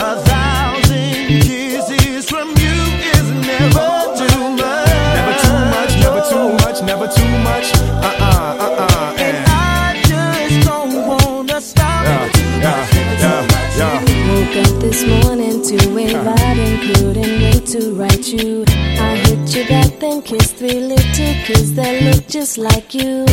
A 0.00 0.16
thousand 0.24 1.28
kisses 1.44 2.24
from 2.24 2.48
you 2.56 2.76
is 3.12 3.28
never 3.44 4.16
too 4.16 4.40
much. 4.56 4.96
Never 5.12 5.34
too 5.44 5.60
much, 5.68 5.92
never 6.00 6.22
too 6.32 6.48
much, 6.64 6.80
never 6.80 7.06
too 7.06 7.28
much. 7.44 7.68
Uh 8.00 8.16
uh 8.16 8.56
uh 8.64 8.80
uh. 8.80 9.12
And 9.20 9.36
I 9.44 10.00
just 10.08 10.64
don't 10.66 11.06
wanna 11.06 11.60
stop. 11.60 12.00
Yeah, 12.02 12.32
yeah, 12.64 12.88
yeah, 13.20 13.44
yeah. 13.76 14.00
Woke 14.32 14.56
up 14.64 14.80
this 14.80 15.04
morning 15.04 15.60
to 15.68 15.76
a 15.76 15.78
couldn't 15.78 15.94
wait 15.94 17.37
to 17.72 17.92
write 17.94 18.28
you. 18.28 18.64
I 18.68 19.16
hit 19.16 19.54
you 19.54 19.68
back, 19.68 19.98
then 19.98 20.22
kissed 20.22 20.56
three 20.56 20.80
little 20.80 21.34
kids 21.44 21.74
that 21.74 22.02
look 22.02 22.26
just 22.26 22.56
like 22.56 22.94
you. 22.94 23.26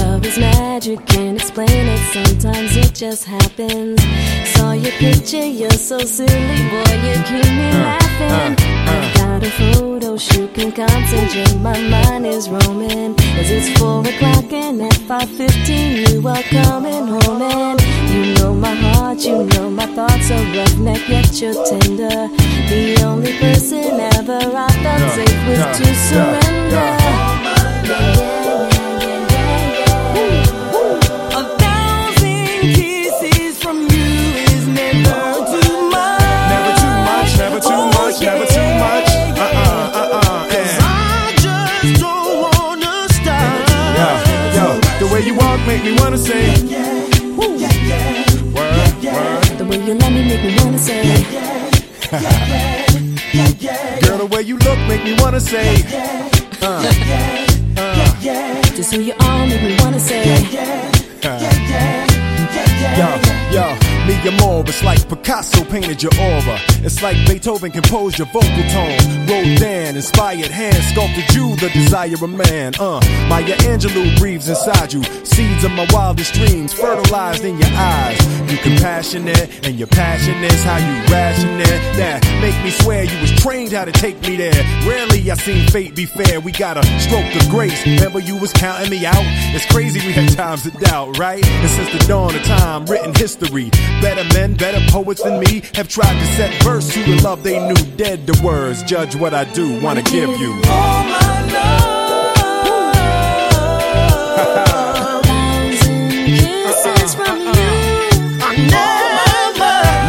Love 0.00 0.26
is 0.26 0.36
magic, 0.36 1.06
can't 1.06 1.40
explain 1.40 1.68
it. 1.70 2.12
Sometimes 2.12 2.76
it 2.76 2.92
just 2.92 3.24
happens. 3.24 4.02
Saw 4.50 4.72
your 4.72 4.92
picture, 4.92 5.46
you're 5.46 5.70
so 5.70 5.98
silly, 5.98 6.58
boy, 6.70 6.92
you 7.06 7.14
keep 7.22 7.46
me 7.54 7.70
laughing. 7.78 8.77
I've 8.88 9.14
got 9.16 9.42
a 9.44 9.50
photo 9.50 10.16
shoot, 10.16 10.54
can 10.54 10.72
concentrate. 10.72 11.56
My 11.60 11.78
mind 11.88 12.26
is 12.26 12.48
roaming. 12.48 13.14
As 13.38 13.50
it's 13.50 13.78
four 13.78 14.00
o'clock 14.00 14.52
and 14.52 14.82
at 14.82 14.94
five 15.08 15.28
fifteen, 15.30 16.06
you 16.06 16.26
are 16.26 16.42
coming 16.42 17.06
home 17.06 17.42
and 17.42 17.80
you 18.10 18.34
know 18.34 18.54
my 18.54 18.74
heart, 18.74 19.18
you 19.18 19.44
know 19.44 19.70
my 19.70 19.86
thoughts 19.94 20.30
are 20.30 20.44
roughneck 20.56 21.08
yet 21.08 21.40
you're 21.40 21.54
tender. 21.64 22.28
The 22.70 23.02
only 23.04 23.38
person 23.38 24.00
ever 24.16 24.40
I 24.66 24.68
felt 24.82 25.12
safe 25.16 25.40
with 25.48 25.64
to 25.78 25.94
surrender. 25.94 26.86
yeah, 27.90 28.37
way 45.68 45.76
you 45.84 45.84
walk 45.84 45.84
make 45.84 45.84
me 45.84 45.92
wanna 46.00 46.18
say. 46.18 46.50
Word, 47.36 47.60
word. 48.54 49.58
The 49.58 49.64
way 49.68 49.78
you 49.84 49.94
love 49.94 50.12
me 50.12 50.24
make 50.24 50.42
me 50.42 50.56
wanna 50.64 50.78
say. 50.78 51.02
Girl, 54.00 54.18
the 54.18 54.26
way 54.32 54.42
you 54.42 54.56
look 54.58 54.78
make 54.88 55.04
me 55.04 55.14
wanna 55.20 55.40
say. 55.40 55.84
Uh, 56.62 56.82
Just 58.76 58.94
who 58.94 59.00
you 59.00 59.14
are 59.20 59.46
make 59.46 59.62
me 59.62 59.76
wanna 59.80 60.00
say. 60.00 60.37
It's 64.68 64.82
like 64.84 65.08
Picasso 65.08 65.64
painted 65.64 66.02
your 66.02 66.12
aura. 66.20 66.58
It's 66.84 67.02
like 67.02 67.16
Beethoven 67.26 67.70
composed 67.70 68.18
your 68.18 68.26
vocal 68.28 68.62
tone. 68.68 68.98
Rodin 69.26 69.96
inspired 69.96 70.50
hand 70.50 70.82
sculpted 70.84 71.34
you, 71.34 71.56
the 71.56 71.70
desire 71.70 72.12
of 72.12 72.28
man. 72.28 72.74
Uh, 72.78 73.00
Maya 73.28 73.56
Angelou 73.64 74.18
breathes 74.18 74.48
inside 74.48 74.92
you. 74.92 75.02
Seeds 75.24 75.64
of 75.64 75.72
my 75.72 75.86
wildest 75.90 76.34
dreams 76.34 76.72
fertilized 76.72 77.44
in 77.44 77.58
your 77.58 77.70
eyes. 77.72 78.20
You 78.52 78.58
compassionate 78.58 79.66
and 79.66 79.78
your 79.78 79.88
passion 79.88 80.34
is 80.44 80.62
how 80.64 80.76
you 80.76 81.12
ration 81.12 81.60
it. 81.60 81.80
That 81.96 82.22
make 82.42 82.56
me 82.62 82.70
swear 82.70 83.04
you 83.04 83.20
was 83.20 83.32
trained 83.32 83.72
how 83.72 83.86
to 83.86 83.92
take 83.92 84.20
me 84.22 84.36
there. 84.36 84.52
Rarely 84.86 85.30
I 85.30 85.34
seen 85.34 85.66
fate 85.68 85.94
be 85.96 86.04
fair. 86.04 86.40
We 86.40 86.52
got 86.52 86.76
a 86.76 86.84
stroke 87.00 87.34
of 87.34 87.48
grace. 87.48 87.86
Remember 87.86 88.18
you 88.18 88.36
was 88.36 88.52
counting 88.52 88.90
me 88.90 89.06
out. 89.06 89.24
It's 89.54 89.66
crazy 89.66 90.00
we 90.06 90.12
had 90.12 90.30
times 90.36 90.66
of 90.66 90.78
doubt, 90.78 91.18
right? 91.18 91.44
And 91.44 91.70
since 91.70 91.90
the 91.92 92.06
dawn 92.06 92.34
of 92.34 92.42
time, 92.42 92.84
written 92.86 93.14
history. 93.14 93.70
Better 94.02 94.24
men, 94.34 94.57
better 94.58 94.80
poets 94.90 95.22
than 95.22 95.40
me 95.40 95.62
have 95.74 95.88
tried 95.88 96.18
to 96.18 96.26
set 96.36 96.62
verse 96.62 96.92
to 96.92 97.02
the 97.04 97.22
love 97.22 97.42
they 97.42 97.58
knew. 97.66 97.74
Dead 97.96 98.26
to 98.26 98.42
words. 98.42 98.82
Judge 98.82 99.14
what 99.16 99.32
I 99.32 99.44
do. 99.52 99.80
Wanna 99.80 100.02
give 100.02 100.30
you. 100.38 100.52
All 100.68 101.04
my 101.04 101.46
love. 101.52 101.94
Kisses 106.66 107.14
from 107.14 107.38
you. 107.38 107.70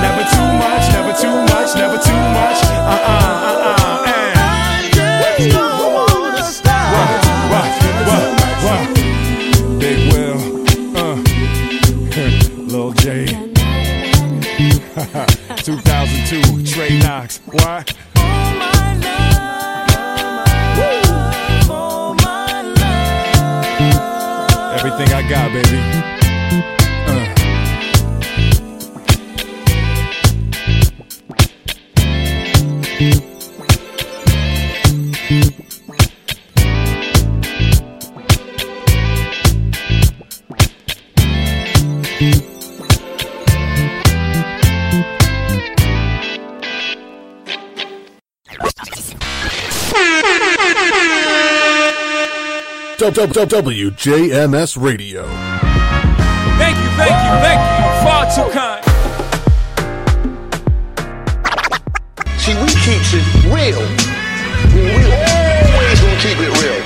Never 0.04 0.24
too 0.34 0.50
much, 0.64 0.86
never 0.91 1.14
too 1.22 1.36
much, 1.54 1.76
never 1.76 1.97
too 1.97 2.22
much. 2.34 2.60
Uh 2.64 3.19
Everything 25.32 25.38
I 25.38 25.52
got, 25.52 25.54
baby. 25.54 25.99
WJMS 53.12 54.82
Radio. 54.82 55.24
Thank 56.57 56.78
you, 56.78 56.89
thank 56.97 57.16
you, 57.26 57.34
thank 57.41 57.60
you. 57.60 57.80
Far 58.03 58.26
too 58.36 58.49
kind. 58.53 58.84
See, 62.38 62.55
we 62.55 62.70
keeps 62.86 63.14
it 63.14 63.26
real. 63.45 63.82
We, 64.74 64.82
we 64.82 65.10
always 65.74 65.99
gonna 66.01 66.20
keep 66.22 66.38
it 66.39 66.53
real. 66.62 66.80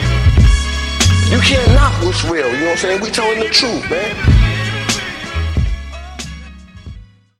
You 1.31 1.39
can't 1.41 1.67
knock 1.73 1.93
what's 2.03 2.23
real, 2.23 2.47
you 2.51 2.59
know 2.59 2.65
what 2.65 2.71
I'm 2.71 2.77
saying? 2.77 3.01
We 3.01 3.09
telling 3.09 3.39
the 3.39 3.49
truth, 3.49 3.89
man. 3.89 4.42